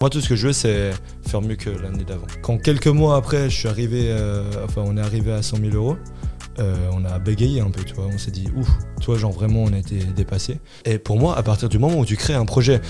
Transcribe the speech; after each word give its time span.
Moi, 0.00 0.10
tout 0.10 0.20
ce 0.20 0.28
que 0.28 0.36
je 0.36 0.46
veux, 0.46 0.52
c'est 0.52 0.92
faire 1.26 1.42
mieux 1.42 1.56
que 1.56 1.70
l'année 1.70 2.04
d'avant. 2.04 2.28
Quand 2.40 2.56
quelques 2.56 2.86
mois 2.86 3.16
après, 3.16 3.50
je 3.50 3.56
suis 3.56 3.66
arrivé, 3.66 4.04
euh, 4.04 4.44
enfin, 4.64 4.84
on 4.86 4.96
est 4.96 5.00
arrivé 5.00 5.32
à 5.32 5.42
100 5.42 5.56
000 5.56 5.74
euros, 5.74 5.96
euh, 6.60 6.76
on 6.92 7.04
a 7.04 7.18
bégayé 7.18 7.60
un 7.60 7.70
peu, 7.70 7.82
tu 7.82 7.94
vois. 7.94 8.06
On 8.06 8.16
s'est 8.16 8.30
dit, 8.30 8.46
ouf, 8.56 8.68
toi, 9.02 9.18
genre 9.18 9.32
vraiment, 9.32 9.64
on 9.64 9.72
a 9.72 9.76
été 9.76 9.96
dépassé. 9.96 10.60
Et 10.84 10.98
pour 10.98 11.18
moi, 11.18 11.36
à 11.36 11.42
partir 11.42 11.68
du 11.68 11.80
moment 11.80 11.98
où 11.98 12.04
tu 12.04 12.16
crées 12.16 12.34
un 12.34 12.44
projet 12.44 12.80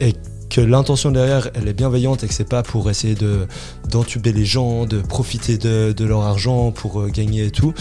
et 0.00 0.12
que 0.50 0.60
l'intention 0.60 1.10
derrière, 1.10 1.50
elle 1.54 1.66
est 1.66 1.72
bienveillante 1.72 2.22
et 2.22 2.28
que 2.28 2.34
c'est 2.34 2.48
pas 2.48 2.62
pour 2.62 2.88
essayer 2.88 3.16
de 3.16 3.48
d'entuber 3.90 4.32
les 4.32 4.44
gens, 4.44 4.86
de 4.86 5.00
profiter 5.00 5.58
de, 5.58 6.04
leur 6.04 6.22
argent 6.22 6.70
pour 6.70 7.00
euh, 7.00 7.08
gagner 7.08 7.46
et 7.46 7.50
tout, 7.50 7.74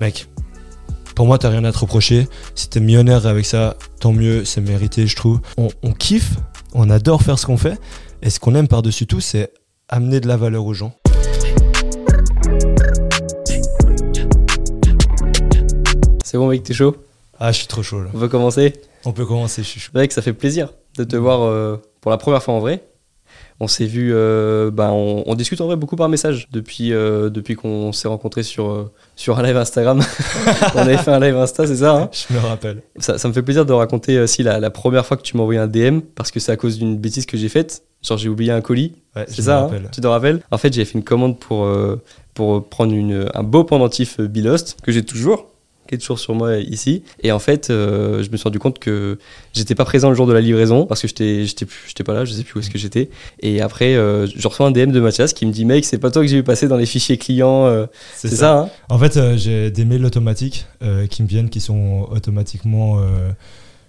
mec. 0.00 0.26
Pour 1.14 1.28
moi, 1.28 1.38
t'as 1.38 1.50
rien 1.50 1.62
à 1.62 1.70
te 1.70 1.78
reprocher. 1.78 2.26
Si 2.56 2.68
t'es 2.68 2.80
millionnaire 2.80 3.26
avec 3.26 3.46
ça, 3.46 3.76
tant 4.00 4.12
mieux, 4.12 4.44
c'est 4.44 4.60
mérité, 4.60 5.06
je 5.06 5.14
trouve. 5.14 5.40
On 5.56 5.92
kiffe, 5.92 6.34
on 6.74 6.90
adore 6.90 7.22
faire 7.22 7.38
ce 7.38 7.46
qu'on 7.46 7.56
fait. 7.56 7.78
Et 8.20 8.30
ce 8.30 8.40
qu'on 8.40 8.54
aime 8.56 8.66
par-dessus 8.66 9.06
tout, 9.06 9.20
c'est 9.20 9.52
amener 9.88 10.20
de 10.20 10.26
la 10.26 10.36
valeur 10.36 10.66
aux 10.66 10.74
gens. 10.74 10.92
C'est 16.24 16.36
bon, 16.36 16.48
mec, 16.48 16.62
t'es 16.64 16.74
chaud? 16.74 16.96
Ah, 17.38 17.52
je 17.52 17.58
suis 17.58 17.68
trop 17.68 17.82
chaud 17.82 18.02
là. 18.02 18.10
On 18.12 18.18
peut 18.18 18.28
commencer? 18.28 18.72
On 19.04 19.12
peut 19.12 19.24
commencer, 19.24 19.62
je 19.62 19.68
suis 19.68 19.80
chaud. 19.80 19.90
C'est 19.92 19.98
vrai 19.98 20.08
que 20.08 20.14
ça 20.14 20.22
fait 20.22 20.32
plaisir 20.32 20.72
de 20.96 21.04
te 21.04 21.14
voir 21.14 21.42
euh, 21.42 21.76
pour 22.00 22.10
la 22.10 22.16
première 22.16 22.42
fois 22.42 22.54
en 22.54 22.58
vrai. 22.58 22.82
On 23.60 23.68
s'est 23.68 23.86
vu, 23.86 24.10
euh, 24.12 24.70
bah, 24.72 24.90
on, 24.92 25.22
on 25.26 25.34
discute 25.34 25.60
en 25.60 25.66
vrai 25.66 25.76
beaucoup 25.76 25.96
par 25.96 26.08
message 26.08 26.48
depuis, 26.50 26.92
euh, 26.92 27.30
depuis 27.30 27.54
qu'on 27.54 27.92
s'est 27.92 28.08
rencontrés 28.08 28.42
sur, 28.42 28.90
sur 29.14 29.38
un 29.38 29.42
live 29.42 29.56
Instagram. 29.56 30.00
on 30.74 30.78
avait 30.78 30.96
fait 30.96 31.10
un 31.12 31.20
live 31.20 31.36
Insta, 31.36 31.66
c'est 31.66 31.76
ça 31.76 31.94
hein? 31.96 32.10
Je 32.12 32.34
me 32.34 32.40
rappelle. 32.40 32.82
ça, 32.98 33.16
ça 33.16 33.28
me 33.28 33.32
fait 33.32 33.42
plaisir 33.42 33.64
de 33.64 33.72
raconter 33.72 34.26
si 34.26 34.42
la, 34.42 34.58
la 34.58 34.70
première 34.70 35.06
fois 35.06 35.16
que 35.16 35.22
tu 35.22 35.36
m'as 35.36 35.42
envoyé 35.44 35.60
un 35.60 35.68
DM, 35.68 36.00
parce 36.14 36.30
que 36.30 36.40
c'est 36.40 36.52
à 36.52 36.56
cause 36.56 36.78
d'une 36.78 36.96
bêtise 36.96 37.26
que 37.26 37.36
j'ai 37.36 37.48
faite. 37.48 37.84
Genre, 38.02 38.18
j'ai 38.18 38.28
oublié 38.28 38.52
un 38.52 38.60
colis. 38.60 38.92
Ouais, 39.16 39.24
C'est 39.28 39.42
ça, 39.42 39.62
hein 39.64 39.70
tu 39.92 40.00
te 40.00 40.06
rappelles? 40.06 40.40
En 40.50 40.58
fait, 40.58 40.72
j'ai 40.72 40.84
fait 40.84 40.96
une 40.98 41.04
commande 41.04 41.38
pour, 41.38 41.64
euh, 41.64 42.00
pour 42.34 42.68
prendre 42.68 42.92
une, 42.94 43.28
un 43.34 43.42
beau 43.42 43.64
pendentif 43.64 44.20
euh, 44.20 44.28
Bilost, 44.28 44.76
que 44.82 44.92
j'ai 44.92 45.04
toujours, 45.04 45.46
qui 45.88 45.96
est 45.96 45.98
toujours 45.98 46.18
sur 46.20 46.34
moi 46.34 46.58
ici. 46.58 47.02
Et 47.22 47.32
en 47.32 47.40
fait, 47.40 47.70
euh, 47.70 48.22
je 48.22 48.30
me 48.30 48.36
suis 48.36 48.44
rendu 48.44 48.58
compte 48.60 48.78
que 48.78 49.18
j'étais 49.52 49.74
pas 49.74 49.84
présent 49.84 50.10
le 50.10 50.14
jour 50.14 50.26
de 50.28 50.32
la 50.32 50.40
livraison, 50.40 50.86
parce 50.86 51.00
que 51.02 51.08
j'étais 51.08 52.04
pas 52.04 52.12
là, 52.14 52.24
je 52.24 52.32
sais 52.32 52.44
plus 52.44 52.58
où 52.58 52.60
est-ce 52.60 52.70
que 52.70 52.78
j'étais. 52.78 53.10
Et 53.40 53.60
après, 53.60 53.96
euh, 53.96 54.26
je 54.28 54.46
reçois 54.46 54.66
un 54.66 54.70
DM 54.70 54.92
de 54.92 55.00
Mathias 55.00 55.32
qui 55.32 55.44
me 55.46 55.50
dit 55.50 55.64
Mec, 55.64 55.84
c'est 55.84 55.98
pas 55.98 56.10
toi 56.12 56.22
que 56.22 56.28
j'ai 56.28 56.36
vu 56.36 56.44
passer 56.44 56.68
dans 56.68 56.76
les 56.76 56.86
fichiers 56.86 57.18
clients. 57.18 57.66
euh, 57.66 57.86
c'est 58.14 58.28
ça, 58.28 58.58
hein 58.60 58.68
En 58.90 58.98
fait, 58.98 59.16
euh, 59.16 59.36
j'ai 59.36 59.70
des 59.72 59.84
mails 59.84 60.04
automatiques 60.04 60.66
euh, 60.82 61.06
qui 61.08 61.22
me 61.24 61.26
viennent, 61.28 61.48
qui 61.50 61.60
sont 61.60 62.06
automatiquement 62.12 63.00
euh, 63.00 63.30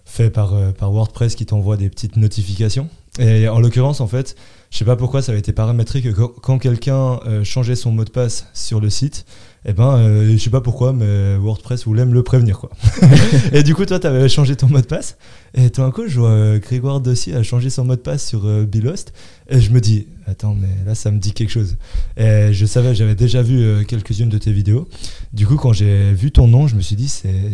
faits 0.05 0.33
par, 0.33 0.55
euh, 0.55 0.71
par 0.71 0.91
WordPress, 0.91 1.35
qui 1.35 1.45
t'envoient 1.45 1.77
des 1.77 1.89
petites 1.89 2.15
notifications. 2.15 2.87
Et 3.17 3.47
en 3.47 3.59
l'occurrence, 3.59 4.01
en 4.01 4.07
fait, 4.07 4.35
je 4.69 4.77
sais 4.77 4.85
pas 4.85 4.95
pourquoi 4.95 5.21
ça 5.21 5.31
avait 5.31 5.39
été 5.39 5.51
paramétré 5.51 6.01
que 6.01 6.09
quand, 6.09 6.59
quelqu'un 6.59 7.19
euh, 7.25 7.43
changeait 7.43 7.75
son 7.75 7.91
mot 7.91 8.05
de 8.05 8.09
passe 8.09 8.47
sur 8.53 8.79
le 8.79 8.89
site, 8.89 9.25
eh 9.65 9.73
ben, 9.73 9.97
euh, 9.97 10.31
je 10.33 10.37
sais 10.37 10.51
pas 10.51 10.61
pourquoi, 10.61 10.93
mais 10.93 11.35
WordPress 11.37 11.85
voulait 11.85 12.05
me 12.05 12.13
le 12.13 12.23
prévenir, 12.23 12.59
quoi. 12.59 12.69
et 13.51 13.63
du 13.63 13.73
coup, 13.73 13.85
toi, 13.85 13.99
tu 13.99 14.07
avais 14.07 14.29
changé 14.29 14.55
ton 14.55 14.67
mot 14.67 14.79
de 14.79 14.85
passe. 14.85 15.17
Et 15.53 15.69
tout 15.69 15.81
d'un 15.81 15.91
coup, 15.91 16.07
je 16.07 16.19
vois 16.19 16.29
euh, 16.29 16.59
Grégoire 16.59 17.01
Dossier 17.01 17.35
a 17.35 17.43
changé 17.43 17.69
son 17.69 17.85
mot 17.85 17.95
de 17.95 18.01
passe 18.01 18.27
sur 18.27 18.45
euh, 18.45 18.65
Bilost. 18.65 19.13
Et 19.49 19.59
je 19.59 19.71
me 19.71 19.79
dis, 19.79 20.07
attends, 20.27 20.55
mais 20.55 20.67
là, 20.85 20.95
ça 20.95 21.11
me 21.11 21.17
dit 21.17 21.33
quelque 21.33 21.49
chose. 21.49 21.77
Et 22.17 22.53
je 22.53 22.65
savais, 22.65 22.93
j'avais 22.93 23.15
déjà 23.15 23.41
vu 23.41 23.59
euh, 23.59 23.83
quelques-unes 23.83 24.29
de 24.29 24.37
tes 24.37 24.51
vidéos. 24.51 24.87
Du 25.33 25.47
coup, 25.47 25.55
quand 25.55 25.73
j'ai 25.73 26.13
vu 26.13 26.31
ton 26.31 26.47
nom, 26.47 26.67
je 26.67 26.75
me 26.75 26.81
suis 26.81 26.95
dit, 26.95 27.09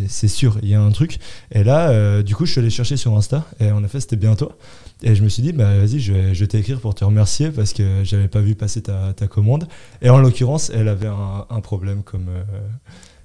c'est 0.07 0.27
sûr, 0.27 0.57
il 0.61 0.69
y 0.69 0.75
a 0.75 0.81
un 0.81 0.91
truc. 0.91 1.19
Et 1.51 1.63
là, 1.63 2.21
du 2.21 2.35
coup, 2.35 2.45
je 2.45 2.51
suis 2.51 2.59
allé 2.59 2.69
chercher 2.69 2.97
sur 2.97 3.15
Insta. 3.15 3.45
Et 3.59 3.71
en 3.71 3.83
effet, 3.83 3.99
c'était 3.99 4.17
bien 4.17 4.35
toi. 4.35 4.57
Et 5.03 5.15
je 5.15 5.23
me 5.23 5.29
suis 5.29 5.43
dit, 5.43 5.51
bah 5.51 5.77
vas-y, 5.77 5.99
je 5.99 6.13
vais, 6.13 6.33
je 6.33 6.45
t'écrire 6.45 6.79
pour 6.79 6.95
te 6.95 7.03
remercier 7.03 7.49
parce 7.51 7.73
que 7.73 8.03
j'avais 8.03 8.29
pas 8.29 8.39
vu 8.39 8.55
passer 8.55 8.81
ta, 8.81 9.13
ta 9.13 9.27
commande. 9.27 9.67
Et 10.01 10.09
en 10.09 10.17
l'occurrence, 10.17 10.69
elle 10.73 10.87
avait 10.87 11.07
un, 11.07 11.61
problème 11.61 12.03
comme. 12.03 12.27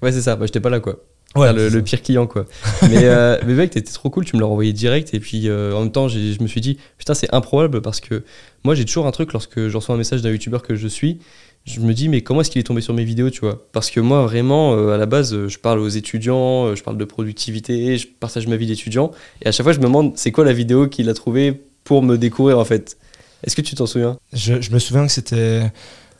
Ouais, 0.01 0.11
c'est 0.11 0.21
ça, 0.21 0.35
bah, 0.35 0.45
j'étais 0.45 0.59
pas 0.59 0.69
là 0.69 0.79
quoi. 0.79 0.99
Ouais, 1.35 1.47
Enfin, 1.47 1.53
le, 1.53 1.81
pire 1.81 2.01
client 2.01 2.27
quoi. 2.27 2.45
mais, 2.89 3.05
euh, 3.05 3.37
mais 3.45 3.53
mec, 3.53 3.71
t'étais 3.71 3.93
trop 3.93 4.09
cool, 4.09 4.25
tu 4.25 4.35
me 4.35 4.41
l'as 4.41 4.47
envoyé 4.47 4.73
direct. 4.73 5.13
Et 5.13 5.19
puis 5.19 5.47
euh, 5.47 5.73
en 5.73 5.81
même 5.81 5.91
temps, 5.91 6.07
je 6.07 6.41
me 6.41 6.47
suis 6.47 6.61
dit, 6.61 6.77
putain, 6.97 7.13
c'est 7.13 7.33
improbable 7.33 7.81
parce 7.81 8.01
que 8.01 8.23
moi 8.63 8.75
j'ai 8.75 8.83
toujours 8.83 9.07
un 9.07 9.11
truc 9.11 9.31
lorsque 9.31 9.67
je 9.67 9.75
reçois 9.75 9.95
un 9.95 9.97
message 9.97 10.21
d'un 10.21 10.29
youtubeur 10.29 10.61
que 10.61 10.75
je 10.75 10.87
suis. 10.87 11.19
Je 11.63 11.79
me 11.79 11.93
dis, 11.93 12.09
mais 12.09 12.21
comment 12.21 12.41
est-ce 12.41 12.49
qu'il 12.49 12.59
est 12.59 12.65
tombé 12.65 12.81
sur 12.81 12.93
mes 12.93 13.03
vidéos, 13.03 13.29
tu 13.29 13.41
vois? 13.41 13.67
Parce 13.71 13.91
que 13.91 13.99
moi, 13.99 14.23
vraiment, 14.23 14.73
euh, 14.73 14.95
à 14.95 14.97
la 14.97 15.05
base, 15.05 15.47
je 15.47 15.57
parle 15.59 15.79
aux 15.79 15.89
étudiants, 15.89 16.75
je 16.75 16.81
parle 16.81 16.97
de 16.97 17.05
productivité, 17.05 17.99
je 17.99 18.07
partage 18.07 18.47
ma 18.47 18.55
vie 18.55 18.65
d'étudiant. 18.65 19.11
Et 19.43 19.47
à 19.47 19.51
chaque 19.51 19.63
fois, 19.63 19.73
je 19.73 19.77
me 19.77 19.83
demande, 19.83 20.13
c'est 20.17 20.31
quoi 20.31 20.43
la 20.43 20.53
vidéo 20.53 20.87
qu'il 20.87 21.07
a 21.07 21.13
trouvée 21.13 21.61
pour 21.83 22.01
me 22.01 22.17
découvrir, 22.17 22.57
en 22.57 22.65
fait? 22.65 22.97
Est-ce 23.43 23.55
que 23.55 23.61
tu 23.61 23.75
t'en 23.75 23.85
souviens? 23.85 24.17
Je, 24.33 24.59
je 24.59 24.71
me 24.71 24.79
souviens 24.79 25.05
que 25.05 25.11
c'était 25.11 25.61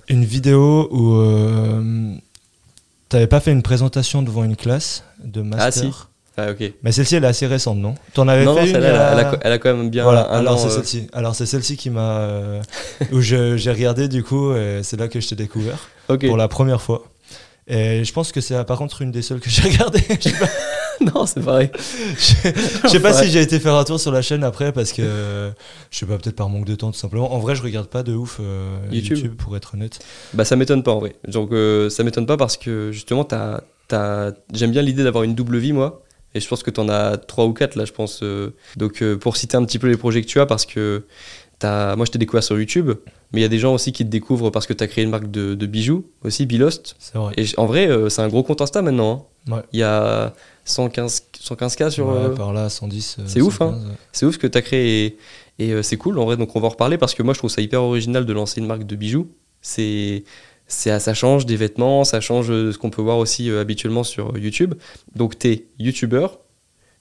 une 0.10 0.26
vidéo 0.26 0.88
où 0.92 1.16
t'avais 3.12 3.28
pas 3.28 3.40
fait 3.42 3.52
une 3.52 3.62
présentation 3.62 4.22
devant 4.22 4.44
une 4.44 4.56
classe 4.56 5.04
de 5.24 5.42
master. 5.42 5.68
Ah, 5.68 5.72
si. 5.72 5.92
Ah, 6.38 6.52
ok. 6.52 6.72
Mais 6.82 6.94
celle-ci, 6.94 7.16
elle 7.18 7.26
est 7.26 7.28
assez 7.28 7.46
récente, 7.46 7.78
non 7.78 7.94
T'en 8.14 8.28
avais 8.30 8.46
Non, 8.46 8.56
fait 8.56 8.62
non, 8.62 8.68
une 8.68 8.72
y 8.72 8.76
a- 8.78 9.12
elle, 9.12 9.20
a, 9.20 9.38
elle 9.42 9.52
a 9.52 9.58
quand 9.60 9.76
même 9.76 9.90
bien 9.90 10.04
Voilà, 10.04 10.32
un 10.32 10.40
alors 10.40 10.58
c'est 10.58 10.68
euh, 10.68 10.70
celle-ci. 10.70 11.08
Alors 11.12 11.36
c'est 11.36 11.46
celle-ci 11.46 11.76
qui 11.76 11.90
m'a 11.90 12.20
euh, 12.20 12.62
où 13.12 13.20
j'ai 13.20 13.54
regardé 13.72 14.08
du 14.08 14.24
coup 14.24 14.56
et 14.56 14.80
c'est 14.82 14.98
là 14.98 15.10
que 15.10 15.20
je 15.20 15.28
t'ai 15.28 15.36
découvert 15.36 15.90
pour 16.08 16.38
la 16.38 16.48
première 16.48 16.82
fois. 16.82 17.04
Et 17.74 18.04
je 18.04 18.12
pense 18.14 18.32
que 18.34 18.42
c'est 18.42 18.62
par 18.66 18.78
contre 18.78 19.02
une 19.02 19.12
des 19.12 19.22
seules 19.22 19.40
que 19.40 19.50
j'ai 19.50 19.62
pas, 19.78 19.90
non, 21.16 21.26
c'est 21.26 21.42
pareil. 21.44 21.70
je- 22.18 22.88
sais 22.90 23.00
pas 23.00 23.14
si 23.14 23.32
j'ai 23.32 23.42
été 23.42 23.60
faire 23.60 23.76
un 23.76 23.84
tour 23.86 24.00
sur 24.00 24.12
la 24.12 24.22
chaîne 24.22 24.44
après 24.44 24.72
parce 24.74 24.92
que 24.92 25.50
je 25.90 25.98
sais 25.98 26.06
pas 26.06 26.18
peut-être 26.18 26.36
par 26.36 26.50
manque 26.50 26.66
de 26.66 26.76
temps 26.76 26.92
tout 26.92 27.00
simplement. 27.00 27.34
En 27.34 27.40
vrai, 27.40 27.56
je 27.56 27.64
regarde 27.64 27.88
pas 27.88 28.04
de 28.04 28.14
ouf 28.14 28.38
euh, 28.42 28.78
YouTube. 28.92 29.18
YouTube. 29.18 29.36
pour 29.38 29.56
être 29.56 29.74
honnête. 29.76 30.00
Bah 30.34 30.44
ça 30.46 30.56
m'étonne 30.58 30.84
pas 30.84 30.92
en 30.92 31.00
vrai. 31.00 31.16
Donc 31.28 31.52
euh, 31.54 31.90
ça 31.90 32.04
m'étonne 32.04 32.26
pas 32.26 32.38
parce 32.38 32.58
que 32.58 32.92
justement 32.92 33.24
t'as, 33.24 33.62
t'as... 33.88 34.32
j'aime 34.54 34.72
bien 34.72 34.82
l'idée 34.82 35.04
d'avoir 35.04 35.24
une 35.24 35.34
double 35.36 35.58
vie 35.58 35.72
moi. 35.74 36.04
Et 36.34 36.40
je 36.40 36.48
pense 36.48 36.64
que 36.64 36.72
t'en 36.72 36.88
as 36.88 37.18
trois 37.18 37.46
ou 37.46 37.54
quatre 37.54 37.76
là 37.76 37.86
je 37.86 37.92
pense. 37.94 38.20
euh. 38.24 38.54
Donc 38.78 39.02
euh, 39.02 39.18
pour 39.18 39.38
citer 39.38 39.58
un 39.58 39.64
petit 39.66 39.80
peu 39.80 39.88
les 39.88 39.98
projets 39.98 40.22
que 40.22 40.28
tu 40.28 40.40
as 40.40 40.46
parce 40.46 40.66
que 40.66 41.06
t'as... 41.62 41.96
moi 41.96 42.06
je 42.06 42.12
t'ai 42.12 42.20
découvert 42.20 42.44
sur 42.44 42.58
YouTube. 42.60 42.92
Mais 43.32 43.40
il 43.40 43.44
y 43.44 43.46
a 43.46 43.50
des 43.50 43.60
gens 43.60 43.74
aussi 43.74 43.94
qui 43.94 44.04
te 44.04 44.10
découvrent 44.10 44.50
parce 44.50 44.68
que 44.68 44.74
t'as 44.74 44.88
créé 44.88 45.04
une 45.06 45.10
marque 45.10 45.32
de, 45.32 45.56
de 45.56 45.66
bijoux 45.66 46.06
aussi, 46.24 46.46
Bilost. 46.46 46.96
C'est 47.00 47.18
vrai. 47.18 47.34
Et 47.38 47.46
en 47.58 47.66
vrai 47.66 47.88
euh, 47.90 48.10
c'est 48.10 48.22
un 48.22 48.28
gros 48.28 48.44
compte 48.44 48.62
Insta 48.62 48.82
maintenant. 48.82 49.30
hein. 49.48 49.54
Ouais. 49.56 49.62
Il 49.72 49.80
y 49.80 49.84
a 49.84 50.34
115, 50.66 51.24
115K 51.42 51.90
sur... 51.90 52.08
Ouais, 52.10 52.14
euh, 52.18 52.30
par 52.36 52.54
là 52.54 52.70
110. 52.70 53.18
euh, 53.20 53.24
c'est 53.26 53.42
ouf, 53.42 53.58
115, 53.58 53.84
hein. 53.84 53.88
ouais. 53.90 53.96
C'est 54.12 54.26
ouf 54.26 54.34
ce 54.36 54.40
que 54.40 54.48
tu 54.48 54.58
as 54.58 54.62
créé 54.62 55.06
et, 55.06 55.18
et, 55.60 55.72
euh, 55.72 55.82
c'est 55.82 55.98
cool 55.98 56.20
en 56.20 56.26
vrai. 56.26 56.36
Donc 56.38 56.56
on 56.56 56.60
va 56.60 56.68
en 56.68 56.72
reparler 56.72 56.98
parce 56.98 57.14
que 57.16 57.24
moi 57.24 57.34
je 57.34 57.40
trouve 57.40 57.50
ça 57.50 57.62
hyper 57.62 57.82
original 57.82 58.26
de 58.26 58.34
lancer 58.34 58.60
une 58.60 58.68
marque 58.68 58.84
de 58.86 58.96
bijoux. 58.96 59.32
C'est, 59.62 60.24
c'est, 60.68 60.98
ça 61.00 61.14
change 61.14 61.46
des 61.46 61.56
vêtements, 61.56 62.04
ça 62.04 62.20
change 62.22 62.48
ce 62.48 62.78
qu'on 62.78 62.90
peut 62.90 63.02
voir 63.02 63.18
aussi 63.18 63.50
euh, 63.50 63.62
habituellement 63.62 64.04
sur 64.04 64.38
YouTube. 64.38 64.76
Donc 65.16 65.38
t'es 65.40 65.68
youtubeur, 65.80 66.40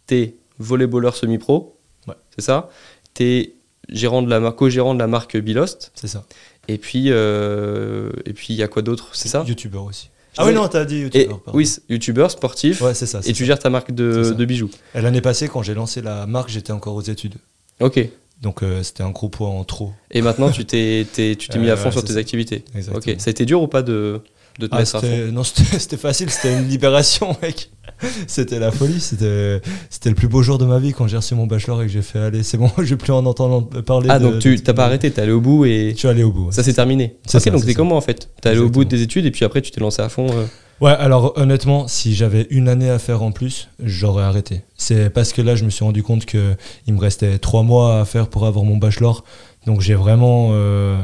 t'es 0.07 0.37
volleyballeur 0.59 1.17
semi-pro, 1.17 1.77
Ouais. 2.07 2.15
c'est 2.35 2.43
ça. 2.45 2.69
T'es 3.15 3.55
gérant 3.93 4.23
de 4.23 4.31
la 4.31 4.41
marque, 4.41 4.57
co-gérant 4.57 4.95
de 4.95 4.99
la 4.99 5.07
marque 5.07 5.37
Bilost. 5.37 5.93
C'est 5.95 6.09
ça. 6.09 6.25
Et 6.69 6.79
puis 6.79 7.07
euh, 7.09 8.11
et 8.27 8.33
puis 8.33 8.49
il 8.51 8.57
y 8.57 8.63
a 8.63 8.69
quoi 8.69 8.83
d'autre? 8.83 9.09
C'est 9.13 9.29
ça? 9.29 9.45
YouTubeur 9.47 9.85
aussi. 9.85 10.11
Ah 10.39 10.47
oui 10.47 10.55
non, 10.55 10.69
t'as 10.69 10.85
dit 10.85 11.01
YouTubeur. 11.01 11.41
oui, 11.53 11.69
youtubeur 11.89 12.31
sportif. 12.31 12.81
Ouais, 12.83 12.95
c'est 12.95 13.07
ça. 13.07 13.19
et 13.25 13.33
tu 13.33 13.43
ça. 13.43 13.45
gères 13.47 13.59
ta 13.59 13.69
marque 13.71 13.93
de, 13.93 14.45
bijoux. 14.45 14.71
L'année 14.95 15.21
passée, 15.21 15.49
quand 15.49 15.63
j'ai 15.63 15.75
lancé 15.75 16.03
la 16.03 16.27
marque, 16.27 16.49
j'étais 16.51 16.73
encore 16.73 16.95
aux 16.95 17.03
études. 17.03 17.35
Ok. 17.81 17.99
Donc 18.41 18.63
euh, 18.63 18.83
c'était 18.83 19.03
un 19.03 19.11
gros 19.11 19.29
poids 19.29 19.49
en 19.49 19.65
trop. 19.65 19.93
Et 20.11 20.23
maintenant 20.23 20.51
tu 20.51 20.65
t'es, 20.65 21.07
t'es- 21.13 21.37
tu 21.37 21.49
t'es 21.49 21.59
mis 21.59 21.69
à 21.69 21.77
fond 21.77 21.87
ouais, 21.87 21.93
sur 21.93 22.05
tes 22.05 22.15
ça. 22.15 22.19
activités. 22.21 22.65
Exactement. 22.75 23.15
Ok, 23.15 23.21
ça 23.21 23.29
a 23.29 23.33
été 23.33 23.45
dur 23.45 23.61
ou 23.61 23.67
pas 23.69 23.83
de, 23.83 24.21
de 24.59 24.67
te 24.67 24.75
Ah, 24.75 24.79
mettre 24.79 24.97
à 24.97 25.01
fond? 25.01 25.33
non, 25.33 25.43
c'était 25.45 25.97
facile, 25.99 26.31
c'était 26.31 26.57
une 26.57 26.67
libération, 26.69 27.37
mec. 27.43 27.71
C'était 28.27 28.59
la 28.59 28.71
folie, 28.71 29.01
c'était 29.01 29.61
c'était 29.91 30.09
le 30.09 30.15
plus 30.15 30.29
beau 30.29 30.43
jour 30.43 30.59
de 30.59 30.65
ma 30.65 30.79
vie 30.79 30.93
quand 30.93 31.07
j'ai 31.07 31.17
reçu 31.17 31.35
mon 31.35 31.47
bachelor 31.47 31.83
et 31.83 31.87
que 31.87 31.93
j'ai 31.93 32.03
fait 32.03 32.19
aller, 32.19 32.43
c'est 32.43 32.57
bon, 32.59 32.71
je 32.79 32.83
vais 32.85 32.97
plus 32.97 33.13
en 33.13 33.25
entendre 33.27 33.83
parler. 33.83 34.09
Ah, 34.11 34.19
de- 34.19 34.25
donc 34.31 34.39
tu 34.39 34.61
t'as 34.63 34.73
pas 34.75 34.85
arrêté, 34.87 35.11
t'es 35.11 35.23
allé 35.23 35.33
au 35.33 35.41
bout 35.41 35.65
et 35.65 35.91
Je 35.93 35.99
suis 35.99 36.09
allé 36.09 36.23
au 36.23 36.33
bout. 36.33 36.47
ouais. 36.47 36.53
ça 36.53 36.63
s'est 36.63 36.73
terminé. 36.75 37.17
C'est 37.27 37.39
Ok, 37.39 37.45
ça, 37.45 37.51
donc 37.51 37.61
c'est 37.61 37.67
t'es 37.67 37.75
comment 37.75 37.97
en 37.97 38.01
fait? 38.01 38.29
T'es 38.41 38.51
allé 38.51 38.59
au 38.59 38.69
bout 38.71 38.85
de 38.85 38.91
tes 38.91 39.01
études 39.03 39.27
et 39.27 39.31
puis 39.31 39.45
après 39.45 39.61
tu 39.63 39.71
t'es 39.71 39.81
lancé 39.81 40.03
à 40.03 40.09
fond. 40.09 40.27
euh, 40.31 40.45
Ouais, 40.81 40.93
alors 40.93 41.35
honnêtement, 41.37 41.89
si 41.89 42.15
j'avais 42.15 42.47
une 42.49 42.67
année 42.67 42.89
à 42.89 42.99
faire 42.99 43.23
en 43.23 43.33
plus, 43.33 43.69
j'aurais 43.85 44.23
arrêté. 44.25 44.63
C'est 44.79 45.11
parce 45.11 45.35
que 45.35 45.43
là, 45.43 45.55
je 45.55 45.67
me 45.67 45.71
suis 45.71 45.85
rendu 45.85 46.03
compte 46.03 46.25
qu'il 46.25 46.41
me 46.89 46.99
restait 46.99 47.37
trois 47.39 47.63
mois 47.63 48.01
à 48.01 48.07
faire 48.07 48.29
pour 48.29 48.47
avoir 48.47 48.65
mon 48.65 48.79
bachelor. 48.79 49.23
Donc 49.67 49.83
j'ai 49.83 49.95
vraiment. 49.95 50.51
euh, 50.53 50.97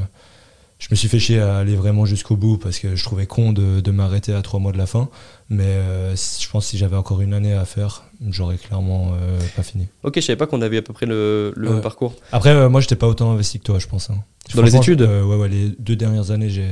je 0.79 0.89
me 0.91 0.97
suis 0.97 1.09
fait 1.09 1.19
chier 1.19 1.41
à 1.41 1.57
aller 1.59 1.75
vraiment 1.75 2.05
jusqu'au 2.05 2.37
bout 2.37 2.59
parce 2.59 2.79
que 2.79 2.97
je 2.97 3.03
trouvais 3.05 3.27
con 3.27 3.53
de, 3.53 3.81
de 3.81 3.91
m'arrêter 3.91 4.35
à 4.35 4.43
trois 4.43 4.61
mois 4.61 4.73
de 4.73 4.79
la 4.79 4.87
fin. 4.87 5.09
Mais 5.49 5.65
euh, 5.65 6.15
je 6.17 6.49
pense 6.51 6.65
que 6.67 6.71
si 6.71 6.79
j'avais 6.79 6.97
encore 6.97 7.21
une 7.23 7.33
année 7.33 7.55
à 7.55 7.65
faire, 7.65 8.05
j'aurais 8.29 8.57
clairement 8.59 9.13
euh, 9.15 9.39
pas 9.57 9.63
fini. 9.63 9.89
Ok, 10.03 10.15
je 10.17 10.21
savais 10.21 10.37
pas 10.37 10.47
qu'on 10.47 10.61
avait 10.61 10.77
à 10.79 10.83
peu 10.83 10.93
près 10.93 11.07
le, 11.07 11.53
le 11.57 11.69
Ouais. 11.69 11.75
même 11.75 11.83
parcours. 11.83 12.15
Après, 12.33 12.51
euh, 12.51 12.69
moi, 12.69 12.81
j'étais 12.83 12.97
pas 12.97 13.07
autant 13.09 13.31
investi 13.33 13.59
que 13.59 13.65
toi, 13.65 13.79
je 13.79 13.87
pense. 13.87 14.11
hein. 14.11 14.23
Dans 14.55 14.63
les 14.63 14.77
études 14.77 15.03
euh, 15.03 15.25
Ouais, 15.25 15.37
ouais, 15.37 15.49
les 15.49 15.71
deux 15.79 15.97
dernières 15.97 16.31
années, 16.31 16.51
j'ai. 16.51 16.69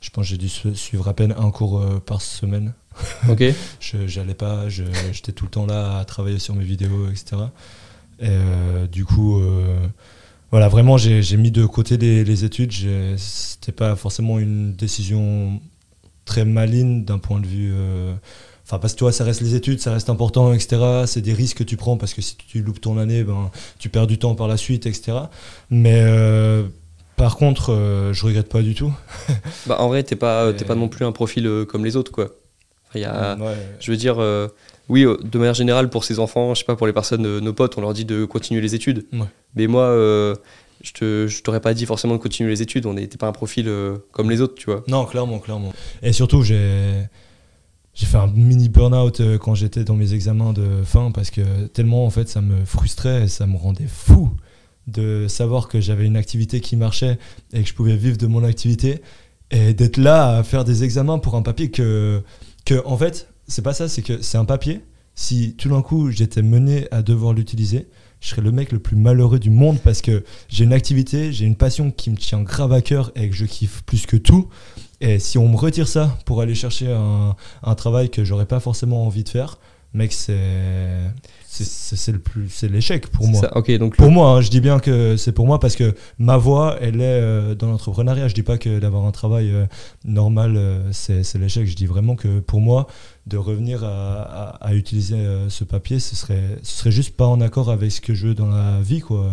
Je 0.00 0.10
pense 0.10 0.24
que 0.26 0.30
j'ai 0.30 0.36
dû 0.36 0.48
su- 0.50 0.74
suivre 0.74 1.08
à 1.08 1.14
peine 1.14 1.34
un 1.38 1.50
cours 1.50 1.82
par 2.04 2.20
semaine. 2.22 2.74
Ok. 3.28 3.42
Je 3.80 4.06
j'allais 4.06 4.34
pas, 4.34 4.68
j'étais 4.68 5.32
tout 5.32 5.44
le 5.46 5.50
temps 5.50 5.66
là 5.66 5.98
à 5.98 6.04
travailler 6.04 6.38
sur 6.38 6.54
mes 6.54 6.64
vidéos, 6.64 7.08
etc. 7.08 7.36
Et 8.20 8.28
du 8.92 9.04
coup, 9.04 9.40
voilà, 10.54 10.68
vraiment, 10.68 10.96
j'ai 10.98 11.36
mis 11.36 11.50
de 11.50 11.66
côté 11.66 11.96
les, 11.96 12.22
les 12.22 12.44
études. 12.44 12.70
C'était 13.16 13.72
pas 13.72 13.96
forcément 13.96 14.38
une 14.38 14.72
décision 14.72 15.60
très 16.24 16.44
maligne 16.44 17.04
d'un 17.04 17.18
point 17.18 17.40
de 17.40 17.46
vue. 17.46 17.72
euh, 17.74 18.14
Enfin, 18.64 18.78
parce 18.78 18.92
que 18.92 19.00
toi, 19.00 19.10
ça 19.10 19.24
reste 19.24 19.40
les 19.40 19.56
études, 19.56 19.80
ça 19.80 19.92
reste 19.92 20.08
important, 20.10 20.52
etc. 20.52 20.80
C'est 21.06 21.22
des 21.22 21.32
risques 21.32 21.56
que 21.58 21.64
tu 21.64 21.76
prends 21.76 21.96
parce 21.96 22.14
que 22.14 22.22
si 22.22 22.36
tu 22.36 22.62
loupes 22.62 22.80
ton 22.80 22.98
année, 22.98 23.24
ben, 23.24 23.50
tu 23.80 23.88
perds 23.88 24.06
du 24.06 24.16
temps 24.16 24.36
par 24.36 24.46
la 24.46 24.56
suite, 24.56 24.86
etc. 24.86 25.18
Mais 25.70 26.00
euh, 26.06 26.62
par 27.16 27.36
contre, 27.36 27.72
euh, 27.72 28.12
je 28.12 28.24
regrette 28.24 28.48
pas 28.48 28.62
du 28.62 28.76
tout. 28.76 28.92
Bah, 29.66 29.80
en 29.80 29.88
vrai, 29.88 30.04
t'es 30.04 30.14
pas, 30.14 30.52
pas 30.52 30.76
non 30.76 30.88
plus 30.88 31.04
un 31.04 31.10
profil 31.10 31.66
comme 31.68 31.84
les 31.84 31.96
autres, 31.96 32.12
quoi. 32.12 32.26
Enfin, 32.88 33.00
il 33.00 33.02
y 33.02 33.04
a, 33.06 33.34
Ouais. 33.36 33.56
Je 33.80 33.90
veux 33.90 33.96
dire, 33.96 34.18
oui, 34.88 35.04
euh, 35.04 35.16
de 35.22 35.38
manière 35.38 35.54
générale, 35.54 35.88
pour 35.88 36.04
ces 36.04 36.18
enfants, 36.18 36.54
je 36.54 36.60
sais 36.60 36.64
pas, 36.64 36.76
pour 36.76 36.86
les 36.86 36.92
personnes, 36.92 37.26
euh, 37.26 37.40
nos 37.40 37.52
potes, 37.52 37.78
on 37.78 37.80
leur 37.80 37.94
dit 37.94 38.04
de 38.04 38.24
continuer 38.24 38.60
les 38.60 38.74
études. 38.74 39.06
Ouais. 39.12 39.26
Mais 39.54 39.66
moi, 39.66 39.84
euh, 39.84 40.34
je 40.82 40.92
te, 40.92 41.26
je 41.26 41.42
t'aurais 41.42 41.60
pas 41.60 41.74
dit 41.74 41.86
forcément 41.86 42.14
de 42.14 42.20
continuer 42.20 42.50
les 42.50 42.62
études. 42.62 42.86
On 42.86 42.94
n'était 42.94 43.16
pas 43.16 43.26
un 43.26 43.32
profil 43.32 43.68
euh, 43.68 43.96
comme 44.12 44.30
les 44.30 44.40
autres, 44.40 44.54
tu 44.54 44.66
vois. 44.66 44.84
Non, 44.88 45.04
clairement, 45.06 45.38
clairement. 45.38 45.72
Et 46.02 46.12
surtout, 46.12 46.42
j'ai 46.42 47.06
j'ai 47.94 48.06
fait 48.06 48.16
un 48.16 48.26
mini 48.26 48.68
burn-out 48.68 49.22
quand 49.38 49.54
j'étais 49.54 49.84
dans 49.84 49.94
mes 49.94 50.14
examens 50.14 50.52
de 50.52 50.82
fin 50.82 51.12
parce 51.12 51.30
que 51.30 51.66
tellement 51.66 52.04
en 52.04 52.10
fait 52.10 52.28
ça 52.28 52.40
me 52.40 52.64
frustrait 52.64 53.22
et 53.22 53.28
ça 53.28 53.46
me 53.46 53.56
rendait 53.56 53.86
fou 53.86 54.32
de 54.88 55.28
savoir 55.28 55.68
que 55.68 55.80
j'avais 55.80 56.04
une 56.04 56.16
activité 56.16 56.58
qui 56.58 56.74
marchait 56.74 57.18
et 57.52 57.62
que 57.62 57.68
je 57.68 57.72
pouvais 57.72 57.94
vivre 57.94 58.16
de 58.16 58.26
mon 58.26 58.42
activité 58.42 59.00
et 59.52 59.74
d'être 59.74 59.96
là 59.96 60.38
à 60.38 60.42
faire 60.42 60.64
des 60.64 60.82
examens 60.82 61.20
pour 61.20 61.36
un 61.36 61.42
papier 61.42 61.70
que 61.70 62.20
que 62.64 62.82
en 62.84 62.96
fait 62.96 63.28
c'est 63.46 63.62
pas 63.62 63.74
ça 63.74 63.88
c'est 63.88 64.02
que 64.02 64.22
c'est 64.22 64.38
un 64.38 64.44
papier. 64.44 64.80
Si 65.14 65.54
tout 65.54 65.68
d'un 65.68 65.82
coup 65.82 66.10
j'étais 66.10 66.42
mené 66.42 66.88
à 66.90 67.02
devoir 67.02 67.32
l'utiliser 67.32 67.88
je 68.20 68.28
serais 68.30 68.42
le 68.42 68.52
mec 68.52 68.72
le 68.72 68.78
plus 68.78 68.96
malheureux 68.96 69.38
du 69.38 69.50
monde 69.50 69.78
parce 69.84 70.00
que 70.00 70.24
j'ai 70.48 70.64
une 70.64 70.72
activité 70.72 71.32
j'ai 71.32 71.44
une 71.44 71.56
passion 71.56 71.90
qui 71.90 72.10
me 72.10 72.16
tient 72.16 72.42
grave 72.42 72.72
à 72.72 72.80
cœur 72.80 73.12
et 73.14 73.28
que 73.28 73.36
je 73.36 73.44
kiffe 73.44 73.82
plus 73.84 74.06
que 74.06 74.16
tout. 74.16 74.48
Et 75.00 75.18
si 75.18 75.36
on 75.36 75.48
me 75.48 75.56
retire 75.56 75.86
ça 75.88 76.16
pour 76.24 76.40
aller 76.40 76.54
chercher 76.54 76.90
un, 76.90 77.74
travail 77.74 78.10
que 78.10 78.24
j'aurais 78.24 78.46
pas 78.46 78.60
forcément 78.60 79.06
envie 79.06 79.24
de 79.24 79.28
faire, 79.28 79.58
mec, 79.94 80.12
c'est 80.12 80.36
c'est- 81.46 82.10
le 82.10 82.18
plus 82.18 82.48
c'est 82.48 82.66
l'échec 82.68 83.06
pour 83.06 83.28
moi. 83.28 83.40
Ça, 83.42 83.56
ok, 83.56 83.70
donc 83.78 83.94
Pour 83.96 84.10
moi, 84.10 84.30
hein, 84.30 84.40
je 84.40 84.50
dis 84.50 84.60
bien 84.60 84.80
que 84.80 85.16
c'est 85.16 85.30
pour 85.30 85.46
moi 85.46 85.60
parce 85.60 85.76
que 85.76 85.94
ma 86.18 86.36
voie, 86.36 86.76
elle 86.80 86.96
est 87.00 87.04
euh, 87.04 87.54
dans 87.54 87.68
l'entrepreneuriat. 87.68 88.26
Je 88.26 88.34
dis 88.34 88.42
pas 88.42 88.58
que 88.58 88.80
d'avoir 88.80 89.04
un 89.04 89.12
travail 89.12 89.52
euh, 89.52 89.66
normal, 90.04 90.54
euh, 90.56 90.90
c'est 90.92 91.22
l'échec. 91.38 91.66
Je 91.68 91.76
dis 91.76 91.86
vraiment 91.86 92.16
que 92.16 92.40
pour 92.40 92.60
moi, 92.60 92.88
de 93.28 93.36
revenir 93.36 93.84
à, 93.84 94.22
à- 94.22 94.66
à 94.66 94.74
utiliser 94.74 95.14
euh, 95.16 95.48
ce 95.48 95.62
papier, 95.62 96.00
ce 96.00 96.16
serait, 96.16 96.58
ce 96.64 96.78
serait 96.78 96.90
juste 96.90 97.16
pas 97.16 97.26
en 97.26 97.40
accord 97.40 97.70
avec 97.70 97.92
ce 97.92 98.00
que 98.00 98.14
je 98.14 98.28
veux 98.28 98.34
dans 98.34 98.48
la 98.48 98.80
vie, 98.82 99.00
quoi. 99.00 99.30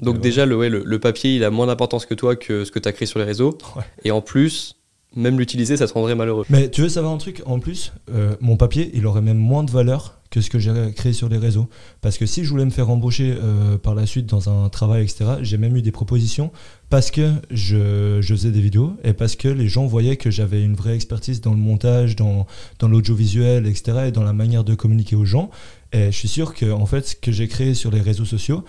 Et- 0.00 0.04
Donc 0.04 0.20
déjà, 0.20 0.46
le, 0.46 0.56
ouais, 0.56 0.68
le, 0.68 0.82
le 0.84 0.98
papier, 0.98 1.36
il 1.36 1.44
a 1.44 1.50
moins 1.50 1.66
d'importance 1.68 2.06
que 2.06 2.14
toi, 2.14 2.34
que 2.34 2.64
ce 2.64 2.72
que 2.72 2.80
tu 2.80 2.88
as 2.88 2.92
créé 2.92 3.06
sur 3.06 3.20
les 3.20 3.24
réseaux. 3.24 3.56
Ouais. 3.76 3.84
Et 4.04 4.10
en 4.10 4.20
plus, 4.20 4.75
même 5.16 5.38
l'utiliser, 5.38 5.76
ça 5.76 5.86
te 5.88 5.94
rendrait 5.94 6.14
malheureux. 6.14 6.44
Mais 6.50 6.70
tu 6.70 6.82
veux 6.82 6.88
savoir 6.88 7.12
un 7.12 7.18
truc 7.18 7.42
En 7.46 7.58
plus, 7.58 7.92
euh, 8.12 8.36
mon 8.40 8.56
papier, 8.56 8.90
il 8.94 9.06
aurait 9.06 9.22
même 9.22 9.38
moins 9.38 9.64
de 9.64 9.70
valeur 9.70 10.20
que 10.30 10.40
ce 10.40 10.50
que 10.50 10.58
j'ai 10.58 10.92
créé 10.94 11.12
sur 11.12 11.28
les 11.28 11.38
réseaux. 11.38 11.68
Parce 12.02 12.18
que 12.18 12.26
si 12.26 12.44
je 12.44 12.50
voulais 12.50 12.64
me 12.64 12.70
faire 12.70 12.90
embaucher 12.90 13.34
euh, 13.40 13.78
par 13.78 13.94
la 13.94 14.04
suite 14.06 14.26
dans 14.26 14.50
un 14.50 14.68
travail, 14.68 15.04
etc., 15.04 15.24
j'ai 15.40 15.56
même 15.56 15.76
eu 15.76 15.82
des 15.82 15.92
propositions 15.92 16.52
parce 16.90 17.10
que 17.10 17.32
je, 17.50 18.20
faisais 18.22 18.50
des 18.50 18.60
vidéos 18.60 18.94
et 19.02 19.14
parce 19.14 19.36
que 19.36 19.48
les 19.48 19.68
gens 19.68 19.86
voyaient 19.86 20.16
que 20.16 20.30
j'avais 20.30 20.62
une 20.62 20.74
vraie 20.74 20.94
expertise 20.94 21.40
dans 21.40 21.52
le 21.52 21.58
montage, 21.58 22.16
dans, 22.16 22.46
l'audiovisuel, 22.82 23.66
etc., 23.66 23.98
et 24.08 24.12
dans 24.12 24.24
la 24.24 24.34
manière 24.34 24.64
de 24.64 24.74
communiquer 24.74 25.16
aux 25.16 25.24
gens. 25.24 25.50
Et 25.92 26.06
je 26.06 26.16
suis 26.16 26.28
sûr 26.28 26.54
que 26.54 26.70
en 26.70 26.86
fait, 26.86 27.08
ce 27.08 27.16
que 27.16 27.32
j'ai 27.32 27.48
créé 27.48 27.74
sur 27.74 27.90
les 27.90 28.00
réseaux 28.00 28.24
sociaux, 28.24 28.64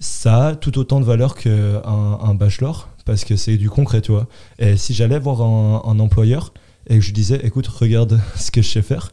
ça 0.00 0.48
a 0.48 0.56
tout 0.56 0.78
autant 0.78 0.98
de 0.98 1.04
valeur 1.04 1.36
qu'un 1.36 1.82
un 1.84 2.34
bachelor 2.34 2.88
parce 3.04 3.24
que 3.24 3.36
c'est 3.36 3.56
du 3.56 3.68
concret, 3.70 4.00
tu 4.00 4.12
vois. 4.12 4.26
Et 4.58 4.76
si 4.76 4.94
j'allais 4.94 5.18
voir 5.18 5.42
un, 5.42 5.82
un 5.84 5.98
employeur 6.00 6.52
et 6.88 6.94
que 6.96 7.00
je 7.00 7.06
lui 7.06 7.12
disais, 7.14 7.40
écoute, 7.44 7.66
regarde 7.68 8.20
ce 8.36 8.50
que 8.50 8.62
je 8.62 8.68
sais 8.68 8.82
faire, 8.82 9.12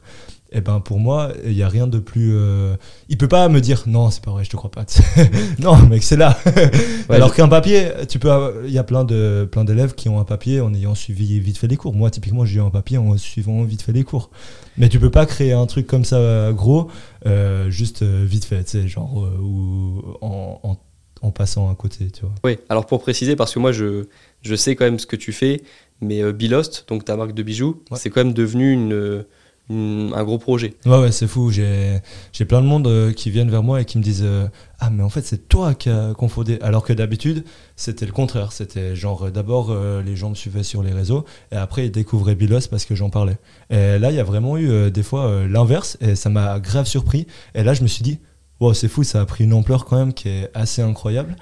et 0.52 0.62
ben 0.62 0.80
pour 0.80 0.98
moi, 1.00 1.32
il 1.46 1.54
n'y 1.54 1.62
a 1.62 1.70
rien 1.70 1.86
de 1.86 2.00
plus. 2.00 2.32
euh, 2.34 2.76
Il 3.08 3.20
peut 3.20 3.28
pas 3.28 3.48
me 3.50 3.62
dire, 3.62 3.84
non, 3.86 4.10
c'est 4.10 4.24
pas 4.24 4.32
vrai, 4.32 4.44
je 4.44 4.50
te 4.50 4.56
crois 4.58 4.72
pas. 4.72 4.84
non, 5.60 5.78
mec, 5.86 6.02
c'est 6.02 6.16
là. 6.18 6.40
Alors 7.10 7.36
qu'un 7.36 7.48
papier, 7.48 7.90
tu 8.08 8.18
peux, 8.18 8.32
avoir- 8.32 8.54
il 8.66 8.72
y 8.74 8.80
a 8.80 8.84
plein 8.84 9.04
de 9.04 9.48
plein 9.52 9.64
d'élèves 9.64 9.94
qui 9.94 10.10
ont 10.10 10.20
un 10.20 10.24
papier 10.24 10.60
en 10.60 10.74
ayant 10.74 10.96
suivi 10.96 11.40
vite 11.40 11.60
fait 11.60 11.68
les 11.68 11.78
cours. 11.78 11.94
Moi, 11.94 12.10
typiquement, 12.10 12.46
j'ai 12.46 12.58
eu 12.58 12.62
un 12.64 12.72
papier 12.72 12.98
en 12.98 13.16
suivant 13.16 13.64
vite 13.64 13.84
fait 13.84 13.92
les 13.92 14.04
cours. 14.04 14.32
Mais 14.78 14.90
tu 14.90 14.98
peux 15.00 15.12
pas 15.12 15.28
créer 15.28 15.54
un 15.54 15.68
truc 15.68 15.86
comme 15.86 16.04
ça 16.04 16.52
gros, 16.52 16.90
euh, 17.28 17.70
juste 17.70 18.02
euh, 18.02 18.26
vite 18.28 18.46
fait, 18.46 18.64
tu 18.64 18.72
sais, 18.82 18.88
genre 18.88 19.24
euh, 19.26 19.38
ou 19.40 20.02
en, 20.22 20.60
en, 20.64 20.78
en 21.22 21.32
passant 21.32 21.70
à 21.72 21.76
côté, 21.76 22.10
tu 22.12 22.22
vois. 22.22 22.34
Oui, 22.44 22.58
alors 22.70 22.86
pour 22.86 23.02
préciser, 23.02 23.36
parce 23.36 23.54
que 23.54 23.60
moi, 23.60 23.72
je, 23.72 24.06
je 24.42 24.56
sais 24.56 24.76
quand 24.76 24.86
même 24.86 25.00
ce 25.00 25.06
que 25.08 25.16
tu 25.16 25.32
fais, 25.32 25.62
mais 26.02 26.22
euh, 26.24 26.32
Bilost, 26.32 26.86
donc 26.88 27.06
ta 27.06 27.16
marque 27.18 27.34
de 27.34 27.44
bijoux, 27.44 27.82
Ouais. 27.92 27.98
c'est 27.98 28.10
quand 28.10 28.24
même 28.24 28.34
devenu 28.34 28.72
une, 28.72 29.26
une- 29.70 30.12
un 30.16 30.24
gros 30.24 30.38
projet. 30.40 30.74
Ouais, 30.86 30.98
ouais, 31.00 31.12
c'est 31.12 31.28
fou. 31.28 31.52
J'ai 31.52 32.02
plein 32.48 32.62
de 32.62 32.66
monde 32.66 32.88
euh, 32.88 33.12
qui 33.14 33.30
viennent 33.30 33.52
vers 33.52 33.62
moi 33.64 33.82
et 33.82 33.86
qui 33.86 33.98
me 34.00 34.04
disent 34.04 34.24
euh, 34.24 34.48
Ah, 34.80 34.90
mais 34.90 35.04
en 35.04 35.10
fait, 35.10 35.24
c'est 35.26 35.48
toi 35.50 35.74
qui 35.76 35.90
as 35.90 36.14
confondé. 36.18 36.58
Alors 36.62 36.84
que 36.84 36.94
d'habitude, 36.94 37.44
c'était 37.76 38.06
le 38.08 38.12
contraire. 38.14 38.52
C'était 38.54 38.96
genre, 38.96 39.30
d'abord, 39.30 39.76
les 40.04 40.16
gens 40.16 40.30
me 40.30 40.36
suivaient 40.36 40.64
sur 40.64 40.82
les 40.82 40.92
réseaux 40.94 41.26
et 41.52 41.56
après, 41.58 41.86
ils 41.88 41.92
découvraient 41.92 42.34
Bilos 42.36 42.68
parce 42.72 42.86
que 42.86 42.96
j'en 42.96 43.10
parlais. 43.10 43.38
Et 43.70 44.00
là, 44.00 44.10
il 44.10 44.16
y 44.16 44.20
a 44.20 44.24
vraiment 44.24 44.58
eu 44.58 44.90
des 44.90 45.04
fois 45.04 45.44
l'inverse 45.48 45.98
et 46.02 46.16
ça 46.16 46.30
m'a 46.30 46.60
grave 46.60 46.88
surpris. 46.88 47.28
Et 47.54 47.64
là, 47.64 47.74
je 47.76 47.84
me 47.84 47.88
suis 47.88 48.04
dit 48.04 48.20
Wow, 48.60 48.74
c'est 48.74 48.90
fou, 48.90 49.04
ça 49.04 49.22
a 49.22 49.26
pris 49.26 49.46
une 49.46 49.54
ampleur 49.54 49.86
quand 49.86 49.98
même 49.98 50.14
qui 50.14 50.28
est 50.28 50.50
assez 50.54 50.82
incroyable. 50.82 51.36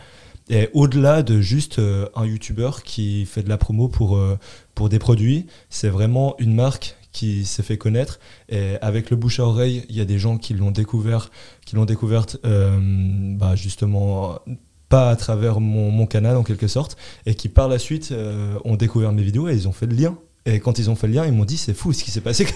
Et 0.49 0.69
au-delà 0.73 1.23
de 1.23 1.41
juste 1.41 1.79
euh, 1.79 2.07
un 2.15 2.25
youtubeur 2.25 2.83
qui 2.83 3.25
fait 3.25 3.43
de 3.43 3.49
la 3.49 3.57
promo 3.57 3.89
pour, 3.89 4.15
euh, 4.15 4.37
pour 4.75 4.87
des 4.87 4.99
produits, 4.99 5.45
c'est 5.69 5.89
vraiment 5.89 6.35
une 6.39 6.53
marque 6.53 6.95
qui 7.11 7.43
s'est 7.43 7.63
fait 7.63 7.77
connaître. 7.77 8.19
Et 8.49 8.75
avec 8.81 9.09
le 9.09 9.17
bouche 9.17 9.39
à 9.39 9.45
oreille, 9.45 9.83
il 9.89 9.95
y 9.95 10.01
a 10.01 10.05
des 10.05 10.19
gens 10.19 10.37
qui 10.37 10.53
l'ont 10.53 10.71
découvert, 10.71 11.31
qui 11.65 11.75
l'ont 11.75 11.85
découverte 11.85 12.37
euh, 12.45 12.77
bah, 13.35 13.55
justement 13.55 14.39
pas 14.87 15.09
à 15.09 15.15
travers 15.15 15.59
mon, 15.59 15.91
mon 15.91 16.05
canal 16.05 16.37
en 16.37 16.43
quelque 16.43 16.67
sorte, 16.67 16.97
et 17.25 17.35
qui 17.35 17.49
par 17.49 17.67
la 17.67 17.79
suite 17.79 18.13
ont 18.63 18.77
découvert 18.77 19.11
mes 19.11 19.23
vidéos 19.23 19.49
et 19.49 19.53
ils 19.53 19.67
ont 19.67 19.73
fait 19.73 19.85
le 19.85 19.95
lien. 19.95 20.17
Et 20.47 20.59
quand 20.59 20.79
ils 20.79 20.89
ont 20.89 20.95
fait 20.95 21.07
le 21.07 21.13
lien, 21.13 21.25
ils 21.25 21.33
m'ont 21.33 21.45
dit 21.45 21.57
c'est 21.57 21.73
fou 21.73 21.91
ce 21.93 22.03
qui 22.03 22.11
s'est 22.11 22.21
passé. 22.21 22.47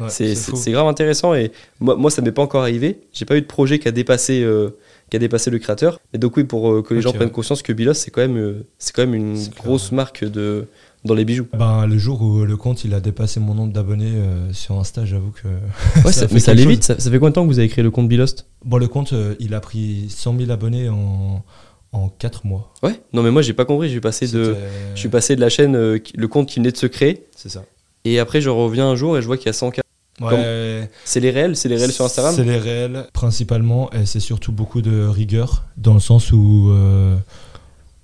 Ouais, 0.00 0.08
c'est 0.08 0.70
grave 0.72 0.86
intéressant 0.86 1.34
et 1.34 1.52
moi, 1.78 1.96
moi 1.96 2.10
ça 2.10 2.22
m'est 2.22 2.32
pas 2.32 2.42
encore 2.42 2.62
arrivé. 2.62 3.00
J'ai 3.12 3.24
pas 3.26 3.36
eu 3.36 3.42
de 3.42 3.46
projet 3.46 3.78
qui 3.78 3.88
a 3.88 3.90
dépassé, 3.90 4.42
euh, 4.42 4.70
qui 5.10 5.16
a 5.16 5.18
dépassé 5.18 5.50
le 5.50 5.58
créateur. 5.58 6.00
Mais 6.12 6.18
donc, 6.18 6.36
oui, 6.36 6.44
pour 6.44 6.72
euh, 6.72 6.82
que 6.82 6.94
les 6.94 7.02
gens 7.02 7.10
ouais. 7.10 7.16
prennent 7.16 7.30
conscience 7.30 7.60
que 7.62 7.72
Bilos, 7.72 7.94
c'est 7.94 8.10
quand, 8.10 8.22
même, 8.22 8.38
euh, 8.38 8.66
c'est 8.78 8.94
quand 8.94 9.02
même 9.02 9.14
une 9.14 9.34
clair, 9.34 9.50
grosse 9.62 9.92
marque 9.92 10.24
de, 10.24 10.66
dans 11.04 11.14
les 11.14 11.24
bijoux. 11.24 11.46
Ben, 11.52 11.86
le 11.86 11.98
jour 11.98 12.22
où 12.22 12.44
le 12.44 12.56
compte 12.56 12.84
il 12.84 12.94
a 12.94 13.00
dépassé 13.00 13.40
mon 13.40 13.54
nombre 13.54 13.72
d'abonnés 13.72 14.12
euh, 14.14 14.52
sur 14.52 14.78
Insta, 14.78 15.04
j'avoue 15.04 15.32
que. 15.32 15.48
Ouais, 16.04 16.12
Ça 16.12 16.12
ça- 16.12 16.26
mais 16.32 16.40
ça 16.40 16.52
allait 16.52 16.66
vite. 16.66 16.84
Ça, 16.84 16.98
ça 16.98 17.10
fait 17.10 17.18
combien 17.18 17.30
de 17.30 17.34
temps 17.34 17.42
que 17.46 17.52
vous 17.52 17.58
avez 17.58 17.68
créé 17.68 17.82
le 17.82 17.90
compte 17.90 18.08
Bilost 18.08 18.46
Bon, 18.64 18.78
le 18.78 18.88
compte 18.88 19.12
euh, 19.12 19.34
il 19.40 19.54
a 19.54 19.60
pris 19.60 20.06
100 20.08 20.38
000 20.38 20.50
abonnés 20.50 20.88
en, 20.88 21.42
en 21.92 22.08
4 22.08 22.46
mois. 22.46 22.72
Ouais, 22.82 23.00
non, 23.12 23.22
mais 23.22 23.30
moi, 23.30 23.42
j'ai 23.42 23.52
pas 23.52 23.64
compris. 23.64 23.88
Je 23.88 23.92
suis 23.92 24.00
passé 24.00 24.26
de, 24.28 24.54
je 24.94 24.98
suis 25.00 25.08
passé 25.08 25.34
de 25.36 25.40
la 25.40 25.48
chaîne, 25.48 25.74
euh, 25.76 25.98
le 26.14 26.28
compte 26.28 26.48
qui 26.48 26.58
venait 26.60 26.70
de 26.72 26.76
se 26.76 26.86
créer, 26.86 27.26
C'est 27.36 27.48
ça. 27.48 27.64
et 28.04 28.18
après, 28.18 28.40
je 28.40 28.48
reviens 28.50 28.88
un 28.88 28.96
jour 28.96 29.18
et 29.18 29.22
je 29.22 29.26
vois 29.26 29.36
qu'il 29.36 29.46
y 29.46 29.50
a 29.50 29.52
100K. 29.52 29.80
Ouais. 30.20 30.88
C'est 31.04 31.20
les 31.20 31.30
réels? 31.30 31.56
C'est 31.56 31.68
les 31.70 31.76
réels 31.76 31.92
sur 31.92 32.04
Instagram? 32.04 32.34
C'est 32.34 32.44
les 32.44 32.58
réels, 32.58 33.06
principalement, 33.14 33.90
et 33.92 34.04
c'est 34.06 34.20
surtout 34.20 34.52
beaucoup 34.52 34.82
de 34.82 35.06
rigueur, 35.06 35.64
dans 35.78 35.94
le 35.94 36.00
sens 36.00 36.30
où 36.30 36.68
euh, 36.70 37.16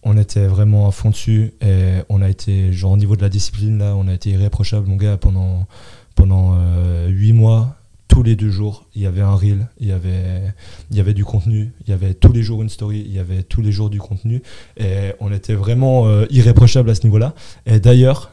on 0.02 0.16
était 0.16 0.46
vraiment 0.46 0.88
à 0.88 0.92
fond 0.92 1.10
dessus, 1.10 1.52
et 1.60 1.98
on 2.08 2.22
a 2.22 2.28
été, 2.30 2.72
genre 2.72 2.92
au 2.92 2.96
niveau 2.96 3.16
de 3.16 3.22
la 3.22 3.28
discipline, 3.28 3.78
là, 3.78 3.94
on 3.96 4.08
a 4.08 4.14
été 4.14 4.30
irréprochable, 4.30 4.88
mon 4.88 4.96
gars, 4.96 5.16
pendant, 5.18 5.66
pendant 6.14 6.58
8 7.06 7.32
mois. 7.34 7.75
Tous 8.08 8.22
les 8.22 8.36
deux 8.36 8.50
jours, 8.50 8.86
il 8.94 9.02
y 9.02 9.06
avait 9.06 9.20
un 9.20 9.34
reel, 9.34 9.68
il 9.80 9.88
y 9.88 9.92
avait, 9.92 10.42
il 10.90 10.96
y 10.96 11.00
avait 11.00 11.12
du 11.14 11.24
contenu, 11.24 11.72
il 11.84 11.90
y 11.90 11.92
avait 11.92 12.14
tous 12.14 12.32
les 12.32 12.42
jours 12.42 12.62
une 12.62 12.68
story, 12.68 13.02
il 13.04 13.12
y 13.12 13.18
avait 13.18 13.42
tous 13.42 13.60
les 13.62 13.72
jours 13.72 13.90
du 13.90 13.98
contenu, 13.98 14.42
et 14.78 15.12
on 15.20 15.32
était 15.32 15.54
vraiment 15.54 16.06
euh, 16.06 16.24
irréprochable 16.30 16.88
à 16.90 16.94
ce 16.94 17.02
niveau-là. 17.04 17.34
Et 17.66 17.80
d'ailleurs, 17.80 18.30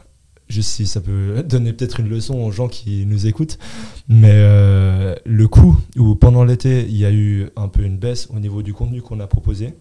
juste 0.48 0.70
si 0.70 0.86
ça 0.86 1.00
peut 1.00 1.42
donner 1.48 1.72
peut-être 1.72 2.00
une 2.00 2.08
leçon 2.08 2.34
aux 2.34 2.52
gens 2.52 2.68
qui 2.68 3.04
nous 3.06 3.26
écoutent. 3.26 3.58
Mais 4.08 4.30
euh, 4.32 5.14
le 5.24 5.48
coup 5.48 5.76
où 5.96 6.14
pendant 6.14 6.44
l'été, 6.44 6.86
il 6.88 6.96
y 6.96 7.04
a 7.04 7.10
eu 7.12 7.50
un 7.56 7.68
peu 7.68 7.82
une 7.82 7.98
baisse 7.98 8.28
au 8.34 8.38
niveau 8.38 8.62
du 8.62 8.72
contenu 8.74 9.02
qu'on 9.02 9.18
a 9.20 9.26
proposé, 9.26 9.74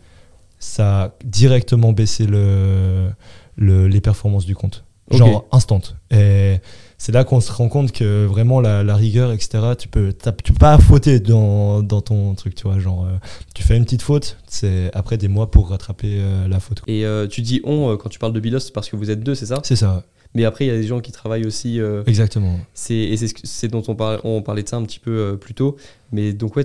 ça 0.60 1.04
a 1.04 1.14
directement 1.24 1.92
baissé 1.94 2.26
le, 2.26 3.10
le- 3.58 3.88
les 3.88 4.02
performances 4.02 4.46
du 4.46 4.56
compte. 4.56 4.84
Genre 5.12 5.46
instant. 5.52 5.82
Et 6.12 6.56
c'est 7.04 7.12
là 7.12 7.26
qu'on 7.26 7.42
se 7.42 7.52
rend 7.52 7.68
compte 7.68 7.92
que 7.92 8.26
vraiment 8.26 8.62
la, 8.62 8.82
la 8.82 8.96
rigueur, 8.96 9.34
etc., 9.34 9.60
tu 9.78 9.90
peux, 9.90 10.14
tu 10.14 10.54
peux 10.54 10.58
pas 10.58 10.78
fauter 10.78 11.20
dans, 11.20 11.84
dans 11.84 12.00
ton 12.00 12.34
truc, 12.34 12.56
tu 12.56 12.64
vois. 12.64 12.80
Genre, 12.80 13.04
euh, 13.06 13.18
tu 13.54 13.62
fais 13.62 13.76
une 13.76 13.84
petite 13.84 14.02
faute, 14.04 14.38
c'est 14.48 14.90
après 14.94 15.18
des 15.18 15.28
mois 15.28 15.52
pour 15.52 15.70
rattraper 15.70 16.20
euh, 16.22 16.48
la 16.48 16.62
faute. 16.62 16.80
quoi. 16.80 16.94
Et 16.94 17.04
euh, 17.04 17.28
tu 17.28 17.42
dis 17.42 17.60
on 17.66 17.98
quand 17.98 18.08
tu 18.08 18.20
parles 18.20 18.32
de 18.32 18.40
Bilos 18.40 18.72
parce 18.74 18.88
que 18.90 18.96
vous 18.96 19.12
êtes 19.12 19.20
deux, 19.22 19.36
c'est 19.36 19.48
ça? 19.48 19.60
C'est 19.64 19.76
ça, 19.76 20.06
Mais 20.34 20.46
après, 20.46 20.64
il 20.66 20.70
y 20.70 20.72
a 20.72 20.78
des 20.78 20.88
gens 20.88 21.02
qui 21.02 21.12
travaillent 21.12 21.46
aussi. 21.46 21.78
exactement. 22.06 22.58
c'est, 22.74 22.96
et 22.96 23.18
c'est, 23.18 23.28
c'est 23.44 23.68
dont 23.68 23.84
on, 23.90 23.96
parle, 23.96 24.22
on 24.24 24.42
parlait 24.42 24.64
de 24.64 24.70
ça 24.70 24.78
un 24.78 24.84
petit 24.84 25.00
peu 25.00 25.38
plus 25.38 25.54
tôt. 25.56 25.76
Mais 26.14 26.32
donc, 26.32 26.56
ouais, 26.56 26.64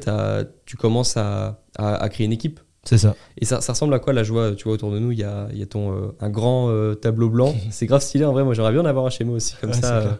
tu 0.66 0.76
commences 0.76 1.16
à, 1.16 1.60
à- 1.76 1.96
à 1.96 2.08
créer 2.10 2.26
une 2.26 2.32
équipe. 2.32 2.60
C'est 2.88 2.96
ça. 2.98 3.14
Et 3.38 3.44
ça, 3.44 3.60
ça 3.60 3.72
ressemble 3.74 3.92
à 3.92 3.98
quoi 3.98 4.14
la 4.14 4.22
joie 4.22 4.52
Tu 4.56 4.64
vois, 4.64 4.72
autour 4.72 4.90
de 4.90 4.98
nous, 4.98 5.12
il 5.12 5.18
y 5.18 5.22
a, 5.24 5.48
il 5.52 5.58
y 5.58 5.62
a 5.62 5.66
ton, 5.66 5.92
euh, 5.92 6.06
un 6.20 6.30
grand 6.30 6.70
euh, 6.70 6.94
tableau 6.94 7.28
blanc. 7.28 7.54
c'est 7.70 7.84
grave 7.84 8.00
stylé 8.00 8.24
en 8.24 8.32
vrai. 8.32 8.44
Moi, 8.44 8.54
j'aimerais 8.54 8.72
bien 8.72 8.80
en 8.80 8.86
avoir 8.86 9.04
un 9.04 9.10
chez 9.10 9.24
moi 9.24 9.36
aussi, 9.36 9.54
comme 9.60 9.70
Ouais, 9.72 9.76
ça. 9.76 9.98
euh, 9.98 10.12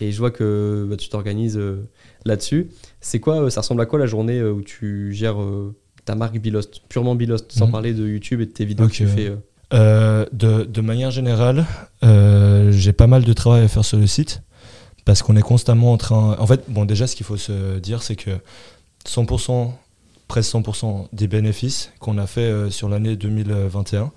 et 0.00 0.10
je 0.10 0.18
vois 0.18 0.32
que 0.32 0.86
bah, 0.90 0.96
tu 0.96 1.08
t'organises 1.08 1.60
là-dessus. 2.24 2.70
C'est 3.00 3.20
quoi 3.20 3.48
Ça 3.50 3.60
ressemble 3.60 3.80
à 3.80 3.86
quoi 3.86 3.98
la 4.00 4.06
journée 4.06 4.42
où 4.42 4.60
tu 4.62 5.12
gères 5.12 5.36
ta 6.04 6.16
marque 6.16 6.38
Bilost 6.38 6.82
Purement 6.88 7.14
Bilost, 7.14 7.52
sans 7.52 7.66
Mhm. 7.66 7.72
parler 7.72 7.94
de 7.94 8.06
YouTube 8.08 8.40
et 8.40 8.46
de 8.46 8.50
tes 8.50 8.64
vidéos 8.64 8.88
que 8.88 8.92
tu 8.92 9.06
fais. 9.06 9.32
de, 9.72 10.64
de 10.64 10.80
manière 10.80 11.12
générale, 11.12 11.64
j'ai 12.02 12.92
pas 12.92 13.06
mal 13.06 13.22
de 13.24 13.32
travail 13.32 13.62
à 13.62 13.68
faire 13.68 13.84
sur 13.84 13.98
le 13.98 14.06
site 14.08 14.42
parce 15.04 15.22
qu'on 15.22 15.36
est 15.36 15.42
constamment 15.42 15.92
en 15.92 15.96
train. 15.96 16.34
En 16.40 16.46
fait, 16.48 16.64
bon, 16.66 16.84
déjà, 16.84 17.06
ce 17.06 17.14
qu'il 17.14 17.24
faut 17.26 17.36
se 17.36 17.78
dire, 17.78 18.02
c'est 18.02 18.16
que 18.16 18.32
100%, 19.06 19.72
presque 20.28 20.54
100% 20.54 21.08
des 21.12 21.28
bénéfices 21.28 21.92
qu'on 21.98 22.18
a 22.18 22.26
fait 22.26 22.40
euh, 22.40 22.70
sur 22.70 22.88
l'année 22.88 23.16
2021, 23.16 24.12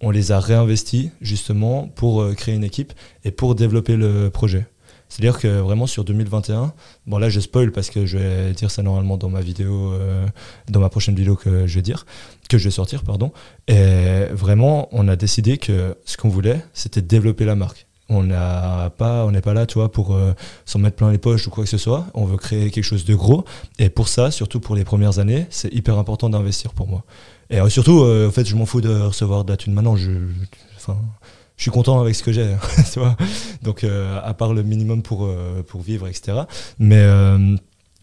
on 0.00 0.10
les 0.10 0.32
a 0.32 0.40
réinvestis 0.40 1.10
justement 1.20 1.88
pour 1.88 2.22
euh, 2.22 2.34
créer 2.34 2.54
une 2.54 2.64
équipe 2.64 2.92
et 3.24 3.30
pour 3.30 3.54
développer 3.54 3.96
le 3.96 4.30
projet. 4.30 4.66
C'est-à-dire 5.08 5.40
que 5.40 5.48
vraiment 5.48 5.88
sur 5.88 6.04
2021, 6.04 6.72
bon 7.06 7.18
là 7.18 7.28
je 7.28 7.40
spoil 7.40 7.72
parce 7.72 7.90
que 7.90 8.06
je 8.06 8.16
vais 8.16 8.52
dire 8.52 8.70
ça 8.70 8.82
normalement 8.82 9.16
dans 9.16 9.28
ma 9.28 9.40
vidéo, 9.40 9.92
euh, 9.92 10.24
dans 10.68 10.78
ma 10.78 10.88
prochaine 10.88 11.16
vidéo 11.16 11.34
que 11.34 11.66
je 11.66 11.74
vais 11.74 11.82
dire, 11.82 12.06
que 12.48 12.58
je 12.58 12.64
vais 12.64 12.70
sortir, 12.70 13.02
pardon. 13.02 13.32
Et 13.66 14.26
vraiment, 14.30 14.88
on 14.92 15.08
a 15.08 15.16
décidé 15.16 15.58
que 15.58 15.96
ce 16.04 16.16
qu'on 16.16 16.28
voulait, 16.28 16.64
c'était 16.74 17.02
développer 17.02 17.44
la 17.44 17.56
marque. 17.56 17.88
On 18.12 18.24
n'a 18.24 18.90
pas, 18.98 19.24
on 19.24 19.30
n'est 19.30 19.40
pas 19.40 19.54
là, 19.54 19.66
pour 19.88 20.14
euh, 20.14 20.32
s'en 20.66 20.80
mettre 20.80 20.96
plein 20.96 21.12
les 21.12 21.18
poches 21.18 21.46
ou 21.46 21.50
quoi 21.50 21.62
que 21.64 21.70
ce 21.70 21.78
soit. 21.78 22.06
On 22.12 22.24
veut 22.24 22.36
créer 22.36 22.70
quelque 22.72 22.84
chose 22.84 23.04
de 23.04 23.14
gros. 23.14 23.44
Et 23.78 23.88
pour 23.88 24.08
ça, 24.08 24.30
surtout 24.32 24.58
pour 24.58 24.74
les 24.74 24.82
premières 24.84 25.20
années, 25.20 25.46
c'est 25.48 25.72
hyper 25.72 25.96
important 25.96 26.28
d'investir 26.28 26.74
pour 26.74 26.88
moi. 26.88 27.04
Et 27.50 27.60
euh, 27.60 27.68
surtout, 27.68 28.00
euh, 28.02 28.26
en 28.28 28.32
fait, 28.32 28.44
je 28.44 28.56
m'en 28.56 28.66
fous 28.66 28.80
de 28.80 28.90
recevoir 28.90 29.44
de 29.44 29.52
la 29.52 29.56
thune 29.56 29.72
maintenant. 29.72 29.94
Je, 29.96 30.10
je- 30.10 30.92
suis 31.56 31.70
content 31.70 32.00
avec 32.00 32.14
ce 32.14 32.22
que 32.22 32.32
j'ai, 32.32 32.56
vois. 32.96 33.16
Donc, 33.62 33.84
à 33.84 34.32
part 34.34 34.54
le 34.54 34.62
minimum 34.62 35.02
pour, 35.02 35.28
pour 35.66 35.82
vivre, 35.82 36.08
etc. 36.08 36.38
Mais, 36.78 37.06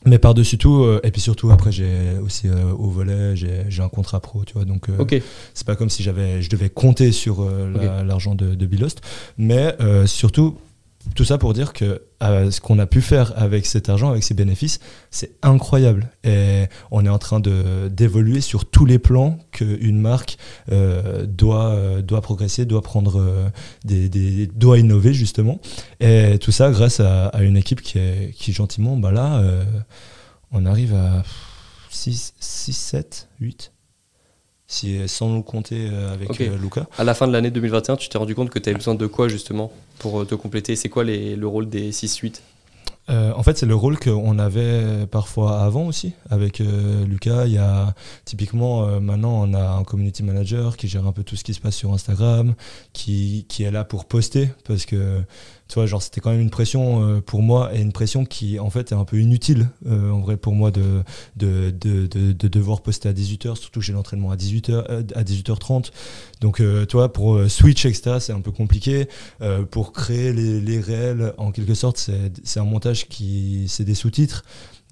mais 0.06 0.20
par-dessus 0.20 0.58
tout, 0.58 0.84
euh, 0.84 1.00
et 1.04 1.12
puis 1.12 1.20
surtout, 1.22 1.52
après, 1.52 1.72
j'ai 1.72 2.18
aussi 2.24 2.48
euh, 2.48 2.72
au 2.78 2.90
volet, 2.90 3.36
j'ai 3.36 3.82
un 3.82 3.90
contrat 3.90 4.20
pro, 4.22 4.46
tu 4.46 4.54
vois. 4.54 4.64
Donc, 4.66 4.90
euh, 4.90 4.94
c'est 5.54 5.66
pas 5.68 5.76
comme 5.76 5.90
si 5.90 6.04
je 6.04 6.12
devais 6.50 6.70
compter 6.70 7.12
sur 7.12 7.44
la- 7.44 8.04
l'argent 8.04 8.36
de, 8.36 8.56
de 8.56 8.66
Bilost. 8.66 9.02
Mais 9.38 9.76
surtout, 10.06 10.58
tout 11.16 11.24
ça 11.24 11.38
pour 11.38 11.54
dire 11.54 11.74
que 11.74 12.04
euh, 12.24 12.52
ce 12.52 12.62
qu'on 12.62 12.80
a 12.80 12.86
pu 12.86 13.02
faire 13.02 13.34
avec 13.36 13.66
cet 13.66 13.90
argent, 13.90 14.10
avec 14.10 14.24
ces 14.24 14.34
bénéfices, 14.34 14.80
c'est 15.12 15.32
incroyable. 15.42 16.10
Et 16.24 16.66
on 16.92 17.06
est 17.06 17.10
en 17.10 17.20
train 17.20 17.40
d'évoluer 17.40 18.42
sur 18.42 18.66
tous 18.66 18.86
les 18.86 19.00
plans 19.00 19.40
qu'une 19.52 20.00
marque 20.00 20.38
euh, 20.72 21.26
doit, 21.26 21.70
euh, 21.70 22.02
doit 22.02 22.22
progresser, 22.22 22.66
doit 22.66 22.82
prendre 22.82 23.52
des, 23.86 24.48
doit 24.48 24.80
innover 24.80 25.14
justement. 25.14 25.60
Et 26.00 26.38
tout 26.40 26.52
ça 26.52 26.72
grâce 26.72 27.00
à, 27.00 27.32
une 27.42 27.58
équipe 27.58 27.82
qui, 27.82 28.54
gentiment, 28.54 28.98
bah 28.98 29.12
là, 29.12 29.44
on 30.52 30.66
arrive 30.66 30.96
à 30.96 31.24
6, 31.90 32.34
6 32.40 32.74
7, 32.74 33.30
8 33.40 33.72
si, 34.68 35.08
sans 35.08 35.30
nous 35.30 35.44
compter 35.44 35.88
euh, 35.92 36.14
avec 36.14 36.30
Ok. 36.30 36.42
euh, 36.42 36.58
Luca. 36.58 36.88
À 36.98 37.04
la 37.04 37.14
fin 37.14 37.28
de 37.28 37.32
l'année 37.34 37.52
2021, 37.52 37.96
tu 37.96 38.10
t'es 38.10 38.18
rendu 38.18 38.36
compte 38.36 38.50
que 38.50 38.60
tu 38.60 38.70
avais 38.70 38.78
besoin 38.78 38.96
de 38.96 39.08
quoi 39.08 39.28
justement 39.30 39.72
pour 40.00 40.22
euh, 40.22 40.26
te 40.26 40.36
compléter? 40.36 40.76
C'est 40.76 40.90
quoi 40.90 41.04
les- 41.04 41.36
le 41.36 41.48
rôle 41.48 41.70
des 41.70 41.92
6-8 41.92 42.42
Euh, 43.10 43.32
en 43.38 43.42
fait, 43.44 43.58
c'est 43.58 43.66
le 43.66 43.76
rôle 43.76 43.98
qu'on 43.98 44.38
avait 44.38 45.08
parfois 45.10 45.62
avant 45.62 45.88
aussi 45.88 46.12
avec 46.30 46.60
euh, 46.60 47.06
Lucas. 47.06 47.46
Il 47.46 47.54
y 47.54 47.58
a 47.58 47.96
typiquement 48.26 48.84
euh, 48.86 49.00
maintenant 49.00 49.48
on 49.48 49.54
a 49.54 49.66
un 49.70 49.84
community 49.86 50.24
manager 50.24 50.76
qui 50.76 50.90
gère 50.90 51.08
un 51.08 51.14
peu 51.14 51.24
tout 51.24 51.38
ce 51.38 51.46
qui 51.46 51.54
se 51.54 51.62
passe 51.62 51.76
sur 51.78 51.94
Instagram, 51.94 52.54
qui, 52.92 53.46
qui 53.48 53.64
est 53.64 53.72
là 53.72 53.86
pour 53.86 54.04
poster 54.04 54.50
parce 54.68 54.86
que 54.86 55.22
tu 55.68 55.76
vois, 55.76 55.86
genre 55.86 56.02
c'était 56.02 56.22
quand 56.22 56.32
même 56.32 56.40
une 56.42 56.50
pression 56.50 57.04
euh, 57.04 57.22
pour 57.22 57.42
moi 57.42 57.74
et 57.76 57.82
une 57.82 57.92
pression 57.92 58.26
qui 58.26 58.60
en 58.60 58.70
fait 58.70 58.92
est 58.92 58.96
un 58.96 59.06
peu 59.06 59.20
inutile 59.20 59.70
euh, 59.88 60.12
en 60.12 60.20
vrai 60.20 60.38
pour 60.38 60.54
moi 60.54 60.72
de, 60.72 61.04
de, 61.36 61.72
de, 61.72 62.08
de- 62.08 62.32
de 62.32 62.48
devoir 62.48 62.82
poster 62.82 63.10
à 63.10 63.14
18h, 63.14 63.56
surtout 63.56 63.80
que 63.80 63.86
j'ai 63.86 63.94
l'entraînement 63.94 64.32
à 64.32 64.36
18h, 64.36 64.72
euh, 64.90 65.04
à 65.16 65.24
18h30. 65.24 65.92
Donc 66.42 66.58
tu 66.58 66.96
vois, 66.96 67.12
pour 67.12 67.40
Switch, 67.50 67.86
etc., 67.86 68.18
c'est 68.20 68.34
un 68.34 68.42
peu 68.42 68.52
compliqué. 68.52 69.08
Pour 69.72 69.92
créer 69.92 70.34
les, 70.34 70.62
les 70.62 70.80
réels, 70.80 71.34
en 71.38 71.52
quelque 71.52 71.74
sorte, 71.74 72.10
c'est 72.44 72.60
un 72.60 72.64
montage 72.64 73.08
qui. 73.08 73.66
C'est 73.68 73.84
des 73.84 73.96
sous-titres. 73.96 74.44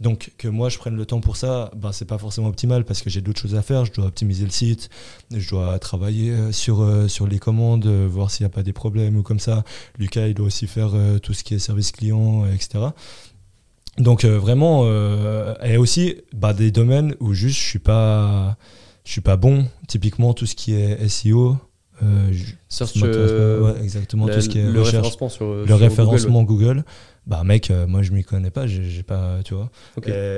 Donc 0.02 0.34
que 0.38 0.50
moi 0.50 0.68
je 0.70 0.78
prenne 0.78 0.96
le 0.96 1.06
temps 1.06 1.22
pour 1.22 1.38
ça, 1.38 1.72
ben, 1.76 1.92
c'est 1.94 2.06
pas 2.06 2.18
forcément 2.18 2.48
optimal 2.48 2.84
parce 2.84 3.02
que 3.02 3.10
j'ai 3.10 3.22
d'autres 3.22 3.40
choses 3.40 3.56
à 3.56 3.62
faire. 3.62 3.86
Je 3.86 3.94
dois 3.94 4.08
optimiser 4.08 4.44
le 4.44 4.52
site, 4.52 4.90
je 5.32 5.50
dois 5.50 5.80
travailler 5.80 6.32
euh, 6.32 6.52
sur, 6.52 6.82
euh, 6.82 7.08
sur 7.08 7.28
les 7.28 7.40
commandes, 7.40 7.86
euh, 7.86 8.08
voir 8.10 8.30
s'il 8.30 8.46
n'y 8.46 8.52
a 8.52 8.54
pas 8.54 8.64
des 8.64 8.74
problèmes 8.74 9.16
ou 9.16 9.24
comme 9.24 9.40
ça. 9.40 9.64
Lucas, 9.98 10.28
il 10.28 10.34
doit 10.34 10.48
aussi 10.48 10.68
faire 10.68 10.92
tout 11.22 11.34
ce 11.34 11.44
qui 11.44 11.54
est 11.54 11.60
service 11.60 11.92
client, 11.92 12.46
etc. 12.48 12.88
Donc 13.98 14.26
vraiment, 14.26 14.86
et 15.64 15.78
aussi 15.78 16.16
bah, 16.34 16.54
des 16.54 16.72
domaines 16.72 17.16
où 17.22 17.34
juste 17.34 17.60
je 17.60 17.66
suis 17.66 17.80
pas, 17.80 18.58
je 19.06 19.12
suis 19.12 19.22
pas 19.22 19.38
bon. 19.38 19.68
Typiquement 19.88 20.34
tout 20.34 20.46
ce 20.46 20.56
qui 20.56 20.74
est 20.74 21.08
SEO. 21.08 21.58
Euh, 22.04 22.32
Search, 22.70 22.92
euh, 23.04 23.62
Ouais, 23.62 23.82
exactement 23.84 24.28
la- 24.28 24.36
tout 24.36 24.42
ce 24.42 24.50
qui 24.50 24.60
est 24.60 24.64
le 24.64 24.80
recherche 24.82 24.96
référencement 24.96 25.30
sur 25.30 25.54
le 25.54 25.66
sur 25.66 25.78
référencement 25.78 26.44
Google, 26.44 26.84
bah 27.26 27.44
mec, 27.44 27.72
euh, 27.72 27.88
moi 27.88 28.02
je 28.04 28.12
m'y 28.12 28.24
connais 28.24 28.52
pas, 28.52 28.68
j'ai 28.68 29.04
pas, 29.04 29.40
tu 29.44 29.54
vois. 29.54 29.70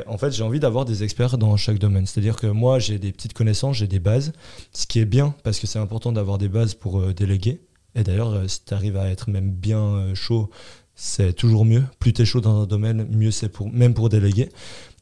En 0.07 0.17
fait, 0.17 0.31
j'ai 0.31 0.43
envie 0.43 0.59
d'avoir 0.59 0.85
des 0.85 1.03
experts 1.03 1.37
dans 1.37 1.55
chaque 1.57 1.79
domaine. 1.79 2.05
C'est-à-dire 2.05 2.35
que 2.35 2.47
moi, 2.47 2.79
j'ai 2.79 2.99
des 2.99 3.11
petites 3.11 3.33
connaissances, 3.33 3.77
j'ai 3.77 3.87
des 3.87 3.99
bases, 3.99 4.33
ce 4.71 4.85
qui 4.87 4.99
est 4.99 5.05
bien 5.05 5.33
parce 5.43 5.59
que 5.59 5.67
c'est 5.67 5.79
important 5.79 6.11
d'avoir 6.11 6.37
des 6.37 6.49
bases 6.49 6.73
pour 6.75 6.99
euh, 6.99 7.13
déléguer. 7.13 7.61
Et 7.95 8.03
d'ailleurs, 8.03 8.31
euh, 8.33 8.47
si 8.47 8.63
tu 8.63 8.73
arrives 8.73 8.97
à 8.97 9.09
être 9.09 9.29
même 9.29 9.49
bien 9.51 9.79
euh, 9.81 10.15
chaud, 10.15 10.49
c'est 10.95 11.33
toujours 11.33 11.65
mieux. 11.65 11.83
Plus 11.99 12.13
tu 12.13 12.21
es 12.21 12.25
chaud 12.25 12.41
dans 12.41 12.61
un 12.61 12.65
domaine, 12.67 13.07
mieux 13.11 13.31
c'est 13.31 13.49
pour 13.49 13.71
même 13.71 13.93
pour 13.93 14.09
déléguer. 14.09 14.49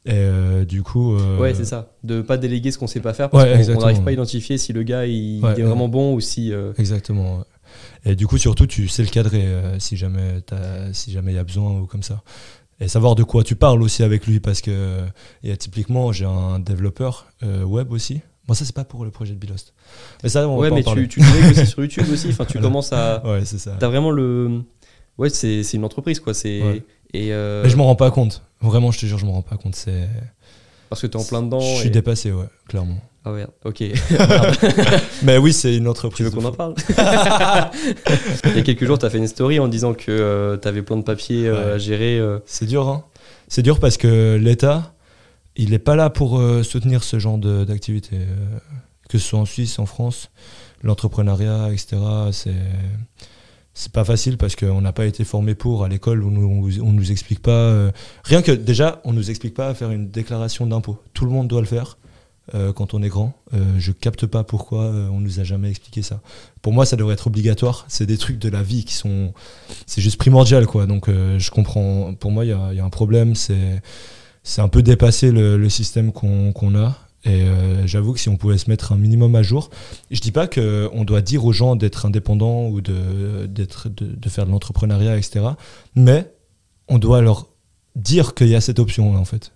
Et 0.06 0.12
euh, 0.14 0.66
du 0.66 0.84
coup, 0.84 1.16
euh, 1.16 1.38
Ouais, 1.40 1.54
c'est 1.56 1.66
ça. 1.66 1.94
De 2.04 2.22
pas 2.22 2.38
déléguer 2.38 2.70
ce 2.72 2.78
qu'on 2.78 2.86
sait 2.88 3.00
pas 3.00 3.14
faire 3.14 3.30
parce 3.30 3.44
Ouais, 3.44 3.66
qu'on- 3.74 3.80
n'arrive 3.82 4.04
pas 4.04 4.12
à 4.12 4.14
identifier 4.14 4.58
si 4.58 4.72
le 4.72 4.84
gars 4.84 5.06
il, 5.08 5.44
Ouais, 5.44 5.54
il 5.58 5.60
est 5.62 5.64
vraiment 5.64 5.88
bon 5.88 6.14
ou 6.14 6.20
si. 6.20 6.54
euh, 6.54 6.74
Exactement. 6.78 7.44
Et 8.06 8.16
du 8.16 8.28
coup, 8.28 8.38
surtout, 8.38 8.68
tu 8.68 8.88
sais 8.88 9.02
le 9.04 9.10
cadrer 9.10 9.46
si 9.80 9.98
jamais 9.98 10.42
t'as- 10.46 10.94
si 10.94 11.12
jamais 11.12 11.32
il 11.32 11.36
y 11.36 11.40
a 11.40 11.44
besoin 11.44 11.80
ou 11.80 11.86
comme 11.88 12.04
ça. 12.04 12.22
Et 12.80 12.88
savoir 12.88 13.16
de 13.16 13.24
quoi 13.24 13.44
tu 13.44 13.56
parles 13.56 13.82
aussi 13.82 14.04
avec 14.04 14.28
lui 14.28 14.40
parce 14.40 14.62
que 14.62 15.00
il 15.44 15.50
a 15.52 15.58
typiquement, 15.58 16.12
j'ai 16.12 16.26
un 16.26 16.60
développeur 16.60 17.28
web 17.66 17.92
aussi. 17.92 18.22
Bon, 18.48 18.54
ça, 18.54 18.64
c'est 18.64 18.76
pas 18.76 18.84
pour 18.86 19.06
le 19.06 19.10
projet 19.12 19.34
de 19.34 19.40
Bilost. 19.40 19.74
Mais 20.22 20.30
ça, 20.30 20.48
on 20.48 20.60
Ouais, 20.60 20.70
pas 20.70 20.76
mais 20.76 20.84
parler. 20.84 21.08
tu, 21.08 21.20
tu 21.20 21.52
aussi 21.52 21.66
sur 21.66 21.80
YouTube 21.82 22.06
aussi. 22.14 22.28
Enfin, 22.30 22.46
tu 22.46 22.54
Voilà. 22.54 22.68
commences 22.68 22.94
à. 22.94 23.26
Ouais, 23.26 23.44
c'est 23.44 23.58
ça. 23.58 23.76
T'as 23.80 23.88
vraiment 23.88 24.12
le. 24.12 24.62
Ouais, 25.18 25.30
c'est 25.30 25.64
c'est 25.64 25.78
une 25.78 25.84
entreprise 25.86 26.20
quoi. 26.20 26.36
C'est. 26.36 26.62
Ouais. 26.62 26.84
Et. 27.16 27.34
euh, 27.34 27.64
Mais 27.64 27.70
je 27.70 27.76
m'en 27.78 27.86
rends 27.86 27.96
pas 27.96 28.12
compte. 28.12 28.42
Vraiment, 28.62 28.92
je 28.92 29.00
te 29.00 29.06
jure, 29.06 29.18
je 29.18 29.26
m'en 29.26 29.34
rends 29.34 29.42
pas 29.42 29.58
compte. 29.58 29.76
C'est. 29.76 30.08
Parce 30.90 31.02
que 31.02 31.08
t'es 31.08 31.16
en 31.18 31.24
plein 31.24 31.42
dedans. 31.42 31.60
Je 31.60 31.76
suis 31.80 31.88
et- 31.88 31.92
dépassé, 31.92 32.32
ouais, 32.32 32.46
clairement. 32.68 32.98
Ah 33.28 33.32
ouais, 33.34 33.48
ok. 33.64 33.84
Mais 35.24 35.38
oui, 35.40 35.52
c'est 35.52 35.76
une 35.76 35.86
tu 35.86 35.90
entreprise. 35.90 36.26
veux 36.28 36.32
de 36.32 36.36
qu'on 36.36 36.46
en 36.46 36.52
parle? 36.52 36.76
Il 38.46 38.56
y 38.56 38.60
a 38.60 38.62
quelques 38.62 38.86
jours, 38.86 39.00
t'as 39.00 39.10
fait 39.10 39.18
une 39.18 39.28
story 39.28 39.60
en 39.60 39.68
disant 39.68 39.94
que 39.96 40.12
euh, 40.12 40.58
t'avais 40.58 40.84
plein 40.84 40.98
de 40.98 41.02
papiers 41.02 41.48
euh, 41.48 41.54
Ouais. 41.70 41.72
à 41.74 41.78
gérer. 41.80 42.20
euh. 42.20 42.38
C'est 42.46 42.68
dur, 42.68 42.88
hein. 42.88 43.04
C'est 43.48 43.64
dur 43.64 43.80
parce 43.80 43.98
que 43.98 44.36
l'État, 44.40 44.94
il 45.56 45.72
n'est 45.72 45.80
pas 45.80 45.96
là 45.96 46.10
pour 46.12 46.40
soutenir 46.64 47.04
ce 47.04 47.18
genre 47.20 47.38
d'activité. 47.40 48.18
que 49.10 49.18
ce 49.18 49.28
soit 49.28 49.40
en 49.40 49.46
Suisse, 49.46 49.80
en 49.80 49.86
France, 49.88 50.30
l'entrepreneuriat, 50.84 51.70
etc. 51.72 51.98
C'est 52.32 52.54
c'est 53.78 53.92
pas 53.92 54.06
facile 54.06 54.38
parce 54.38 54.56
qu'on 54.56 54.80
n'a 54.82 54.94
pas 54.94 55.06
été 55.06 55.26
formé 55.26 55.54
pour 55.54 55.84
à 55.84 55.90
l'école 55.90 56.24
où 56.24 56.32
nous, 56.32 56.72
on 56.82 56.94
nous 56.94 57.12
explique 57.12 57.42
pas. 57.42 57.52
euh, 57.52 57.92
rien 58.24 58.42
que 58.42 58.54
déjà, 58.54 59.02
on 59.04 59.12
nous 59.12 59.30
explique 59.30 59.54
pas 59.54 59.68
à 59.68 59.74
faire 59.74 59.92
une 59.92 60.10
déclaration 60.10 60.66
d'impôt. 60.66 60.98
Tout 61.14 61.26
le 61.26 61.32
monde 61.32 61.50
doit 61.50 61.60
le 61.60 61.68
faire. 61.68 61.98
euh, 62.54 62.72
quand 62.74 62.94
on 62.94 63.02
est 63.02 63.10
grand. 63.10 63.34
Euh, 63.54 63.58
je 63.80 63.92
capte 63.92 64.28
pas 64.28 64.44
pourquoi 64.44 64.86
on 65.12 65.20
nous 65.20 65.40
a 65.40 65.44
jamais 65.44 65.70
expliqué 65.70 66.04
ça. 66.04 66.22
Pour 66.62 66.74
moi, 66.74 66.86
ça 66.86 66.96
devrait 66.96 67.16
être 67.16 67.28
obligatoire. 67.28 67.86
C'est 67.88 68.06
des 68.06 68.18
trucs 68.18 68.38
de 68.38 68.50
la 68.50 68.62
vie 68.62 68.86
qui 68.86 68.94
sont, 68.94 69.34
c'est 69.88 70.02
juste 70.02 70.18
primordial, 70.18 70.68
quoi. 70.68 70.86
Donc, 70.86 71.10
je 71.10 71.52
comprends. 71.52 72.14
Pour 72.14 72.32
moi, 72.32 72.46
il 72.46 72.50
y 72.50 72.54
a, 72.54 72.74
y 72.74 72.80
a 72.80 72.86
un 72.86 72.90
problème. 72.90 73.36
C'est, 73.36 73.82
c'est 74.44 74.62
un 74.62 74.70
peu 74.70 74.84
dépasser 74.84 75.32
le, 75.32 75.70
système 75.70 76.12
qu'on 76.12 76.76
a. 76.76 76.96
Et 77.26 77.42
euh, 77.42 77.88
j'avoue 77.88 78.14
que 78.14 78.20
si 78.20 78.30
on 78.30 78.38
pouvait 78.38 78.58
se 78.58 78.70
mettre 78.70 78.92
un 78.92 78.98
minimum 78.98 79.36
à 79.36 79.42
jour, 79.42 79.72
je 80.12 80.22
dis 80.22 80.32
pas 80.32 80.48
qu'on 80.48 81.04
doit 81.04 81.22
dire 81.22 81.44
aux 81.44 81.54
gens 81.54 81.76
d'être 81.76 82.06
indépendants 82.06 82.68
ou 82.68 82.82
de, 82.82 83.48
d'être, 83.48 83.90
de, 83.90 84.30
faire 84.30 84.46
de 84.46 84.52
l'entrepreneuriat, 84.52 85.18
etc. 85.18 85.46
Mais 85.96 86.32
on 86.88 87.00
doit 87.00 87.22
leur 87.22 87.48
dire 87.96 88.36
qu'il 88.36 88.48
y 88.48 88.56
a 88.56 88.62
cette 88.62 88.80
option 88.80 89.16
en 89.16 89.26
fait. 89.26 89.52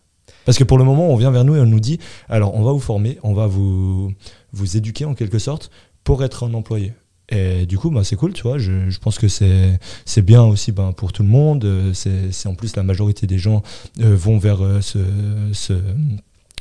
Parce 0.46 0.58
que 0.58 0.64
pour 0.64 0.80
le 0.80 0.84
moment, 0.84 1.10
on 1.10 1.16
vient 1.16 1.30
vers 1.30 1.46
nous 1.46 1.56
et 1.56 1.60
on 1.60 1.68
nous 1.68 1.80
dit 1.80 2.00
alors 2.28 2.56
on 2.56 2.64
va 2.64 2.72
vous 2.72 2.80
former, 2.80 3.20
on 3.22 3.34
va 3.34 3.46
vous, 3.46 4.12
vous 4.52 4.78
éduquer 4.78 5.06
en 5.06 5.14
quelque 5.14 5.38
sorte 5.38 5.70
pour 6.04 6.24
être 6.24 6.44
un 6.44 6.54
employé. 6.56 6.94
Et 7.32 7.68
du 7.68 7.78
coup, 7.78 7.92
bah, 7.92 8.04
c'est 8.04 8.16
cool, 8.16 8.34
tu 8.34 8.42
vois. 8.42 8.58
Je, 8.58 8.98
pense 8.98 9.20
que 9.20 9.28
c'est 9.28 9.80
c'est 10.06 10.24
bien 10.24 10.44
aussi 10.44 10.72
ben, 10.72 10.94
pour 10.94 11.14
tout 11.14 11.22
le 11.22 11.30
monde. 11.30 11.64
Euh, 11.66 11.94
C'est 11.94 12.32
c'est 12.32 12.50
en 12.50 12.56
plus 12.56 12.76
la 12.76 12.82
majorité 12.82 13.28
des 13.28 13.38
gens 13.38 13.62
euh, 14.00 14.16
vont 14.16 14.40
vers 14.40 14.62
ce 14.82 14.98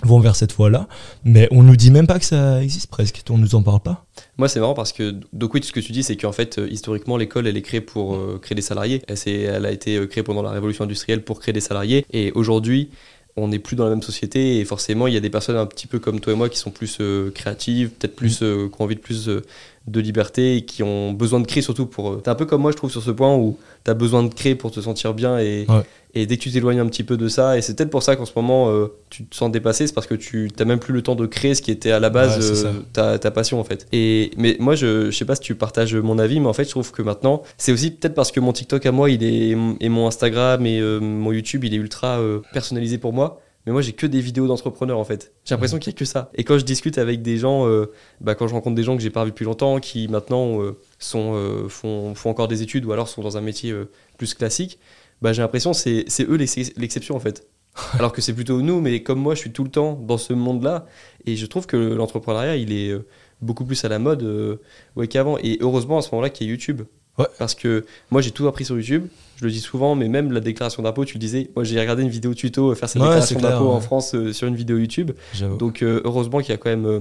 vont 0.03 0.21
vers 0.21 0.37
cette 0.37 0.53
voie-là. 0.53 0.89
Mais 1.25 1.49
on 1.51 1.63
nous 1.63 1.77
dit 1.77 1.91
même 1.91 2.07
pas 2.07 2.19
que 2.19 2.25
ça 2.25 2.63
existe 2.63 2.89
presque. 2.89 3.23
On 3.31 3.39
nous 3.39 3.55
en 3.55 3.63
parle 3.63 3.81
pas. 3.81 4.07
Moi, 4.37 4.49
c'est 4.49 4.61
marrant 4.61 4.75
parce 4.75 4.93
que, 4.93 5.15
donc 5.33 5.55
oui, 5.55 5.63
ce 5.63 5.73
que 5.73 5.81
tu 5.81 5.93
dis, 5.93 6.03
c'est 6.03 6.17
qu'en 6.17 6.33
fait, 6.33 6.59
euh, 6.59 6.69
historiquement, 6.71 7.17
l'école, 7.17 7.47
elle 7.47 7.57
est 7.57 7.63
créée 7.63 7.81
pour 7.81 8.15
euh, 8.15 8.39
créer 8.41 8.55
des 8.55 8.63
salariés. 8.63 9.03
Elle, 9.09 9.17
elle 9.27 9.67
a 9.67 9.73
été 9.73 9.97
euh, 9.97 10.07
créée 10.07 10.23
pendant 10.23 10.43
la 10.43 10.51
révolution 10.51 10.85
industrielle 10.85 11.23
pour 11.23 11.41
créer 11.41 11.53
des 11.53 11.61
salariés. 11.61 12.05
Et 12.13 12.33
aujourd'hui, 12.33 12.91
on 13.39 13.49
n'est 13.49 13.59
plus 13.59 13.77
dans 13.77 13.85
la 13.85 13.91
même 13.91 14.03
société. 14.03 14.59
Et 14.59 14.65
forcément, 14.65 15.07
il 15.07 15.15
y 15.15 15.17
a 15.17 15.21
des 15.21 15.31
personnes 15.31 15.57
un 15.57 15.67
petit 15.67 15.87
peu 15.87 15.99
comme 15.99 16.21
toi 16.21 16.33
et 16.33 16.37
moi 16.37 16.49
qui 16.49 16.59
sont 16.59 16.71
plus 16.71 16.99
euh, 17.01 17.31
créatives, 17.31 17.91
peut-être 17.91 18.17
plus, 18.17 18.43
euh, 18.43 18.69
qui 18.69 18.81
ont 18.81 18.85
envie 18.85 18.97
de 18.97 19.01
plus 19.01 19.29
euh, 19.29 19.43
de 19.91 20.01
liberté 20.01 20.57
et 20.57 20.65
qui 20.65 20.83
ont 20.83 21.13
besoin 21.13 21.41
de 21.41 21.47
créer 21.47 21.63
surtout 21.63 21.87
pour. 21.87 22.11
euh, 22.11 22.21
T'es 22.23 22.31
un 22.31 22.35
peu 22.35 22.47
comme 22.47 22.63
moi, 22.63 22.71
je 22.73 22.77
trouve, 22.77 22.91
sur 22.91 23.03
ce 23.03 23.11
point 23.11 23.35
où 23.37 23.57
t'as 23.85 23.95
besoin 23.95 24.23
de 24.23 24.33
créer 24.33 24.55
pour 24.55 24.71
te 24.71 24.81
sentir 24.81 25.15
bien. 25.15 25.39
Et, 25.39 25.67
Ouais. 25.69 25.83
et 26.15 26.27
dès 26.27 26.37
que 26.37 26.43
tu 26.43 26.51
t'éloignes 26.51 26.81
un 26.81 26.87
petit 26.87 27.05
peu 27.05 27.17
de 27.17 27.29
ça, 27.29 27.57
et 27.57 27.63
c'est 27.63 27.75
peut-être 27.77 27.91
pour 27.91 28.03
ça 28.03 28.17
qu'en 28.17 28.25
ce 28.27 28.33
moment, 28.37 28.71
euh, 28.71 28.89
tu 29.11 29.25
te 29.25 29.35
sens 29.37 29.51
dépassé, 29.51 29.87
c'est 29.87 29.93
parce 29.95 30.07
que 30.07 30.15
tu 30.15 30.51
n'as 30.59 30.65
même 30.65 30.79
plus 30.79 30.93
le 30.95 31.03
temps 31.03 31.15
de 31.15 31.27
créer 31.27 31.55
ce 31.55 31.63
qui 31.63 31.71
était 31.71 31.91
à 31.91 32.01
la 32.01 32.11
base 32.11 32.39
Ouais, 32.39 32.69
euh, 32.69 32.73
ta, 32.93 33.19
ta 33.19 33.31
passion 33.31 33.59
en 33.61 33.65
fait. 33.65 33.87
Et 33.93 34.31
mais 34.37 34.57
moi 34.59 34.75
je, 34.75 35.11
je 35.11 35.17
sais 35.17 35.25
pas 35.25 35.35
si 35.35 35.41
tu 35.43 35.55
partages 35.55 35.95
mon 35.95 36.19
avis, 36.19 36.41
mais 36.41 36.49
en 36.49 36.53
fait 36.53 36.65
je 36.65 36.71
trouve 36.71 36.91
que 36.93 37.03
maintenant 37.03 37.43
c'est 37.57 37.73
aussi 37.73 37.91
peut-être 37.91 38.15
parce 38.15 38.31
que 38.33 38.41
mon 38.41 38.53
TikTok 38.53 38.85
à 38.87 38.93
moi 38.93 39.11
il 39.11 39.23
est 39.23 39.57
et 39.81 39.89
mon 39.89 40.07
Instagram 40.07 40.65
et 40.67 40.81
euh, 40.81 40.99
mon 41.01 41.33
YouTube 41.33 41.65
il 41.65 41.73
est 41.75 41.79
ultra 41.79 42.21
personnalisé 42.53 42.99
pour 42.99 43.13
moi. 43.13 43.41
Mais 43.69 43.73
moi 43.73 43.83
j'ai 43.83 43.93
que 43.93 44.07
des 44.07 44.23
vidéos 44.23 44.47
d'entrepreneurs 44.47 44.99
en 44.99 45.05
fait. 45.05 45.35
J'ai 45.45 45.55
l'impression 45.55 45.79
qu'il 45.79 45.93
y 45.93 45.95
a 45.95 45.99
que 45.99 46.07
ça. 46.07 46.31
Et 46.35 46.43
quand 46.43 46.57
je 46.57 46.65
discute 46.65 46.97
avec 46.97 47.21
des 47.21 47.37
gens, 47.37 47.69
euh, 47.69 47.93
bah, 48.23 48.35
quand 48.35 48.49
je 48.49 48.55
rencontre 48.55 48.75
des 48.77 48.83
gens 48.83 48.97
que 48.97 49.03
j'ai 49.03 49.11
pas 49.11 49.27
vus 49.27 49.31
depuis 49.33 49.45
longtemps, 49.45 49.79
qui 49.79 50.09
maintenant 50.09 50.63
euh, 50.63 50.79
sont 50.99 51.35
euh, 51.35 51.69
font, 51.69 52.15
font 52.15 52.31
encore 52.31 52.49
des 52.49 52.63
études 52.63 52.87
ou 52.87 52.93
alors 52.93 53.09
sont 53.11 53.21
dans 53.21 53.37
un 53.37 53.43
métier 53.43 53.75
plus 54.17 54.33
classique, 54.33 54.79
bah, 55.21 55.35
j'ai 55.35 55.43
l'impression 55.43 55.73
que 55.73 55.77
c'est 55.77 56.07
eux 56.27 56.37
l'ex- 56.37 56.73
l'exception 56.79 57.15
en 57.15 57.21
fait. 57.21 57.47
Alors 57.93 58.13
que 58.13 58.23
c'est 58.23 58.33
plutôt 58.33 58.63
nous, 58.63 58.81
mais 58.81 59.03
comme 59.03 59.19
moi 59.21 59.35
je 59.35 59.41
suis 59.41 59.53
tout 59.53 59.65
le 59.65 59.71
temps 59.71 59.93
dans 60.03 60.17
ce 60.17 60.33
monde-là, 60.33 60.87
et 61.27 61.37
je 61.37 61.45
trouve 61.45 61.67
que 61.67 61.77
l'entrepreneuriat, 61.77 62.57
il 62.57 62.73
est 62.73 62.97
beaucoup 63.43 63.67
plus 63.67 63.85
à 63.85 63.91
la 63.91 63.99
mode 63.99 64.59
ouais, 64.97 65.09
qu'avant. 65.09 65.37
Et 65.43 65.59
heureusement 65.61 65.99
à 65.99 66.01
ce 66.01 66.09
moment-là 66.13 66.31
qu'il 66.31 66.47
y 66.47 66.49
a 66.49 66.53
YouTube. 66.53 66.85
Ouais. 67.19 67.27
Parce 67.39 67.55
que 67.55 67.85
moi 68.11 68.23
j'ai 68.23 68.31
tout 68.31 68.49
appris 68.49 68.65
sur 68.65 68.77
YouTube, 68.77 69.09
je 69.39 69.45
le 69.45 69.51
dis 69.51 69.61
souvent, 69.61 69.95
mais 69.95 70.09
même 70.09 70.33
la 70.33 70.41
déclaration 70.41 70.83
d'impôt, 70.83 71.05
tu 71.05 71.15
le 71.15 71.21
disais, 71.21 71.51
moi 71.55 71.65
j'ai 71.65 71.79
regardé 71.79 72.03
une 72.03 72.09
vidéo 72.09 72.35
tuto 72.35 72.71
euh, 72.71 72.75
faire 72.75 72.89
sa 72.89 72.99
Ouais, 72.99 73.05
déclaration 73.07 73.41
d'impôt 73.41 73.69
en. 73.71 73.81
France 73.81 74.15
euh, 74.15 74.33
sur 74.33 74.49
une 74.49 74.57
vidéo 74.57 74.79
YouTube. 74.79 75.13
Donc 75.59 75.83
euh, 75.83 76.01
heureusement 76.05 76.41
qu'il 76.41 76.51
y 76.51 76.53
a 76.53 76.57
quand 76.57 76.71
même 76.71 76.87
euh, 76.87 77.01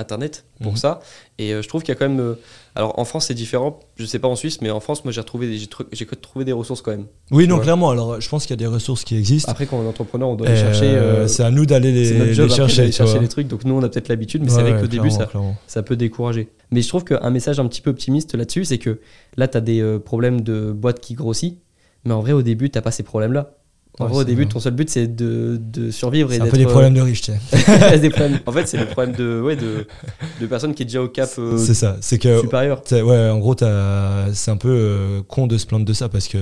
Internet 0.00 0.44
pour 0.62 0.72
Mhm. 0.72 0.78
ça. 0.78 1.00
Et 1.38 1.52
euh, 1.54 1.62
je 1.62 1.68
trouve 1.68 1.82
qu'il 1.82 1.90
y 1.94 1.96
a 1.96 1.98
quand 1.98 2.08
même... 2.08 2.20
euh, 2.20 2.34
alors 2.74 2.98
en 2.98 3.04
France 3.04 3.26
c'est 3.26 3.34
différent, 3.34 3.80
je 3.96 4.04
sais 4.04 4.18
pas 4.18 4.28
en 4.28 4.36
Suisse, 4.36 4.60
mais 4.60 4.70
en 4.70 4.80
France 4.80 5.04
moi 5.04 5.12
j'ai 5.12 5.20
retrouvé 5.20 5.58
trouvé 6.22 6.44
des 6.44 6.52
ressources 6.52 6.82
quand 6.82 6.90
même. 6.92 7.06
Oui, 7.30 7.46
non, 7.48 7.58
clairement. 7.58 7.90
Alors, 7.90 8.20
je 8.20 8.28
pense 8.28 8.42
qu'il 8.46 8.50
y 8.50 8.54
a 8.54 8.56
des 8.56 8.66
ressources 8.66 9.04
qui 9.04 9.16
existent. 9.16 9.50
Après 9.50 9.66
quand 9.66 9.78
on 9.78 9.84
est 9.84 9.88
entrepreneur, 9.88 10.28
on 10.28 10.34
doit 10.36 10.48
les 10.48 10.56
chercher. 10.56 10.86
euh, 10.86 11.00
euh, 11.24 11.26
c'est 11.28 11.42
à 11.42 11.50
nous 11.50 11.66
d'aller 11.66 11.92
les, 11.92 12.12
les 12.12 12.34
job 12.34 12.46
après 12.50 12.68
chercher. 12.68 12.92
chercher 12.92 13.18
les 13.18 13.28
trucs. 13.28 13.48
Donc 13.48 13.64
nous, 13.64 13.74
on 13.74 13.82
a 13.82 13.88
peut-être 13.88 14.08
l'habitude, 14.08 14.42
mais 14.42 14.50
c'est 14.50 14.56
Ouais, 14.56 14.62
vrai 14.62 14.72
qu'au 14.74 14.82
ouais, 14.82 14.88
début, 14.88 15.10
ça, 15.10 15.16
clairement, 15.26 15.30
clairement. 15.30 15.56
ça 15.66 15.82
peut 15.82 15.96
décourager. 15.96 16.48
Mais 16.70 16.82
je 16.82 16.88
trouve 16.88 17.04
qu'un 17.04 17.30
message 17.30 17.58
un 17.60 17.66
petit 17.66 17.80
peu 17.82 17.90
optimiste 17.90 18.34
là-dessus, 18.34 18.64
c'est 18.64 18.78
que 18.78 19.00
là, 19.36 19.48
tu 19.48 19.56
as 19.56 19.60
des 19.60 19.98
problèmes 20.04 20.40
de 20.42 20.70
boîte 20.72 21.00
qui 21.00 21.14
grossit, 21.14 21.58
mais 22.04 22.12
en 22.14 22.20
vrai, 22.20 22.32
au 22.32 22.42
début, 22.42 22.70
t'as 22.70 22.80
pas 22.82 22.90
ces 22.92 23.02
problèmes-là. 23.02 23.54
En 24.00 24.04
Ouais, 24.06 24.10
vrai, 24.12 24.20
au 24.22 24.24
début, 24.24 24.46
ton 24.46 24.60
seul 24.60 24.72
but, 24.72 24.88
c'est 24.88 25.06
de, 25.06 25.58
de 25.60 25.90
survivre 25.90 26.32
et 26.32 26.36
C'est 26.36 26.42
un 26.42 26.46
peu 26.46 26.56
des 26.56 26.64
euh, 26.64 26.68
problèmes 26.68 26.94
de 26.94 27.00
riches, 27.02 27.20
tu 27.20 27.32
sais. 27.52 28.10
problèmes- 28.10 28.40
En 28.46 28.52
fait, 28.52 28.66
c'est 28.66 28.78
le 28.78 28.86
problème 28.86 29.14
de, 29.14 29.40
ouais, 29.40 29.56
de, 29.56 29.86
de 30.40 30.46
personnes 30.46 30.74
qui 30.74 30.82
est 30.82 30.86
déjà 30.86 31.02
au 31.02 31.08
cap 31.08 31.28
euh, 31.38 31.58
C'est 31.58 31.74
ça. 31.74 31.96
C'est 32.00 32.18
que 32.18 32.40
supérieur. 32.40 32.82
Ouais, 32.90 33.28
en 33.28 33.38
gros, 33.38 33.54
t'as- 33.54 34.32
c'est 34.32 34.50
un 34.50 34.56
peu 34.56 34.70
euh, 34.70 35.22
con 35.28 35.46
de 35.46 35.58
se 35.58 35.66
plaindre 35.66 35.84
de 35.84 35.92
ça 35.92 36.08
parce 36.08 36.28
que, 36.28 36.38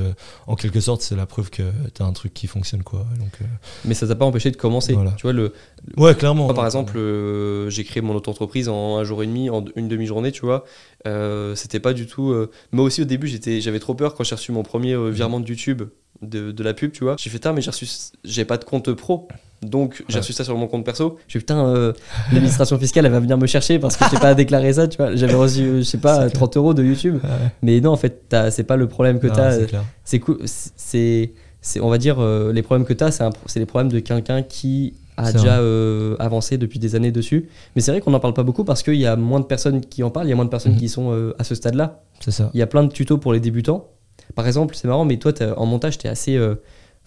en 0.46 0.54
quelque 0.54 0.80
sorte, 0.80 1.02
c'est 1.02 1.16
la 1.16 1.26
preuve 1.26 1.50
que 1.50 1.62
t'as 1.94 2.04
un 2.04 2.12
truc 2.12 2.32
qui 2.32 2.46
fonctionne, 2.46 2.82
quoi. 2.84 3.00
Donc, 3.18 3.32
euh, 3.42 3.44
Mais 3.84 3.94
ça 3.94 4.06
t'a 4.06 4.14
pas 4.14 4.24
empêché 4.24 4.50
de 4.50 4.56
commencer. 4.56 4.92
Voilà. 4.92 5.12
Tu 5.16 5.22
vois, 5.22 5.32
le, 5.32 5.52
Ouais, 5.96 6.14
clairement. 6.14 6.44
Moi, 6.44 6.54
par 6.54 6.64
exemple, 6.66 6.94
euh, 6.96 7.68
j'ai 7.70 7.82
créé 7.84 8.02
mon 8.02 8.14
auto-entreprise 8.14 8.68
en 8.68 8.98
un 8.98 9.04
jour 9.04 9.22
et 9.22 9.26
demi, 9.26 9.50
en 9.50 9.64
une 9.76 9.88
demi-journée, 9.88 10.32
tu 10.32 10.42
vois. 10.46 10.64
Euh, 11.06 11.54
c'était 11.54 11.80
pas 11.80 11.92
du 11.92 12.06
tout. 12.06 12.30
euh, 12.30 12.50
Moi 12.72 12.84
aussi, 12.84 13.02
au 13.02 13.04
début, 13.04 13.26
j'étais, 13.28 13.60
j'avais 13.60 13.78
trop 13.80 13.94
peur 13.94 14.14
quand 14.14 14.24
j'ai 14.24 14.34
reçu 14.34 14.52
mon 14.52 14.62
premier 14.62 14.92
euh, 14.94 15.08
virement 15.10 15.40
de 15.40 15.48
YouTube, 15.48 15.82
de, 16.22 16.50
de 16.52 16.62
la 16.62 16.74
pub, 16.74 16.92
tu 16.92 17.04
vois. 17.04 17.16
J'ai 17.18 17.30
fait, 17.30 17.36
putain, 17.38 17.52
mais 17.52 17.60
j'ai 17.60 17.70
reçu. 17.70 17.86
J'ai 18.24 18.44
pas 18.44 18.56
de 18.58 18.64
compte 18.64 18.92
pro. 18.92 19.28
Donc, 19.62 20.04
j'ai 20.08 20.14
Ouais. 20.14 20.20
reçu 20.20 20.32
ça 20.32 20.44
sur 20.44 20.56
mon 20.56 20.68
compte 20.68 20.84
perso. 20.84 21.18
J'ai 21.26 21.40
putain, 21.40 21.66
euh, 21.66 21.92
l'administration 22.32 22.78
fiscale, 22.78 23.06
elle 23.06 23.12
va 23.12 23.18
venir 23.20 23.36
me 23.38 23.46
chercher 23.46 23.78
parce 23.80 23.96
que 23.96 24.04
j'ai 24.10 24.18
pas 24.18 24.34
déclaré 24.34 24.72
ça, 24.72 24.86
tu 24.86 24.96
vois. 24.98 25.16
J'avais 25.16 25.34
reçu, 25.34 25.78
je 25.78 25.82
sais 25.82 25.98
pas, 25.98 26.14
C'est 26.14 26.20
clair. 26.30 26.32
30 26.32 26.56
euros 26.56 26.74
de 26.74 26.84
YouTube. 26.84 27.18
Ouais. 27.24 27.30
Mais 27.62 27.80
non, 27.80 27.90
en 27.92 27.96
fait, 27.96 28.28
t'as- 28.28 28.50
c'est 28.52 28.62
pas 28.64 28.76
le 28.76 28.86
problème 28.86 29.18
que 29.18 29.26
t'as. 29.26 29.56
c'est 30.04 30.20
cool. 30.20 30.38
C'est, 30.44 31.32
c'est, 31.60 31.80
on 31.80 31.88
va 31.88 31.98
dire, 31.98 32.16
euh, 32.20 32.52
les 32.52 32.62
problèmes 32.62 32.86
que 32.86 32.92
tu 32.92 33.02
as, 33.02 33.10
c'est, 33.10 33.58
les 33.58 33.66
problèmes 33.66 33.90
de 33.90 33.98
quelqu'un 33.98 34.42
qui 34.42 34.94
a 35.16 35.32
déjà 35.32 35.58
euh, 35.58 36.14
avancé 36.20 36.56
depuis 36.58 36.78
des 36.78 36.94
années 36.94 37.10
dessus. 37.10 37.48
Mais 37.74 37.82
c'est 37.82 37.90
vrai 37.90 38.00
qu'on 38.00 38.12
n'en 38.12 38.20
parle 38.20 38.34
pas 38.34 38.44
beaucoup 38.44 38.62
parce 38.62 38.84
qu'il 38.84 38.94
y 38.94 39.06
a 39.06 39.16
moins 39.16 39.40
de 39.40 39.44
personnes 39.46 39.80
qui 39.80 40.04
en 40.04 40.10
parlent, 40.10 40.28
il 40.28 40.30
y 40.30 40.32
a 40.32 40.36
moins 40.36 40.44
de 40.44 40.50
personnes 40.50 40.74
Mhm. 40.74 40.78
qui 40.78 40.88
sont 40.88 41.12
euh, 41.12 41.34
à 41.40 41.42
ce 41.42 41.56
stade-là. 41.56 42.02
C'est 42.20 42.30
ça. 42.30 42.50
Il 42.54 42.60
y 42.60 42.62
a 42.62 42.68
plein 42.68 42.84
de 42.84 42.92
tutos 42.92 43.18
pour 43.18 43.32
les 43.32 43.40
débutants. 43.40 43.88
Par 44.34 44.46
exemple, 44.46 44.74
c'est 44.76 44.88
marrant, 44.88 45.04
mais 45.04 45.16
toi, 45.18 45.32
en 45.56 45.66
montage, 45.66 45.98
tu 45.98 46.06
es 46.06 46.10
assez. 46.10 46.36
euh, 46.36 46.54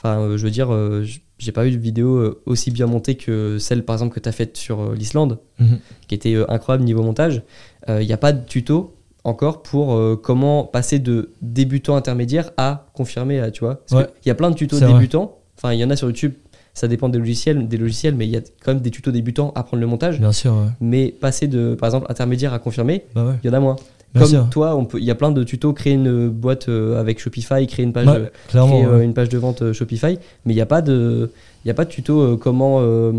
Enfin, 0.03 0.19
euh, 0.19 0.35
je 0.37 0.43
veux 0.43 0.49
dire, 0.49 0.73
euh, 0.73 1.05
j'ai 1.37 1.51
pas 1.51 1.67
eu 1.67 1.71
de 1.71 1.77
vidéo 1.77 2.15
euh, 2.15 2.41
aussi 2.47 2.71
bien 2.71 2.87
montée 2.87 3.13
que 3.13 3.59
celle, 3.59 3.85
par 3.85 3.93
exemple, 3.95 4.15
que 4.15 4.19
tu 4.19 4.27
as 4.27 4.31
faite 4.31 4.57
sur 4.57 4.93
l'Islande 4.93 5.37
Mhm. 5.59 5.77
qui 6.07 6.15
était 6.15 6.35
incroyable 6.49 6.83
niveau 6.85 7.03
montage. 7.03 7.43
Il 7.87 8.07
n'y 8.07 8.11
a 8.13 8.17
pas 8.17 8.33
de 8.33 8.43
tuto 8.43 8.95
encore 9.23 9.61
pour 9.61 9.99
comment 10.23 10.63
passer 10.63 10.97
de 10.97 11.29
débutant 11.43 11.95
intermédiaire 11.95 12.49
à 12.57 12.87
confirmé, 12.95 13.39
à, 13.39 13.51
tu 13.51 13.63
vois. 13.63 13.81
Ouais. 13.91 14.07
Il 14.25 14.27
y 14.27 14.31
a 14.31 14.35
plein 14.35 14.49
de 14.49 14.55
tutos 14.55 14.79
débutants. 14.79 15.37
Enfin, 15.55 15.71
il 15.73 15.79
y 15.79 15.83
en 15.85 15.91
a 15.91 15.95
sur 15.95 16.07
YouTube. 16.07 16.33
Ça 16.73 16.87
dépend 16.87 17.07
des 17.09 17.19
logiciels, 17.19 17.67
des 17.67 17.77
logiciels, 17.77 18.15
mais 18.15 18.25
il 18.25 18.31
y 18.31 18.37
a 18.37 18.41
quand 18.63 18.73
même 18.73 18.81
des 18.81 18.89
tutos 18.89 19.11
débutants 19.11 19.51
à 19.55 19.59
apprendre 19.59 19.81
le 19.81 19.87
montage. 19.87 20.19
Bien 20.19 20.31
sûr, 20.31 20.53
ouais. 20.53 20.69
Mais 20.79 21.09
passer 21.11 21.47
de, 21.47 21.75
par 21.75 21.87
exemple, 21.89 22.07
intermédiaire 22.09 22.53
à 22.53 22.59
confirmé, 22.59 23.05
Bah 23.13 23.23
ouais. 23.25 23.33
il 23.43 23.47
y 23.47 23.49
en 23.51 23.53
a 23.53 23.59
moins. 23.59 23.75
Bien 24.13 24.23
Comme 24.23 24.29
sûr. 24.29 24.49
toi, 24.49 24.75
on 24.75 24.85
peut, 24.85 24.99
il 24.99 25.05
y 25.05 25.11
a 25.11 25.15
plein 25.15 25.31
de 25.31 25.43
tutos, 25.43 25.71
créer 25.71 25.93
une 25.93 26.27
boîte 26.27 26.67
euh, 26.67 26.99
avec 26.99 27.19
Shopify, 27.19 27.65
créer 27.65 27.85
une 27.85 27.93
page, 27.93 28.07
créer, 28.49 28.61
euh, 28.61 28.97
ouais. 28.97 29.05
une 29.05 29.13
page 29.13 29.29
de 29.29 29.37
vente 29.37 29.61
euh, 29.61 29.73
Shopify, 29.73 30.17
mais 30.45 30.53
il 30.53 30.55
n'y 30.55 30.61
a 30.61 30.65
pas 30.65 30.81
de, 30.81 31.31
il 31.63 31.67
y 31.67 31.71
a 31.71 31.73
pas 31.73 31.85
de 31.85 31.89
tuto 31.89 32.19
euh, 32.19 32.37
comment 32.37 32.79
euh, 32.81 33.13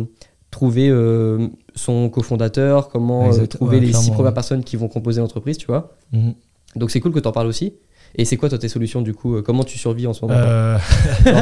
trouver 0.51 0.89
euh, 0.91 1.49
son 1.75 2.11
cofondateur, 2.11 2.89
comment 2.91 3.33
euh, 3.33 3.47
trouver 3.47 3.79
ouais, 3.79 3.87
les 3.87 3.93
six 3.95 4.11
premières 4.11 4.27
ouais. 4.27 4.35
personnes 4.35 4.65
qui 4.65 4.77
vont 4.77 4.89
composer 4.89 5.21
l'entreprise, 5.21 5.57
tu 5.57 5.67
vois. 5.67 5.93
Mhm. 6.13 6.35
Donc 6.77 6.91
c'est 6.91 7.01
cool 7.01 7.13
que 7.13 7.21
tu 7.21 7.29
en 7.29 7.33
parles 7.33 7.47
aussi. 7.47 7.75
Et 8.15 8.27
c'est 8.27 8.37
quoi 8.37 8.51
toi 8.51 8.59
tes 8.59 8.69
solutions 8.69 9.01
du 9.01 9.15
coup 9.15 9.37
euh, 9.37 9.43
Comment 9.43 9.65
tu 9.65 9.79
survis 9.79 10.07
en 10.07 10.13
ce 10.13 10.25
moment 10.25 10.39
Euh, 10.39 10.79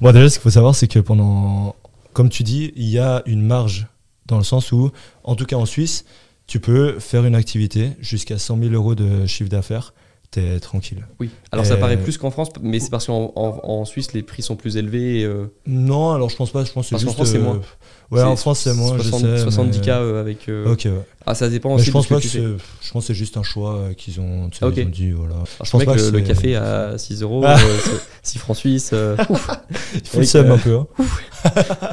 bon, 0.00 0.12
déjà, 0.12 0.28
ce 0.28 0.34
qu'il 0.34 0.42
faut 0.42 0.50
savoir, 0.50 0.74
c'est 0.74 0.88
que 0.88 0.98
pendant, 0.98 1.76
comme 2.12 2.28
tu 2.28 2.42
dis, 2.42 2.72
il 2.74 2.88
y 2.88 2.98
a 2.98 3.22
une 3.26 3.42
marge 3.42 3.86
dans 4.26 4.38
le 4.38 4.44
sens 4.44 4.72
où, 4.72 4.90
en 5.22 5.36
tout 5.36 5.44
cas 5.44 5.56
en 5.56 5.66
Suisse, 5.66 6.04
tu 6.46 6.60
peux 6.60 6.98
faire 6.98 7.24
une 7.24 7.34
activité 7.34 7.92
jusqu'à 8.00 8.38
100 8.38 8.58
000 8.58 8.72
euros 8.74 8.94
de 8.94 9.26
chiffre 9.26 9.48
d'affaires, 9.48 9.94
t'es 10.30 10.60
tranquille. 10.60 11.06
Oui. 11.20 11.30
Alors 11.52 11.64
ça 11.64 11.76
paraît 11.76 11.96
plus 11.96 12.18
qu'en 12.18 12.30
France, 12.30 12.48
mais 12.60 12.80
c'est 12.80 12.90
parce 12.90 13.06
qu'en 13.06 13.32
en, 13.36 13.60
en 13.62 13.84
Suisse 13.84 14.12
les 14.12 14.22
prix 14.22 14.42
sont 14.42 14.56
plus 14.56 14.76
élevés. 14.76 15.20
et, 15.20 15.24
euh, 15.24 15.46
Non, 15.66 16.12
alors 16.12 16.28
je 16.28 16.36
pense 16.36 16.50
pas, 16.50 16.64
je 16.64 16.72
pense 16.72 16.90
que 16.90 16.96
c'est 16.96 17.04
juste. 17.04 17.14
France, 17.14 17.30
c'est 17.30 17.38
euh, 17.38 17.42
moins. 17.42 17.60
Ouais, 18.10 18.22
en 18.22 18.36
France, 18.36 18.60
c'est 18.60 18.74
moins, 18.74 18.96
je 18.98 19.02
60 19.08 19.20
sais. 19.36 19.38
70 19.42 19.78
mais- 19.78 19.84
k 19.84 19.88
euh, 19.88 20.20
avec. 20.20 20.48
euh, 20.48 20.72
Ok, 20.72 20.82
ouais. 20.84 20.92
Ah 21.26 21.34
ça 21.34 21.48
dépend 21.48 21.70
Mais 21.70 21.76
aussi 21.76 21.84
je 21.86 21.90
de 21.90 21.92
pense 21.94 22.04
ce 22.04 22.08
pas 22.14 22.20
que. 22.20 22.56
Je 22.82 22.92
pense 22.92 23.06
c'est 23.06 23.14
juste 23.14 23.38
un 23.38 23.42
choix 23.42 23.76
euh, 23.76 23.94
qu'ils 23.94 24.20
ont, 24.20 24.50
tu 24.50 24.58
sais, 24.58 24.64
Ah, 24.64 24.68
ok. 24.68 24.74
ils 24.76 24.84
ont 24.84 24.90
dit. 24.90 25.10
Voilà. 25.12 25.34
Alors, 25.36 25.46
je 25.46 25.64
je 25.64 25.70
pense 25.70 25.84
pas 25.84 25.94
que 25.96 26.10
le, 26.10 26.20
café 26.20 26.54
à 26.54 26.98
6 26.98 27.22
euros, 27.22 27.42
Ah. 27.46 27.56
euh, 27.58 27.76
c'est 28.22 28.32
6 28.32 28.38
francs 28.38 28.56
suisses. 28.58 28.90
euh, 28.92 29.16
Il 29.94 30.06
faut 30.06 30.18
le 30.18 30.24
seum 30.26 30.50
un 30.50 30.58
peu. 30.58 30.76
Hein. 30.76 30.86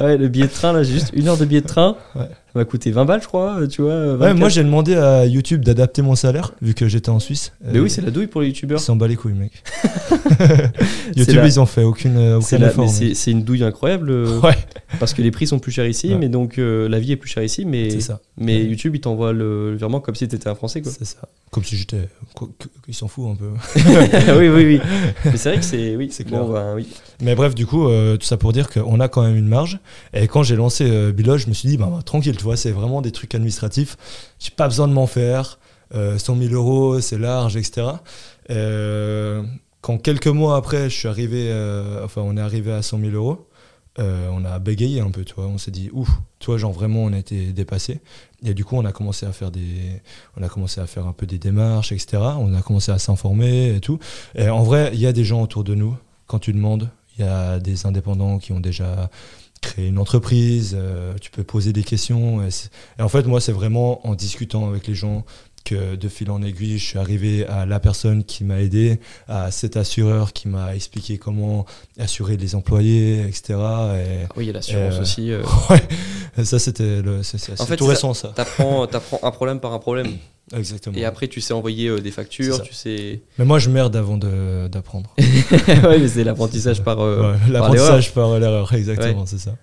ouais, 0.02 0.18
le 0.18 0.28
billet 0.28 0.46
de 0.48 0.52
train, 0.52 0.72
là, 0.74 0.82
j'ai 0.82 0.92
juste 0.92 1.12
une 1.14 1.28
heure 1.28 1.38
de 1.38 1.46
billet 1.46 1.62
de 1.62 1.66
train. 1.66 1.96
Ouais. 2.14 2.28
m'a 2.54 2.64
coûté 2.66 2.90
20 2.90 3.06
balles, 3.06 3.22
je 3.22 3.26
crois, 3.26 3.58
tu 3.68 3.80
vois. 3.80 3.94
Ouais, 3.94 4.16
24. 4.16 4.36
moi 4.38 4.48
j'ai 4.50 4.62
demandé 4.64 4.94
à 4.96 5.24
YouTube 5.24 5.64
d'adapter 5.64 6.02
mon 6.02 6.14
salaire 6.14 6.52
vu 6.60 6.74
que 6.74 6.86
j'étais 6.86 7.08
en 7.08 7.18
Suisse. 7.18 7.52
Mais 7.64 7.78
oui, 7.80 7.88
c'est 7.88 8.02
la 8.02 8.10
douille 8.10 8.26
pour 8.26 8.42
les 8.42 8.48
Ils 8.48 8.50
youtubeurs. 8.50 8.80
s'en 8.80 8.96
bat 8.96 9.08
les 9.08 9.16
couilles, 9.16 9.32
mec. 9.32 9.52
YouTube, 11.16 11.40
ils 11.44 11.58
ont 11.60 11.66
fait 11.66 11.84
aucune, 11.84 12.40
C'est 12.42 13.30
une 13.30 13.42
douille 13.44 13.64
incroyable 13.64 14.12
parce 15.00 15.14
que 15.14 15.22
les 15.22 15.30
prix 15.30 15.46
sont 15.46 15.58
plus 15.58 15.72
chers 15.72 15.86
ici, 15.86 16.01
Ouais. 16.10 16.18
mais 16.18 16.28
donc 16.28 16.58
euh, 16.58 16.88
la 16.88 16.98
vie 17.00 17.12
est 17.12 17.16
plus 17.16 17.28
chère 17.30 17.42
ici, 17.42 17.64
mais, 17.64 18.00
ça. 18.00 18.20
mais 18.36 18.56
Ouais. 18.58 18.64
YouTube 18.64 18.94
il 18.96 19.00
t'envoie 19.00 19.32
le, 19.32 19.70
le 19.72 19.76
virement 19.76 20.00
comme 20.00 20.14
si 20.14 20.26
t'étais 20.28 20.48
un 20.48 20.54
Français. 20.54 20.82
C'est 20.84 21.04
ça. 21.04 21.28
Comme 21.50 21.64
si 21.64 21.76
j'étais. 21.76 22.08
Ils 22.88 22.94
s'en 22.94 23.08
foutent 23.08 23.30
un 23.32 23.36
peu. 23.36 23.50
oui, 24.38 24.48
oui, 24.48 24.64
oui. 24.64 24.80
Mais 25.26 25.36
c'est 25.36 25.50
vrai 25.50 25.58
que 25.58 25.64
c'est 25.64 25.96
oui, 25.96 26.08
C'est 26.10 26.24
bon, 26.24 26.38
clair. 26.38 26.44
bah, 26.46 26.72
oui. 26.74 26.88
Mais 27.20 27.34
bref, 27.34 27.54
du 27.54 27.66
coup, 27.66 27.86
euh, 27.88 28.16
tout 28.16 28.24
ça 28.26 28.36
pour 28.38 28.52
dire 28.52 28.70
qu'on 28.70 28.98
a 29.00 29.08
quand 29.08 29.22
même 29.22 29.36
une 29.36 29.48
marge. 29.48 29.78
Et 30.14 30.28
quand 30.28 30.42
j'ai 30.42 30.56
lancé 30.56 30.86
euh, 30.90 31.12
Biloge, 31.12 31.42
je 31.44 31.48
me 31.48 31.52
suis 31.54 31.68
dit, 31.68 31.76
bah, 31.76 31.90
bah, 31.94 32.00
tranquille, 32.02 32.36
tu 32.36 32.42
vois, 32.44 32.56
c'est 32.56 32.70
vraiment 32.70 33.02
des 33.02 33.12
trucs 33.12 33.34
administratifs. 33.34 33.96
J'ai 34.38 34.50
pas 34.50 34.66
besoin 34.66 34.88
de 34.88 34.94
m'en 34.94 35.06
faire. 35.06 35.58
Euh, 35.94 36.16
100 36.16 36.38
000 36.38 36.54
euros, 36.54 37.00
c'est 37.02 37.18
large, 37.18 37.56
etc. 37.58 37.86
Euh, 38.50 39.42
quand 39.82 39.98
quelques 39.98 40.26
mois 40.28 40.56
après, 40.56 40.88
je 40.88 40.96
suis 40.96 41.08
arrivé, 41.08 41.48
euh, 41.50 42.04
enfin, 42.04 42.22
on 42.24 42.36
est 42.36 42.40
arrivé 42.40 42.72
à 42.72 42.82
100 42.82 42.98
000 43.00 43.12
euros, 43.12 43.46
euh, 43.98 44.28
on 44.32 44.44
a 44.44 44.58
bégayé 44.58 45.00
un 45.00 45.10
peu, 45.10 45.24
tu. 45.24 45.34
On 45.36 45.58
s'est 45.58 45.70
dit, 45.70 45.90
ouf, 45.92 46.08
tu 46.38 46.56
genre 46.58 46.72
vraiment, 46.72 47.00
on 47.04 47.12
a 47.12 47.18
été 47.18 47.52
dépassé. 47.52 48.00
Et 48.44 48.54
du 48.54 48.64
coup, 48.64 48.76
on 48.76 48.84
a 48.84 48.92
commencé 48.92 49.26
à 49.26 49.32
faire 49.32 49.50
des, 49.50 50.00
on 50.36 50.42
a 50.42 50.48
commencé 50.48 50.80
à 50.80 50.86
faire 50.86 51.06
un 51.06 51.12
peu 51.12 51.26
des 51.26 51.38
démarches, 51.38 51.92
etc. 51.92 52.22
On 52.38 52.54
a 52.54 52.62
commencé 52.62 52.90
à 52.90 52.98
s'informer 52.98 53.76
et 53.76 53.80
tout. 53.80 53.98
Et 54.34 54.48
en 54.48 54.62
vrai, 54.62 54.90
il 54.94 55.00
y 55.00 55.06
a 55.06 55.12
des 55.12 55.24
gens 55.24 55.42
autour 55.42 55.64
de 55.64 55.74
nous. 55.74 55.96
Quand 56.26 56.38
tu 56.38 56.52
demandes, 56.52 56.90
il 57.18 57.24
y 57.24 57.28
a 57.28 57.60
des 57.60 57.86
indépendants 57.86 58.38
qui 58.38 58.52
ont 58.52 58.60
déjà 58.60 59.10
créé 59.60 59.88
une 59.88 59.98
entreprise. 59.98 60.74
euh, 60.78 61.14
tu 61.20 61.30
peux 61.30 61.44
poser 61.44 61.72
des 61.72 61.84
questions. 61.84 62.42
Et 62.42 63.02
en 63.02 63.08
fait, 63.08 63.26
moi, 63.26 63.40
c'est 63.40 63.52
vraiment 63.52 64.06
en 64.06 64.14
discutant 64.14 64.68
avec 64.68 64.86
les 64.86 64.94
gens 64.94 65.24
que 65.64 65.96
de 65.96 66.08
fil 66.08 66.30
en 66.30 66.42
aiguille, 66.42 66.78
je 66.78 66.84
suis 66.84 66.98
arrivé 66.98 67.46
à 67.46 67.66
la 67.66 67.80
personne 67.80 68.24
qui 68.24 68.44
m'a 68.44 68.60
aidé, 68.60 68.98
à 69.28 69.50
cet 69.50 69.76
assureur 69.76 70.32
qui 70.32 70.48
m'a 70.48 70.74
expliqué 70.74 71.18
comment 71.18 71.66
assurer 71.98 72.36
les 72.36 72.54
employés, 72.54 73.20
etc. 73.22 73.42
Et 73.50 73.54
Ah 73.58 74.32
Oui, 74.36 74.44
il 74.44 74.46
y 74.46 74.50
a 74.50 74.52
l'assurance 74.52 74.94
Euh, 74.96 75.02
aussi. 75.02 75.30
euh. 75.32 75.42
ouais, 75.70 76.44
ça 76.44 76.58
c'était 76.58 77.00
En 77.58 77.66
fait, 77.66 77.76
tout 77.76 77.86
récent 77.86 78.14
ça. 78.14 78.28
T'apprends, 78.34 78.86
t'apprends 78.86 79.20
un 79.22 79.30
problème 79.30 79.60
par 79.60 79.72
un 79.72 79.78
problème. 79.78 80.08
Exactement. 80.56 80.96
Et 80.98 81.04
après, 81.04 81.28
tu 81.28 81.40
sais 81.40 81.54
envoyer 81.54 81.88
euh, 81.88 82.00
des 82.00 82.10
factures, 82.10 82.60
tu 82.62 82.74
sais. 82.74 83.20
Mais 83.38 83.44
moi, 83.44 83.58
je 83.58 83.70
merde 83.70 83.94
avant 83.96 84.18
de, 84.18 84.68
d'apprendre. 84.68 85.14
ouais, 85.18 85.98
mais 85.98 86.08
c'est 86.08 86.24
l'apprentissage 86.24 86.82
par. 86.82 87.00
euh, 87.00 87.32
Ouais, 87.32 87.38
l'apprentissage 87.52 88.12
par 88.12 88.38
l'erreur, 88.38 88.72
exactement, 88.74 89.24
c'est 89.26 89.38
ça. 89.38 89.56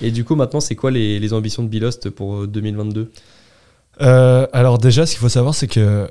Et 0.00 0.10
du 0.10 0.24
coup, 0.24 0.36
maintenant, 0.36 0.60
c'est 0.60 0.74
quoi 0.74 0.90
les, 0.90 1.18
les 1.18 1.32
ambitions 1.34 1.62
de 1.62 1.68
Bilost 1.68 2.08
pour 2.08 2.36
euh, 2.36 2.46
2022 2.46 3.10
Euh, 4.02 4.46
alors 4.52 4.78
déjà, 4.78 5.06
ce 5.06 5.12
qu'il 5.12 5.20
faut 5.20 5.28
savoir, 5.28 5.54
c'est 5.54 5.68
que 5.68 6.10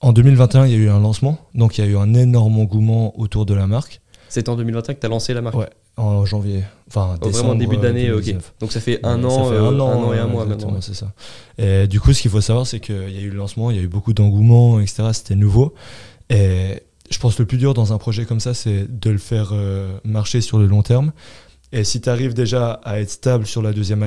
en 0.00 0.12
2021, 0.12 0.66
il 0.66 0.72
y 0.72 0.74
a 0.74 0.78
eu 0.78 0.88
un 0.88 1.00
lancement, 1.00 1.38
donc 1.54 1.78
il 1.78 1.84
y 1.84 1.88
a 1.88 1.90
eu 1.90 1.96
un 1.96 2.14
énorme 2.14 2.58
engouement 2.58 3.18
autour 3.18 3.46
de 3.46 3.54
la 3.54 3.66
marque 3.66 4.00
C'est 4.28 4.48
en 4.48 4.56
2021 4.56 4.94
que 4.94 5.00
tu 5.00 5.06
as 5.06 5.08
lancé 5.08 5.32
la 5.34 5.40
marque 5.42 5.56
Ouais. 5.56 5.70
en 5.96 6.24
janvier, 6.26 6.64
enfin 6.88 7.14
Oh, 7.14 7.24
décembre 7.26 7.48
Vraiment 7.48 7.54
début 7.58 7.76
d'année, 7.78 8.10
ok. 8.10 8.16
2019. 8.24 8.54
Donc 8.60 8.72
ça 8.72 8.80
fait 8.80 9.00
un 9.04 9.18
Ouais, 9.20 9.24
an, 9.26 9.30
ça 9.44 9.50
fait 9.50 9.56
euh, 9.56 9.68
un 9.70 9.80
an, 9.80 10.12
et 10.12 10.18
un 10.18 10.26
mois 10.26 10.44
maintenant. 10.46 10.76
c'est 10.80 10.94
ça. 10.94 11.12
Et 11.58 11.86
du 11.86 11.98
coup, 12.00 12.12
ce 12.12 12.20
qu'il 12.22 12.30
faut 12.30 12.40
savoir, 12.42 12.66
c'est 12.66 12.80
qu'il 12.80 13.10
y 13.10 13.18
a 13.18 13.22
eu 13.22 13.30
le 13.30 13.36
lancement, 13.36 13.70
il 13.70 13.76
y 13.76 13.80
a 13.80 13.82
eu 13.82 13.88
beaucoup 13.88 14.12
d'engouement, 14.12 14.78
etc. 14.80 15.04
C'était 15.12 15.34
nouveau. 15.34 15.74
Et 16.28 16.82
je 17.10 17.18
pense 17.18 17.36
que 17.36 17.42
le 17.42 17.46
plus 17.46 17.58
dur 17.58 17.72
dans 17.72 17.92
un 17.92 17.98
projet 17.98 18.24
comme 18.26 18.40
ça, 18.40 18.52
c'est 18.52 18.86
de 18.88 19.10
le 19.10 19.18
faire 19.18 19.50
euh, 19.52 19.98
marcher 20.04 20.40
sur 20.42 20.58
le 20.58 20.66
long 20.66 20.82
terme. 20.82 21.12
Et 21.72 21.84
si 21.84 22.00
tu 22.00 22.08
arrives 22.08 22.34
déjà 22.34 22.72
à 22.84 23.00
être 23.00 23.10
stable 23.10 23.46
sur 23.46 23.62
la 23.62 23.72
deuxième 23.72 24.00
année, 24.00 24.06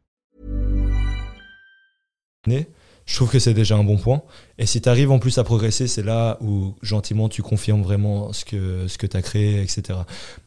Je 2.47 3.15
trouve 3.15 3.29
que 3.29 3.39
c'est 3.39 3.53
déjà 3.53 3.75
un 3.75 3.83
bon 3.83 3.97
point. 3.97 4.21
Et 4.57 4.65
si 4.65 4.81
tu 4.81 4.89
arrives 4.89 5.11
en 5.11 5.19
plus 5.19 5.37
à 5.37 5.43
progresser, 5.43 5.87
c'est 5.87 6.03
là 6.03 6.37
où 6.41 6.75
gentiment 6.81 7.29
tu 7.29 7.41
confirmes 7.41 7.81
vraiment 7.81 8.31
ce 8.33 8.45
que, 8.45 8.87
ce 8.87 8.97
que 8.97 9.05
tu 9.05 9.17
as 9.17 9.21
créé, 9.21 9.61
etc. 9.61 9.99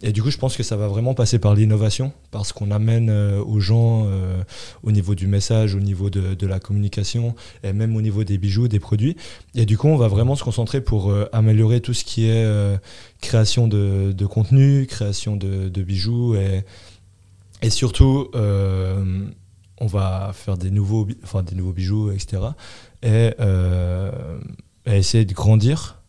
Et 0.03 0.13
du 0.13 0.23
coup, 0.23 0.31
je 0.31 0.39
pense 0.39 0.57
que 0.57 0.63
ça 0.63 0.77
va 0.77 0.89
vraiment 0.89 1.15
passer 1.15 1.39
par 1.39 1.55
l'innovation, 1.55 2.13
parce 2.31 2.53
qu'on 2.53 2.71
amène 2.71 3.11
euh, 3.11 3.43
aux 3.45 3.61
gens 3.61 4.07
euh, 4.07 4.43
au 4.83 4.93
niveau 4.93 5.15
du 5.15 5.27
message, 5.27 5.75
au 5.75 5.81
niveau 5.81 6.11
de, 6.11 6.47
la 6.47 6.59
communication, 6.59 7.35
et 7.63 7.73
même 7.73 7.97
au 7.97 8.03
niveau 8.03 8.25
des 8.25 8.39
bijoux, 8.39 8.67
des 8.67 8.81
produits. 8.81 9.17
Et 9.55 9.67
du 9.67 9.79
coup, 9.79 9.89
on 9.89 9.97
va 9.97 10.09
vraiment 10.09 10.35
se 10.35 10.43
concentrer 10.43 10.81
pour 10.81 11.11
euh, 11.11 11.29
améliorer 11.33 11.81
tout 11.81 11.95
ce 11.95 12.05
qui 12.05 12.27
est 12.27 12.45
création 13.21 13.69
de, 13.69 14.13
de 14.13 14.27
contenu, 14.27 14.87
création 14.87 15.37
de, 15.37 15.69
de 15.69 15.83
bijoux, 15.83 16.35
et, 16.35 16.65
et 17.63 17.71
surtout... 17.71 18.31
on 19.85 19.87
va 19.87 20.33
faire 20.35 20.57
des 20.57 20.71
nouveaux, 20.71 21.07
enfin, 21.23 21.43
des 21.43 21.55
nouveaux 21.55 21.73
bijoux, 21.73 22.11
etc. 22.11 22.43
Et, 23.03 23.35
euh, 23.39 24.11
et 24.87 24.97
essayer 24.97 25.25
de 25.27 25.35
grandir. 25.35 26.01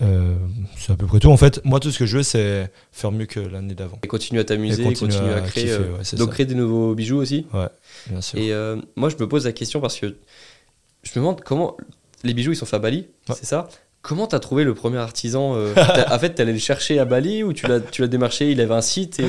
Euh, 0.00 0.34
c'est 0.78 0.92
à 0.92 0.96
peu 0.96 1.06
près 1.06 1.20
tout. 1.20 1.28
En 1.30 1.36
fait, 1.36 1.60
moi, 1.64 1.78
tout 1.78 1.90
ce 1.92 1.98
que 1.98 2.06
je 2.06 2.16
veux, 2.16 2.22
c'est 2.22 2.72
faire 2.90 3.12
mieux 3.12 3.26
que 3.26 3.38
l'année 3.38 3.74
d'avant. 3.74 3.98
Et 4.02 4.08
continue 4.08 4.40
à 4.40 4.44
t'amuser, 4.44 4.80
Et 4.82 4.84
continue 4.84 5.10
continue 5.12 5.30
à, 5.30 5.36
à 5.36 5.40
créer. 5.42 5.64
kiffer, 5.64 5.76
euh, 5.80 5.96
ouais, 5.98 6.18
donc 6.18 6.30
créer 6.30 6.46
des 6.46 6.54
nouveaux 6.56 6.94
bijoux 6.94 7.18
aussi. 7.18 7.46
Ouais, 7.52 7.68
bien 8.08 8.20
sûr. 8.20 8.38
Et 8.38 8.52
euh, 8.52 8.76
moi, 8.96 9.10
je 9.10 9.16
me 9.16 9.28
pose 9.28 9.44
la 9.44 9.52
question 9.52 9.80
parce 9.80 9.98
que 10.00 10.16
je 11.04 11.10
me 11.10 11.16
demande 11.16 11.40
comment 11.42 11.76
les 12.24 12.34
bijoux 12.34 12.52
ils 12.52 12.56
sont 12.56 12.66
faits 12.66 12.78
à 12.78 12.82
Bali, 12.82 13.06
Ouais. 13.28 13.34
c'est 13.38 13.44
ça? 13.46 13.68
Comment 14.02 14.26
t'as 14.26 14.40
trouvé 14.40 14.64
le 14.64 14.74
premier 14.74 14.96
artisan 14.98 15.54
euh, 15.54 15.72
En 16.10 16.18
fait, 16.18 16.30
t'allais 16.34 16.52
le 16.52 16.58
chercher 16.58 16.98
à 16.98 17.04
Bali 17.04 17.44
ou 17.44 17.52
tu 17.52 17.68
l'as, 17.68 17.78
tu 17.78 18.02
l'as 18.02 18.08
démarché 18.08 18.50
Il 18.50 18.60
avait 18.60 18.74
un 18.74 18.80
site 18.80 19.20
et 19.20 19.24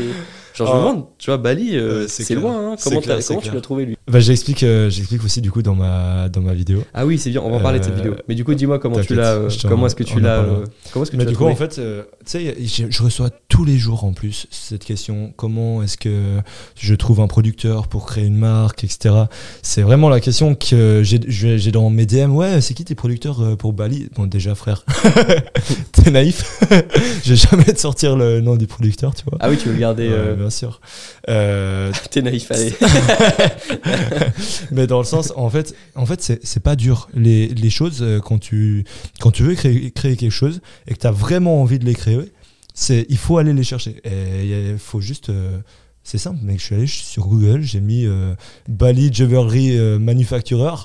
genre 0.55 0.67
je 0.67 0.73
me 0.73 0.77
Ah. 0.77 0.79
demande, 0.79 1.05
tu 1.19 1.29
vois, 1.29 1.37
Bali, 1.37 1.77
euh, 1.77 2.07
c'est 2.07 2.33
loin. 2.33 2.71
hein. 2.71 2.75
Comment, 2.83 2.99
clair, 3.01 3.19
tu 3.19 3.51
l'as 3.53 3.61
trouvé 3.61 3.85
lui? 3.85 3.97
Bah, 4.07 4.19
j'explique, 4.19 4.63
euh, 4.63 4.89
j'explique 4.89 5.23
aussi 5.23 5.41
du 5.41 5.51
coup 5.51 5.61
dans 5.61 5.75
ma, 5.75 6.27
dans 6.27 6.41
ma 6.41 6.53
vidéo. 6.55 6.83
Ah 6.93 7.05
oui, 7.05 7.17
c'est 7.19 7.29
bien. 7.29 7.41
On 7.41 7.51
va 7.51 7.57
en 7.57 7.59
parler 7.59 7.79
de 7.79 7.85
cette 7.85 7.95
vidéo. 7.95 8.15
Mais 8.27 8.33
du 8.35 8.43
coup, 8.43 8.53
dis-moi 8.55 8.79
comment 8.79 8.99
tu 8.99 9.13
l'as. 9.13 9.39
comment 9.67 9.85
est-ce 9.85 9.95
que 9.95 10.03
tu 10.03 10.19
l'as 10.19 10.43
Comment 10.91 11.03
est-ce 11.03 11.11
que 11.11 11.17
tu 11.17 11.23
l'as 11.23 11.25
du 11.29 11.37
coup, 11.37 11.43
trouvé? 11.45 11.53
en 11.53 11.55
fait, 11.55 11.75
tu 11.75 11.81
sais, 12.25 12.55
je, 12.59 12.85
je 12.89 13.03
reçois 13.03 13.29
tous 13.49 13.65
les 13.65 13.77
jours 13.77 14.03
en 14.05 14.13
plus 14.13 14.47
cette 14.49 14.83
question 14.83 15.31
comment 15.35 15.83
est-ce 15.83 15.97
que 15.97 16.39
je 16.79 16.95
trouve 16.95 17.19
un 17.19 17.27
producteur 17.27 17.87
pour 17.87 18.07
créer 18.07 18.25
une 18.25 18.37
marque, 18.37 18.83
etc. 18.83 19.13
C'est 19.61 19.83
vraiment 19.83 20.09
la 20.09 20.19
question 20.19 20.55
que 20.55 21.01
j'ai 21.03 21.19
j'ai- 21.27 21.71
dans 21.71 21.89
mes 21.91 22.05
DM. 22.07 22.35
Ouais, 22.35 22.59
c'est 22.61 22.73
qui 22.73 22.83
tes 22.85 22.95
producteurs 22.95 23.55
pour 23.57 23.73
Bali? 23.73 24.09
Bon, 24.15 24.25
déjà, 24.25 24.55
frère, 24.63 24.85
t'es 25.91 26.09
naïf. 26.09 26.61
je 27.23 27.31
vais 27.31 27.35
jamais 27.35 27.65
te 27.65 27.79
sortir 27.79 28.15
le 28.15 28.39
nom 28.39 28.55
du 28.55 28.65
producteur, 28.65 29.13
tu 29.13 29.23
vois. 29.25 29.37
Ah 29.41 29.49
oui, 29.49 29.57
tu 29.57 29.67
veux 29.67 29.73
le 29.73 29.79
garder. 29.79 30.07
Ouais, 30.07 30.15
euh, 30.15 30.35
bien 30.35 30.49
sûr. 30.49 30.79
Euh, 31.29 31.91
T'es 32.11 32.21
naïf, 32.21 32.49
allez. 32.49 32.73
mais 34.71 34.87
dans 34.87 34.99
le 34.99 35.03
sens, 35.05 35.33
en 35.35 35.49
fait, 35.49 35.75
en 35.95 36.05
fait 36.05 36.39
c'est 36.43 36.59
pas 36.63 36.75
dur. 36.75 37.09
Les, 37.13 37.47
les 37.49 37.69
choses, 37.69 38.01
euh, 38.01 38.19
quand 38.19 38.39
tu, 38.39 38.85
quand 39.19 39.31
tu 39.31 39.43
veux 39.43 39.53
créer, 39.55 39.91
créer 39.91 40.15
quelque 40.15 40.31
chose 40.31 40.61
et 40.87 40.93
que 40.93 40.99
tu 40.99 41.07
as 41.07 41.11
vraiment 41.11 41.61
envie 41.61 41.79
de 41.79 41.85
les 41.85 41.93
créer, 41.95 42.19
il 42.89 43.17
faut 43.17 43.37
aller 43.37 43.53
les 43.53 43.63
chercher. 43.63 44.01
Et 44.05 44.71
il 44.71 44.77
faut 44.79 45.01
juste. 45.01 45.29
euh, 45.29 45.57
c'est 46.05 46.17
simple, 46.17 46.39
mec. 46.43 46.59
Je 46.59 46.65
suis 46.65 46.75
allé 46.75 46.87
sur 46.87 47.27
Google, 47.27 47.61
j'ai 47.63 47.79
mis 47.81 48.05
Bali 48.69 49.09
Jewelry 49.13 49.77
Manufacturer. 49.99 50.75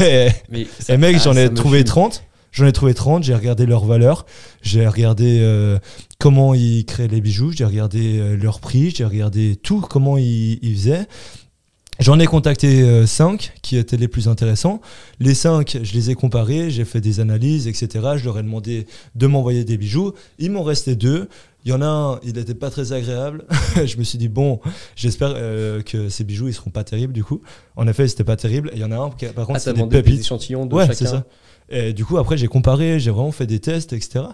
et, 0.00 0.28
Mais 0.50 0.66
et 0.88 0.96
mec, 0.96 1.16
ah, 1.18 1.22
j'en 1.22 1.36
ai 1.36 1.52
trouvé 1.52 1.78
fume. 1.78 1.86
30. 1.86 2.24
J'en 2.54 2.66
ai 2.66 2.72
trouvé 2.72 2.94
30, 2.94 3.24
j'ai 3.24 3.34
regardé 3.34 3.66
leurs 3.66 3.84
valeurs, 3.84 4.26
j'ai 4.62 4.86
regardé 4.86 5.40
euh, 5.42 5.78
comment 6.18 6.54
ils 6.54 6.84
créaient 6.86 7.08
les 7.08 7.20
bijoux, 7.20 7.50
j'ai 7.50 7.64
regardé 7.64 8.18
euh, 8.20 8.36
leur 8.36 8.60
prix, 8.60 8.92
j'ai 8.96 9.04
regardé 9.04 9.56
tout, 9.60 9.80
comment 9.80 10.16
ils, 10.16 10.60
ils 10.62 10.74
faisaient. 10.76 11.06
J'en 12.00 12.18
ai 12.18 12.26
contacté 12.26 13.06
5 13.06 13.52
qui 13.62 13.76
étaient 13.76 13.96
les 13.96 14.08
plus 14.08 14.26
intéressants. 14.26 14.80
Les 15.20 15.32
5, 15.32 15.78
je 15.84 15.92
les 15.94 16.10
ai 16.10 16.14
comparés, 16.16 16.68
j'ai 16.68 16.84
fait 16.84 17.00
des 17.00 17.20
analyses, 17.20 17.68
etc. 17.68 17.88
Je 18.16 18.24
leur 18.24 18.36
ai 18.38 18.42
demandé 18.42 18.88
de 19.14 19.26
m'envoyer 19.28 19.62
des 19.62 19.76
bijoux. 19.76 20.12
Il 20.40 20.50
m'en 20.50 20.64
restait 20.64 20.96
deux. 20.96 21.28
Il 21.64 21.70
y 21.70 21.72
en 21.72 21.80
a 21.82 21.86
un, 21.86 22.20
il 22.24 22.32
n'était 22.34 22.54
pas 22.54 22.70
très 22.70 22.92
agréable. 22.92 23.44
je 23.86 23.96
me 23.96 24.02
suis 24.02 24.18
dit, 24.18 24.28
bon, 24.28 24.58
j'espère 24.96 25.34
euh, 25.36 25.82
que 25.82 26.08
ces 26.08 26.24
bijoux, 26.24 26.48
ils 26.48 26.54
seront 26.54 26.70
pas 26.70 26.82
terribles 26.82 27.12
du 27.12 27.22
coup. 27.22 27.40
En 27.76 27.86
effet, 27.86 28.08
c'était 28.08 28.24
pas 28.24 28.36
terrible. 28.36 28.70
Il 28.74 28.80
y 28.80 28.84
en 28.84 28.90
a 28.90 28.96
un, 28.96 29.10
par 29.10 29.46
contre, 29.46 29.52
Ah, 29.54 29.58
c'était 29.60 29.86
des 29.86 30.02
des 30.02 30.18
échantillons 30.20 30.66
de 30.66 30.74
Ouais, 30.74 30.86
chacun. 30.86 30.94
c'est 30.98 31.06
ça. 31.06 31.24
Et 31.68 31.92
du 31.92 32.04
coup, 32.04 32.18
après, 32.18 32.36
j'ai 32.36 32.46
comparé, 32.46 32.98
j'ai 33.00 33.10
vraiment 33.10 33.32
fait 33.32 33.46
des 33.46 33.60
tests, 33.60 33.92
etc. 33.92 34.24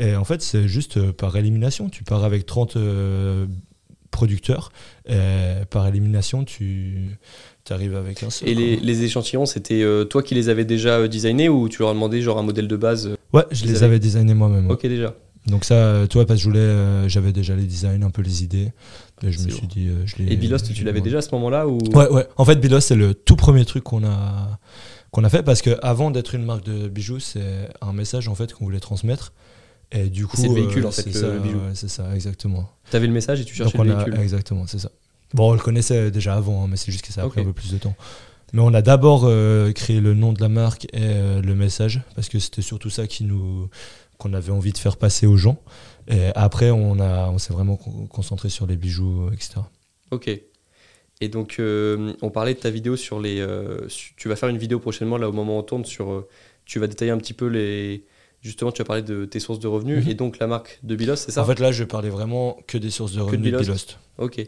Et 0.00 0.16
en 0.16 0.24
fait, 0.24 0.42
c'est 0.42 0.68
juste 0.68 0.96
euh, 0.96 1.12
par 1.12 1.36
élimination. 1.36 1.88
Tu 1.88 2.04
pars 2.04 2.24
avec 2.24 2.46
30 2.46 2.76
euh, 2.76 3.46
producteurs. 4.10 4.70
Et 5.08 5.64
par 5.70 5.86
élimination, 5.86 6.44
tu 6.44 7.18
arrives 7.70 7.96
avec 7.96 8.22
un 8.22 8.30
seul. 8.30 8.48
Et 8.48 8.54
les, 8.54 8.76
les 8.76 9.02
échantillons, 9.02 9.44
c'était 9.46 9.82
euh, 9.82 10.04
toi 10.04 10.22
qui 10.22 10.34
les 10.34 10.48
avais 10.48 10.64
déjà 10.64 11.06
designés 11.08 11.48
ou 11.48 11.68
tu 11.68 11.82
leur 11.82 11.90
as 11.90 11.94
demandé 11.94 12.22
genre 12.22 12.38
un 12.38 12.42
modèle 12.42 12.68
de 12.68 12.76
base 12.76 13.10
Ouais, 13.32 13.44
je 13.50 13.66
les 13.66 13.82
avais 13.82 13.98
designés 13.98 14.34
moi-même. 14.34 14.66
ouais. 14.66 14.72
Ok, 14.72 14.82
déjà. 14.86 15.14
Donc 15.48 15.64
ça, 15.64 16.06
toi, 16.10 16.26
parce 16.26 16.38
que 16.40 16.44
je 16.44 16.48
voulais, 16.48 16.60
euh, 16.60 17.08
j'avais 17.08 17.32
déjà 17.32 17.54
les 17.56 17.62
designs, 17.64 18.02
un 18.02 18.10
peu 18.10 18.22
les 18.22 18.44
idées. 18.44 18.72
Et 19.22 19.32
je 19.32 19.40
me 19.40 19.48
suis 19.50 19.66
dit, 19.66 19.88
euh, 19.88 20.02
je 20.04 20.16
les. 20.18 20.32
Et 20.32 20.36
Bilost, 20.36 20.72
tu 20.72 20.84
l'avais 20.84 21.00
déjà 21.00 21.18
à 21.18 21.22
ce 21.22 21.30
moment-là 21.32 21.66
ou 21.66 21.78
Ouais, 21.94 22.08
ouais. 22.10 22.26
En 22.36 22.44
fait, 22.44 22.56
Bilos, 22.56 22.80
c'est 22.80 22.94
le 22.94 23.14
tout 23.14 23.36
premier 23.36 23.64
truc 23.64 23.84
qu'on 23.84 24.04
a, 24.04 24.58
qu'on 25.10 25.24
a 25.24 25.28
fait 25.28 25.42
parce 25.42 25.62
que 25.62 25.78
avant 25.82 26.10
d'être 26.10 26.34
une 26.34 26.44
marque 26.44 26.64
de 26.64 26.88
bijoux, 26.88 27.20
c'est 27.20 27.68
un 27.80 27.92
message 27.92 28.28
en 28.28 28.34
fait 28.34 28.52
qu'on 28.52 28.64
voulait 28.64 28.80
transmettre. 28.80 29.32
Et 29.90 30.10
du 30.10 30.26
coup, 30.26 30.36
C'est 30.36 30.48
le 30.48 30.54
véhicule, 30.54 30.84
en 30.86 30.90
c'est 30.90 31.04
fait, 31.04 31.10
le- 31.14 31.20
ça, 31.20 31.28
le 31.32 31.38
bijou. 31.40 31.56
ouais, 31.58 31.72
c'est 31.74 31.88
ça, 31.88 32.14
exactement. 32.14 32.68
T'avais 32.90 33.06
le 33.06 33.12
message 33.14 33.40
et 33.40 33.44
tu 33.46 33.54
cherchais 33.54 33.72
Donc 33.78 33.80
on 33.80 33.84
le 33.88 33.94
a, 33.94 34.04
véhicule. 34.04 34.20
exactement, 34.20 34.66
c'est 34.66 34.78
ça. 34.78 34.90
Bon, 35.32 35.50
on 35.50 35.54
le 35.54 35.58
connaissait 35.60 36.10
déjà 36.10 36.34
avant, 36.34 36.62
hein, 36.64 36.66
mais 36.70 36.76
c'est 36.76 36.92
juste 36.92 37.04
que 37.06 37.12
ça 37.12 37.22
a 37.22 37.28
pris 37.28 37.40
un 37.40 37.44
peu 37.44 37.52
plus 37.54 37.70
de 37.72 37.78
temps. 37.78 37.94
Mais 38.52 38.60
on 38.60 38.72
a 38.74 38.82
d'abord 38.82 39.22
euh, 39.24 39.72
créé 39.72 40.00
le 40.00 40.12
nom 40.14 40.32
de 40.34 40.40
la 40.42 40.48
marque 40.48 40.84
et 40.86 41.00
euh, 41.02 41.40
le 41.42 41.54
message 41.54 42.00
parce 42.14 42.28
que 42.28 42.38
c'était 42.38 42.62
surtout 42.62 42.88
ça 42.90 43.06
qui 43.06 43.24
nous 43.24 43.68
qu'on 44.18 44.32
avait 44.34 44.52
envie 44.52 44.72
de 44.72 44.78
faire 44.78 44.96
passer 44.96 45.26
aux 45.26 45.36
gens. 45.36 45.58
Et 46.08 46.26
après, 46.34 46.70
on 46.70 46.98
a, 46.98 47.28
on 47.28 47.38
s'est 47.38 47.52
vraiment 47.52 47.76
con- 47.76 48.06
concentré 48.08 48.48
sur 48.48 48.66
les 48.66 48.76
bijoux, 48.76 49.30
etc. 49.32 49.60
Ok. 50.10 50.30
Et 51.20 51.28
donc, 51.28 51.56
euh, 51.58 52.12
on 52.22 52.30
parlait 52.30 52.54
de 52.54 52.60
ta 52.60 52.70
vidéo 52.70 52.96
sur 52.96 53.18
les. 53.20 53.40
euh, 53.40 53.86
tu 54.16 54.28
vas 54.28 54.36
faire 54.36 54.48
une 54.48 54.58
vidéo 54.58 54.78
prochainement, 54.78 55.16
là, 55.18 55.28
au 55.28 55.32
moment 55.32 55.56
où 55.56 55.60
on 55.60 55.62
tourne, 55.64 55.84
sur. 55.84 56.12
euh, 56.12 56.28
tu 56.64 56.78
vas 56.78 56.86
détailler 56.86 57.10
un 57.10 57.18
petit 57.18 57.34
peu 57.34 57.46
les. 57.46 58.04
Justement, 58.40 58.70
tu 58.70 58.80
as 58.82 58.84
parlé 58.84 59.02
de 59.02 59.24
tes 59.24 59.40
sources 59.40 59.58
de 59.58 59.66
revenus 59.66 60.04
Mhm. 60.04 60.10
et 60.10 60.14
donc 60.14 60.38
la 60.38 60.46
marque 60.46 60.78
de 60.84 60.94
Bilos, 60.94 61.16
c'est 61.16 61.32
ça? 61.32 61.42
En 61.42 61.44
fait, 61.44 61.58
là, 61.58 61.72
je 61.72 61.82
parlais 61.82 62.08
vraiment 62.08 62.56
que 62.68 62.78
des 62.78 62.90
sources 62.90 63.12
de 63.14 63.20
revenus 63.20 63.40
de 63.52 63.58
Bilost. 63.58 63.64
Bilost. 63.64 63.98
Ok. 64.18 64.38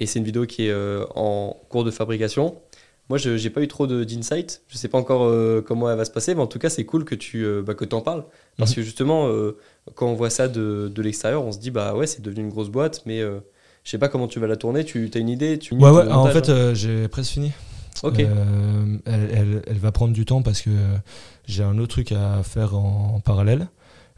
Et 0.00 0.06
c'est 0.06 0.18
une 0.18 0.24
vidéo 0.24 0.46
qui 0.46 0.66
est 0.66 0.74
en 1.14 1.56
cours 1.68 1.84
de 1.84 1.92
fabrication. 1.92 2.56
Moi, 3.08 3.18
je 3.18 3.30
n'ai 3.40 3.50
pas 3.50 3.62
eu 3.62 3.68
trop 3.68 3.86
d'insight. 3.86 4.62
Je 4.66 4.76
sais 4.76 4.88
pas 4.88 4.98
encore 4.98 5.32
comment 5.64 5.88
elle 5.88 5.96
va 5.96 6.04
se 6.04 6.10
passer, 6.10 6.34
mais 6.34 6.40
en 6.42 6.48
tout 6.48 6.58
cas, 6.58 6.70
c'est 6.70 6.84
cool 6.84 7.04
que 7.04 7.14
tu 7.14 7.46
bah, 7.62 7.74
que 7.74 7.84
en 7.94 8.00
parles. 8.00 8.24
Parce 8.58 8.70
Mhm. 8.70 8.76
que 8.76 8.82
justement, 8.82 9.30
quand 9.94 10.08
on 10.08 10.14
voit 10.14 10.30
ça 10.30 10.48
de, 10.48 10.90
de 10.92 11.02
l'extérieur, 11.02 11.44
on 11.44 11.52
se 11.52 11.58
dit, 11.60 11.70
bah 11.70 11.94
ouais, 11.94 12.08
c'est 12.08 12.22
devenu 12.22 12.40
une 12.40 12.48
grosse 12.50 12.68
boîte, 12.70 13.02
mais 13.06 13.22
je 13.86 13.90
sais 13.92 13.98
pas 13.98 14.08
comment 14.08 14.26
tu 14.26 14.40
vas 14.40 14.48
la 14.48 14.56
tourner. 14.56 14.84
Tu 14.84 15.08
as 15.14 15.18
une 15.18 15.28
idée 15.28 15.58
tu 15.60 15.74
Ouais, 15.74 15.90
ouais, 15.90 16.10
en 16.10 16.26
fait, 16.26 16.48
hein 16.50 16.52
euh, 16.54 16.74
j'ai 16.74 17.06
presque 17.06 17.30
fini. 17.32 17.52
Ok. 18.02 18.18
Euh, 18.20 18.98
elle, 19.06 19.30
elle- 19.32 19.62
elle 19.68 19.78
va 19.78 19.92
prendre 19.92 20.12
du 20.12 20.24
temps 20.24 20.42
parce 20.42 20.60
que 20.60 20.70
j'ai 21.46 21.62
un 21.62 21.78
autre 21.78 21.92
truc 21.92 22.10
à 22.12 22.42
faire 22.42 22.74
en, 22.76 23.12
en 23.14 23.20
parallèle. 23.20 23.68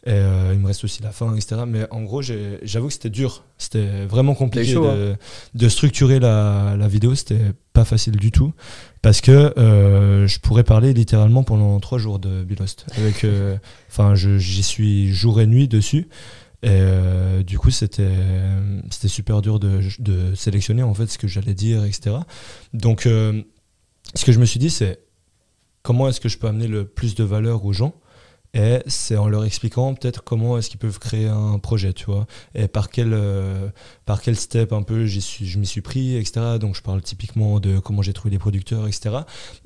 Et 0.06 0.12
euh, 0.12 0.52
il 0.54 0.60
me 0.60 0.68
reste 0.68 0.84
aussi 0.84 1.02
la 1.02 1.10
fin, 1.10 1.34
etc. 1.34 1.62
Mais 1.66 1.86
en 1.90 2.02
gros, 2.02 2.22
j'avoue 2.22 2.86
que 2.86 2.92
c'était 2.92 3.10
dur. 3.10 3.44
C'était 3.58 4.06
vraiment 4.06 4.34
compliqué 4.34 4.72
chaud, 4.72 4.86
de, 4.86 5.16
de 5.54 5.68
structurer 5.68 6.18
la, 6.18 6.76
la 6.78 6.88
vidéo. 6.88 7.14
C'était 7.14 7.52
pas 7.74 7.84
facile 7.84 8.16
du 8.16 8.30
tout. 8.30 8.54
Parce 9.02 9.20
que 9.20 9.52
euh, 9.58 10.26
je 10.26 10.38
pourrais 10.40 10.64
parler 10.64 10.94
littéralement 10.94 11.42
pendant 11.42 11.78
trois 11.80 11.98
jours 11.98 12.18
de 12.20 12.42
Bilost. 12.42 12.86
Euh, 13.24 13.56
Enfin, 13.90 14.14
j'y 14.14 14.62
suis 14.62 15.12
jour 15.12 15.40
et 15.40 15.46
nuit 15.46 15.68
dessus. 15.68 16.08
Et 16.62 16.70
euh, 16.70 17.42
du 17.42 17.58
coup, 17.58 17.70
c'était 17.70 18.08
super 19.06 19.42
dur 19.42 19.60
de, 19.60 20.34
sélectionner 20.34 20.82
en 20.82 20.94
fait 20.94 21.06
ce 21.06 21.18
que 21.18 21.28
j'allais 21.28 21.54
dire, 21.54 21.84
etc. 21.84 22.16
Donc, 22.74 23.06
euh, 23.06 23.42
ce 24.14 24.24
que 24.24 24.32
je 24.32 24.40
me 24.40 24.44
suis 24.44 24.58
dit, 24.58 24.70
c'est 24.70 25.00
comment 25.82 26.08
est-ce 26.08 26.20
que 26.20 26.28
je 26.28 26.38
peux 26.38 26.48
amener 26.48 26.66
le 26.66 26.84
plus 26.84 27.14
de 27.14 27.24
valeur 27.24 27.64
aux 27.64 27.72
gens? 27.72 27.94
Et 28.54 28.78
c'est 28.86 29.16
en 29.16 29.28
leur 29.28 29.44
expliquant 29.44 29.94
peut-être 29.94 30.24
comment 30.24 30.56
est-ce 30.56 30.70
qu'ils 30.70 30.78
peuvent 30.78 30.98
créer 30.98 31.28
un 31.28 31.58
projet, 31.58 31.92
tu 31.92 32.06
vois, 32.06 32.26
et 32.54 32.66
par 32.66 32.88
quel, 32.88 33.12
euh, 33.12 33.68
par 34.06 34.22
quel 34.22 34.36
step 34.36 34.72
un 34.72 34.82
peu 34.82 35.06
suis, 35.06 35.46
je 35.46 35.58
m'y 35.58 35.66
suis 35.66 35.82
pris, 35.82 36.16
etc. 36.16 36.58
Donc 36.58 36.74
je 36.74 36.82
parle 36.82 37.02
typiquement 37.02 37.60
de 37.60 37.78
comment 37.78 38.00
j'ai 38.00 38.14
trouvé 38.14 38.30
les 38.30 38.38
producteurs, 38.38 38.88
etc. 38.88 39.18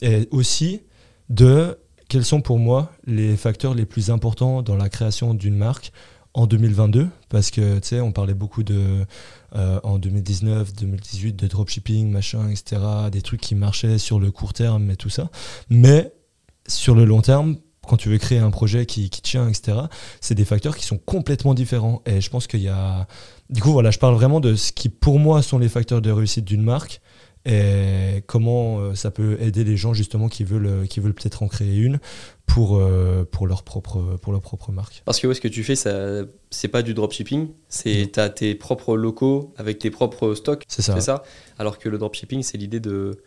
Et 0.03 0.29
aussi 0.33 0.83
de 1.29 1.79
quels 2.09 2.25
sont 2.25 2.41
pour 2.43 2.59
moi 2.59 2.93
les 3.07 3.37
facteurs 3.37 3.75
les 3.75 3.87
plus 3.87 4.11
importants 4.11 4.63
dans 4.63 4.77
la 4.77 4.89
création 4.89 5.33
d'une 5.33 5.57
marque 5.57 5.93
en 6.35 6.47
2022 6.47 7.09
parce 7.29 7.51
que 7.51 7.79
tu 7.79 7.89
sais 7.89 8.01
on 8.01 8.13
parlait 8.13 8.35
beaucoup 8.35 8.63
de 8.63 9.05
euh, 9.55 9.81
en 9.83 9.99
2019 9.99 10.73
2018 10.75 11.37
de 11.37 11.47
dropshipping 11.47 12.11
machin 12.11 12.49
etc 12.49 12.81
des 13.11 13.21
trucs 13.21 13.41
qui 13.41 13.55
marchaient 13.55 13.99
sur 13.99 14.19
le 14.19 14.31
court 14.31 14.55
terme 14.55 14.91
et 14.91 14.97
tout 14.97 15.11
ça. 15.11 15.31
Mais 15.69 16.13
sur 16.67 16.95
le 16.95 17.05
long 17.05 17.21
terme 17.21 17.57
quand 17.87 17.97
tu 17.97 18.09
veux 18.09 18.19
créer 18.19 18.39
un 18.39 18.51
projet 18.51 18.87
qui, 18.87 19.11
qui 19.11 19.21
tient 19.21 19.47
etc 19.49 19.77
c'est 20.21 20.35
des 20.35 20.45
facteurs 20.47 20.77
qui 20.77 20.87
sont 20.87 20.99
complètement 20.99 21.53
différents. 21.53 22.03
Et 22.07 22.21
je 22.21 22.31
pense 22.31 22.47
qu'il 22.47 22.63
y 22.63 22.69
a 22.69 23.07
du 23.51 23.61
coup 23.61 23.73
voilà 23.73 23.91
je 23.91 23.99
parle 23.99 24.15
vraiment 24.15 24.41
de 24.41 24.55
ce 24.55 24.73
qui 24.73 24.89
pour 24.89 25.19
moi 25.19 25.43
sont 25.43 25.59
les 25.59 25.69
facteurs 25.69 26.01
de 26.01 26.11
réussite 26.11 26.47
d'une 26.47 26.63
marque 26.63 27.02
et 27.45 28.23
comment 28.27 28.79
euh, 28.79 28.95
ça 28.95 29.11
peut 29.11 29.37
aider 29.41 29.65
les 29.65 29.77
gens 29.77 29.95
justement 29.95 30.29
qui 30.29 30.45
veulent 30.45 30.67
euh, 30.67 30.87
qui 30.87 31.01
veulent 31.01 31.15
peut-être 31.15 31.43
en 31.43 31.49
créer 31.49 31.77
une 31.77 31.99
pour 32.47 32.77
euh, 32.79 33.25
pour 33.31 33.47
leur 33.47 33.63
propre 33.65 34.17
pour 34.23 34.33
leur 34.33 34.43
propre 34.43 34.71
marque? 34.73 35.03
Parce 35.05 35.19
que 35.19 35.27
ouais, 35.27 35.35
ce 35.35 35.41
que 35.41 35.49
tu 35.49 35.65
fais, 35.65 35.75
ça, 35.75 36.23
c'est 36.51 36.69
pas 36.69 36.83
du 36.83 36.95
dropshipping, 36.95 37.49
c'est 37.69 38.11
t'as 38.13 38.29
tes 38.29 38.55
propres 38.55 38.97
locaux 38.97 39.53
avec 39.57 39.79
tes 39.79 39.91
propres 39.91 40.35
stocks, 40.35 40.63
c'est 40.69 40.83
ça 40.83 41.01
ça? 41.01 41.23
Alors 41.59 41.79
que 41.79 41.89
le 41.89 41.99
dropshipping, 41.99 42.43
c'est 42.43 42.59
l'idée 42.59 42.81
de 42.81 43.19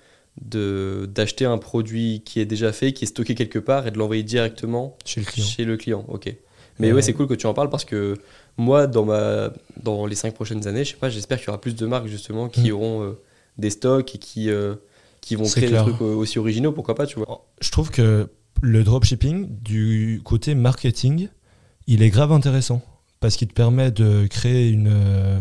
de- 0.41 1.09
d'acheter 1.13 1.45
un 1.45 1.57
produit 1.57 2.21
qui 2.25 2.39
est 2.41 2.45
déjà 2.45 2.73
fait, 2.73 2.91
qui 2.93 3.05
est 3.05 3.07
stocké 3.07 3.35
quelque 3.35 3.59
part 3.59 3.87
et 3.87 3.91
de 3.91 3.97
l'envoyer 3.97 4.23
directement 4.23 4.97
chez 5.05 5.21
le 5.21 5.25
client 5.25 5.45
chez 5.47 5.65
le 5.65 5.77
client. 5.77 6.05
Ok. 6.09 6.33
Mais 6.79 6.89
Euh, 6.91 6.95
ouais, 6.95 7.01
c'est 7.01 7.13
cool 7.13 7.27
que 7.27 7.33
tu 7.35 7.47
en 7.47 7.53
parles 7.53 7.69
parce 7.69 7.85
que 7.85 8.15
moi, 8.57 8.85
dans 8.87 9.05
ma 9.05 9.51
dans 9.81 10.05
les 10.05 10.15
cinq 10.15 10.33
prochaines 10.33 10.67
années, 10.67 10.83
je 10.83 10.91
sais 10.91 10.97
pas, 10.97 11.09
j'espère 11.09 11.37
qu'il 11.37 11.47
y 11.47 11.49
aura 11.49 11.61
plus 11.61 11.75
de 11.75 11.85
marques 11.85 12.07
justement 12.07 12.49
qui 12.49 12.69
Mm. 12.69 12.73
auront 12.73 13.03
euh, 13.03 13.19
des 13.57 13.69
stocks 13.69 14.15
et 14.15 14.17
qui 14.17 14.49
euh, 14.49 14.75
qui 15.21 15.35
vont 15.35 15.45
créer 15.45 15.67
clair. 15.67 15.85
des 15.85 15.91
trucs 15.91 16.01
aussi 16.01 16.37
originaux, 16.39 16.71
pourquoi 16.71 16.95
pas, 16.95 17.05
tu 17.07 17.17
vois. 17.17 17.45
je 17.61 17.71
trouve 17.71 17.89
que 17.91 18.29
le 18.61 18.83
dropshipping 18.83 19.47
du 19.61 20.21
côté 20.23 20.55
marketing 20.55 21.29
il 21.87 22.01
est 22.03 22.09
grave 22.09 22.31
intéressant 22.31 22.81
parce 23.19 23.35
qu'il 23.37 23.47
te 23.47 23.53
permet 23.53 23.91
de 23.91 24.27
créer 24.27 24.69
une, 24.69 24.89
euh, 24.91 25.39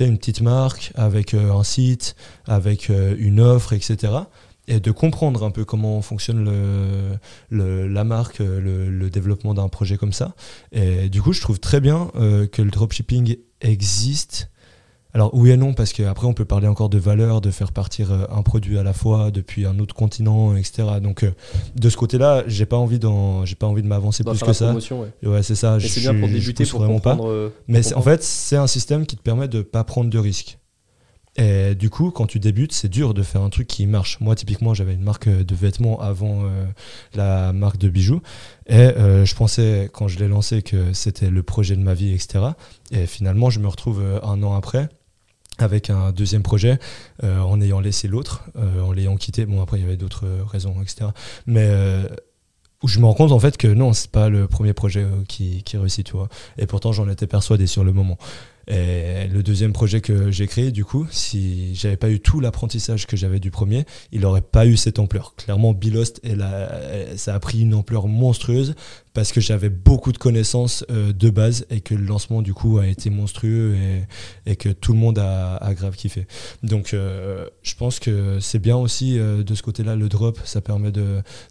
une 0.00 0.18
petite 0.18 0.40
marque 0.40 0.90
avec 0.96 1.34
euh, 1.34 1.52
un 1.52 1.62
site, 1.62 2.16
avec 2.46 2.90
euh, 2.90 3.14
une 3.18 3.38
offre, 3.40 3.72
etc. 3.72 4.12
Et 4.66 4.80
de 4.80 4.90
comprendre 4.90 5.44
un 5.44 5.50
peu 5.50 5.64
comment 5.64 6.00
fonctionne 6.02 6.44
le, 6.44 7.18
le- 7.50 7.86
la 7.88 8.04
marque, 8.04 8.38
le, 8.38 8.88
le 8.88 9.10
développement 9.10 9.54
d'un 9.54 9.68
projet 9.68 9.96
comme 9.96 10.12
ça. 10.12 10.34
Et 10.72 11.08
du 11.08 11.22
coup, 11.22 11.32
je 11.32 11.40
trouve 11.40 11.58
très 11.60 11.80
bien 11.80 12.10
que 12.14 12.62
le 12.62 12.70
dropshipping 12.70 13.36
existe. 13.60 14.50
Alors 15.12 15.30
oui 15.34 15.50
et 15.50 15.56
non, 15.56 15.74
parce 15.74 15.92
qu'après 15.92 16.26
on 16.26 16.34
peut 16.34 16.44
parler 16.44 16.68
encore 16.68 16.88
de 16.88 16.98
valeur, 16.98 17.40
de 17.40 17.50
faire 17.50 17.72
partir 17.72 18.12
euh, 18.12 18.26
un 18.30 18.42
produit 18.42 18.78
à 18.78 18.82
la 18.84 18.92
fois 18.92 19.30
depuis 19.32 19.66
un 19.66 19.78
autre 19.80 19.94
continent, 19.94 20.54
etc. 20.56 20.84
Donc 21.02 21.24
euh, 21.24 21.32
de 21.74 21.88
ce 21.90 21.96
côté-là, 21.96 22.44
j'ai 22.46 22.66
pas 22.66 22.76
envie 22.76 22.98
d'en- 23.00 23.44
j'ai 23.44 23.56
pas 23.56 23.66
envie 23.66 23.82
de 23.82 23.88
m'avancer 23.88 24.22
plus 24.32 24.38
que 24.46 24.52
ça. 24.52 24.66
ouais. 25.22 25.28
Ouais, 25.28 25.42
c'est 25.42 25.56
ça. 25.56 25.78
C'est 25.88 26.00
bien 26.00 26.12
pour 26.20 26.28
débuter, 26.34 26.64
pour 26.70 26.80
vraiment 26.80 27.00
pas. 27.00 27.16
euh, 27.28 27.48
Mais 27.68 27.80
en 27.94 28.02
fait, 28.02 28.22
c'est 28.22 28.56
un 28.56 28.66
système 28.68 29.04
qui 29.06 29.16
te 29.16 29.22
permet 29.22 29.48
de 29.48 29.62
pas 29.62 29.82
prendre 29.84 30.10
de 30.10 30.18
risques. 30.18 30.58
Et 31.36 31.76
du 31.76 31.90
coup, 31.90 32.10
quand 32.10 32.26
tu 32.26 32.40
débutes, 32.40 32.72
c'est 32.72 32.88
dur 32.88 33.14
de 33.14 33.22
faire 33.22 33.42
un 33.42 33.50
truc 33.50 33.68
qui 33.68 33.86
marche. 33.86 34.18
Moi, 34.20 34.34
typiquement, 34.34 34.74
j'avais 34.74 34.94
une 34.94 35.02
marque 35.02 35.28
de 35.28 35.54
vêtements 35.54 36.00
avant 36.00 36.42
euh, 36.44 36.66
la 37.14 37.52
marque 37.52 37.78
de 37.78 37.88
bijoux. 37.88 38.20
Et 38.66 38.74
euh, 38.74 39.24
je 39.24 39.34
pensais, 39.36 39.88
quand 39.92 40.08
je 40.08 40.18
l'ai 40.18 40.26
lancé, 40.28 40.62
que 40.62 40.92
c'était 40.92 41.30
le 41.30 41.42
projet 41.44 41.76
de 41.76 41.82
ma 41.82 41.94
vie, 41.94 42.12
etc. 42.12 42.46
Et 42.90 43.06
finalement, 43.06 43.48
je 43.48 43.60
me 43.60 43.68
retrouve 43.68 44.02
euh, 44.02 44.18
un 44.24 44.42
an 44.42 44.54
après 44.56 44.88
avec 45.62 45.90
un 45.90 46.12
deuxième 46.12 46.42
projet, 46.42 46.78
euh, 47.22 47.40
en 47.40 47.60
ayant 47.60 47.80
laissé 47.80 48.08
l'autre, 48.08 48.44
euh, 48.56 48.82
en 48.82 48.92
l'ayant 48.92 49.16
quitté. 49.16 49.46
Bon, 49.46 49.62
après, 49.62 49.78
il 49.78 49.82
y 49.82 49.86
avait 49.86 49.96
d'autres 49.96 50.26
euh, 50.26 50.42
raisons, 50.44 50.76
etc. 50.82 51.10
Mais 51.46 51.66
euh, 51.68 52.08
où 52.82 52.88
je 52.88 52.98
me 52.98 53.06
rends 53.06 53.14
compte, 53.14 53.32
en 53.32 53.38
fait, 53.38 53.56
que 53.56 53.68
non, 53.68 53.92
c'est 53.92 54.10
pas 54.10 54.28
le 54.28 54.46
premier 54.46 54.72
projet 54.72 55.02
euh, 55.02 55.24
qui, 55.28 55.62
qui 55.62 55.76
réussit, 55.76 56.06
tu 56.06 56.12
vois. 56.12 56.28
Et 56.58 56.66
pourtant, 56.66 56.92
j'en 56.92 57.08
étais 57.08 57.26
persuadé 57.26 57.66
sur 57.66 57.84
le 57.84 57.92
moment. 57.92 58.16
Et 58.68 59.26
le 59.28 59.42
deuxième 59.42 59.72
projet 59.72 60.00
que 60.00 60.30
j'ai 60.30 60.46
créé, 60.46 60.70
du 60.70 60.84
coup, 60.84 61.06
si 61.10 61.74
j'avais 61.74 61.96
pas 61.96 62.10
eu 62.10 62.20
tout 62.20 62.40
l'apprentissage 62.40 63.06
que 63.06 63.16
j'avais 63.16 63.40
du 63.40 63.50
premier, 63.50 63.84
il 64.12 64.20
n'aurait 64.20 64.40
pas 64.42 64.66
eu 64.66 64.76
cette 64.76 64.98
ampleur. 64.98 65.34
Clairement, 65.36 65.72
Bilost, 65.72 66.20
ça 67.16 67.34
a 67.34 67.40
pris 67.40 67.60
une 67.60 67.74
ampleur 67.74 68.06
monstrueuse 68.06 68.74
parce 69.12 69.32
que 69.32 69.40
j'avais 69.40 69.68
beaucoup 69.68 70.12
de 70.12 70.18
connaissances 70.18 70.84
euh, 70.90 71.12
de 71.12 71.30
base 71.30 71.66
et 71.70 71.80
que 71.80 71.94
le 71.94 72.04
lancement, 72.04 72.42
du 72.42 72.54
coup, 72.54 72.78
a 72.78 72.86
été 72.86 73.10
monstrueux 73.10 73.76
et, 74.46 74.56
que 74.56 74.68
tout 74.68 74.92
le 74.92 74.98
monde 74.98 75.18
a, 75.18 75.58
grave 75.74 75.96
kiffé. 75.96 76.26
Donc, 76.62 76.94
euh, 76.94 77.46
je 77.62 77.74
pense 77.74 77.98
que 77.98 78.38
c'est 78.40 78.58
bien 78.58 78.76
aussi 78.76 79.18
euh, 79.18 79.42
de 79.42 79.54
ce 79.54 79.62
côté-là, 79.62 79.96
le 79.96 80.08
drop, 80.08 80.38
ça 80.44 80.60
permet 80.60 80.92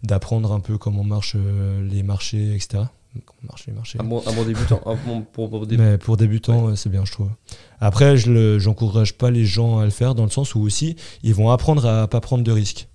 d'apprendre 0.03 0.51
un 0.51 0.59
peu 0.59 0.77
comment 0.77 1.03
marchent 1.03 1.37
les 1.81 2.03
marchés, 2.03 2.55
etc. 2.55 2.83
Marché, 3.43 3.71
marché. 3.71 3.97
Débutant. 4.45 4.81
pour, 5.33 5.49
pour, 5.49 5.67
Mais 5.67 5.97
pour 5.97 6.17
débutants, 6.17 6.75
c'est 6.75 6.89
bien, 6.89 7.05
je 7.05 7.11
trouve. 7.11 7.29
Après, 7.79 8.17
je 8.17 8.63
n'encourage 8.63 9.17
pas 9.17 9.31
les 9.31 9.45
gens 9.45 9.79
à 9.79 9.85
le 9.85 9.91
faire 9.91 10.15
dans 10.15 10.25
le 10.25 10.29
sens 10.29 10.55
où 10.55 10.61
aussi, 10.61 10.95
ils 11.23 11.33
vont 11.33 11.49
apprendre 11.49 11.85
à 11.85 12.07
pas 12.07 12.21
prendre 12.21 12.43
de 12.43 12.51
risques. 12.51 12.87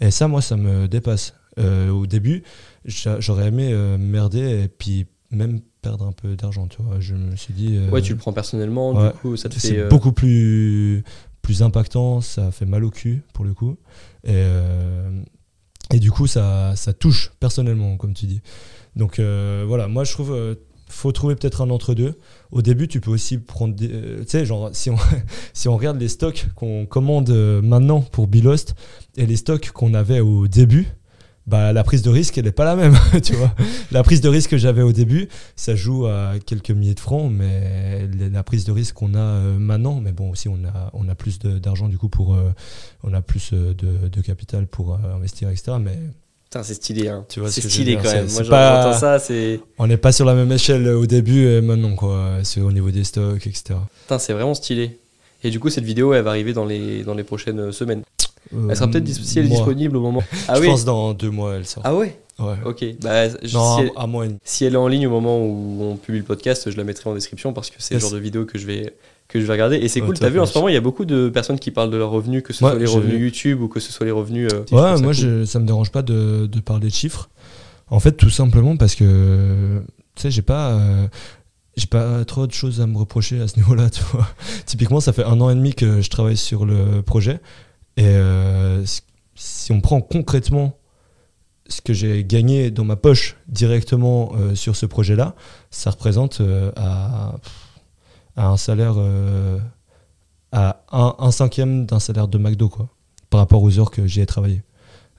Et 0.00 0.10
ça, 0.10 0.28
moi, 0.28 0.42
ça 0.42 0.56
me 0.56 0.86
dépasse. 0.88 1.34
Euh, 1.58 1.90
au 1.90 2.06
début, 2.06 2.42
j'aurais 2.84 3.48
aimé 3.48 3.70
euh, 3.72 3.96
merder 3.96 4.64
et 4.64 4.68
puis 4.68 5.06
même 5.30 5.60
perdre 5.80 6.06
un 6.06 6.12
peu 6.12 6.36
d'argent, 6.36 6.66
tu 6.68 6.82
vois. 6.82 7.00
Je 7.00 7.14
me 7.14 7.34
suis 7.34 7.54
dit. 7.54 7.76
Euh, 7.76 7.88
ouais, 7.90 8.02
tu 8.02 8.12
le 8.12 8.18
prends 8.18 8.32
personnellement, 8.32 8.92
du 8.92 9.12
coup, 9.18 9.36
ça 9.36 9.48
te 9.48 9.54
fait. 9.54 9.60
C'est 9.60 9.88
beaucoup 9.88 10.12
plus, 10.12 11.02
plus 11.42 11.62
impactant, 11.62 12.20
ça 12.20 12.50
fait 12.50 12.66
mal 12.66 12.84
au 12.84 12.90
cul, 12.90 13.22
pour 13.32 13.44
le 13.44 13.54
coup. 13.54 13.78
Et, 14.24 14.44
et 15.92 15.98
du 15.98 16.10
coup, 16.10 16.26
ça, 16.26 16.74
ça 16.76 16.92
touche 16.92 17.32
personnellement, 17.40 17.96
comme 17.96 18.12
tu 18.12 18.26
dis. 18.26 18.42
Donc 18.96 19.18
euh, 19.18 19.64
voilà, 19.68 19.86
moi 19.88 20.04
je 20.04 20.12
trouve 20.12 20.32
euh, 20.32 20.54
faut 20.88 21.12
trouver 21.12 21.36
peut-être 21.36 21.60
un 21.62 21.70
entre-deux. 21.70 22.14
Au 22.50 22.62
début, 22.62 22.88
tu 22.88 23.00
peux 23.00 23.10
aussi 23.10 23.38
prendre 23.38 23.74
des. 23.74 23.90
Euh, 23.92 24.20
tu 24.20 24.30
sais, 24.30 24.46
genre, 24.46 24.70
si 24.72 24.88
on, 24.90 24.96
si 25.52 25.68
on 25.68 25.76
regarde 25.76 26.00
les 26.00 26.08
stocks 26.08 26.46
qu'on 26.54 26.86
commande 26.86 27.30
maintenant 27.62 28.00
pour 28.00 28.26
Bilost 28.26 28.74
et 29.16 29.26
les 29.26 29.36
stocks 29.36 29.70
qu'on 29.72 29.94
avait 29.94 30.20
au 30.20 30.48
début, 30.48 30.86
bah, 31.46 31.72
la 31.72 31.84
prise 31.84 32.02
de 32.02 32.10
risque, 32.10 32.38
elle 32.38 32.44
n'est 32.46 32.52
pas 32.52 32.64
la 32.64 32.76
même. 32.76 32.96
tu 33.22 33.34
vois 33.34 33.52
la 33.90 34.02
prise 34.02 34.20
de 34.20 34.28
risque 34.28 34.50
que 34.50 34.58
j'avais 34.58 34.82
au 34.82 34.92
début, 34.92 35.28
ça 35.56 35.74
joue 35.74 36.06
à 36.06 36.34
quelques 36.44 36.70
milliers 36.70 36.94
de 36.94 37.00
francs, 37.00 37.30
mais 37.30 38.08
la 38.32 38.42
prise 38.42 38.64
de 38.64 38.72
risque 38.72 38.94
qu'on 38.94 39.14
a 39.14 39.40
maintenant, 39.58 40.00
mais 40.00 40.12
bon, 40.12 40.30
aussi, 40.30 40.48
on 40.48 40.64
a, 40.64 40.90
on 40.94 41.08
a 41.08 41.14
plus 41.14 41.38
d'argent, 41.40 41.88
du 41.88 41.98
coup, 41.98 42.08
pour. 42.08 42.36
on 43.02 43.12
a 43.12 43.22
plus 43.22 43.52
de, 43.52 43.74
de 44.08 44.20
capital 44.22 44.66
pour 44.66 44.94
investir, 44.94 45.50
etc. 45.50 45.76
Mais 45.80 45.98
c'est 46.62 46.74
stylé, 46.74 47.08
hein. 47.08 47.24
C'est 47.28 47.60
stylé 47.62 47.96
quand 47.96 48.12
même. 48.12 48.28
Moi, 48.30 48.92
ça, 48.94 49.18
c'est. 49.18 49.60
On 49.78 49.86
n'est 49.86 49.96
pas 49.96 50.12
sur 50.12 50.24
la 50.24 50.34
même 50.34 50.52
échelle 50.52 50.88
au 50.88 51.06
début 51.06 51.46
et 51.46 51.60
maintenant, 51.60 51.94
quoi. 51.94 52.38
C'est 52.42 52.60
au 52.60 52.72
niveau 52.72 52.90
des 52.90 53.04
stocks, 53.04 53.46
etc. 53.46 53.74
c'est 54.18 54.32
vraiment 54.32 54.54
stylé. 54.54 54.98
Et 55.44 55.50
du 55.50 55.60
coup, 55.60 55.68
cette 55.68 55.84
vidéo, 55.84 56.14
elle 56.14 56.24
va 56.24 56.30
arriver 56.30 56.52
dans 56.52 56.64
les, 56.64 57.04
dans 57.04 57.14
les 57.14 57.22
prochaines 57.22 57.70
semaines. 57.70 58.02
Euh, 58.54 58.68
elle 58.70 58.76
sera 58.76 58.88
peut-être 58.88 59.06
si 59.08 59.38
elle 59.38 59.46
est 59.46 59.50
disponible 59.50 59.96
au 59.96 60.00
moment. 60.00 60.22
Ah 60.48 60.60
Je 60.60 60.66
pense 60.66 60.84
dans 60.84 61.12
deux 61.14 61.30
mois, 61.30 61.54
elle 61.54 61.66
sort. 61.66 61.82
Ah 61.84 61.94
ouais? 61.94 62.18
Ouais. 62.38 62.56
Ok. 62.64 62.84
Bah, 63.00 63.28
non, 63.52 63.76
si, 63.76 63.82
elle, 63.82 63.90
à 63.96 64.06
si 64.44 64.64
elle 64.64 64.74
est 64.74 64.78
en 64.78 64.88
ligne 64.88 65.06
au 65.06 65.10
moment 65.10 65.38
où 65.38 65.78
on 65.82 65.96
publie 65.96 66.18
le 66.18 66.24
podcast, 66.24 66.70
je 66.70 66.76
la 66.76 66.84
mettrai 66.84 67.08
en 67.08 67.14
description 67.14 67.52
parce 67.52 67.70
que 67.70 67.76
c'est 67.78 67.94
le 67.94 68.00
genre 68.00 68.10
de 68.10 68.18
vidéo 68.18 68.44
que 68.44 68.58
je 68.58 68.66
vais 68.66 68.92
que 69.28 69.40
je 69.40 69.46
vais 69.46 69.52
regarder. 69.52 69.76
Et 69.76 69.88
c'est 69.88 70.00
cool, 70.00 70.18
t'as 70.18 70.28
vu, 70.28 70.40
en 70.40 70.46
ce 70.46 70.56
moment, 70.56 70.68
il 70.68 70.74
y 70.74 70.78
a 70.78 70.80
beaucoup 70.80 71.04
de 71.04 71.28
personnes 71.28 71.58
qui 71.58 71.70
parlent 71.70 71.90
de 71.90 71.96
leurs 71.96 72.10
revenus, 72.10 72.42
que 72.42 72.52
ce 72.52 72.60
soit 72.60 72.74
les 72.74 72.86
revenus 72.86 73.20
YouTube 73.20 73.60
ou 73.60 73.68
que 73.68 73.80
ce 73.80 73.92
soit 73.92 74.06
les 74.06 74.12
revenus. 74.12 74.48
Euh, 74.52 74.64
ouais, 74.72 75.00
moi, 75.00 75.12
je, 75.12 75.44
ça 75.44 75.58
me 75.58 75.66
dérange 75.66 75.90
pas 75.90 76.02
de, 76.02 76.46
de, 76.46 76.60
parler 76.60 76.88
de 76.88 76.92
chiffres. 76.92 77.28
En 77.88 78.00
fait, 78.00 78.12
tout 78.12 78.30
simplement 78.30 78.76
parce 78.76 78.94
que, 78.94 79.82
tu 80.14 80.22
sais, 80.22 80.30
j'ai 80.30 80.42
pas. 80.42 80.72
Euh, 80.72 81.06
j'ai 81.76 81.86
pas 81.86 82.24
trop 82.24 82.46
de 82.46 82.52
choses 82.52 82.80
à 82.80 82.86
me 82.86 82.96
reprocher 82.96 83.38
à 83.38 83.48
ce 83.48 83.56
niveau-là, 83.56 83.90
tu 83.90 84.02
vois. 84.10 84.26
Typiquement, 84.64 85.00
ça 85.00 85.12
fait 85.12 85.24
un 85.24 85.38
an 85.42 85.50
et 85.50 85.54
demi 85.54 85.74
que 85.74 86.00
je 86.00 86.08
travaille 86.08 86.38
sur 86.38 86.64
le 86.64 87.02
projet. 87.02 87.38
Et 87.98 88.06
euh, 88.06 88.82
si 89.34 89.72
on 89.72 89.82
prend 89.82 90.00
concrètement 90.00 90.78
ce 91.68 91.82
que 91.82 91.92
j'ai 91.92 92.24
gagné 92.24 92.70
dans 92.70 92.84
ma 92.84 92.96
poche 92.96 93.36
directement 93.48 94.32
sur 94.54 94.74
ce 94.74 94.86
projet-là, 94.86 95.34
ça 95.70 95.90
représente 95.90 96.40
à 96.76 97.34
à 98.36 98.48
un 98.48 98.56
salaire 98.56 98.94
euh, 98.98 99.58
à 100.52 100.80
un, 100.92 101.30
cinquième 101.30 101.86
d'un 101.86 102.00
salaire 102.00 102.28
de 102.28 102.38
McDo 102.38 102.68
quoi 102.68 102.88
par 103.30 103.40
rapport 103.40 103.62
aux 103.62 103.78
heures 103.78 103.90
que 103.90 104.06
j'y 104.06 104.20
ai 104.20 104.26
travaillé. 104.26 104.62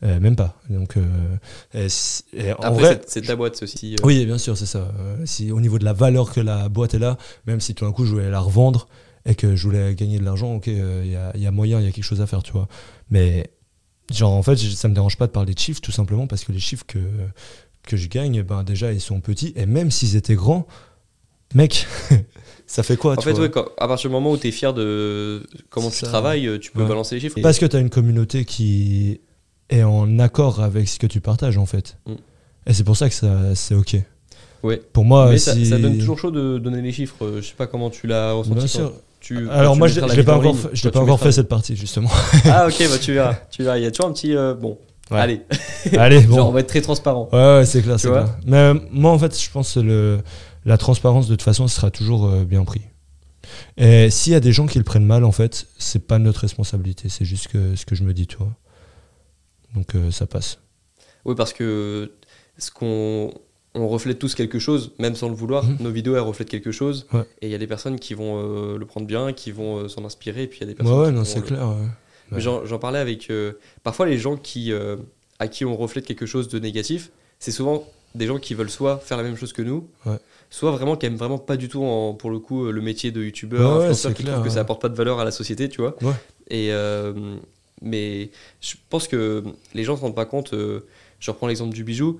Euh, 0.03 0.19
même 0.19 0.35
pas. 0.35 0.55
Donc 0.69 0.95
euh, 0.95 1.37
en 2.59 2.71
vrai 2.71 3.01
c'est 3.07 3.23
ta 3.23 3.35
boîte 3.35 3.61
aussi 3.63 3.95
oui 4.03 4.25
bien 4.25 4.37
sûr 4.37 4.55
c'est 4.57 4.67
ça. 4.67 4.91
Si 5.25 5.51
au 5.51 5.59
niveau 5.59 5.79
de 5.79 5.85
la 5.85 5.93
valeur 5.93 6.31
que 6.31 6.39
la 6.39 6.69
boîte 6.69 6.93
est 6.93 6.99
là 6.99 7.17
même 7.47 7.59
si 7.59 7.73
tout 7.73 7.85
d'un 7.85 7.91
coup 7.91 8.05
je 8.05 8.11
voulais 8.11 8.29
la 8.29 8.39
revendre 8.39 8.87
et 9.25 9.35
que 9.35 9.55
je 9.55 9.63
voulais 9.63 9.95
gagner 9.95 10.19
de 10.19 10.23
l'argent 10.23 10.53
ok 10.55 10.67
il 10.67 11.05
y, 11.35 11.39
y, 11.41 11.47
a 11.47 11.51
moyen 11.51 11.79
il 11.79 11.85
y 11.85 11.89
a 11.89 11.91
quelque 11.91 12.03
chose 12.03 12.21
à 12.21 12.27
faire 12.27 12.43
tu 12.43 12.51
vois. 12.51 12.67
Mais 13.09 13.51
genre 14.11 14.33
en 14.33 14.43
fait 14.43 14.55
ça 14.55 14.87
me 14.87 14.93
dérange 14.93 15.17
pas 15.17 15.25
de 15.25 15.31
parler 15.31 15.53
de 15.53 15.59
chiffres 15.59 15.81
tout 15.81 15.91
simplement 15.91 16.27
parce 16.27 16.43
que 16.43 16.51
les 16.51 16.59
chiffres 16.59 16.85
que 16.87 16.99
que 17.83 17.97
je 17.97 18.07
gagne 18.07 18.43
ben 18.43 18.63
déjà 18.63 18.93
ils 18.93 19.01
sont 19.01 19.19
petits. 19.19 19.53
Et 19.55 19.65
même 19.65 19.89
s'ils 19.89 20.15
étaient 20.15 20.35
grands 20.35 20.67
mec 21.55 21.87
ça 22.67 22.83
fait 22.83 22.97
quoi 22.97 23.17
En 23.17 23.21
fait, 23.21 23.35
à 23.77 23.87
partir 23.87 24.09
du 24.09 24.13
moment 24.13 24.31
où 24.31 24.37
tu 24.37 24.47
es 24.47 24.51
fier 24.51 24.73
de 24.73 25.41
comment 25.69 25.89
tu 25.89 26.03
travailles, 26.03 26.59
tu 26.59 26.71
peux 26.71 26.85
balancer 26.85 27.15
les 27.15 27.21
chiffres. 27.21 27.39
Parce 27.41 27.59
que 27.59 27.65
tu 27.65 27.75
as 27.75 27.79
une 27.79 27.89
communauté 27.89 28.45
qui 28.45 29.21
est 29.69 29.83
en 29.83 30.19
accord 30.19 30.61
avec 30.61 30.87
ce 30.87 30.99
que 30.99 31.07
tu 31.07 31.21
partages, 31.21 31.57
en 31.57 31.65
fait. 31.65 31.97
Mm. 32.05 32.13
Et 32.67 32.73
c'est 32.73 32.83
pour 32.83 32.97
ça 32.97 33.09
que 33.09 33.15
ça, 33.15 33.55
c'est 33.55 33.75
OK. 33.75 33.95
Ouais. 34.63 34.81
Pour 34.91 35.05
moi, 35.05 35.29
Mais 35.29 35.37
ça, 35.37 35.53
donne 35.55 35.97
toujours 35.97 36.19
chaud 36.19 36.31
de 36.31 36.57
donner 36.57 36.81
les 36.81 36.91
chiffres. 36.91 37.37
Je 37.37 37.41
sais 37.41 37.55
pas 37.55 37.67
comment 37.67 37.89
tu 37.89 38.07
l'as 38.07 38.33
ressenti. 38.33 38.55
Bien 38.55 38.67
sûr. 38.67 38.93
Tu, 39.19 39.49
Alors 39.49 39.75
moi, 39.75 39.87
je 39.87 39.99
l'ai 39.99 40.23
pas 40.23 40.37
encore, 40.37 40.55
fait, 40.55 40.69
je 40.73 40.89
pas 40.89 40.99
encore 40.99 41.19
fait 41.19 41.31
cette 41.31 41.49
partie 41.49 41.75
justement. 41.75 42.09
ah 42.45 42.67
ok, 42.67 42.87
bah 42.89 42.97
tu 43.01 43.13
verras. 43.13 43.35
Tu 43.49 43.63
verras. 43.63 43.77
Il 43.77 43.83
y 43.83 43.85
a 43.85 43.91
toujours 43.91 44.09
un 44.09 44.13
petit 44.13 44.35
euh, 44.35 44.53
bon. 44.53 44.77
Allez. 45.11 45.41
Allez, 45.97 46.21
bon. 46.27 46.35
Genre, 46.35 46.49
on 46.49 46.51
va 46.51 46.59
être 46.59 46.67
très 46.67 46.81
transparent. 46.81 47.29
Ouais, 47.31 47.39
ouais 47.39 47.65
c'est 47.65 47.81
clair, 47.81 47.99
c'est 47.99 48.09
clair. 48.09 48.27
Mais 48.45 48.57
euh, 48.57 48.73
moi, 48.91 49.11
en 49.11 49.19
fait, 49.19 49.39
je 49.39 49.49
pense 49.49 49.73
que 49.73 49.79
le 49.79 50.19
la 50.67 50.77
transparence 50.77 51.27
de 51.27 51.33
toute 51.33 51.43
façon 51.43 51.67
sera 51.67 51.89
toujours 51.89 52.25
euh, 52.25 52.43
bien 52.43 52.63
pris. 52.65 52.81
Et 53.77 54.09
s'il 54.09 54.33
y 54.33 54.35
a 54.35 54.41
des 54.41 54.51
gens 54.51 54.67
qui 54.67 54.77
le 54.77 54.83
prennent 54.83 55.05
mal, 55.05 55.23
en 55.23 55.31
fait, 55.31 55.67
c'est 55.77 56.05
pas 56.05 56.19
notre 56.19 56.41
responsabilité, 56.41 57.07
c'est 57.07 57.23
juste 57.23 57.47
que, 57.47 57.75
ce 57.75 57.85
que 57.85 57.95
je 57.95 58.03
me 58.03 58.13
dis, 58.13 58.27
tu 58.27 58.35
vois. 58.35 58.53
Donc 59.73 59.95
euh, 59.95 60.11
ça 60.11 60.27
passe. 60.27 60.59
Oui, 61.23 61.35
parce 61.35 61.53
que 61.53 62.11
ce 62.57 62.69
qu'on 62.69 63.31
on 63.75 63.87
reflète 63.87 64.19
tous 64.19 64.35
quelque 64.35 64.59
chose, 64.59 64.91
même 64.99 65.15
sans 65.15 65.29
le 65.29 65.35
vouloir. 65.35 65.63
Mhm. 65.63 65.77
Nos 65.79 65.91
vidéos, 65.91 66.15
elles 66.15 66.21
reflètent 66.21 66.49
quelque 66.49 66.71
chose. 66.71 67.07
Et 67.41 67.47
il 67.47 67.49
y 67.49 67.55
a 67.55 67.59
des 67.59 67.67
personnes 67.67 67.97
qui 67.97 68.13
vont 68.13 68.37
euh, 68.37 68.77
le 68.77 68.85
prendre 68.85 69.07
bien, 69.07 69.31
qui 69.31 69.51
vont 69.51 69.87
s'en 69.87 70.03
inspirer, 70.03 70.43
et 70.43 70.47
puis 70.47 70.59
il 70.59 70.61
y 70.61 70.63
a 70.65 70.67
des 70.67 70.75
personnes 70.75 70.99
ouais, 70.99 71.11
non, 71.11 71.23
c'est 71.23 71.41
clair. 71.41 71.75
J'en 72.33 72.79
parlais 72.79 72.99
avec. 72.99 73.31
parfois, 73.83 74.05
les 74.05 74.17
gens 74.17 74.35
qui, 74.35 74.73
à 75.39 75.47
qui 75.47 75.63
on 75.63 75.77
reflète 75.77 76.05
quelque 76.05 76.25
chose 76.25 76.49
de 76.49 76.59
négatif, 76.59 77.11
c'est 77.39 77.51
souvent 77.51 77.87
des 78.17 78.27
gens 78.27 78.39
qui 78.39 78.53
veulent 78.53 78.69
soit 78.69 78.97
faire 78.97 79.17
la 79.17 79.23
même 79.23 79.37
chose 79.37 79.53
que 79.53 79.61
nous, 79.61 79.87
soit 80.49 80.71
vraiment 80.71 80.95
qui 80.95 81.05
aiment 81.05 81.15
vraiment 81.15 81.37
pas 81.37 81.57
du 81.57 81.69
tout, 81.69 81.83
en, 81.83 82.13
pour 82.13 82.29
le 82.29 82.39
coup, 82.39 82.71
le 82.71 82.81
métier 82.81 83.11
de 83.11 83.23
youtubeur, 83.23 83.79
ouais, 83.79 84.13
qui 84.13 84.23
trouvent 84.23 84.43
que 84.43 84.49
ça 84.49 84.61
apporte 84.61 84.81
pas 84.81 84.89
de 84.89 84.95
valeur 84.95 85.19
à 85.19 85.25
la 85.25 85.31
société, 85.31 85.69
tu 85.69 85.81
vois. 85.81 85.95
Et, 86.49 86.71
euh, 86.71 87.37
mais 87.81 88.31
je 88.61 88.75
pense 88.89 89.07
que 89.07 89.43
les 89.73 89.83
gens 89.83 89.95
se 89.95 90.01
rendent 90.01 90.15
pas 90.15 90.25
compte. 90.25 90.53
Euh, 90.53 90.81
je 91.19 91.31
reprends 91.31 91.47
l'exemple 91.47 91.73
du 91.73 91.83
bijou. 91.83 92.19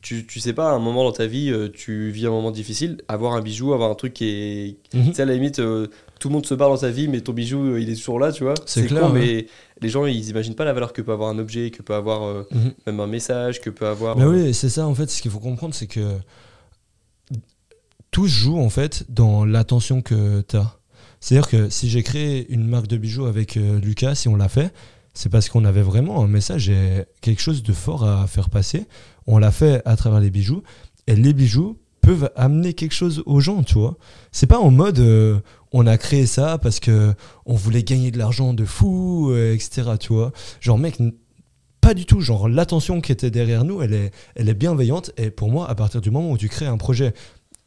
Tu, 0.00 0.26
tu 0.26 0.38
sais 0.38 0.52
pas, 0.52 0.70
à 0.70 0.72
un 0.74 0.78
moment 0.78 1.04
dans 1.04 1.12
ta 1.12 1.26
vie, 1.26 1.50
euh, 1.50 1.68
tu 1.68 2.10
vis 2.10 2.26
un 2.26 2.30
moment 2.30 2.52
difficile, 2.52 2.98
avoir 3.08 3.32
un 3.34 3.40
bijou, 3.40 3.72
avoir 3.72 3.90
un 3.90 3.94
truc 3.96 4.14
qui 4.14 4.28
est. 4.28 4.96
Mhm. 4.96 5.08
Tu 5.08 5.14
sais, 5.14 5.22
à 5.22 5.24
la 5.24 5.34
limite, 5.34 5.60
tout 6.18 6.28
le 6.28 6.34
monde 6.34 6.46
se 6.46 6.54
barre 6.54 6.68
dans 6.68 6.78
ta 6.78 6.90
vie, 6.90 7.08
mais 7.08 7.20
ton 7.20 7.32
bijou, 7.32 7.76
il 7.76 7.90
est 7.90 7.94
toujours 7.94 8.18
là, 8.18 8.32
tu 8.32 8.44
vois. 8.44 8.54
C'est 8.66 8.86
clair. 8.86 9.10
mais 9.12 9.46
les 9.80 9.88
gens, 9.88 10.06
ils 10.06 10.28
imaginent 10.28 10.54
pas 10.54 10.64
la 10.64 10.72
valeur 10.72 10.92
que 10.92 11.02
peut 11.02 11.12
avoir 11.12 11.30
un 11.30 11.38
objet, 11.38 11.70
que 11.70 11.82
peut 11.82 11.94
avoir 11.94 12.44
mhm. 12.50 12.72
même 12.86 13.00
un 13.00 13.06
message, 13.06 13.60
que 13.60 13.70
peut 13.70 13.86
avoir. 13.86 14.16
Mais 14.16 14.24
oui, 14.24 14.54
c'est 14.54 14.68
ça, 14.68 14.86
en 14.86 14.94
fait, 14.94 15.08
ce 15.10 15.22
qu'il 15.22 15.30
faut 15.30 15.40
comprendre, 15.40 15.74
c'est 15.74 15.86
que 15.86 16.18
tout 18.10 18.26
se 18.26 18.32
joue 18.32 18.58
en 18.58 18.70
fait 18.70 19.04
dans 19.08 19.44
l'attention 19.44 20.02
que 20.02 20.42
tu 20.42 20.56
as. 20.56 20.78
C'est-à-dire 21.20 21.48
que 21.48 21.68
si 21.68 21.88
j'ai 21.88 22.02
créé 22.02 22.46
une 22.52 22.66
marque 22.66 22.86
de 22.86 22.96
bijoux 22.96 23.26
avec 23.26 23.56
euh, 23.56 23.80
Lucas, 23.80 24.14
si 24.14 24.28
on 24.28 24.36
l'a 24.36 24.48
fait, 24.48 24.72
c'est 25.14 25.28
parce 25.28 25.48
qu'on 25.48 25.64
avait 25.64 25.82
vraiment 25.82 26.22
un 26.22 26.28
message 26.28 26.68
et 26.68 27.04
quelque 27.20 27.40
chose 27.40 27.62
de 27.62 27.72
fort 27.72 28.04
à 28.04 28.26
faire 28.26 28.50
passer. 28.50 28.86
On 29.26 29.38
l'a 29.38 29.50
fait 29.50 29.82
à 29.84 29.96
travers 29.96 30.20
les 30.20 30.30
bijoux 30.30 30.62
et 31.06 31.16
les 31.16 31.32
bijoux 31.32 31.76
peuvent 32.00 32.30
amener 32.36 32.72
quelque 32.74 32.94
chose 32.94 33.22
aux 33.26 33.40
gens, 33.40 33.64
tu 33.64 33.74
vois. 33.74 33.96
C'est 34.30 34.46
pas 34.46 34.58
en 34.58 34.70
mode 34.70 35.00
euh, 35.00 35.40
on 35.72 35.86
a 35.86 35.98
créé 35.98 36.26
ça 36.26 36.58
parce 36.58 36.80
que 36.80 37.14
on 37.46 37.54
voulait 37.54 37.82
gagner 37.82 38.10
de 38.10 38.18
l'argent 38.18 38.54
de 38.54 38.64
fou, 38.64 39.30
euh, 39.30 39.54
etc. 39.54 39.92
Tu 40.00 40.12
vois. 40.12 40.32
Genre 40.60 40.78
mec, 40.78 40.98
pas 41.80 41.94
du 41.94 42.06
tout. 42.06 42.20
Genre 42.20 42.48
l'attention 42.48 43.00
qui 43.00 43.12
était 43.12 43.30
derrière 43.30 43.64
nous, 43.64 43.82
elle 43.82 43.94
est, 43.94 44.10
elle 44.34 44.48
est 44.48 44.54
bienveillante. 44.54 45.12
Et 45.16 45.30
pour 45.30 45.50
moi, 45.50 45.68
à 45.68 45.74
partir 45.74 46.00
du 46.00 46.10
moment 46.10 46.30
où 46.30 46.38
tu 46.38 46.48
crées 46.48 46.66
un 46.66 46.78
projet 46.78 47.14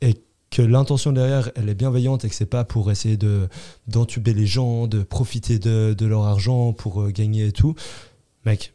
et 0.01 0.15
que 0.49 0.61
l'intention 0.61 1.13
derrière, 1.13 1.49
elle 1.55 1.69
est 1.69 1.75
bienveillante 1.75 2.25
et 2.25 2.29
que 2.29 2.35
c'est 2.35 2.45
pas 2.45 2.65
pour 2.65 2.91
essayer 2.91 3.17
de 3.17 3.47
d'entuber 3.87 4.33
les 4.33 4.45
gens, 4.45 4.87
de 4.87 5.01
profiter 5.03 5.59
de, 5.59 6.05
leur 6.05 6.23
argent 6.23 6.73
pour 6.73 7.01
euh, 7.01 7.09
gagner 7.09 7.47
et 7.47 7.51
tout, 7.51 7.75
mec, 8.45 8.73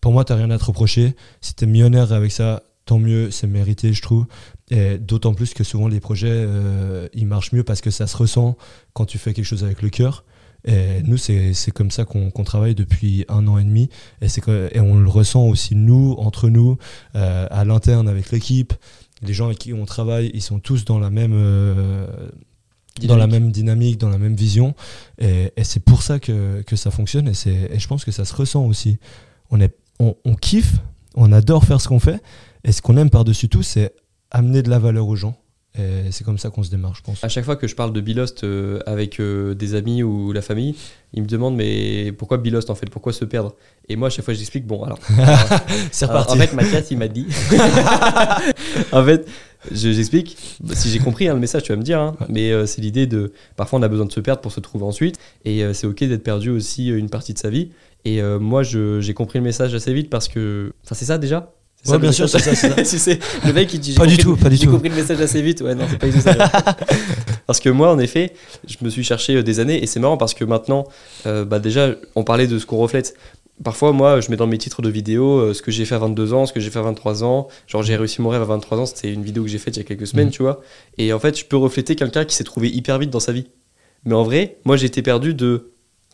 pour 0.00 0.12
moi, 0.12 0.24
t'as 0.24 0.34
rien 0.34 0.50
à 0.50 0.58
te 0.58 0.64
reprocher. 0.64 1.14
Si 1.40 1.54
t'es 1.54 1.64
millionnaire 1.64 2.12
avec 2.12 2.32
ça, 2.32 2.62
tant 2.92 2.98
mieux, 2.98 3.30
c'est 3.30 3.46
mérité, 3.46 3.94
je 3.94 4.02
trouve. 4.02 4.26
Et 4.70 4.98
d'autant 4.98 5.32
plus 5.32 5.54
que 5.54 5.64
souvent 5.64 5.88
les 5.88 5.98
projets, 5.98 6.28
euh, 6.30 7.08
ils 7.14 7.26
marchent 7.26 7.52
mieux 7.52 7.64
parce 7.64 7.80
que 7.80 7.90
ça 7.90 8.06
se 8.06 8.14
ressent 8.18 8.56
quand 8.92 9.06
tu 9.06 9.16
fais 9.16 9.32
quelque 9.32 9.46
chose 9.46 9.64
avec 9.64 9.80
le 9.80 9.88
cœur. 9.88 10.24
Et 10.66 11.02
nous, 11.04 11.16
c'est 11.16 11.54
c'est 11.54 11.70
comme 11.70 11.90
ça 11.90 12.04
qu'on 12.04 12.30
qu'on 12.30 12.44
travaille 12.44 12.74
depuis 12.74 13.24
un 13.28 13.48
an 13.48 13.56
et 13.58 13.64
demi. 13.64 13.88
Et, 14.20 14.28
c'est 14.28 14.42
que- 14.42 14.68
et 14.72 14.80
on 14.80 14.98
le 15.00 15.08
ressent 15.08 15.44
aussi, 15.46 15.74
nous, 15.74 16.14
entre 16.18 16.50
nous, 16.50 16.76
euh, 17.16 17.46
à 17.50 17.64
l'interne 17.64 18.08
avec 18.08 18.30
l'équipe. 18.30 18.74
Les 19.22 19.32
gens 19.32 19.46
avec 19.46 19.58
qui 19.58 19.72
on 19.72 19.86
travaille, 19.86 20.30
ils 20.34 20.42
sont 20.42 20.60
tous 20.60 20.84
dans 20.84 20.98
la 20.98 21.08
même, 21.10 21.32
euh, 21.34 22.06
dans 23.08 23.16
la 23.16 23.26
même 23.26 23.50
dynamique, 23.52 23.96
dans 23.98 24.10
la 24.10 24.18
même 24.18 24.34
vision. 24.36 24.74
Et, 25.18 25.50
et 25.56 25.64
c'est 25.64 25.80
pour 25.82 26.02
ça 26.02 26.18
que, 26.20 26.60
que 26.62 26.76
ça 26.76 26.90
fonctionne. 26.90 27.26
Et, 27.28 27.34
c'est- 27.34 27.70
et 27.72 27.78
je 27.78 27.88
pense 27.88 28.04
que 28.04 28.12
ça 28.12 28.24
se 28.26 28.34
ressent 28.34 28.66
aussi. 28.66 28.98
On, 29.50 29.60
est, 29.62 29.74
on, 29.98 30.14
on 30.26 30.34
kiffe, 30.34 30.74
on 31.14 31.32
adore 31.32 31.64
faire 31.64 31.80
ce 31.80 31.88
qu'on 31.88 32.00
fait. 32.00 32.20
Et 32.64 32.72
ce 32.72 32.80
qu'on 32.82 32.96
aime 32.96 33.10
par-dessus 33.10 33.48
tout, 33.48 33.62
c'est 33.62 33.92
amener 34.30 34.62
de 34.62 34.70
la 34.70 34.78
valeur 34.78 35.06
aux 35.08 35.16
gens. 35.16 35.36
Et 35.78 36.10
c'est 36.10 36.22
comme 36.22 36.36
ça 36.36 36.50
qu'on 36.50 36.62
se 36.62 36.70
démarre, 36.70 36.94
je 36.94 37.00
pense. 37.02 37.24
À 37.24 37.30
chaque 37.30 37.46
fois 37.46 37.56
que 37.56 37.66
je 37.66 37.74
parle 37.74 37.94
de 37.94 38.00
Bilost 38.02 38.44
euh, 38.44 38.80
avec 38.84 39.18
euh, 39.20 39.54
des 39.54 39.74
amis 39.74 40.02
ou 40.02 40.30
la 40.32 40.42
famille, 40.42 40.74
ils 41.14 41.22
me 41.22 41.26
demandent 41.26 41.56
mais 41.56 42.12
pourquoi 42.12 42.36
Bilost 42.36 42.68
en 42.68 42.74
fait? 42.74 42.90
Pourquoi 42.90 43.14
se 43.14 43.24
perdre? 43.24 43.54
Et 43.88 43.96
moi 43.96 44.08
à 44.08 44.10
chaque 44.10 44.24
fois 44.26 44.34
j'explique 44.34 44.66
bon 44.66 44.84
alors, 44.84 44.98
C'est 45.90 46.10
alors, 46.10 46.30
en 46.30 46.36
fait 46.36 46.52
Mathias 46.52 46.90
il 46.90 46.98
m'a 46.98 47.08
dit. 47.08 47.26
En 48.92 49.04
fait 49.04 49.26
je- 49.70 49.92
j'explique. 49.92 50.36
Si 50.74 50.90
j'ai 50.90 50.98
compris 50.98 51.28
hein, 51.28 51.34
le 51.34 51.40
message 51.40 51.62
tu 51.62 51.72
vas 51.72 51.76
me 51.76 51.82
dire 51.82 52.00
hein, 52.00 52.16
mais 52.28 52.50
euh, 52.52 52.66
c'est 52.66 52.80
l'idée 52.82 53.06
de 53.06 53.32
parfois 53.56 53.78
on 53.78 53.82
a 53.82 53.88
besoin 53.88 54.06
de 54.06 54.12
se 54.12 54.20
perdre 54.20 54.42
pour 54.42 54.52
se 54.52 54.60
trouver 54.60 54.84
ensuite. 54.84 55.18
Et 55.44 55.62
c'est 55.72 55.86
ok 55.86 56.04
d'être 56.04 56.22
perdu 56.24 56.50
aussi 56.50 56.88
une 56.88 57.08
partie 57.08 57.32
de 57.32 57.38
sa 57.38 57.48
vie. 57.50 57.70
Et 58.04 58.20
moi 58.22 58.62
je- 58.62 59.00
j'ai 59.00 59.14
compris 59.14 59.38
le 59.38 59.44
message 59.44 59.74
assez 59.74 59.94
vite 59.94 60.10
parce 60.10 60.28
que 60.28 60.72
enfin 60.84 60.94
c'est 60.94 61.04
ça 61.06 61.16
déjà? 61.18 61.54
C'est 61.82 61.90
Ouais, 61.90 61.94
ça, 61.96 61.98
bien 61.98 62.12
sûr, 62.12 62.28
c'est 62.28 62.38
ça, 62.38 62.54
c'est 62.54 62.74
Tu 62.88 62.98
sais, 62.98 63.18
le 63.44 63.52
mec 63.52 63.72
il 63.74 63.80
dit 63.80 63.92
j'ai 63.92 63.98
Pas 63.98 64.06
du 64.06 64.16
tout, 64.16 64.36
pas 64.36 64.48
du 64.48 64.56
j'ai 64.56 64.66
tout. 64.66 64.72
compris 64.72 64.88
le 64.88 64.94
message 64.94 65.20
assez 65.20 65.42
vite 65.42 65.62
ouais 65.62 65.74
non 65.74 65.84
c'est 65.90 65.98
pas 65.98 66.06
du 66.06 66.12
tout 66.12 66.20
ça 66.20 66.34
parce 67.46 67.60
que 67.60 67.68
moi, 67.70 67.90
en 67.90 67.98
effet, 67.98 68.32
je 68.68 68.76
me 68.82 68.88
suis 68.90 69.02
cherché 69.04 69.36
euh, 69.36 69.42
des 69.42 69.58
années 69.60 69.82
et 69.82 69.86
c'est 69.86 69.98
marrant 70.00 70.16
parce 70.16 70.32
que 70.34 70.44
maintenant, 70.44 70.86
euh, 71.26 71.44
bah 71.44 71.58
déjà, 71.58 71.90
on 72.14 72.24
parlait 72.24 72.46
de 72.46 72.58
ce 72.58 72.66
qu'on 72.66 72.78
reflète. 72.78 73.14
Parfois, 73.64 73.92
moi, 73.92 74.20
je 74.20 74.30
mets 74.30 74.36
dans 74.36 74.46
mes 74.46 74.58
titres 74.58 74.80
de 74.82 74.88
vidéos 74.88 75.38
euh, 75.38 75.54
ce 75.54 75.62
que 75.62 75.70
j'ai 75.70 75.84
fait 75.84 75.94
à 75.94 75.98
22 75.98 76.32
ans, 76.34 76.46
ce 76.46 76.52
que 76.52 76.60
j'ai 76.60 76.70
fait 76.70 76.78
à 76.78 76.82
23 76.82 77.22
ans. 77.24 77.48
Genre, 77.66 77.82
j'ai 77.82 77.96
réussi 77.96 78.22
mon 78.22 78.28
rêve 78.30 78.42
à 78.42 78.46
23 78.46 78.78
ans, 78.78 78.86
c'était 78.86 79.12
une 79.12 79.22
vidéo 79.22 79.42
que 79.44 79.48
j'ai 79.50 79.58
faite 79.58 79.76
il 79.76 79.80
y 79.80 79.82
a 79.82 79.84
quelques 79.84 80.06
semaines, 80.06 80.26
Mhm. 80.26 80.32
tu 80.32 80.42
vois. 80.42 80.60
Et 80.98 81.12
en 81.12 81.18
fait, 81.18 81.38
je 81.38 81.44
peux 81.44 81.56
refléter 81.56 81.94
quelqu'un 81.96 82.24
qui 82.24 82.34
s'est 82.34 82.44
trouvé 82.44 82.68
hyper 82.70 82.98
vite 82.98 83.10
dans 83.10 83.20
sa 83.20 83.32
vie. 83.32 83.46
Mais 84.04 84.14
en 84.14 84.22
vrai, 84.24 84.56
moi, 84.64 84.76
j'ai 84.76 84.86
été 84.86 85.02
perdu 85.02 85.34
de 85.34 85.70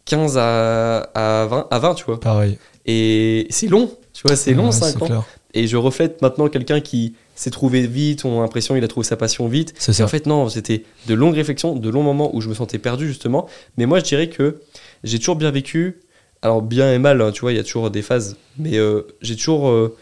15 0.07 0.37
à, 0.39 0.99
à, 1.15 1.47
20, 1.47 1.69
à 1.71 1.79
20, 1.79 1.95
tu 1.95 2.05
vois. 2.05 2.19
Pareil. 2.21 2.59
Et 2.87 3.47
c'est 3.51 3.69
long, 3.69 3.91
tu 4.13 4.23
vois, 4.27 4.35
c'est 4.37 4.53
long, 4.55 4.67
Ouais, 4.67 4.73
5 4.73 5.03
ans. 5.03 5.07
clair. 5.07 5.23
Et 5.55 5.67
je 5.67 5.77
reflète 5.77 6.21
maintenant 6.23 6.49
quelqu'un 6.49 6.81
qui 6.81 7.15
s'est 7.35 7.51
trouvé 7.51 7.87
vite, 7.87 8.25
on 8.25 8.39
a 8.39 8.43
l'impression 8.43 8.75
qu'il 8.75 8.85
a 8.85 8.89
trouvé 8.89 9.07
sa 9.07 9.17
passion 9.17 9.49
vite. 9.49 9.75
C'est 9.79 9.93
ça. 9.93 10.05
en 10.05 10.09
fait, 10.09 10.27
non, 10.27 10.49
c'était 10.49 10.85
de 11.07 11.15
longues 11.15 11.35
réflexions, 11.37 11.75
de 11.75 11.89
longs 11.89 12.03
moments 12.03 12.35
où 12.35 12.41
je 12.41 12.49
me 12.49 12.55
sentais 12.55 12.79
perdu, 12.79 13.07
justement. 13.09 13.49
Mais 13.77 13.87
moi, 13.87 13.99
je 14.01 14.05
dirais 14.05 14.29
que 14.29 14.61
j'ai 15.05 15.19
toujours 15.19 15.37
bien 15.37 15.51
vécu. 15.51 16.01
Alors, 16.43 16.63
bien 16.63 16.93
et 16.93 16.99
mal, 16.99 17.21
hein, 17.23 17.33
tu 17.33 17.41
vois, 17.41 17.53
il 17.53 17.57
y 17.57 17.61
a 17.61 17.65
toujours 17.65 17.91
des 17.91 18.03
phases. 18.03 18.37
Mais 18.59 18.77
euh, 18.77 19.03
j'ai 19.23 19.37
toujours. 19.37 19.69
euh, 19.71 19.97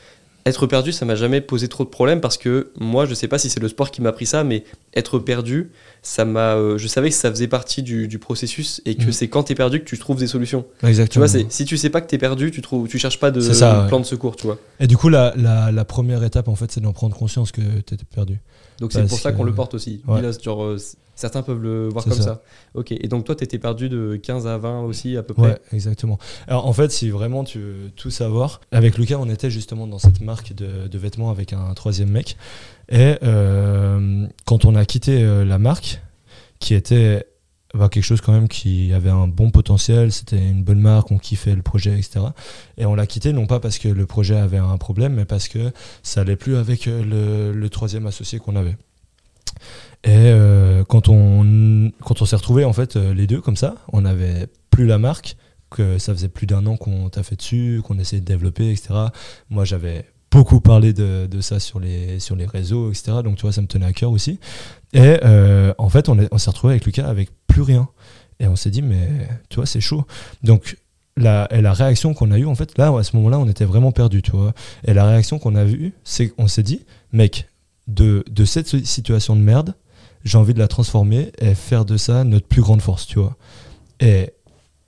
être 0.48 0.66
perdu, 0.66 0.92
ça 0.92 1.04
m'a 1.04 1.14
jamais 1.16 1.40
posé 1.40 1.68
trop 1.68 1.84
de 1.84 1.88
problèmes 1.88 2.20
parce 2.20 2.38
que 2.38 2.70
moi, 2.78 3.04
je 3.04 3.14
sais 3.14 3.28
pas 3.28 3.38
si 3.38 3.50
c'est 3.50 3.60
le 3.60 3.68
sport 3.68 3.90
qui 3.90 4.00
m'a 4.00 4.10
appris 4.10 4.26
ça, 4.26 4.44
mais 4.44 4.64
être 4.94 5.18
perdu, 5.18 5.70
ça 6.02 6.24
m'a. 6.24 6.54
euh, 6.56 6.78
je 6.78 6.86
savais 6.88 7.08
que 7.10 7.14
ça 7.16 7.30
faisait 7.30 7.48
partie 7.48 7.82
du, 7.82 8.06
du 8.08 8.18
processus 8.18 8.80
et 8.86 8.94
que 8.94 9.04
Mhm. 9.06 9.12
c'est 9.12 9.28
quand 9.28 9.42
tu 9.44 9.52
es 9.52 9.54
perdu 9.56 9.80
que 9.80 9.84
tu 9.84 9.98
trouves 9.98 10.18
des 10.18 10.26
solutions. 10.26 10.64
Tu 10.80 10.86
Exactement. 10.86 11.24
vois, 11.26 11.28
c'est- 11.32 11.46
si 11.50 11.64
tu 11.64 11.76
sais 11.76 11.90
pas 11.90 12.00
que 12.00 12.08
tu 12.08 12.14
es 12.14 12.18
perdu, 12.18 12.50
tu, 12.50 12.62
trouves, 12.62 12.88
tu 12.88 12.98
cherches 12.98 13.18
pas 13.18 13.30
de 13.30 13.40
ouais. 13.82 13.88
plan 13.88 14.00
de 14.00 14.06
secours, 14.06 14.36
tu 14.36 14.46
vois. 14.46 14.58
Et 14.80 14.86
du 14.86 14.96
coup, 14.96 15.08
la, 15.08 15.32
la, 15.36 15.72
la 15.72 15.84
première 15.84 16.22
étape, 16.22 16.48
en 16.48 16.54
fait, 16.54 16.70
c'est 16.70 16.80
d'en 16.80 16.92
prendre 16.92 17.16
conscience 17.16 17.50
que 17.52 17.60
tu 17.60 17.94
étais 17.94 18.04
perdu. 18.14 18.38
Donc 18.80 18.92
c'est 18.92 19.06
pour 19.06 19.18
ça 19.18 19.32
qu'on 19.32 19.44
le 19.44 19.54
porte 19.54 19.74
aussi. 19.74 20.02
Ouais. 20.06 20.20
Bilos, 20.20 20.40
genre, 20.42 20.62
euh, 20.62 20.78
certains 21.14 21.42
peuvent 21.42 21.60
le 21.62 21.88
voir 21.88 22.04
comme 22.04 22.12
ça. 22.12 22.22
ça. 22.22 22.42
Ok, 22.74 22.92
et 22.92 23.08
donc 23.08 23.24
toi, 23.24 23.34
tu 23.34 23.44
étais 23.44 23.58
perdu 23.58 23.88
de 23.88 24.16
15 24.22 24.46
à 24.46 24.58
20 24.58 24.82
aussi, 24.82 25.16
à 25.16 25.22
peu 25.22 25.34
près. 25.34 25.48
Ouais, 25.48 25.58
exactement. 25.72 26.18
Alors 26.46 26.66
en 26.66 26.72
fait, 26.72 26.92
si 26.92 27.10
vraiment 27.10 27.44
tu 27.44 27.58
veux 27.58 27.90
tout 27.96 28.10
savoir, 28.10 28.60
avec 28.72 28.98
Lucas, 28.98 29.16
on 29.18 29.28
était 29.28 29.50
justement 29.50 29.86
dans 29.86 29.98
cette 29.98 30.20
marque 30.20 30.54
de, 30.54 30.88
de 30.88 30.98
vêtements 30.98 31.30
avec 31.30 31.52
un 31.52 31.72
troisième 31.74 32.10
mec. 32.10 32.36
Et 32.88 33.16
euh, 33.22 34.26
quand 34.44 34.64
on 34.64 34.74
a 34.74 34.84
quitté 34.84 35.22
euh, 35.22 35.44
la 35.44 35.58
marque, 35.58 36.00
qui 36.58 36.74
était 36.74 37.26
quelque 37.90 38.04
chose 38.04 38.20
quand 38.20 38.32
même 38.32 38.48
qui 38.48 38.92
avait 38.92 39.10
un 39.10 39.28
bon 39.28 39.50
potentiel, 39.50 40.12
c'était 40.12 40.38
une 40.38 40.62
bonne 40.62 40.80
marque, 40.80 41.10
on 41.10 41.18
kiffait 41.18 41.54
le 41.54 41.62
projet, 41.62 41.92
etc. 41.98 42.20
Et 42.78 42.86
on 42.86 42.94
l'a 42.94 43.06
quitté 43.06 43.32
non 43.32 43.46
pas 43.46 43.60
parce 43.60 43.78
que 43.78 43.88
le 43.88 44.06
projet 44.06 44.36
avait 44.36 44.58
un 44.58 44.76
problème, 44.78 45.14
mais 45.14 45.24
parce 45.24 45.48
que 45.48 45.72
ça 46.02 46.22
allait 46.22 46.36
plus 46.36 46.56
avec 46.56 46.86
euh, 46.86 47.52
le, 47.54 47.68
troisième 47.70 48.06
associé 48.06 48.38
qu'on 48.38 48.56
avait. 48.56 48.76
Et 50.04 50.10
euh, 50.10 50.84
quand 50.84 51.08
on, 51.08 51.90
quand 52.02 52.22
on 52.22 52.26
s'est 52.26 52.36
retrouvés, 52.36 52.64
en 52.64 52.72
fait, 52.72 52.96
euh, 52.96 53.12
les 53.14 53.26
deux 53.26 53.40
comme 53.40 53.56
ça, 53.56 53.76
on 53.92 54.02
n'avait 54.02 54.46
plus 54.70 54.86
la 54.86 54.98
marque, 54.98 55.36
que 55.70 55.98
ça 55.98 56.12
faisait 56.12 56.28
plus 56.28 56.46
d'un 56.46 56.64
an 56.66 56.76
qu'on 56.76 57.08
t'a 57.08 57.22
fait 57.22 57.36
dessus, 57.36 57.82
qu'on 57.84 57.98
essayait 57.98 58.20
de 58.20 58.26
développer, 58.26 58.70
etc. 58.70 58.94
Moi, 59.50 59.64
j'avais 59.64 60.04
beaucoup 60.30 60.60
parlé 60.60 60.92
de, 60.92 61.28
ça 61.40 61.58
sur 61.58 61.80
les, 61.80 62.20
sur 62.20 62.36
les 62.36 62.46
réseaux, 62.46 62.90
etc. 62.90 63.18
Donc, 63.24 63.36
tu 63.36 63.42
vois, 63.42 63.52
ça 63.52 63.62
me 63.62 63.66
tenait 63.66 63.86
à 63.86 63.92
cœur 63.92 64.12
aussi. 64.12 64.38
Et 64.92 65.16
en 65.78 65.88
fait, 65.88 66.08
on, 66.08 66.18
est- 66.18 66.28
on 66.30 66.38
s'est 66.38 66.50
retrouvé 66.50 66.74
avec 66.74 66.86
Lucas 66.86 67.08
avec 67.08 67.30
plus 67.56 67.62
rien. 67.62 67.88
Et 68.38 68.46
on 68.48 68.56
s'est 68.56 68.70
dit, 68.70 68.82
mais 68.82 69.08
tu 69.48 69.56
vois, 69.56 69.64
c'est 69.64 69.80
chaud. 69.80 70.04
Donc, 70.42 70.76
la, 71.16 71.48
et 71.50 71.62
la 71.62 71.72
réaction 71.72 72.12
qu'on 72.12 72.30
a 72.30 72.38
eue, 72.38 72.44
en 72.44 72.54
fait, 72.54 72.76
là, 72.76 72.94
à 72.94 73.02
ce 73.02 73.16
moment-là, 73.16 73.38
on 73.38 73.48
était 73.48 73.64
vraiment 73.64 73.92
perdu, 73.92 74.20
tu 74.20 74.32
vois. 74.32 74.52
Et 74.84 74.92
la 74.92 75.06
réaction 75.06 75.38
qu'on 75.38 75.54
a 75.56 75.64
eue, 75.64 75.94
c'est 76.04 76.28
qu'on 76.28 76.48
s'est 76.48 76.62
dit, 76.62 76.84
mec, 77.12 77.48
de, 77.86 78.24
de 78.30 78.44
cette 78.44 78.84
situation 78.84 79.36
de 79.36 79.40
merde, 79.40 79.74
j'ai 80.22 80.36
envie 80.36 80.52
de 80.52 80.58
la 80.58 80.68
transformer 80.68 81.32
et 81.38 81.54
faire 81.54 81.86
de 81.86 81.96
ça 81.96 82.24
notre 82.24 82.46
plus 82.46 82.60
grande 82.60 82.82
force, 82.82 83.06
tu 83.06 83.18
vois. 83.18 83.36
Et 84.00 84.34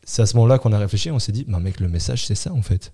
c'est 0.04 0.20
à 0.20 0.26
ce 0.26 0.36
moment-là 0.36 0.58
qu'on 0.58 0.72
a 0.74 0.78
réfléchi, 0.78 1.10
on 1.10 1.18
s'est 1.18 1.32
dit, 1.32 1.46
bah 1.48 1.60
mec, 1.60 1.80
le 1.80 1.88
message, 1.88 2.26
c'est 2.26 2.34
ça, 2.34 2.52
en 2.52 2.60
fait. 2.60 2.92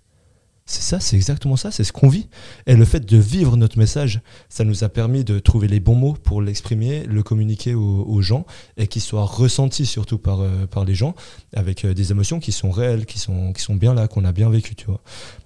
C'est 0.67 0.81
ça, 0.81 0.99
c'est 0.99 1.17
exactement 1.17 1.57
ça, 1.57 1.71
c'est 1.71 1.85
ce 1.85 1.93
qu'on 1.93 2.09
vit. 2.09 2.27
Et 2.67 2.75
le 2.75 2.87
fait 2.87 3.05
de 3.05 3.19
vivre 3.19 3.59
notre 3.59 3.77
message, 3.77 4.23
ça 4.49 4.65
nous 4.65 4.83
a 4.83 4.89
permis 4.89 5.23
de 5.23 5.39
trouver 5.39 5.69
les 5.69 5.79
bons 5.79 5.95
mots 5.95 6.15
pour 6.15 6.41
l'exprimer, 6.41 7.05
le 7.05 7.23
communiquer 7.23 7.75
aux, 7.75 8.23
gens 8.23 8.47
et 8.79 8.87
qu'il 8.87 9.03
soit 9.03 9.25
ressenti 9.25 9.85
surtout 9.85 10.17
par, 10.17 10.41
euh, 10.41 10.67
par 10.67 10.87
les 10.87 10.95
gens 10.95 11.15
avec 11.55 11.85
euh, 11.85 11.93
des 11.93 12.13
émotions 12.13 12.41
qui 12.41 12.51
sont 12.51 12.71
réelles, 12.71 13.05
qui 13.05 13.19
sont, 13.19 13.53
qui 13.53 13.61
sont 13.61 13.75
bien 13.75 13.93
là, 13.93 14.09
qu'on 14.09 14.25
a 14.25 14.33
bien 14.33 14.49
vécu, 14.49 14.75
tu 14.75 14.87
vois. 14.87 15.03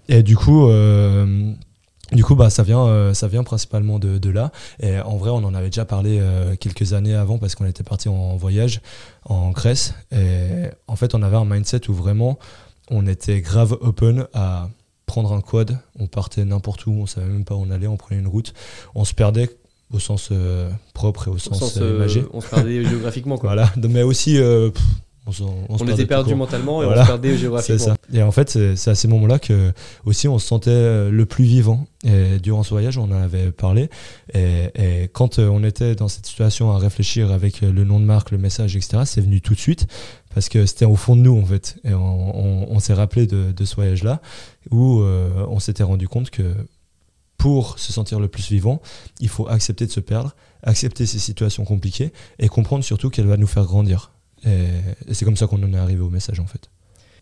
Et 0.09 0.23
du 0.23 0.37
coup, 0.37 0.69
euh, 0.69 1.53
du 2.13 2.23
coup 2.23 2.37
bah, 2.37 2.49
ça, 2.49 2.63
vient, 2.63 3.13
ça 3.13 3.27
vient 3.27 3.43
principalement 3.43 3.99
de, 3.99 4.31
là. 4.31 4.53
Et 4.79 5.01
en 5.01 5.17
vrai, 5.17 5.31
on 5.31 5.43
en 5.43 5.53
avait 5.53 5.71
déjà 5.71 5.85
parlé 5.85 6.23
quelques 6.61 6.93
années 6.93 7.15
avant 7.15 7.39
parce 7.39 7.57
qu'on 7.57 7.67
était 7.67 7.83
parti 7.83 8.09
en 8.09 8.37
voyage 8.37 8.81
en 9.25 9.51
Grèce. 9.51 9.95
Et 10.13 10.69
en 10.87 10.95
fait, 10.95 11.17
on 11.17 11.23
avait 11.23 11.37
un 11.37 11.45
mindset 11.45 11.91
où 11.91 11.93
vraiment 11.93 12.39
on 12.91 13.07
était 13.07 13.41
grave 13.41 13.77
open 13.81 14.27
à 14.33 14.69
prendre 15.09 15.33
un 15.33 15.41
quad. 15.41 15.77
On 15.99 16.07
partait 16.07 16.45
n'importe 16.45 16.87
où, 16.87 16.93
on 16.93 17.07
savait 17.07 17.27
même 17.27 17.45
pas 17.45 17.57
où 17.57 17.63
on 17.67 17.71
allait, 17.73 17.89
on 17.89 17.97
prenait 17.97 18.21
une 18.21 18.29
route. 18.29 18.55
On 18.95 19.05
se 19.05 19.15
perdait 19.15 19.51
au 19.93 19.99
sens 19.99 20.29
euh, 20.31 20.71
propre 20.95 21.27
et 21.27 21.31
au 21.31 21.35
Au 21.35 21.39
sens, 21.39 21.59
sens, 21.59 21.77
euh, 21.79 21.83
euh, 21.83 21.97
imagé. 21.97 22.25
on 22.33 22.41
se 22.41 22.49
perdait 22.49 22.85
géographiquement. 22.89 23.39
Quoi. 23.39 23.49
Voilà, 23.49 23.73
mais 23.89 24.03
aussi 24.03 24.35
pff, 24.35 24.83
on, 25.41 25.67
on 25.69 25.89
était 25.89 26.07
perdu 26.07 26.35
mentalement 26.35 26.83
et 26.83 26.87
Voilà. 26.87 27.03
on 27.03 27.05
se 27.05 27.09
perdait 27.11 27.37
géographiquement. 27.39 27.79
ça. 27.79 27.97
Et 28.13 28.23
en 28.23 28.31
fait, 28.33 28.51
c'est 28.77 28.91
à 28.91 28.95
ces 28.95 29.09
moments-là 29.09 29.39
que 29.39 29.73
aussi 30.05 30.29
on 30.29 30.39
se 30.39 30.47
sentait 30.47 30.71
euh, 30.71 31.11
le 31.11 31.27
plus 31.27 31.45
vivant. 31.45 31.87
Et 32.05 32.39
durant 32.39 32.63
ce 32.63 32.71
voyage, 32.71 32.97
on 32.99 33.05
en 33.05 33.13
avait 33.13 33.51
parlé. 33.51 33.91
Et, 34.35 34.71
et 34.75 35.09
quand 35.13 35.39
euh, 35.39 35.49
on 35.49 35.65
était 35.65 35.95
dans 35.95 36.09
cette 36.09 36.27
situation 36.27 36.71
à 36.73 36.79
réfléchir 36.79 37.31
avec 37.33 37.63
euh, 37.63 37.73
le 37.73 37.85
nom 37.85 37.99
de 38.01 38.05
marque, 38.05 38.31
le 38.31 38.39
message, 38.39 38.77
etc., 38.77 39.03
c'est 39.05 39.21
venu 39.21 39.41
tout 39.41 39.55
de 39.55 39.59
suite 39.61 39.87
parce 40.35 40.49
que 40.49 40.67
c'était 40.67 40.85
au 40.85 40.95
fond 40.97 41.17
de 41.17 41.23
nous 41.23 41.37
en 41.41 41.45
fait. 41.45 41.77
Et 41.85 41.95
on, 41.95 42.39
on- 42.39 42.67
on 42.71 42.79
s'est 42.81 42.95
rappelé 42.95 43.27
de, 43.27 43.51
de 43.53 43.65
ce 43.65 43.75
voyage-là 43.75 44.21
où 44.71 45.01
euh, 45.01 45.29
on 45.49 45.59
s'était 45.59 45.83
rendu 45.83 46.07
compte 46.09 46.31
que 46.31 46.55
pour 47.37 47.79
se 47.79 47.93
sentir 47.93 48.19
le 48.19 48.27
plus 48.29 48.49
vivant, 48.51 48.81
il 49.21 49.29
faut 49.29 49.49
accepter 49.49 49.87
de 49.87 49.93
se 49.93 50.01
perdre, 50.01 50.35
accepter 50.65 51.07
ces 51.07 51.19
situations 51.21 51.65
compliquées 51.65 52.13
et 52.41 52.49
comprendre 52.49 52.83
surtout 52.85 53.11
qu'elle 53.11 53.27
va 53.29 53.37
nous 53.37 53.47
faire 53.47 53.65
grandir. 53.65 54.11
Et, 54.47 54.51
et 55.09 55.15
c'est 55.15 55.25
comme 55.25 55.37
ça 55.37 55.47
qu'on 55.47 55.63
en 55.63 55.73
est 55.73 55.77
arrivé 55.79 56.01
au 56.01 56.11
message 56.11 56.41
en 56.41 56.47
fait. 56.47 56.71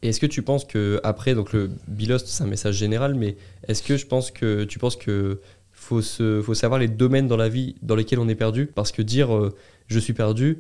Et 0.03 0.09
est-ce 0.09 0.21
que 0.21 0.27
tu 0.27 0.43
penses 0.43 0.65
que 0.65 1.01
après, 1.05 1.35
donc 1.35 1.53
le 1.53 1.71
Bilost, 1.89 2.27
c'est 2.29 2.45
un 2.45 2.47
message 2.47 2.77
général, 2.77 3.15
mais 3.15 3.37
est-ce 3.67 3.83
que 3.83 3.97
je 3.97 4.07
pense 4.07 4.31
que 4.31 4.65
tu 4.65 4.79
penses 4.79 4.97
que 4.97 5.41
faut 5.73 6.03
se, 6.03 6.43
faut 6.43 6.55
savoir 6.55 6.79
les 6.81 6.89
domaines 6.89 7.29
dans 7.29 7.37
la 7.37 7.49
vie 7.49 7.77
dans 7.83 7.95
lesquels 7.97 8.19
on 8.19 8.29
est 8.29 8.35
perdu, 8.35 8.67
parce 8.67 8.93
que 8.93 9.03
dire 9.03 9.35
euh, 9.35 9.55
je 9.89 9.99
suis 9.99 10.13
perdu, 10.13 10.59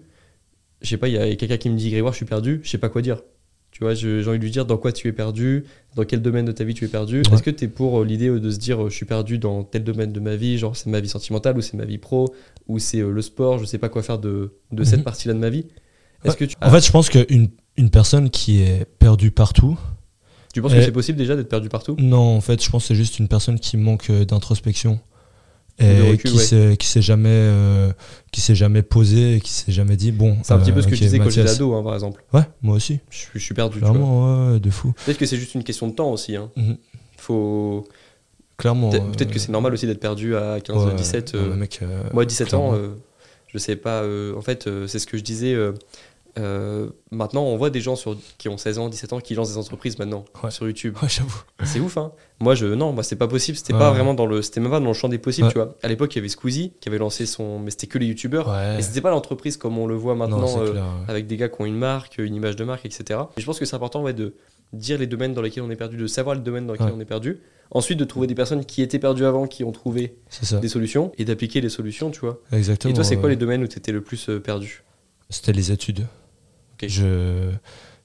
je 0.83 0.89
sais 0.89 0.97
pas, 0.97 1.09
il 1.09 1.15
y 1.15 1.19
a 1.19 1.35
quelqu'un 1.37 1.57
qui 1.59 1.69
me 1.71 1.77
dit 1.77 1.91
Grégoire, 1.91 2.13
je 2.13 2.19
suis 2.19 2.27
perdu, 2.27 2.61
je 2.63 2.71
sais 2.71 2.79
pas 2.79 2.89
quoi 2.89 3.03
dire. 3.03 3.23
Tu 3.73 3.85
vois, 3.85 3.93
j'ai 3.93 4.27
envie 4.27 4.39
de 4.39 4.45
lui 4.45 4.51
dire 4.51 4.65
dans 4.65 4.79
quoi 4.79 4.91
tu 4.91 5.07
es 5.07 5.13
perdu, 5.13 5.65
dans 5.97 6.05
quel 6.05 6.23
domaine 6.23 6.47
de 6.47 6.53
ta 6.53 6.65
vie 6.65 6.73
tu 6.73 6.87
es 6.87 6.89
perdu? 6.89 7.19
Ouais. 7.19 7.35
Est-ce 7.35 7.43
que 7.43 7.51
tu 7.51 7.65
es 7.65 7.69
pour 7.69 8.01
euh, 8.01 8.05
l'idée 8.07 8.29
euh, 8.29 8.41
de 8.41 8.51
se 8.51 8.57
dire 8.59 8.89
je 8.89 8.95
suis 8.95 9.05
perdu 9.05 9.37
dans 9.39 9.65
tel 9.65 9.85
domaine 9.85 10.13
de 10.13 10.21
ma 10.21 10.35
vie, 10.37 10.57
genre 10.57 10.75
c'est 10.75 10.89
ma 10.89 11.01
vie 11.01 11.09
sentimentale 11.11 11.59
ou 11.59 11.61
c'est 11.61 11.77
ma 11.77 11.85
vie 11.85 11.99
pro 11.99 12.35
ou 12.69 12.79
c'est 12.79 13.01
le 13.03 13.21
sport, 13.21 13.59
je 13.59 13.67
sais 13.67 13.77
pas 13.79 13.91
quoi 13.91 14.03
faire 14.03 14.19
de, 14.19 14.53
de 14.73 14.85
cette 14.85 15.01
Mhm. 15.01 15.05
partie-là 15.05 15.35
de 15.35 15.39
ma 15.41 15.51
vie? 15.51 15.67
Est-ce 16.25 16.33
Ouais. 16.33 16.39
que 16.39 16.45
tu, 16.47 16.57
En 16.62 16.71
fait, 16.71 16.85
je 16.85 16.91
pense 16.91 17.09
qu'une 17.11 17.51
une 17.77 17.91
personne 17.91 18.31
qui 18.31 18.62
est 18.62 18.85
perdue 18.99 19.31
partout, 19.31 19.79
tu 20.55 20.62
penses 20.62 20.73
que 20.73 20.79
euh, 20.79 20.85
c'est 20.85 20.93
possible 20.93 21.19
déjà 21.19 21.37
d'être 21.37 21.49
perdu 21.51 21.69
partout? 21.69 21.95
Non, 21.99 22.37
en 22.37 22.41
fait, 22.41 22.62
je 22.64 22.71
pense 22.71 22.85
que 22.85 22.89
c'est 22.89 22.95
juste 22.95 23.19
une 23.19 23.29
personne 23.29 23.59
qui 23.61 23.77
manque 23.77 24.09
euh, 24.11 24.25
d'introspection. 24.25 24.99
et 25.79 26.01
recul, 26.12 26.31
qui 26.31 26.37
ouais. 26.39 26.43
s'est 26.43 26.77
qui 26.79 26.87
s'est 26.87 27.03
jamais 27.03 27.29
euh, 27.31 27.93
qui 28.33 28.41
s'est 28.41 28.55
jamais 28.55 28.81
posé 28.83 29.43
qui 29.45 29.51
s'est 29.53 29.73
jamais 29.73 29.97
dit 29.99 30.11
bon 30.11 30.39
C'est 30.43 30.55
un 30.55 30.59
petit 30.59 30.73
peu 30.73 30.79
euh, 30.79 30.83
ce 30.83 30.87
que 30.89 30.93
ok, 30.95 30.99
je 30.99 31.05
disais 31.05 31.19
quand 31.19 31.29
j'étais 31.29 31.51
ado, 31.51 31.75
hein, 31.75 31.83
par 31.83 31.93
exemple. 31.95 32.25
ouais 32.33 32.41
moi 32.62 32.77
aussi 32.77 33.01
Je, 33.11 33.17
suis- 33.19 33.29
je 33.35 33.39
suis 33.45 33.53
perdu. 33.55 33.75
tu 33.75 33.81
clairement 33.85 34.53
ouais, 34.53 34.59
de 34.61 34.71
fou 34.71 34.95
Peut-être 35.05 35.19
que 35.19 35.27
c'est 35.27 35.37
juste 35.37 35.55
une 35.55 35.64
question 35.64 35.87
de 35.89 35.93
temps 35.93 36.11
aussi. 36.11 36.35
Hein. 36.35 36.51
Mhm. 36.57 36.79
Faut... 37.19 37.87
clairement 38.57 38.89
Peut-être 38.89 39.29
euh, 39.29 39.33
que 39.35 39.39
c'est 39.39 39.53
normal 39.53 39.75
aussi 39.75 39.87
d'être 39.87 40.01
perdu 40.01 40.35
à 40.35 40.61
15, 40.64 40.77
ouais, 40.87 40.95
17. 40.95 41.33
ouais, 41.35 41.41
euh, 41.41 41.55
mec, 41.57 41.81
euh, 41.83 42.03
Moi, 42.14 42.25
17 42.25 42.55
ans, 42.55 42.71
clairement. 42.71 42.75
euh, 42.75 42.89
je 43.57 43.63
sais 43.63 43.77
pas. 43.77 44.03
euh, 44.03 44.35
en 44.37 44.43
fait, 44.43 44.67
euh, 44.67 44.87
c'est 44.87 44.99
ce 44.99 45.07
que 45.07 45.17
je 45.19 45.23
disais. 45.23 45.55
euh, 46.39 46.91
maintenant, 47.11 47.45
on 47.45 47.57
voit 47.57 47.71
des 47.71 47.81
gens 47.81 47.97
sur, 47.97 48.15
qui 48.37 48.51
ont 48.51 48.59
16 48.59 48.79
ans, 48.79 48.89
17 48.91 49.15
ans 49.15 49.21
qui 49.21 49.35
lancent 49.35 49.53
des 49.53 49.57
entreprises 49.59 49.99
maintenant 49.99 50.27
Ouais. 50.45 50.51
sur 50.51 50.67
YouTube. 50.67 50.95
ouais 51.03 51.09
j'avoue 51.09 51.41
C'est 51.65 51.81
ouf, 51.81 51.97
hein. 51.97 52.13
Moi, 52.41 52.55
je, 52.55 52.67
non, 52.67 52.93
moi, 52.93 53.03
c'est 53.03 53.17
pas 53.17 53.27
possible. 53.29 53.57
C'était 53.57 53.73
Ouais. 53.73 53.79
pas 53.79 53.91
vraiment 53.91 54.13
dans 54.13 54.27
le, 54.27 54.43
c'était 54.43 54.61
même 54.61 54.71
pas 54.71 54.79
dans 54.81 54.87
le 54.89 54.93
champ 54.93 55.09
des 55.09 55.17
possibles, 55.17 55.49
tu 55.49 55.55
vois. 55.55 55.75
À 55.83 55.89
l'époque, 55.89 56.15
il 56.15 56.19
y 56.19 56.21
avait 56.21 56.29
Squeezie 56.29 56.73
qui 56.81 56.91
avait 56.91 56.99
lancé 56.99 57.25
son, 57.25 57.59
mais 57.59 57.71
c'était 57.71 57.87
que 57.87 57.97
les 57.97 58.05
YouTubeurs. 58.07 58.55
Et 58.79 58.83
c'était 58.83 59.01
pas 59.01 59.11
l'entreprise 59.11 59.57
comme 59.57 59.79
on 59.79 59.87
le 59.87 59.95
voit 59.95 60.15
maintenant, 60.15 60.61
euh, 60.61 60.73
clair 60.73 60.85
avec 61.09 61.27
des 61.27 61.39
gars 61.39 61.49
qui 61.49 61.63
ont 61.63 61.65
une 61.67 61.79
marque, 61.79 62.19
une 62.19 62.35
image 62.35 62.57
de 62.57 62.65
marque, 62.65 62.85
etc. 62.85 63.21
Et 63.39 63.41
je 63.41 63.47
pense 63.47 63.59
que 63.59 63.65
c'est 63.65 63.77
important, 63.77 64.03
ouais, 64.03 64.13
de 64.13 64.35
dire 64.73 64.99
les 64.99 65.07
domaines 65.07 65.33
dans 65.35 65.43
lesquels 65.43 65.62
on 65.62 65.71
est 65.71 65.77
perdu, 65.77 65.97
de 65.97 66.07
savoir 66.07 66.35
les 66.35 66.43
domaines 66.43 66.67
dans 66.67 66.73
lesquels 66.73 66.89
Ouais. 66.89 66.95
on 66.97 67.01
est 67.01 67.05
perdu. 67.07 67.39
Ensuite, 67.73 67.99
de 67.99 68.05
trouver 68.05 68.27
des 68.29 68.35
personnes 68.37 68.64
qui 68.64 68.81
étaient 68.83 68.99
perdues 69.01 69.25
avant, 69.25 69.47
qui 69.49 69.64
ont 69.64 69.73
trouvé 69.73 70.17
des 70.61 70.69
solutions 70.69 71.11
et 71.19 71.25
d'appliquer 71.25 71.61
les 71.61 71.69
solutions, 71.69 72.11
tu 72.12 72.21
vois. 72.21 72.41
exactement 72.53 72.93
Et 72.93 72.95
toi, 72.95 73.03
c'est 73.05 73.17
quoi 73.17 73.29
les 73.29 73.37
domaines 73.37 73.62
où 73.64 73.67
tu 73.69 73.79
étais 73.79 73.91
le 73.93 74.01
plus 74.03 74.29
euh, 74.29 74.39
perdu? 74.41 74.83
C'était 75.31 75.53
les 75.53 75.73
études. 75.73 76.07
Je... 76.83 77.51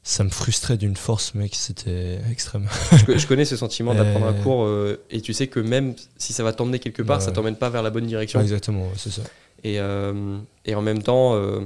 Ça 0.03 0.23
me 0.23 0.29
frustrait 0.29 0.77
d'une 0.77 0.95
force, 0.95 1.35
mec, 1.35 1.53
c'était 1.53 2.19
extrême. 2.31 2.67
je, 2.97 3.05
co- 3.05 3.15
je 3.19 3.27
connais 3.27 3.45
ce 3.45 3.55
sentiment 3.55 3.93
d'apprendre 3.93 4.25
un 4.25 4.33
Euh. 4.33 4.41
cours 4.41 4.63
euh, 4.63 4.99
et 5.11 5.21
tu 5.21 5.31
sais 5.31 5.45
que 5.45 5.59
même 5.59 5.93
si 6.17 6.33
ça 6.33 6.43
va 6.43 6.53
t'emmener 6.53 6.79
quelque 6.79 7.03
part, 7.03 7.19
Ouais. 7.19 7.23
ça 7.25 7.31
t'emmène 7.31 7.55
pas 7.55 7.69
vers 7.69 7.83
la 7.83 7.91
bonne 7.91 8.07
direction. 8.07 8.41
Exactement, 8.41 8.87
c'est 8.97 9.11
ça. 9.11 9.21
Et, 9.63 9.79
euh, 9.79 10.39
et 10.65 10.73
en 10.73 10.81
même 10.81 11.03
temps, 11.03 11.35
euh, 11.35 11.59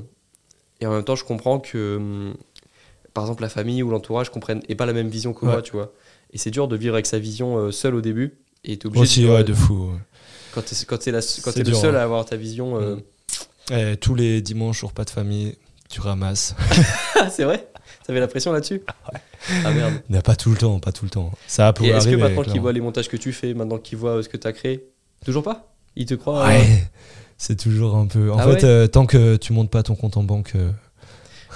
et 0.82 0.86
en 0.86 0.92
même 0.92 1.06
temps, 1.06 1.16
je 1.16 1.24
comprends 1.24 1.60
que, 1.62 1.96
hum, 1.96 2.34
par 3.16 3.24
exemple, 3.24 3.42
la 3.42 3.50
famille 3.50 3.82
ou 3.82 3.90
l'entourage 3.90 4.30
comprennent 4.30 4.62
et 4.70 4.76
pas 4.76 4.86
la 4.86 4.94
même 4.94 5.08
vision 5.08 5.34
que 5.34 5.44
Ouais. 5.46 5.52
moi, 5.54 5.62
tu 5.64 5.72
vois. 5.72 5.92
Et 6.32 6.38
c'est 6.38 6.52
dur 6.52 6.68
de 6.68 6.76
vivre 6.76 6.94
avec 6.94 7.08
sa 7.08 7.18
vision 7.18 7.58
euh, 7.58 7.72
seul 7.72 7.96
au 7.96 8.02
début. 8.02 8.38
Et 8.64 8.78
t'es 8.78 8.86
obligé 8.86 9.02
Aussi, 9.04 9.24
de, 9.24 9.30
ouais, 9.30 9.44
de 9.44 9.54
fou. 9.54 9.88
ouais. 9.92 9.98
quand 10.54 10.62
t'es 10.64 10.76
quand 10.86 10.98
t'es 11.00 11.12
la- 11.12 11.22
quand 11.44 11.56
le 11.58 11.74
seul 11.74 11.96
hein. 11.96 12.00
à 12.00 12.04
avoir 12.04 12.26
ta 12.26 12.36
vision. 12.36 12.80
euh, 12.80 12.96
Mm. 12.98 13.74
Et 13.74 13.98
tous 13.98 14.14
les 14.14 14.42
dimanches, 14.44 14.82
jour 14.82 14.94
pas 14.94 15.06
de 15.06 15.10
famille, 15.10 15.56
tu 15.90 16.00
ramasses. 16.00 16.56
C'est 17.32 17.46
vrai? 17.46 17.68
T'avais 18.06 18.20
la 18.20 18.28
pression 18.28 18.52
là-dessus? 18.52 18.84
Ah 19.64 19.72
merde. 19.72 19.96
Mais 20.10 20.22
pas 20.22 20.36
tout 20.36 20.52
le 20.52 20.56
temps, 20.58 20.80
pas 20.80 20.92
tout 20.92 21.06
le 21.06 21.10
temps. 21.10 21.32
Ça 21.48 21.70
Et 21.70 21.74
pourrait 21.74 21.90
est-ce 21.90 22.08
que 22.08 22.16
maintenant 22.16 22.44
qu'ils 22.44 22.62
voient 22.62 22.74
les 22.74 22.82
montages 22.82 23.08
que 23.10 23.18
tu 23.18 23.34
fais, 23.34 23.54
maintenant 23.56 23.80
qu'ils 23.80 23.98
voient 23.98 24.18
euh, 24.18 24.22
ce 24.22 24.30
que 24.30 24.38
tu 24.38 24.46
as 24.48 24.54
créé, 24.54 24.86
toujours 25.26 25.42
pas? 25.44 25.74
Ils 25.96 26.06
te 26.06 26.14
croient 26.14 26.44
euh, 26.44 26.48
Ouais, 26.48 26.84
c'est 27.40 27.56
toujours 27.60 27.96
un 27.96 28.06
peu. 28.08 28.32
En 28.32 28.38
Ah 28.38 28.44
fait, 28.44 28.54
ouais? 28.56 28.64
euh, 28.66 28.88
tant 28.88 29.06
que 29.08 29.36
tu 29.38 29.54
montes 29.54 29.72
pas 29.72 29.82
ton 29.84 29.96
compte 29.96 30.18
en 30.18 30.24
banque, 30.24 30.52
euh, 30.56 30.70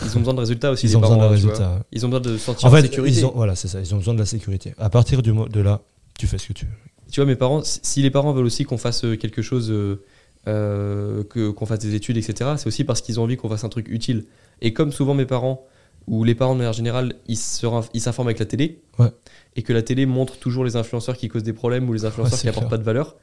Ils 0.06 0.16
ont 0.16 0.20
besoin 0.20 0.34
de 0.34 0.40
résultats 0.40 0.72
aussi. 0.72 0.86
ils 0.88 0.98
ont 0.98 1.02
besoin 1.02 1.18
parents, 1.18 1.30
d'un 1.30 1.36
hein, 1.36 1.40
tu 1.40 1.44
vois. 1.46 1.52
résultat. 1.54 1.86
Ils 1.92 2.06
ont 2.06 2.10
besoin 2.10 2.22
de 2.22 2.38
se 2.38 2.44
sentir 2.46 2.68
En 2.68 2.72
fait, 2.72 2.82
sécurité. 2.84 3.18
ils 3.20 3.26
ont, 3.26 3.32
voilà, 3.36 3.56
c'est 3.56 3.68
ça. 3.68 3.80
Ils 3.80 3.94
ont 3.94 3.98
besoin 3.98 4.14
de 4.14 4.20
la 4.20 4.26
sécurité. 4.26 4.74
À 4.78 4.90
partir 4.90 5.22
du 5.22 5.32
de 5.34 5.60
là, 5.62 5.82
tu 6.18 6.28
fais 6.28 6.38
ce 6.38 6.48
que 6.48 6.54
tu 6.54 6.66
veux. 6.66 6.72
Tu 7.12 7.20
vois, 7.20 7.26
mes 7.28 7.36
parents, 7.36 7.62
si 7.64 8.02
les 8.02 8.12
parents 8.12 8.32
veulent 8.34 8.46
aussi 8.46 8.64
qu'on 8.66 8.78
fasse 8.78 9.04
euh, 9.04 9.16
quelque 9.16 9.42
chose, 9.42 9.72
euh, 9.72 10.04
euh, 10.48 11.24
que- 11.24 11.50
qu'on 11.50 11.66
fasse 11.66 11.80
des 11.80 11.96
études, 11.96 12.18
etc., 12.18 12.52
c'est 12.58 12.68
aussi 12.68 12.84
parce 12.84 13.02
qu'ils 13.02 13.20
ont 13.20 13.24
envie 13.24 13.36
qu'on 13.38 13.50
fasse 13.50 13.64
un 13.64 13.70
truc 13.70 13.88
utile. 13.90 14.26
Et 14.62 14.74
comme 14.74 14.92
souvent 14.92 15.14
mes 15.14 15.26
parents, 15.26 15.66
ou 16.08 16.24
les 16.24 16.34
parents 16.36 16.54
de 16.54 16.60
manière 16.60 16.74
générale, 16.74 17.16
ils 17.28 17.36
s'informent 17.38 18.28
avec 18.28 18.40
la 18.40 18.46
télé, 18.46 18.82
Ouais. 18.98 19.12
et 19.56 19.62
que 19.64 19.74
la 19.74 19.82
télé 19.82 20.06
montre 20.06 20.38
toujours 20.38 20.64
les 20.64 20.76
influenceurs 20.76 21.18
qui 21.18 21.28
causent 21.28 21.44
des 21.44 21.54
problèmes 21.54 21.88
ou 21.90 21.94
les 21.94 22.06
influenceurs 22.06 22.40
qui 22.40 22.48
apportent 22.48 22.64
clair. 22.66 22.70
pas 22.70 22.78
de 22.78 22.84
valeur, 22.84 23.16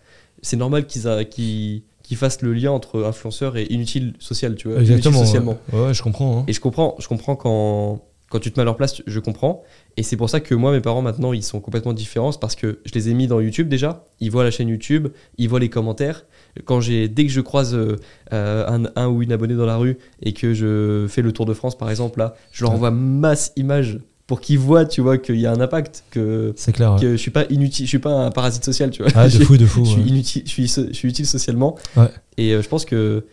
c'est 0.43 0.57
normal 0.57 0.87
qu'ils 0.87 1.09
a- 1.09 1.25
qu'ils 2.07 2.17
qu'ils 2.17 2.17
fassent 2.17 2.43
le 2.43 2.55
lien 2.55 2.71
entre 2.71 3.03
influenceur 3.05 3.57
et 3.57 3.65
inutile 3.71 4.15
social, 4.19 4.55
tu 4.55 4.69
vois. 4.69 4.77
inutile 4.79 4.97
Exactement. 4.97 5.25
socialement. 5.25 5.59
Ouais, 5.73 5.87
ouais, 5.87 5.95
je 5.95 6.03
comprends. 6.03 6.39
hein. 6.41 6.45
Et 6.47 6.53
je 6.53 6.61
comprends, 6.61 6.95
je 6.99 7.09
comprends 7.09 7.35
quand, 7.37 8.01
quand 8.31 8.39
tu 8.39 8.53
te 8.53 8.59
mets 8.59 8.63
à 8.63 8.65
leur 8.65 8.77
place, 8.77 9.03
je 9.07 9.19
comprends. 9.21 9.63
Et 9.97 10.03
c'est 10.03 10.17
pour 10.17 10.31
ça 10.31 10.41
que 10.41 10.55
moi, 10.55 10.71
mes 10.73 10.81
parents, 10.81 11.03
maintenant, 11.03 11.33
ils 11.33 11.43
sont 11.43 11.61
complètement 11.61 11.93
différents. 11.93 12.33
parce 12.33 12.55
que 12.55 12.79
je 12.85 12.93
les 12.95 13.09
ai 13.09 13.15
mis 13.15 13.27
dans 13.27 13.41
YouTube 13.41 13.69
déjà. 13.69 14.05
Ils 14.21 14.31
voient 14.31 14.45
la 14.45 14.51
chaîne 14.51 14.69
YouTube, 14.69 15.09
ils 15.39 15.49
voient 15.49 15.61
les 15.61 15.69
commentaires. 15.69 16.27
Quand 16.65 16.81
j'ai, 16.81 17.09
dès 17.09 17.25
que 17.27 17.33
je 17.33 17.41
croise 17.41 17.75
euh, 17.75 17.97
un, 18.31 18.85
un 18.95 19.09
ou 19.09 19.23
une 19.23 19.33
abonnée 19.33 19.55
dans 19.55 19.67
la 19.67 19.77
rue 19.77 19.99
et 20.23 20.33
que 20.33 20.55
je 20.55 21.07
fais 21.09 21.23
le 21.23 21.33
Tour 21.33 21.47
de 21.47 21.55
France, 21.55 21.77
par 21.77 21.91
exemple, 21.91 22.19
là, 22.19 22.35
je 22.53 22.65
leur 22.65 22.73
envoie 22.73 22.91
masse 22.91 23.53
images 23.57 23.99
pour 24.27 24.41
qu'ils 24.41 24.59
voient, 24.59 24.85
tu 24.85 25.01
vois, 25.01 25.19
qu'il 25.19 25.37
y 25.39 25.47
a 25.47 25.53
un 25.53 25.61
impact, 25.61 26.03
que, 26.11 26.53
ouais. 26.97 26.99
je 27.13 27.17
suis 27.17 27.31
pas 27.31 27.45
inutile, 27.49 27.87
je 27.87 27.91
suis 27.91 27.99
pas 28.01 28.11
un 28.13 28.31
parasite 28.31 28.65
social, 28.65 28.91
tu 28.91 29.03
vois. 29.03 29.13
Ah, 29.15 29.27
de 29.27 29.31
Je- 29.31 29.45
fou, 29.45 29.57
de 29.57 29.67
fou. 29.67 29.85
je 29.85 29.91
suis 29.91 30.01
ouais. 30.03 30.09
inutile, 30.09 30.43
je 30.45 30.51
suis, 30.51 30.67
je 30.67 30.93
suis 30.93 31.09
utile 31.09 31.27
socialement. 31.27 31.77
Ouais. 31.97 32.09
Et 32.37 32.53
euh, 32.53 32.63
je 32.63 32.69
pense 32.69 32.85
que 32.85 33.25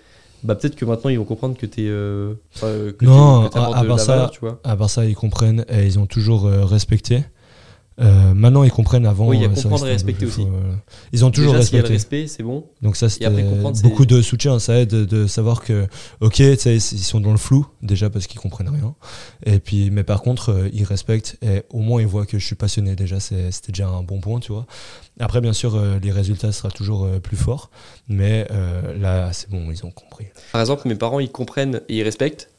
bah, 0.44 0.56
peut-être 0.56 0.76
que 0.76 0.84
maintenant 0.86 1.10
ils 1.10 1.18
vont 1.18 1.24
comprendre 1.26 1.58
que 1.58 1.66
t'es 1.66 1.86
euh, 1.88 2.34
que 2.62 3.06
Non, 3.06 3.50
que 3.50 3.58
à- 3.58 3.84
part 3.86 4.00
ça- 4.00 4.12
valeur, 4.14 4.32
tu 4.32 4.40
vois. 4.42 4.60
À 4.64 4.76
part 4.76 4.90
ça, 4.90 5.06
ils 5.06 5.16
comprennent 5.16 5.66
et 5.70 5.86
ils 5.86 5.98
ont 6.00 6.06
toujours 6.06 6.46
euh, 6.46 6.64
respecté. 6.66 7.24
Euh, 8.00 8.34
maintenant, 8.34 8.64
ils 8.64 8.72
comprennent 8.72 9.06
avant. 9.06 9.28
Oui, 9.28 9.38
il 9.38 9.44
y 9.44 9.46
a 9.46 9.50
euh, 9.50 9.54
comprendre 9.54 9.86
et 9.88 9.92
respecter 9.92 10.26
aussi. 10.26 10.46
voilà. 10.46 10.76
Ils 11.12 11.24
ont 11.26 11.32
toujours 11.32 11.54
Déjà, 11.54 11.66
s'il 11.66 11.76
y 11.76 11.80
a 11.80 11.84
le 11.84 11.88
respecté. 11.90 12.22
respect, 12.22 12.36
c'est 12.36 12.44
bon. 12.44 12.66
Donc 12.82 12.96
ça, 12.96 13.10
c'est- 13.10 13.24
beaucoup 13.84 14.06
de 14.06 14.22
soutien. 14.22 14.60
Ça 14.60 14.80
aide 14.80 14.90
de, 14.90 15.28
savoir 15.28 15.62
que, 15.62 15.88
ok, 16.22 16.40
ils 16.40 16.82
sont 16.82 17.20
dans 17.20 17.32
le 17.32 17.38
flou 17.38 17.66
déjà 17.82 18.10
parce 18.10 18.28
qu'ils 18.28 18.40
comprennent 18.40 18.70
rien. 18.70 18.96
Et 19.46 19.60
puis, 19.60 19.92
mais 19.92 20.04
par 20.04 20.22
contre, 20.22 20.50
euh, 20.50 20.70
ils 20.74 20.84
respectent 20.84 21.38
et 21.42 21.64
au 21.70 21.80
moins 21.80 22.02
ils 22.02 22.08
voient 22.08 22.26
que 22.26 22.40
je 22.40 22.46
suis 22.46 22.56
passionné. 22.56 22.96
Déjà, 22.96 23.20
c'était 23.20 23.50
déjà 23.72 23.88
un 23.88 24.04
bon 24.04 24.20
point, 24.20 24.40
tu 24.40 24.52
vois. 24.52 24.66
Après, 25.20 25.42
bien 25.42 25.54
sûr, 25.54 25.76
euh, 25.76 26.00
les 26.02 26.12
résultats 26.12 26.52
sera 26.52 26.72
toujours 26.72 27.06
euh, 27.06 27.20
plus 27.20 27.38
forts, 27.38 27.70
mais 28.08 28.48
euh, 28.52 28.98
là, 28.98 29.32
c'est 29.34 29.50
bon, 29.50 29.70
ils 29.72 29.86
ont 29.86 29.92
compris. 29.92 30.26
Par 30.52 30.62
exemple, 30.62 30.88
mes 30.88 30.96
parents 30.96 31.20
ils 31.20 31.32
comprennent 31.32 31.82
et 31.90 31.98
ils 31.98 32.04
respectent. 32.04 32.50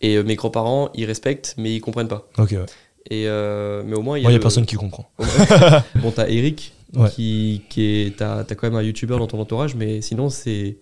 Et 0.00 0.16
euh, 0.16 0.24
mes 0.24 0.34
grands-parents 0.34 0.90
ils 0.94 1.04
respectent 1.04 1.54
mais 1.58 1.74
ils 1.74 1.80
comprennent 1.80 2.08
pas. 2.08 2.26
Ok, 2.36 2.50
ouais. 2.52 2.66
Et 3.10 3.26
euh, 3.26 3.82
mais 3.86 3.96
au 3.96 4.02
moins 4.02 4.18
il 4.18 4.24
y 4.24 4.26
a, 4.26 4.30
y 4.30 4.34
a 4.34 4.38
personne 4.38 4.64
qui 4.66 4.76
comprend. 4.76 5.10
bon, 5.96 6.10
t'as 6.14 6.28
Eric 6.28 6.72
Ouais. 6.94 7.08
qui, 7.08 7.62
qui 7.70 7.82
est. 7.84 8.16
T'as 8.18 8.44
t'as 8.44 8.54
quand 8.54 8.66
même 8.66 8.76
un 8.78 8.82
youtubeur 8.82 9.18
dans 9.18 9.26
ton 9.26 9.40
entourage, 9.40 9.74
mais 9.74 10.02
sinon 10.02 10.28
c'est. 10.28 10.76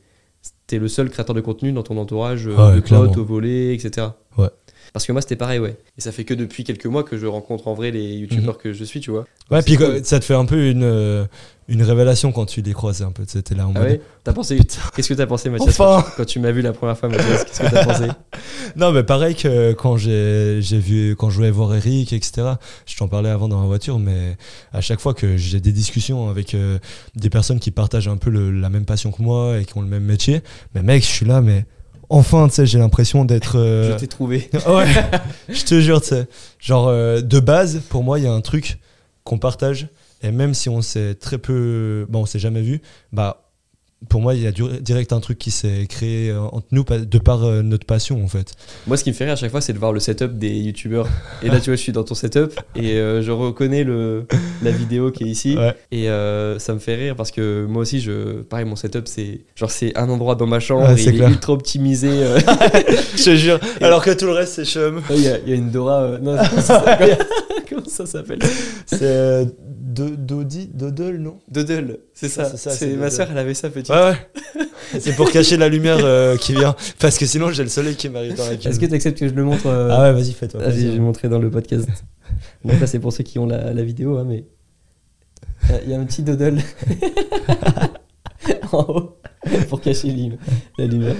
T'es 0.66 0.78
le 0.78 0.88
seul 0.88 1.08
créateur 1.10 1.34
de 1.36 1.40
contenu 1.40 1.70
dans 1.72 1.82
ton 1.82 1.96
entourage, 1.98 2.46
euh, 2.48 2.70
Ouais, 2.70 2.76
de 2.76 2.80
potes, 2.80 3.16
au 3.16 3.24
volet, 3.24 3.74
etc. 3.74 4.08
Ouais. 4.38 4.48
Parce 4.92 5.06
que 5.06 5.12
moi 5.12 5.20
c'était 5.22 5.36
pareil, 5.36 5.58
ouais. 5.58 5.76
Et 5.98 6.00
ça 6.00 6.12
fait 6.12 6.24
que 6.24 6.34
depuis 6.34 6.64
quelques 6.64 6.86
mois 6.86 7.04
que 7.04 7.16
je 7.16 7.26
rencontre 7.26 7.68
en 7.68 7.74
vrai 7.74 7.90
les 7.90 8.14
youtubeurs 8.16 8.58
que 8.58 8.72
je 8.72 8.84
suis, 8.84 9.00
tu 9.00 9.10
vois. 9.10 9.26
Ouais, 9.50 9.62
puis 9.62 9.76
cool. 9.76 10.00
ça 10.04 10.18
te 10.20 10.24
fait 10.24 10.34
un 10.34 10.44
peu 10.44 10.68
une, 10.70 10.82
euh, 10.84 11.24
une 11.68 11.82
révélation 11.82 12.32
quand 12.32 12.46
tu 12.46 12.60
les 12.62 12.72
croises 12.72 13.02
un 13.02 13.10
peu. 13.12 13.24
Tu 13.26 13.38
sais, 13.46 13.54
là 13.54 13.66
en 13.68 13.72
Ah 13.74 13.80
mode. 13.80 13.88
ouais? 13.88 14.00
T'as 14.24 14.32
pensé 14.32 14.58
Qu'est-ce 14.94 15.08
que 15.08 15.14
t'as 15.14 15.26
pensé, 15.26 15.48
Mathias, 15.50 15.68
Enfin 15.80 16.04
quand, 16.16 16.24
tu, 16.24 16.38
m'as 16.40 16.50
vu 16.52 16.60
la 16.62 16.72
première 16.72 16.96
fois, 16.98 17.08
Mathias? 17.08 17.44
Qu'est-ce 17.44 17.60
que 17.60 17.70
t'as 17.70 17.84
pensé? 17.84 18.06
Non, 18.76 18.92
mais 18.92 19.02
pareil 19.02 19.34
que 19.34 19.72
quand 19.72 19.96
j'ai 19.96 20.58
j'ai 20.62 20.78
vu, 20.78 21.16
quand 21.16 21.28
je 21.30 21.36
voulais 21.36 21.50
voir 21.50 21.74
Eric, 21.74 22.12
etc. 22.12 22.42
Je 22.86 22.96
t'en 22.96 23.08
parlais 23.08 23.28
avant 23.30 23.48
dans 23.48 23.60
la 23.60 23.66
voiture, 23.66 23.98
mais 23.98 24.36
à 24.72 24.80
chaque 24.80 25.00
fois 25.00 25.12
que 25.12 25.36
j'ai 25.36 25.60
des 25.60 25.72
discussions 25.72 26.28
avec 26.28 26.54
euh, 26.54 26.78
des 27.16 27.30
personnes 27.30 27.58
qui 27.58 27.72
partagent 27.72 28.06
un 28.08 28.16
peu 28.16 28.30
le- 28.30 28.52
la 28.52 28.68
même 28.70 28.84
passion 28.84 29.10
que 29.10 29.22
moi 29.22 29.58
et 29.58 29.64
qui 29.64 29.76
ont 29.76 29.82
le 29.82 29.88
même 29.88 30.04
métier, 30.04 30.42
mais 30.74 30.82
mec, 30.82 31.02
je 31.02 31.08
suis 31.08 31.26
là, 31.26 31.40
mais 31.40 31.64
enfin, 32.10 32.48
tu 32.48 32.54
sais, 32.54 32.66
j'ai 32.66 32.78
l'impression 32.78 33.24
d'être. 33.24 33.56
euh, 33.58 33.92
Je 33.92 33.96
t'ai 33.98 34.06
trouvé. 34.06 34.50
ouais, 34.68 34.86
je 35.48 35.64
te 35.64 35.80
jure, 35.80 36.00
tu 36.00 36.08
sais. 36.08 36.26
Genre, 36.58 36.88
euh, 36.88 37.20
de 37.22 37.40
base, 37.40 37.80
pour 37.88 38.02
moi, 38.04 38.18
il 38.18 38.24
y 38.24 38.28
a 38.28 38.32
un 38.32 38.40
truc 38.42 38.78
qu'on 39.24 39.38
partage, 39.38 39.88
et 40.22 40.30
même 40.30 40.52
si 40.54 40.68
on 40.68 40.82
s'est 40.82 41.14
très 41.14 41.38
peu. 41.38 42.06
Bon, 42.08 42.20
on 42.22 42.26
s'est 42.26 42.38
jamais 42.38 42.62
vu, 42.62 42.82
bah. 43.12 43.46
Pour 44.08 44.22
moi, 44.22 44.34
il 44.34 44.40
y 44.40 44.46
a 44.46 44.50
du- 44.50 44.80
direct 44.80 45.12
un 45.12 45.20
truc 45.20 45.36
qui 45.38 45.50
s'est 45.50 45.86
créé 45.86 46.30
euh, 46.30 46.40
entre 46.40 46.68
nous 46.70 46.84
de 46.84 47.18
par 47.18 47.44
euh, 47.44 47.60
notre 47.60 47.84
passion 47.84 48.24
en 48.24 48.28
fait. 48.28 48.54
Moi, 48.86 48.96
ce 48.96 49.04
qui 49.04 49.10
me 49.10 49.14
fait 49.14 49.24
rire 49.24 49.34
à 49.34 49.36
chaque 49.36 49.50
fois, 49.50 49.60
c'est 49.60 49.74
de 49.74 49.78
voir 49.78 49.92
le 49.92 50.00
setup 50.00 50.38
des 50.38 50.48
youtubeurs. 50.58 51.06
Et 51.42 51.50
là, 51.50 51.60
tu 51.60 51.66
vois, 51.66 51.76
je 51.76 51.82
suis 51.82 51.92
dans 51.92 52.02
ton 52.02 52.14
setup 52.14 52.58
et 52.74 52.94
euh, 52.94 53.20
je 53.20 53.30
reconnais 53.30 53.84
le, 53.84 54.26
la 54.62 54.70
vidéo 54.70 55.10
qui 55.10 55.24
est 55.24 55.28
ici. 55.28 55.56
Ouais. 55.56 55.74
Et 55.90 56.08
euh, 56.08 56.58
ça 56.58 56.74
me 56.74 56.78
fait 56.78 56.94
rire 56.94 57.16
parce 57.16 57.30
que 57.30 57.66
moi 57.68 57.82
aussi, 57.82 58.00
je, 58.00 58.42
pareil, 58.42 58.64
mon 58.66 58.76
setup, 58.76 59.06
c'est 59.08 59.40
genre 59.56 59.70
c'est 59.70 59.96
un 59.96 60.08
endroit 60.08 60.34
dans 60.34 60.46
ma 60.46 60.60
chambre. 60.60 60.86
Ouais, 60.88 60.94
et 60.94 60.96
c'est 60.96 61.10
il 61.10 61.16
clair. 61.16 61.28
est 61.28 61.32
ultra 61.32 61.52
optimisé. 61.52 62.08
euh. 62.10 62.38
Je 63.16 63.24
te 63.24 63.34
jure. 63.36 63.58
Alors 63.80 64.04
que 64.04 64.10
tout 64.12 64.26
le 64.26 64.32
reste, 64.32 64.54
c'est 64.54 64.64
chum. 64.64 65.02
Il 65.10 65.20
y, 65.22 65.28
a- 65.28 65.38
il 65.44 65.48
y 65.50 65.52
a 65.52 65.56
une 65.56 65.70
Dora. 65.70 66.02
euh, 66.02 66.18
non, 66.18 66.36
comment 67.68 67.82
ça 67.86 68.06
s'appelle? 68.06 68.38
C'est 68.86 69.46
Do- 69.68 70.14
Dodi, 70.16 70.70
Dodol, 70.72 71.18
non? 71.18 71.38
Doodle. 71.50 71.98
C'est 72.14 72.28
ça. 72.28 72.44
c'est 72.44 72.56
ça, 72.56 72.70
C'est 72.70 72.90
c'est 72.90 72.96
ma 72.96 73.10
soeur, 73.10 73.28
elle 73.32 73.38
avait 73.38 73.54
ça 73.54 73.68
petite. 73.70 73.90
Ouais, 73.92 74.12
ouais. 74.54 74.66
c'est 75.00 75.16
pour 75.16 75.30
cacher 75.30 75.56
la 75.56 75.68
lumière 75.68 75.98
euh, 76.02 76.36
qui 76.36 76.52
vient. 76.54 76.76
Parce 77.00 77.18
que 77.18 77.26
sinon, 77.26 77.50
j'ai 77.50 77.62
le 77.64 77.68
soleil 77.68 77.96
qui 77.96 78.08
m'arrive 78.08 78.34
dans 78.36 78.44
la 78.46 78.54
gueule. 78.56 78.68
Est-ce 78.72 78.78
que 78.78 78.86
tu 78.86 78.94
acceptes 78.94 79.18
que 79.18 79.28
je 79.28 79.34
le 79.34 79.42
montre 79.44 79.66
euh, 79.66 79.88
Ah 79.90 80.02
ouais, 80.02 80.12
vas-y, 80.12 80.32
fais-toi. 80.32 80.60
J'ai 80.66 80.70
plaisir. 80.70 80.92
j'ai 80.92 81.00
montré 81.00 81.28
dans 81.28 81.38
le 81.40 81.50
podcast. 81.50 81.88
Donc 82.64 82.80
là, 82.80 82.86
c'est 82.86 82.98
pour 82.98 83.12
ceux 83.12 83.24
qui 83.24 83.38
ont 83.38 83.46
la, 83.46 83.72
la 83.72 83.82
vidéo, 83.82 84.18
hein, 84.18 84.24
mais 84.26 84.44
il 85.84 85.90
y 85.90 85.94
a 85.94 86.00
un 86.00 86.04
petit 86.04 86.22
doodle 86.22 86.58
en 88.72 88.78
haut 88.88 89.16
pour 89.68 89.80
cacher 89.80 90.14
la 90.78 90.86
lumière. 90.86 91.16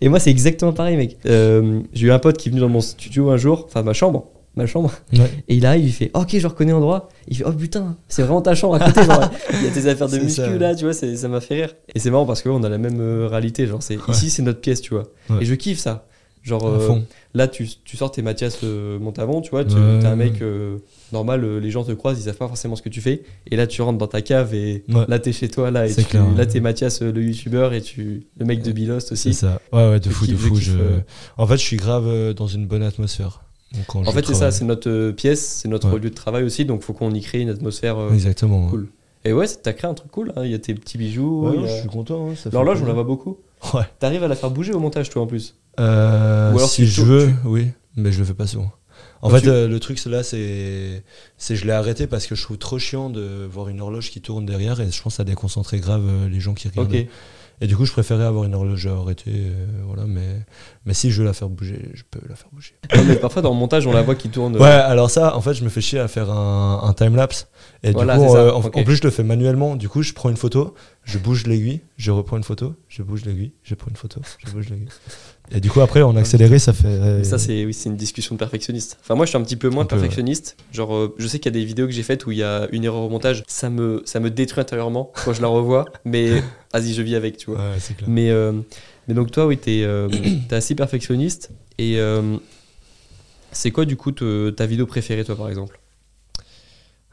Et 0.00 0.08
moi, 0.08 0.20
c'est 0.20 0.30
exactement 0.30 0.72
pareil, 0.72 0.96
mec. 0.96 1.18
Euh, 1.26 1.80
j'ai 1.92 2.06
eu 2.06 2.12
un 2.12 2.18
pote 2.18 2.36
qui 2.36 2.48
est 2.48 2.50
venu 2.50 2.60
dans 2.60 2.68
mon 2.68 2.80
studio 2.80 3.30
un 3.30 3.36
jour, 3.36 3.64
enfin 3.66 3.82
ma 3.82 3.92
chambre, 3.92 4.28
ma 4.56 4.66
chambre. 4.66 4.92
Ouais. 5.12 5.30
Et 5.48 5.56
il 5.56 5.66
arrive, 5.66 5.84
il 5.86 5.92
fait 5.92 6.10
Ok, 6.14 6.36
je 6.38 6.46
reconnais 6.46 6.72
l'endroit. 6.72 7.08
Il 7.28 7.36
fait 7.36 7.44
Oh 7.46 7.52
putain, 7.52 7.96
c'est 8.08 8.22
vraiment 8.22 8.42
ta 8.42 8.54
chambre 8.54 8.76
à 8.76 8.90
côté. 8.90 9.04
genre, 9.04 9.30
il 9.54 9.64
y 9.64 9.68
a 9.68 9.70
tes 9.70 9.86
affaires 9.88 10.08
de 10.08 10.18
muscu 10.18 10.40
ça. 10.42 10.48
là, 10.56 10.74
tu 10.74 10.84
vois, 10.84 10.94
ça 10.94 11.28
m'a 11.28 11.40
fait 11.40 11.54
rire. 11.54 11.74
Et 11.94 11.98
c'est 11.98 12.10
marrant 12.10 12.26
parce 12.26 12.42
qu'on 12.42 12.62
a 12.62 12.68
la 12.68 12.78
même 12.78 13.00
euh, 13.00 13.26
réalité. 13.26 13.66
Genre, 13.66 13.82
c'est 13.82 13.98
ici, 14.08 14.30
c'est 14.30 14.42
notre 14.42 14.60
pièce, 14.60 14.80
tu 14.80 14.94
vois. 14.94 15.04
Ouais. 15.30 15.42
Et 15.42 15.44
je 15.44 15.54
kiffe 15.54 15.78
ça. 15.78 16.06
Genre, 16.42 16.66
euh, 16.66 16.98
là, 17.34 17.46
tu, 17.46 17.68
tu 17.84 17.96
sors 17.96 18.10
tes 18.10 18.20
Mathias 18.20 18.58
euh, 18.64 18.98
Montavon, 18.98 19.40
tu 19.42 19.50
vois, 19.50 19.64
tu 19.64 19.76
Ouais. 19.76 20.00
es 20.02 20.06
un 20.06 20.16
mec 20.16 20.42
euh, 20.42 20.78
normal, 21.12 21.44
euh, 21.44 21.60
les 21.60 21.70
gens 21.70 21.84
te 21.84 21.92
croisent, 21.92 22.18
ils 22.18 22.24
savent 22.24 22.34
pas 22.36 22.48
forcément 22.48 22.74
ce 22.74 22.82
que 22.82 22.88
tu 22.88 23.00
fais. 23.00 23.22
Et 23.50 23.54
là, 23.54 23.68
tu 23.68 23.80
rentres 23.80 23.98
dans 23.98 24.08
ta 24.08 24.22
cave 24.22 24.52
et 24.52 24.82
Ouais. 24.92 25.04
là, 25.06 25.20
t'es 25.20 25.30
chez 25.32 25.48
toi, 25.48 25.70
là, 25.70 25.86
et 25.86 25.90
C'est 25.90 26.02
tu, 26.02 26.08
clair, 26.08 26.24
là, 26.36 26.44
t'es 26.44 26.58
Mathias 26.58 27.00
le 27.00 27.22
youtubeur 27.22 27.72
et 27.74 27.80
tu, 27.80 28.24
le 28.38 28.44
mec 28.44 28.62
de 28.62 28.72
Bilost 28.72 29.08
C'est 29.08 29.12
aussi. 29.12 29.34
ça. 29.34 29.60
Ouais, 29.72 29.88
ouais, 29.90 30.00
de 30.00 30.10
fou, 30.10 30.26
de 30.26 30.34
fou. 30.34 30.56
je- 30.56 30.72
En 31.38 31.46
fait, 31.46 31.56
je 31.58 31.62
suis 31.62 31.76
grave 31.76 32.34
dans 32.34 32.48
une 32.48 32.66
bonne 32.66 32.82
atmosphère. 32.82 33.42
Donc, 33.74 34.06
En 34.08 34.12
fait, 34.12 34.26
c'est 34.26 34.34
ça, 34.34 34.50
c'est 34.50 34.64
notre 34.64 35.12
pièce, 35.12 35.40
c'est 35.62 35.68
notre 35.68 35.92
Ouais. 35.92 36.00
lieu 36.00 36.10
de 36.10 36.14
travail 36.14 36.42
aussi, 36.42 36.64
donc 36.64 36.82
faut 36.82 36.92
qu'on 36.92 37.12
y 37.14 37.20
crée 37.20 37.40
une 37.40 37.48
atmosphère. 37.50 37.96
Exactement. 38.12 38.68
cool. 38.68 38.88
Et 39.24 39.32
ouais, 39.32 39.46
c'est- 39.46 39.62
t'as 39.62 39.72
créé 39.72 39.88
un 39.88 39.94
truc 39.94 40.10
cool, 40.10 40.32
hein, 40.36 40.42
il 40.44 40.50
y 40.50 40.54
a 40.54 40.58
tes 40.58 40.74
petits 40.74 40.98
bijoux. 40.98 41.46
Ouais, 41.48 41.56
a- 41.64 41.66
je 41.68 41.80
suis 41.82 41.88
content. 41.88 42.30
hein, 42.30 42.50
L'horloge, 42.52 42.82
on 42.82 42.86
la 42.86 42.92
voit 42.92 43.04
beaucoup. 43.04 43.38
Ouais. 43.74 43.82
T'arrives 44.00 44.24
à 44.24 44.28
la 44.28 44.34
faire 44.34 44.50
bouger 44.50 44.72
au 44.74 44.80
montage, 44.80 45.08
toi, 45.08 45.22
en 45.22 45.26
plus. 45.28 45.54
Euh, 45.80 46.52
Ou 46.52 46.56
alors 46.58 46.68
si 46.68 46.86
je 46.86 47.00
tu- 47.02 47.06
veux, 47.06 47.32
oui, 47.44 47.68
mais 47.96 48.12
je 48.12 48.18
le 48.18 48.24
fais 48.24 48.34
pas 48.34 48.46
souvent. 48.46 48.72
En 49.22 49.28
Quand 49.28 49.36
fait, 49.36 49.42
tu- 49.42 49.48
euh, 49.50 49.68
le 49.68 49.78
truc, 49.80 49.98
c'est 49.98 50.10
là, 50.10 50.22
c'est, 50.22 51.04
c'est 51.38 51.54
je 51.56 51.64
l'ai 51.64 51.72
arrêté 51.72 52.06
parce 52.06 52.26
que 52.26 52.34
je 52.34 52.42
trouve 52.42 52.58
trop 52.58 52.78
chiant 52.78 53.08
de 53.08 53.46
voir 53.50 53.68
une 53.68 53.80
horloge 53.80 54.10
qui 54.10 54.20
tourne 54.20 54.44
derrière 54.46 54.80
et 54.80 54.90
je 54.90 55.00
pense 55.02 55.12
que 55.14 55.16
ça 55.18 55.24
déconcentrait 55.24 55.78
grave 55.78 56.02
euh, 56.06 56.28
les 56.28 56.40
gens 56.40 56.54
qui 56.54 56.68
regardent. 56.68 57.06
Et 57.60 57.68
du 57.68 57.76
coup, 57.76 57.84
je 57.84 57.92
préférais 57.92 58.24
avoir 58.24 58.42
une 58.42 58.56
horloge 58.56 58.88
arrêtée, 58.88 59.30
euh, 59.30 59.66
voilà. 59.86 60.04
Mais, 60.06 60.40
mais 60.84 60.94
si 60.94 61.12
je 61.12 61.20
veux 61.20 61.24
la 61.24 61.32
faire 61.32 61.48
bouger, 61.48 61.90
je 61.94 62.02
peux 62.10 62.18
la 62.28 62.34
faire 62.34 62.48
bouger. 62.50 62.72
Non, 62.96 63.04
mais 63.04 63.14
parfois, 63.14 63.40
dans 63.40 63.50
le 63.52 63.56
montage, 63.56 63.86
on 63.86 63.92
la 63.92 64.02
voit 64.02 64.16
qui 64.16 64.30
tourne. 64.30 64.56
Ouais, 64.56 64.66
alors 64.66 65.08
ça, 65.10 65.36
en 65.36 65.40
fait, 65.40 65.54
je 65.54 65.62
me 65.62 65.68
fais 65.68 65.80
chier 65.80 66.00
à 66.00 66.08
faire 66.08 66.28
un, 66.32 66.80
un 66.82 66.92
time-lapse. 66.92 67.46
Et 67.84 67.92
Voilà, 67.92 68.14
du 68.14 68.20
coup, 68.22 68.26
c'est 68.26 68.32
ça, 68.32 68.40
euh, 68.42 68.52
en, 68.52 68.62
ok. 68.64 68.76
en 68.76 68.82
plus, 68.82 68.96
je 68.96 69.02
le 69.04 69.10
fais 69.10 69.22
manuellement. 69.22 69.76
Du 69.76 69.88
coup, 69.88 70.02
je 70.02 70.12
prends 70.12 70.28
une 70.30 70.36
photo, 70.36 70.74
je 71.04 71.18
bouge 71.18 71.46
l'aiguille, 71.46 71.82
je 71.96 72.10
reprends 72.10 72.36
une 72.36 72.42
photo, 72.42 72.74
je 72.88 73.04
bouge 73.04 73.24
l'aiguille, 73.24 73.52
je 73.62 73.76
prends 73.76 73.90
une 73.90 73.96
photo, 73.96 74.20
je 74.44 74.50
bouge 74.50 74.68
l'aiguille. 74.68 74.88
Et 75.54 75.60
du 75.60 75.70
coup, 75.70 75.80
après, 75.80 76.00
en 76.02 76.16
accéléré, 76.16 76.58
ça 76.58 76.72
fait. 76.72 76.86
euh, 76.88 77.18
Mais 77.18 77.24
ça, 77.24 77.38
c'est 77.38 77.64
oui, 77.66 77.76
une 77.84 77.96
discussion 77.96 78.34
de 78.34 78.38
perfectionniste. 78.38 78.96
Enfin, 79.02 79.14
moi, 79.14 79.26
je 79.26 79.30
suis 79.30 79.38
un 79.38 79.42
petit 79.42 79.56
peu 79.56 79.68
moins 79.68 79.82
Un 79.82 79.86
peu, 79.86 79.96
ouais. 79.96 80.00
perfectionniste. 80.00 80.56
Genre, 80.72 80.94
euh, 80.94 81.14
je 81.18 81.26
sais 81.26 81.38
qu'il 81.38 81.52
y 81.52 81.56
a 81.56 81.58
des 81.60 81.64
vidéos 81.66 81.86
que 81.86 81.92
j'ai 81.92 82.02
faites 82.02 82.24
où 82.26 82.30
il 82.30 82.38
y 82.38 82.42
a 82.42 82.68
une 82.72 82.84
erreur 82.84 83.02
au 83.02 83.10
montage. 83.10 83.44
Ça 83.46 83.68
me, 83.68 84.02
ça 84.06 84.18
me 84.18 84.30
détruit 84.30 84.62
intérieurement 84.62 85.12
quand 85.24 85.32
je 85.34 85.42
la 85.42 85.48
revois. 85.48 85.84
mais 86.06 86.42
vas-y, 86.72 86.94
je 86.94 87.02
vis 87.02 87.16
avec, 87.16 87.36
tu 87.36 87.50
vois. 87.50 87.58
Ouais, 87.58 87.76
c'est 87.80 87.94
clair. 87.94 88.08
Mais, 88.08 88.30
euh, 88.30 88.52
mais 89.08 89.14
donc, 89.14 89.30
toi, 89.30 89.46
oui, 89.46 89.58
t'es 89.58 89.82
euh, 89.84 90.08
assez 90.50 90.74
perfectionniste. 90.74 91.50
Et 91.78 91.98
euh, 91.98 92.36
c'est 93.52 93.70
quoi, 93.70 93.84
du 93.84 93.96
coup, 93.96 94.12
te- 94.12 94.50
ta 94.50 94.64
vidéo 94.66 94.86
préférée, 94.86 95.24
toi, 95.24 95.36
par 95.36 95.48
exemple? 95.50 95.78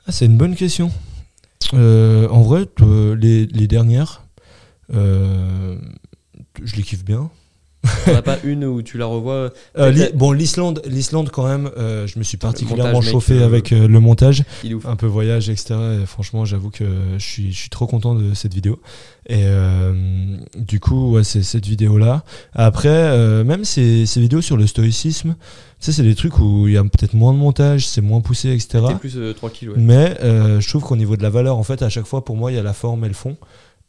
Ah, 0.08 0.12
c'est 0.14 0.26
une 0.26 0.38
bonne 0.38 0.56
question. 0.56 0.92
Euh, 1.74 2.28
en 2.30 2.42
vrai, 2.42 2.66
euh, 2.82 3.16
les, 3.16 3.46
les 3.48 3.68
dernières, 3.68 4.24
euh, 4.94 5.76
je 6.64 6.76
les 6.78 6.84
kiffe 6.84 7.04
bien. 7.04 7.30
T'en 8.06 8.16
as 8.16 8.22
pas 8.22 8.38
une 8.44 8.66
où 8.66 8.82
tu 8.82 8.98
la 8.98 9.06
revois 9.06 9.52
Euh, 9.78 9.92
l'I- 9.92 10.00
la- 10.00 10.12
bon, 10.12 10.34
l'Islande, 10.34 10.82
l'Islande 10.86 11.30
quand 11.30 11.48
même, 11.48 11.70
euh, 11.78 12.08
je 12.08 12.20
me 12.20 12.24
suis 12.26 12.38
particulièrement 12.38 12.94
montage, 12.96 13.12
chauffé 13.12 13.36
euh, 13.40 13.46
avec 13.46 13.72
euh, 13.72 13.88
le 13.88 14.00
montage, 14.02 14.44
Il 14.66 14.72
est 14.72 14.74
ouf. 14.74 14.86
un 14.86 14.98
peu 14.98 15.06
voyage, 15.06 15.50
etc. 15.50 15.76
Et 16.02 16.06
franchement, 16.06 16.44
j'avoue 16.44 16.72
que 16.72 16.84
je 17.18 17.24
suis, 17.24 17.54
je 17.54 17.58
suis 17.58 17.70
trop 17.70 17.88
content 17.88 18.16
de 18.16 18.34
cette 18.34 18.54
vidéo. 18.54 18.82
Et 19.28 19.44
euh, 19.46 20.38
du 20.58 20.80
coup, 20.82 21.12
ouais, 21.14 21.24
c'est 21.24 21.42
cette 21.44 21.66
vidéo-là. 21.68 22.24
Après, 22.54 22.90
euh, 22.90 23.44
même 23.46 23.64
ces, 23.64 24.06
ces 24.06 24.20
vidéos 24.20 24.42
sur 24.42 24.58
le 24.58 24.68
stoïcisme, 24.68 25.36
tu 25.40 25.86
sais, 25.86 25.92
c'est 25.94 26.04
des 26.04 26.16
trucs 26.16 26.38
où 26.40 26.68
il 26.68 26.74
y 26.74 26.78
a 26.78 26.84
peut-être 26.84 27.14
moins 27.14 27.32
de 27.32 27.38
montage, 27.38 27.88
c'est 27.88 28.02
moins 28.02 28.20
poussé, 28.20 28.50
etc. 28.52 28.84
Plus 29.00 29.16
euh, 29.18 29.34
tranquille, 29.34 29.70
ouais. 29.70 29.76
Mais 29.78 30.18
euh, 30.22 30.60
je 30.60 30.68
trouve 30.68 30.84
qu'au 30.84 30.98
niveau 30.98 31.16
de 31.16 31.24
la 31.24 31.30
valeur, 31.30 31.58
en 31.58 31.64
fait, 31.64 31.82
à 31.82 31.88
chaque 31.90 32.06
fois, 32.06 32.26
pour 32.26 32.36
moi, 32.36 32.52
il 32.52 32.56
y 32.56 32.60
a 32.60 32.64
la 32.64 32.74
forme 32.74 33.06
et 33.06 33.08
le 33.08 33.14
fond. 33.14 33.38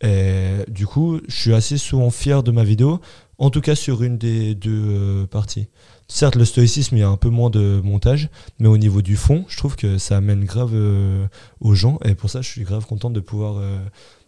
Et 0.02 0.64
du 0.68 0.86
coup, 0.86 1.18
je 1.28 1.34
suis 1.34 1.52
assez 1.54 1.76
souvent 1.76 2.08
fier 2.10 2.42
de 2.42 2.50
ma 2.52 2.64
vidéo, 2.64 3.00
en 3.40 3.50
tout 3.50 3.60
cas 3.60 3.74
sur 3.74 4.02
une 4.04 4.16
des 4.18 4.54
deux 4.54 4.84
euh, 4.86 5.26
parties. 5.26 5.66
Certes, 6.06 6.36
le 6.36 6.44
stoïcisme, 6.44 6.96
il 6.96 7.00
y 7.00 7.02
a 7.02 7.08
un 7.08 7.16
peu 7.16 7.28
moins 7.30 7.50
de 7.50 7.80
montage, 7.82 8.28
mais 8.58 8.68
au 8.68 8.78
niveau 8.78 9.00
du 9.02 9.16
fond, 9.16 9.44
je 9.48 9.56
trouve 9.56 9.76
que 9.76 9.98
ça 9.98 10.16
amène 10.16 10.44
grave 10.44 10.72
euh, 10.74 11.26
aux 11.60 11.74
gens. 11.74 11.98
Et 12.04 12.14
pour 12.14 12.30
ça, 12.30 12.42
je 12.42 12.48
suis 12.48 12.62
grave 12.62 12.86
content 12.86 13.10
de 13.10 13.20
pouvoir, 13.20 13.56
euh, 13.58 13.78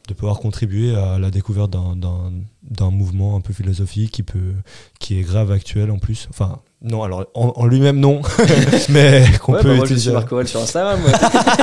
de 0.09 0.15
pouvoir 0.15 0.39
contribuer 0.39 0.95
à 0.95 1.19
la 1.19 1.31
découverte 1.31 1.71
d'un- 1.71 2.91
mouvement 2.91 3.37
un 3.37 3.41
peu 3.41 3.53
philosophique 3.53 4.13
qui, 4.13 4.23
peut, 4.23 4.55
qui 4.99 5.19
est 5.19 5.23
grave 5.23 5.51
actuel 5.51 5.91
en 5.91 5.99
plus. 5.99 6.27
Enfin, 6.31 6.61
non, 6.85 7.03
alors 7.05 7.27
en, 7.35 7.53
en 7.57 7.67
lui-même, 7.67 7.99
non, 8.01 8.21
mais 8.89 9.25
qu'on 9.43 9.53
Ouais, 9.55 9.63
peut 9.63 9.69
bah, 9.69 9.75
moi 9.77 9.85
je 9.85 9.93
utiliser. 9.93 10.11
suis 10.11 10.13
Marc 10.13 10.33
Aurel 10.33 10.49
sur 10.49 10.61
Instagram. 10.61 10.99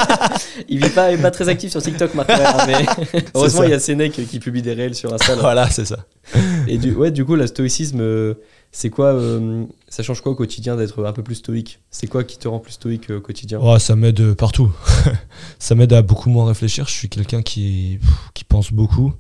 il 0.70 0.84
vit 0.84 0.90
pas, 0.90 1.16
pas 1.18 1.32
très 1.32 1.50
actif 1.50 1.72
sur 1.72 1.82
TikTok, 1.82 2.14
Marc 2.16 2.30
Aurel, 2.30 2.46
hein, 2.46 2.66
mais 3.14 3.22
heureusement 3.36 3.64
il 3.64 3.72
y 3.72 3.74
a 3.74 3.80
Sénèque 3.80 4.14
qui 4.28 4.40
publie 4.40 4.62
des 4.62 4.74
réels 4.74 4.96
sur 4.96 5.14
Insta. 5.14 5.36
là. 5.36 5.42
Voilà, 5.42 5.70
c'est 5.70 5.86
ça. 5.86 5.98
Et 6.68 6.78
du, 6.78 6.94
ouais, 6.94 7.12
du 7.12 7.26
coup, 7.26 7.36
la 7.36 7.48
stoïcisme, 7.48 8.00
euh, 8.02 8.36
c'est 8.72 8.90
quoi 8.90 9.08
euh, 9.08 9.64
Ça 9.88 10.04
change 10.04 10.22
quoi 10.22 10.32
au 10.32 10.36
quotidien 10.36 10.76
d'être 10.76 11.04
un 11.04 11.12
peu 11.12 11.24
plus 11.24 11.36
stoïque? 11.36 11.80
C'est 11.90 12.08
quoi 12.08 12.24
qui 12.24 12.38
te 12.38 12.48
rend 12.48 12.60
plus 12.60 12.74
stoïque 12.74 13.10
euh, 13.10 13.18
au 13.18 13.22
quotidien? 13.22 13.60
Oh, 13.62 13.80
ça 13.80 13.96
m'aide 13.96 14.34
partout. 14.36 14.72
ça 15.58 15.74
m'aide 15.76 15.92
à 15.94 16.02
beaucoup 16.04 16.30
moins 16.30 16.46
réfléchir. 16.48 16.86
Je 16.88 16.94
suis 16.94 17.10
quelqu'un 17.10 17.42
qui, 17.42 18.00
qui 18.36 18.44
pense 18.44 18.72
beaucoup, 18.72 19.14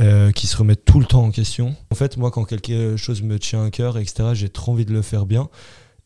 euh, 0.00 0.32
qui 0.32 0.48
se 0.48 0.56
remet 0.56 0.74
tout 0.74 0.98
le 0.98 1.06
temps 1.06 1.22
en 1.22 1.30
question. 1.30 1.76
En 1.92 1.94
fait, 1.94 2.16
moi, 2.16 2.30
quand 2.30 2.44
quelque 2.44 2.96
chose 2.96 3.22
me 3.22 3.38
tient 3.38 3.64
à 3.64 3.70
cœur, 3.70 3.96
etc., 3.96 4.30
j'ai 4.32 4.48
trop 4.48 4.72
envie 4.72 4.84
de 4.84 4.92
le 4.92 5.02
faire 5.02 5.24
bien. 5.24 5.48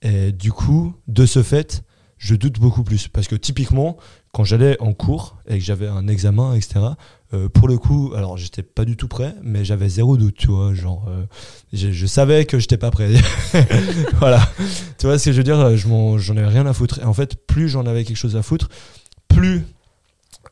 Et 0.03 0.31
du 0.33 0.53
coup, 0.53 0.95
de 1.07 1.25
ce 1.25 1.43
fait, 1.43 1.83
je 2.19 2.35
doute 2.35 2.59
beaucoup 2.59 2.85
plus. 2.85 3.09
Parce 3.09 3.29
que 3.29 3.35
typiquement, 3.35 3.97
quand 4.33 4.45
j'allais 4.45 4.77
en 4.81 4.93
cours 4.93 5.39
et 5.49 5.59
que 5.59 5.65
j'avais 5.65 5.87
un 5.87 6.07
examen, 6.07 6.55
etc., 6.55 6.81
euh, 7.33 7.49
pour 7.49 7.69
le 7.69 7.79
coup, 7.79 8.13
alors 8.15 8.37
j'étais 8.37 8.63
pas 8.63 8.85
du 8.85 8.97
tout 8.97 9.09
prêt, 9.09 9.35
mais 9.43 9.65
j'avais 9.65 9.89
zéro 9.89 10.17
doute, 10.17 10.35
tu 10.37 10.49
vois. 10.49 10.75
Genre, 10.75 11.07
euh, 11.09 11.25
je, 11.73 11.91
je 11.91 12.07
savais 12.07 12.45
que 12.45 12.59
j'étais 12.59 12.77
pas 12.77 12.91
prêt. 12.91 13.11
voilà. 14.19 14.47
Tu 14.99 15.07
vois 15.07 15.19
ce 15.19 15.27
que 15.27 15.33
je 15.33 15.39
veux 15.39 15.45
dire? 15.45 15.77
Je 15.77 15.89
J'en 16.19 16.37
avais 16.37 16.47
rien 16.47 16.67
à 16.67 16.73
foutre. 16.73 16.99
Et 17.01 17.05
en 17.05 17.15
fait, 17.15 17.47
plus 17.47 17.69
j'en 17.69 17.87
avais 17.87 18.05
quelque 18.05 18.17
chose 18.17 18.37
à 18.37 18.43
foutre, 18.43 18.69
plus 19.29 19.65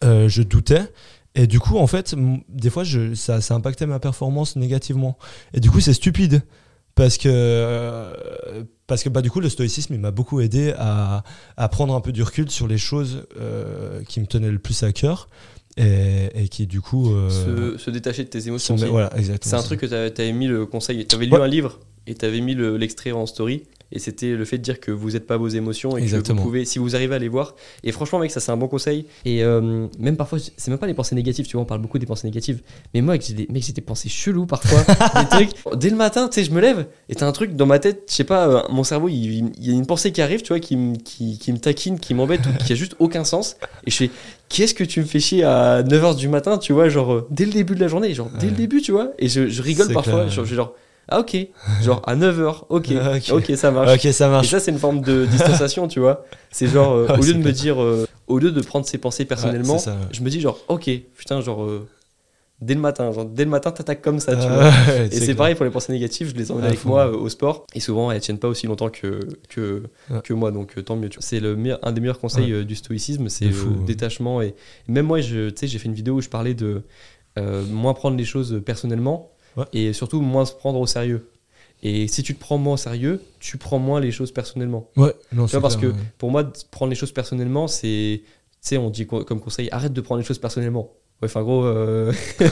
je 0.02 0.42
doutais. 0.42 0.90
Et 1.36 1.46
du 1.46 1.60
coup, 1.60 1.76
en 1.78 1.86
fait, 1.86 2.14
des 2.48 2.70
fois, 2.70 2.82
je, 2.82 3.14
ça, 3.14 3.40
ça 3.40 3.54
impactait 3.54 3.86
ma 3.86 4.00
performance 4.00 4.56
négativement. 4.56 5.16
Et 5.54 5.60
du 5.60 5.70
coup, 5.70 5.80
c'est 5.80 5.92
stupide. 5.94 6.42
Parce 6.94 7.18
que, 7.18 7.28
euh, 7.30 8.64
parce 8.86 9.02
que 9.02 9.10
bah, 9.10 9.20
du 9.20 9.30
coup, 9.30 9.40
le 9.40 9.50
stoïcisme, 9.50 9.92
il 9.92 10.00
m'a 10.00 10.10
beaucoup 10.12 10.40
aidé 10.40 10.72
à, 10.78 11.24
à 11.58 11.68
prendre 11.68 11.94
un 11.94 12.00
peu 12.00 12.10
du 12.10 12.22
recul 12.22 12.50
sur 12.50 12.66
les 12.66 12.78
choses 12.78 13.26
euh, 13.38 14.02
qui 14.04 14.18
me 14.20 14.26
tenaient 14.26 14.50
le 14.50 14.58
plus 14.58 14.82
à 14.82 14.92
cœur. 14.92 15.28
Et, 15.76 16.30
et 16.34 16.48
qui, 16.48 16.66
du 16.66 16.80
coup. 16.80 17.12
euh, 17.12 17.28
se, 17.28 17.76
se 17.84 17.90
détacher 17.90 18.24
de 18.24 18.30
tes 18.30 18.48
émotions. 18.48 18.76
voilà, 18.76 19.14
exactement. 19.18 19.50
C'est 19.50 19.56
un 19.56 19.62
truc 19.62 19.80
que 19.80 19.86
t'avais 19.86 20.06
avais 20.18 20.32
mis 20.32 20.46
le 20.46 20.64
conseil. 20.64 21.04
T'avais 21.06 21.26
lu 21.26 21.32
Ouais. 21.32 21.42
un 21.42 21.46
livre 21.46 21.80
et 22.06 22.14
t'avais 22.14 22.40
mis 22.40 22.54
le- 22.54 22.78
l'extrait 22.78 23.12
en 23.12 23.26
story. 23.26 23.64
Et 23.92 23.98
c'était 23.98 24.32
le 24.32 24.44
fait 24.44 24.58
de 24.58 24.62
dire 24.62 24.80
que 24.80 24.90
vous 24.90 25.12
n'êtes 25.12 25.26
pas 25.26 25.36
vos 25.36 25.48
émotions 25.48 25.96
et 25.96 26.02
Exactement. 26.02 26.36
que 26.38 26.42
vous 26.42 26.48
pouvez, 26.48 26.64
si 26.64 26.78
vous 26.78 26.96
arrivez 26.96 27.14
à 27.14 27.18
les 27.18 27.28
voir. 27.28 27.54
Et 27.84 27.92
franchement, 27.92 28.18
mec, 28.18 28.30
ça 28.30 28.40
c'est 28.40 28.50
un 28.50 28.56
bon 28.56 28.66
conseil. 28.68 29.06
Et 29.24 29.44
euh, 29.44 29.86
même 29.98 30.16
parfois, 30.16 30.38
c'est 30.40 30.70
même 30.70 30.78
pas 30.78 30.88
les 30.88 30.94
pensées 30.94 31.14
négatives, 31.14 31.46
tu 31.46 31.52
vois, 31.52 31.62
on 31.62 31.66
parle 31.66 31.80
beaucoup 31.80 31.98
des 31.98 32.06
pensées 32.06 32.26
négatives. 32.26 32.62
Mais 32.94 33.00
moi, 33.00 33.16
j'ai 33.20 33.34
des, 33.34 33.46
mec, 33.50 33.62
j'ai 33.62 33.72
des 33.72 33.80
pensées 33.80 34.08
cheloues 34.08 34.46
parfois. 34.46 34.82
des 35.22 35.28
trucs. 35.28 35.50
Dès 35.78 35.90
le 35.90 35.96
matin, 35.96 36.28
tu 36.28 36.34
sais, 36.40 36.44
je 36.44 36.50
me 36.50 36.60
lève 36.60 36.86
et 37.08 37.14
t'as 37.14 37.26
un 37.26 37.32
truc 37.32 37.54
dans 37.54 37.66
ma 37.66 37.78
tête, 37.78 38.02
je 38.08 38.14
sais 38.14 38.24
pas, 38.24 38.48
euh, 38.48 38.62
mon 38.70 38.82
cerveau, 38.82 39.08
il, 39.08 39.52
y 39.60 39.70
a 39.70 39.72
une 39.72 39.86
pensée 39.86 40.10
qui 40.10 40.20
arrive, 40.20 40.42
tu 40.42 40.48
vois, 40.48 40.60
qui, 40.60 40.76
me- 40.76 40.96
qui, 40.96 41.38
qui 41.38 41.52
me 41.52 41.58
taquine, 41.58 42.00
qui 42.00 42.14
m'embête 42.14 42.40
ou 42.46 42.64
qui 42.64 42.72
a 42.72 42.76
juste 42.76 42.96
aucun 42.98 43.22
sens. 43.24 43.56
Et 43.86 43.90
je 43.90 43.96
fais, 43.96 44.10
qu'est-ce 44.48 44.74
que 44.74 44.84
tu 44.84 45.00
me 45.00 45.06
fais 45.06 45.20
chier 45.20 45.44
à 45.44 45.82
9h 45.82 46.16
du 46.16 46.28
matin, 46.28 46.58
tu 46.58 46.72
vois, 46.72 46.88
genre, 46.88 47.12
euh, 47.12 47.26
dès 47.30 47.44
le 47.44 47.52
début 47.52 47.74
de 47.74 47.80
la 47.80 47.88
journée, 47.88 48.12
genre, 48.14 48.30
dès 48.40 48.46
le 48.46 48.56
début, 48.56 48.82
tu 48.82 48.92
vois. 48.92 49.12
Et 49.18 49.28
je, 49.28 49.48
je 49.48 49.62
rigole 49.62 49.92
parfois, 49.92 50.26
genre, 50.26 50.44
genre, 50.44 50.74
ah 51.08 51.20
ok, 51.20 51.36
genre 51.82 52.02
à 52.06 52.16
9h, 52.16 52.64
ok, 52.68 52.88
Ok. 53.16 53.30
ok, 53.32 53.56
ça 53.56 53.70
marche. 53.70 53.94
Ok, 54.04 54.12
ça 54.12 54.26
Et 54.26 54.30
marche. 54.30 54.48
ça, 54.48 54.60
c'est 54.60 54.70
une 54.72 54.78
forme 54.78 55.00
de 55.00 55.24
distanciation, 55.26 55.86
tu 55.88 56.00
vois. 56.00 56.24
C'est 56.50 56.66
genre, 56.66 56.92
euh, 56.94 57.06
au 57.18 57.22
lieu 57.22 57.34
de 57.34 57.38
me 57.38 57.52
dire, 57.52 57.80
euh, 57.82 58.06
au 58.26 58.38
lieu 58.38 58.50
de 58.50 58.60
prendre 58.60 58.86
ses 58.86 58.98
pensées 58.98 59.24
personnellement, 59.24 59.74
Ouais, 59.74 59.78
c'est 59.78 59.84
ça, 59.86 59.92
ouais. 59.92 60.08
je 60.12 60.22
me 60.22 60.30
dis 60.30 60.40
genre, 60.40 60.58
ok, 60.68 60.90
putain, 61.16 61.40
genre, 61.40 61.62
euh, 61.64 61.86
dès 62.60 62.74
le 62.74 62.80
matin, 62.80 63.12
genre, 63.12 63.24
dès 63.24 63.44
le 63.44 63.50
matin, 63.50 63.70
t'attaques 63.70 64.02
comme 64.02 64.18
ça, 64.18 64.34
tu 64.34 64.48
vois. 64.48 64.70
Et 65.04 65.10
c'est 65.20 65.34
pareil 65.34 65.54
pour 65.54 65.64
les 65.64 65.70
pensées 65.70 65.92
négatives, 65.92 66.30
je 66.30 66.34
les 66.34 66.50
emmène 66.50 66.64
avec 66.64 66.84
moi 66.84 67.08
au 67.10 67.28
sport. 67.28 67.66
Et 67.74 67.80
souvent, 67.80 68.10
elles 68.10 68.20
tiennent 68.20 68.38
pas 68.38 68.48
aussi 68.48 68.66
longtemps 68.66 68.88
que, 68.88 69.20
que, 69.48 69.82
Ouais. 70.10 70.20
que 70.24 70.32
moi, 70.32 70.50
donc 70.50 70.82
tant 70.84 70.96
mieux. 70.96 71.08
tu 71.08 71.18
vois. 71.18 71.22
C'est 71.26 71.38
le 71.38 71.54
meilleur- 71.54 71.78
un 71.82 71.92
des 71.92 72.00
meilleurs 72.00 72.18
conseils 72.18 72.64
du 72.64 72.74
stoïcisme, 72.74 73.28
c'est 73.28 73.44
le 73.46 73.84
détachement. 73.86 74.40
Et 74.42 74.54
même 74.88 75.06
moi, 75.06 75.20
tu 75.20 75.50
sais, 75.54 75.66
j'ai 75.68 75.78
fait 75.78 75.86
une 75.86 75.94
vidéo 75.94 76.14
où 76.14 76.20
je 76.20 76.28
parlais 76.30 76.54
de 76.54 76.82
moins 77.70 77.92
prendre 77.94 78.16
les 78.16 78.24
choses 78.24 78.60
personnellement 78.64 79.30
Ouais. 79.56 79.64
et 79.72 79.92
surtout 79.92 80.20
moins 80.20 80.44
se 80.44 80.52
prendre 80.54 80.78
au 80.80 80.86
sérieux. 80.86 81.30
Et 81.82 82.08
si 82.08 82.22
tu 82.22 82.34
te 82.34 82.40
prends 82.40 82.58
moins 82.58 82.74
au 82.74 82.78
sérieux, 82.78 83.20
tu 83.38 83.58
prends 83.58 83.78
moins 83.78 84.00
les 84.00 84.10
choses 84.10 84.32
personnellement. 84.32 84.88
Ouais, 84.96 85.08
non, 85.08 85.12
Tu 85.30 85.36
vois, 85.36 85.48
c'est 85.48 85.60
parce 85.60 85.76
clair, 85.76 85.92
que 85.92 85.96
ouais. 85.96 86.02
pour 86.18 86.30
moi, 86.30 86.50
prendre 86.70 86.90
les 86.90 86.96
choses 86.96 87.12
personnellement, 87.12 87.68
c'est. 87.68 88.22
Tu 88.24 88.70
sais, 88.70 88.76
on 88.78 88.90
dit 88.90 89.06
co- 89.06 89.24
comme 89.24 89.40
conseil, 89.40 89.68
arrête 89.70 89.92
de 89.92 90.00
prendre 90.00 90.18
les 90.20 90.24
choses 90.26 90.38
personnellement. 90.38 90.90
Ouais, 91.22 91.28
enfin, 91.28 91.42
gros, 91.42 91.64
euh, 91.64 92.12
tu 92.38 92.44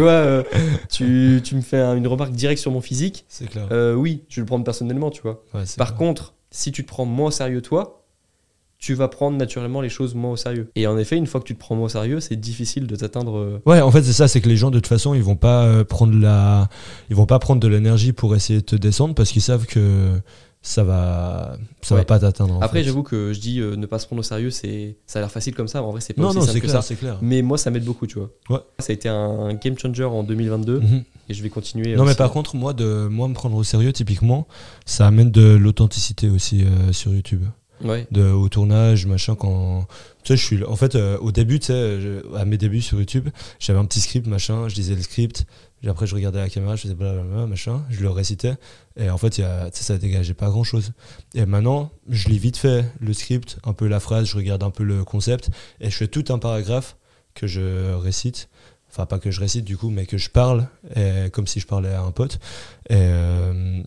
vois, 0.00 0.10
euh, 0.10 0.42
tu, 0.90 1.40
tu 1.42 1.54
me 1.56 1.60
fais 1.60 1.78
un- 1.78 1.96
une 1.96 2.06
remarque 2.06 2.32
directe 2.32 2.60
sur 2.60 2.70
mon 2.70 2.80
physique. 2.80 3.24
C'est 3.28 3.48
clair. 3.48 3.66
euh, 3.72 3.94
oui, 3.94 4.24
je 4.28 4.36
vais 4.36 4.42
le 4.42 4.46
prendre 4.46 4.64
personnellement, 4.64 5.10
tu 5.10 5.22
vois. 5.22 5.42
Ouais, 5.54 5.62
Par 5.76 5.88
clair. 5.88 5.98
contre, 5.98 6.34
si 6.50 6.70
tu 6.70 6.82
te 6.84 6.88
prends 6.88 7.04
moins 7.06 7.28
au 7.28 7.32
sérieux, 7.32 7.62
toi, 7.62 8.03
tu 8.84 8.92
vas 8.94 9.08
prendre 9.08 9.36
naturellement 9.38 9.80
les 9.80 9.88
choses 9.88 10.14
moins 10.14 10.32
au 10.32 10.36
sérieux. 10.36 10.68
Et 10.76 10.86
en 10.86 10.98
effet, 10.98 11.16
une 11.16 11.26
fois 11.26 11.40
que 11.40 11.46
tu 11.46 11.54
te 11.54 11.58
prends 11.60 11.74
moins 11.74 11.86
au 11.86 11.88
sérieux, 11.88 12.20
c'est 12.20 12.36
difficile 12.36 12.86
de 12.86 12.96
t'atteindre. 12.96 13.38
euh, 13.38 13.62
Ouais, 13.64 13.80
en 13.80 13.90
fait, 13.90 14.02
c'est 14.02 14.12
ça, 14.12 14.28
c'est 14.28 14.40
que 14.42 14.48
les 14.48 14.56
gens, 14.58 14.70
de 14.70 14.78
toute 14.78 14.86
façon, 14.88 15.14
ils 15.14 15.22
vont 15.22 15.36
pas 15.36 15.64
euh, 15.64 15.84
prendre 15.84 16.14
la, 16.18 16.68
ils 17.08 17.16
vont 17.16 17.24
pas 17.26 17.38
prendre 17.38 17.60
de 17.60 17.68
l'énergie 17.68 18.12
pour 18.12 18.36
essayer 18.36 18.58
de 18.60 18.64
te 18.64 18.76
descendre 18.76 19.14
parce 19.14 19.30
qu'ils 19.32 19.40
savent 19.42 19.64
que 19.64 20.10
ça 20.60 20.82
va, 20.84 21.56
ça 21.82 21.94
Ouais. 21.94 22.00
va 22.00 22.04
pas 22.04 22.18
t'atteindre. 22.18 22.58
Après, 22.62 22.82
j'avoue 22.82 23.02
que 23.02 23.32
je 23.34 23.40
dis 23.40 23.60
euh, 23.60 23.76
ne 23.76 23.84
pas 23.86 23.98
se 23.98 24.06
prendre 24.06 24.20
au 24.20 24.22
sérieux, 24.22 24.50
c'est 24.50 24.96
ça 25.06 25.18
a 25.18 25.22
l'air 25.22 25.30
facile 25.30 25.54
comme 25.54 25.68
ça, 25.68 25.80
mais 25.80 25.86
en 25.86 25.90
vrai, 25.92 26.00
c'est 26.00 26.14
pas 26.14 26.22
Non, 26.22 26.28
aussi 26.28 26.38
non, 26.38 26.42
simple 26.44 26.54
c'est 26.54 26.60
que 26.60 26.66
clair, 26.66 26.82
ça. 26.82 26.88
c'est 26.88 26.94
clair. 26.96 27.18
Mais 27.22 27.42
moi, 27.42 27.56
ça 27.58 27.70
m'aide 27.70 27.84
beaucoup, 27.84 28.06
tu 28.06 28.18
vois. 28.18 28.30
Ouais. 28.50 28.60
Ça 28.78 28.90
a 28.90 28.94
été 28.94 29.08
un 29.08 29.54
game 29.54 29.78
changer 29.78 30.04
en 30.04 30.22
2022 30.22 30.80
Mhm. 30.80 31.04
et 31.28 31.34
je 31.34 31.42
vais 31.42 31.50
continuer. 31.50 31.96
Non, 31.96 32.04
mais 32.04 32.14
par 32.14 32.30
contre, 32.30 32.56
moi, 32.56 32.72
de 32.72 33.08
moi 33.10 33.28
me 33.28 33.34
prendre 33.34 33.56
au 33.56 33.64
sérieux, 33.64 33.92
typiquement, 33.92 34.46
ça 34.86 35.06
amène 35.06 35.30
de 35.30 35.54
l'authenticité 35.54 36.28
aussi 36.30 36.64
euh, 36.64 36.92
sur 36.92 37.12
YouTube. 37.12 37.44
Au 38.16 38.48
tournage, 38.48 39.06
machin, 39.06 39.34
quand. 39.34 39.86
Tu 40.22 40.32
sais, 40.32 40.36
je 40.36 40.44
suis. 40.44 40.64
En 40.64 40.76
fait, 40.76 40.94
euh, 40.94 41.18
au 41.18 41.32
début, 41.32 41.60
tu 41.60 41.66
sais, 41.66 41.98
à 42.36 42.44
mes 42.44 42.56
débuts 42.56 42.80
sur 42.80 42.98
YouTube, 42.98 43.28
j'avais 43.58 43.78
un 43.78 43.84
petit 43.84 44.00
script, 44.00 44.26
machin, 44.26 44.68
je 44.68 44.74
lisais 44.74 44.94
le 44.94 45.02
script, 45.02 45.44
après, 45.86 46.06
je 46.06 46.14
regardais 46.14 46.38
la 46.38 46.48
caméra, 46.48 46.76
je 46.76 46.82
faisais 46.82 46.94
blablabla, 46.94 47.46
machin, 47.46 47.84
je 47.90 48.00
le 48.00 48.08
récitais, 48.08 48.54
et 48.96 49.10
en 49.10 49.18
fait, 49.18 49.36
y 49.36 49.42
a, 49.42 49.68
ça 49.70 49.98
dégageait 49.98 50.32
pas 50.32 50.48
grand 50.48 50.64
chose. 50.64 50.92
Et 51.34 51.44
maintenant, 51.44 51.90
je 52.08 52.28
lis 52.30 52.38
vite 52.38 52.56
fait 52.56 52.86
le 53.00 53.12
script, 53.12 53.58
un 53.64 53.74
peu 53.74 53.86
la 53.86 54.00
phrase, 54.00 54.26
je 54.28 54.36
regarde 54.36 54.62
un 54.62 54.70
peu 54.70 54.82
le 54.82 55.04
concept, 55.04 55.50
et 55.80 55.90
je 55.90 55.96
fais 55.96 56.08
tout 56.08 56.24
un 56.30 56.38
paragraphe 56.38 56.96
que 57.34 57.46
je 57.46 57.92
récite. 57.92 58.48
Enfin, 58.90 59.04
pas 59.04 59.18
que 59.18 59.30
je 59.30 59.40
récite 59.40 59.64
du 59.64 59.76
coup, 59.76 59.90
mais 59.90 60.06
que 60.06 60.16
je 60.16 60.30
parle, 60.30 60.68
comme 61.32 61.46
si 61.46 61.60
je 61.60 61.66
parlais 61.66 61.92
à 61.92 62.00
un 62.00 62.12
pote. 62.12 62.38
Et. 62.88 62.94
euh, 62.94 63.82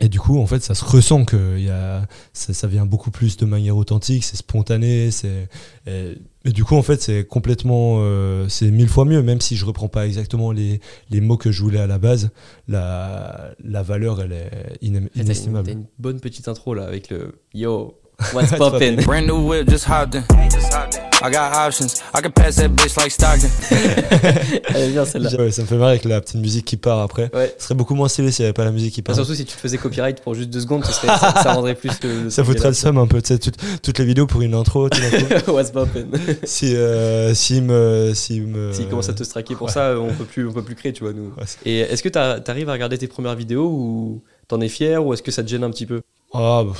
et 0.00 0.08
du 0.08 0.18
coup, 0.18 0.38
en 0.38 0.46
fait, 0.46 0.62
ça 0.62 0.74
se 0.74 0.84
ressent 0.84 1.24
que 1.24 1.58
y 1.58 1.68
a, 1.68 2.06
ça, 2.32 2.52
ça 2.54 2.66
vient 2.66 2.86
beaucoup 2.86 3.10
plus 3.10 3.36
de 3.36 3.44
manière 3.44 3.76
authentique, 3.76 4.24
c'est 4.24 4.36
spontané, 4.36 5.10
c'est 5.10 5.48
et, 5.86 6.16
et 6.44 6.52
du 6.52 6.64
coup 6.64 6.74
en 6.74 6.82
fait 6.82 7.02
c'est 7.02 7.24
complètement 7.26 7.96
euh, 7.98 8.48
c'est 8.48 8.70
mille 8.70 8.88
fois 8.88 9.04
mieux 9.04 9.22
même 9.22 9.42
si 9.42 9.56
je 9.56 9.66
reprends 9.66 9.88
pas 9.88 10.06
exactement 10.06 10.52
les, 10.52 10.80
les 11.10 11.20
mots 11.20 11.36
que 11.36 11.52
je 11.52 11.62
voulais 11.62 11.80
à 11.80 11.86
la 11.86 11.98
base, 11.98 12.30
la, 12.66 13.50
la 13.62 13.82
valeur 13.82 14.22
elle 14.22 14.32
est 14.32 14.50
Et 14.80 14.90
T'as 14.90 14.98
une, 14.98 15.08
inestimable. 15.14 15.70
une 15.70 15.84
bonne 15.98 16.20
petite 16.20 16.48
intro 16.48 16.72
là 16.74 16.84
avec 16.84 17.10
le 17.10 17.34
Yo, 17.52 17.94
what's 18.32 18.50
poppin'? 18.58 18.96
Brand 19.04 19.26
new 19.26 19.38
whip, 19.46 19.68
just 19.68 19.84
hopped 19.86 20.14
in. 20.14 20.24
I 21.22 21.28
got 21.30 21.52
options. 21.54 22.02
I 22.14 22.22
can 22.22 22.30
pass 22.32 22.56
that 22.56 22.68
bitch 22.70 22.96
like 22.96 23.10
Stockton. 23.10 23.48
Elle 24.74 24.82
est 24.84 24.90
bien 24.92 25.04
celle-là. 25.04 25.30
Ouais, 25.38 25.50
ça 25.50 25.60
me 25.62 25.66
fait 25.66 25.76
marrer 25.76 25.90
avec 25.92 26.04
la 26.06 26.18
petite 26.22 26.40
musique 26.40 26.64
qui 26.64 26.78
part 26.78 27.00
après. 27.00 27.30
Ouais. 27.34 27.54
Ce 27.58 27.64
serait 27.64 27.74
beaucoup 27.74 27.94
moins 27.94 28.08
stylé 28.08 28.30
s'il 28.32 28.44
n'y 28.44 28.46
avait 28.46 28.52
pas 28.54 28.64
la 28.64 28.70
musique 28.72 28.94
qui 28.94 29.00
Enfin, 29.02 29.08
part. 29.08 29.16
surtout 29.16 29.34
si 29.34 29.44
tu 29.44 29.54
te 29.54 29.60
faisais 29.60 29.76
copyright 29.76 30.22
pour 30.22 30.34
juste 30.34 30.48
deux 30.48 30.60
secondes, 30.60 30.82
ce 30.86 30.92
serait- 30.92 31.08
ça, 31.18 31.34
ça 31.42 31.52
rendrait 31.52 31.74
plus 31.74 31.90
le. 32.02 32.24
le 32.24 32.30
ça 32.30 32.42
foutrait 32.42 32.68
le 32.68 32.74
seum 32.74 32.96
un 32.96 33.06
peu, 33.06 33.20
tu 33.20 33.28
sais, 33.34 33.38
toutes, 33.38 33.58
toutes 33.82 33.98
les 33.98 34.04
vidéos 34.06 34.26
pour 34.26 34.40
une 34.40 34.54
intro. 34.54 34.88
tout 34.88 34.98
coup. 35.44 35.50
What's 35.52 35.70
poppin'? 35.70 36.06
si, 36.44 36.74
euh, 36.74 37.34
s'il 37.34 37.64
me, 37.64 38.12
s'il 38.14 38.46
me, 38.46 38.72
S'il 38.72 38.88
commence 38.88 39.10
à 39.10 39.12
te 39.12 39.22
striker 39.24 39.54
pour 39.56 39.66
ouais. 39.66 39.72
ça, 39.74 39.96
on 40.00 40.14
peut 40.14 40.24
plus, 40.24 40.48
on 40.48 40.52
peut 40.52 40.62
plus 40.62 40.74
créer, 40.74 40.94
tu 40.94 41.04
vois, 41.04 41.12
nous. 41.12 41.32
Ouais, 41.36 41.44
Et 41.66 41.80
est-ce 41.80 42.02
que 42.02 42.08
t'arrives 42.08 42.68
à 42.70 42.72
regarder 42.72 42.96
tes 42.96 43.08
premières 43.08 43.34
vidéos 43.36 43.66
ou 43.66 44.22
t'en 44.48 44.58
es 44.62 44.68
fier 44.70 45.04
ou 45.04 45.12
est-ce 45.12 45.22
que 45.22 45.30
ça 45.30 45.42
te 45.42 45.48
gêne 45.48 45.64
un 45.64 45.70
petit 45.70 45.86
peu? 45.86 46.00
Ah, 46.32 46.62
bah, 46.64 46.72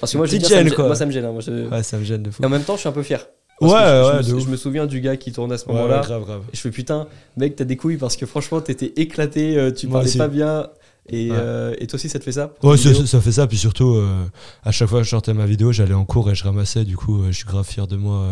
Parce 0.00 0.12
que 0.12 0.16
moi, 0.18 0.26
je 0.26 0.32
ça 0.32 0.38
me 0.38 0.44
gêne, 0.48 0.70
quoi. 0.72 0.86
moi, 0.86 0.96
ça 0.96 1.06
me 1.06 1.10
gêne. 1.12 1.24
hein, 1.24 1.32
moi, 1.32 1.40
je- 1.40 1.68
ouais, 1.68 1.82
ça 1.82 1.98
me 1.98 2.04
gêne 2.04 2.22
de 2.22 2.30
fou. 2.30 2.42
Et 2.42 2.46
en 2.46 2.48
même 2.50 2.62
temps, 2.62 2.74
je 2.74 2.80
suis 2.80 2.88
un 2.88 2.92
peu 2.92 3.02
fier. 3.02 3.26
Ouais, 3.60 3.68
Parce 3.70 3.82
je- 4.10 4.16
ouais, 4.16 4.22
je, 4.24 4.34
me, 4.34 4.40
je 4.40 4.48
me 4.48 4.56
souviens 4.56 4.86
du 4.86 5.00
gars 5.00 5.16
qui 5.16 5.30
tourne 5.32 5.52
à 5.52 5.58
ce 5.58 5.66
moment-là. 5.68 6.00
ouais, 6.00 6.06
grave, 6.06 6.24
grave. 6.24 6.42
Et 6.52 6.56
je 6.56 6.60
fais 6.60 6.70
putain, 6.70 7.06
mec, 7.36 7.54
t'as 7.56 7.64
des 7.64 7.76
couilles 7.76 7.96
parce 7.98 8.16
que 8.16 8.26
franchement, 8.26 8.60
t'étais 8.60 8.92
éclaté, 8.96 9.56
euh, 9.56 9.70
tu 9.70 9.86
parlais 9.88 10.10
pas 10.12 10.28
bien. 10.28 10.66
Et, 11.08 11.30
Ouais. 11.30 11.36
euh, 11.38 11.74
et 11.78 11.86
toi 11.86 11.96
aussi, 11.96 12.08
ça 12.08 12.18
te 12.18 12.24
fait 12.24 12.32
ça 12.32 12.52
Ouais, 12.62 12.76
ça, 12.78 13.20
fait 13.20 13.32
ça. 13.32 13.46
Puis 13.46 13.58
surtout, 13.58 13.94
euh, 13.94 14.24
à 14.64 14.72
chaque 14.72 14.88
fois 14.88 15.00
que 15.00 15.04
je 15.04 15.10
sortais 15.10 15.34
ma 15.34 15.44
vidéo, 15.46 15.70
j'allais 15.70 15.92
en 15.94 16.04
cours 16.06 16.30
et 16.30 16.34
je 16.34 16.42
ramassais. 16.44 16.84
Du 16.84 16.96
coup, 16.96 17.22
euh, 17.22 17.26
je 17.28 17.36
suis 17.36 17.44
grave 17.44 17.66
fier 17.66 17.86
de 17.86 17.96
moi 17.96 18.26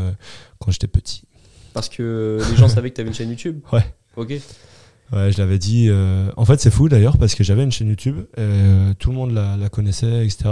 quand 0.59 0.70
j'étais 0.72 0.89
petit. 0.89 1.22
Parce 1.74 1.89
que 1.89 2.39
les 2.51 2.57
gens 2.57 2.68
savaient 2.68 2.91
que 2.91 2.97
t'avais 2.97 3.09
une 3.09 3.14
chaîne 3.14 3.30
YouTube 3.30 3.61
Ouais. 3.72 3.85
Ok. 4.16 4.30
Ouais, 4.30 5.30
je 5.30 5.39
l'avais 5.39 5.59
dit. 5.59 5.89
En 6.37 6.45
fait, 6.47 6.61
c'est 6.61 6.70
fou 6.70 6.89
d'ailleurs 6.89 7.16
parce 7.18 7.35
que 7.37 7.45
j'avais 7.45 7.62
une 7.62 7.70
chaîne 7.72 7.89
YouTube. 7.89 8.16
tout 8.99 9.11
le 9.11 9.14
monde 9.16 9.33
la, 9.33 9.57
la 9.57 9.68
connaissait, 9.68 10.24
etc. 10.24 10.51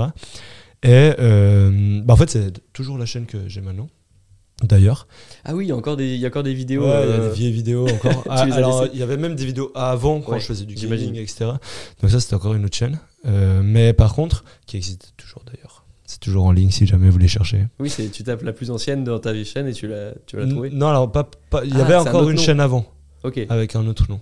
Et 0.82 1.12
euh, 1.18 2.00
bah, 2.04 2.14
en 2.14 2.16
fait, 2.16 2.30
c'est 2.30 2.52
toujours 2.72 2.96
la 2.98 3.06
chaîne 3.06 3.26
que 3.26 3.48
j'ai 3.48 3.60
maintenant. 3.60 3.88
D'ailleurs, 4.62 5.06
Ah 5.44 5.54
oui, 5.54 5.64
il 5.64 5.68
y 5.68 5.72
a 5.72 5.76
encore 5.76 5.96
des, 5.96 6.14
il 6.14 6.20
y 6.20 6.24
a 6.26 6.28
encore 6.28 6.42
des 6.42 6.52
vidéos. 6.52 6.82
Ouais, 6.82 6.88
il 7.04 7.08
y 7.10 7.12
a 7.12 7.16
euh, 7.16 7.28
des 7.30 7.34
vieilles 7.34 7.52
vidéos 7.52 7.88
encore. 7.88 8.24
Ah, 8.28 8.42
alors, 8.52 8.86
il 8.92 8.98
y 8.98 9.02
avait 9.02 9.16
même 9.16 9.34
des 9.34 9.46
vidéos 9.46 9.72
avant 9.74 10.20
quand 10.20 10.32
Ouais, 10.32 10.40
je 10.40 10.44
faisais 10.46 10.66
du 10.66 10.74
gaming, 10.74 11.14
etc. 11.16 11.52
Donc 12.02 12.10
ça, 12.10 12.20
c'était 12.20 12.34
encore 12.34 12.52
une 12.52 12.64
autre 12.66 12.76
chaîne. 12.76 12.98
Euh, 13.26 13.62
mais 13.64 13.94
par 13.94 14.14
contre, 14.14 14.44
qui 14.66 14.76
existe 14.76 15.14
toujours 15.16 15.42
d'ailleurs. 15.46 15.84
C'est 16.04 16.20
toujours 16.20 16.44
en 16.44 16.52
ligne 16.52 16.70
si 16.70 16.86
jamais 16.86 17.08
vous 17.08 17.18
les 17.18 17.28
cherchez. 17.28 17.68
Oui, 17.78 17.88
c'est 17.88 18.08
tu 18.10 18.22
tapes 18.22 18.42
la 18.42 18.52
plus 18.52 18.70
ancienne 18.70 19.02
dans 19.04 19.18
ta 19.18 19.32
chaîne 19.44 19.66
et 19.68 19.72
tu 19.72 19.86
la, 19.86 20.12
tu 20.26 20.36
vas 20.36 20.42
la 20.44 20.50
trouver. 20.50 20.68
Non, 20.70 20.88
alors 20.88 21.10
pas, 21.10 21.30
pas- 21.50 21.64
il 21.64 21.70
y 21.74 21.80
Ah, 21.80 21.84
avait 21.84 21.94
un 21.94 22.00
encore 22.00 22.28
une 22.28 22.36
nom. 22.36 22.42
chaîne 22.42 22.60
avant 22.60 22.84
Ok. 23.22 23.40
avec 23.48 23.76
un 23.76 23.86
autre 23.86 24.06
nom. 24.10 24.20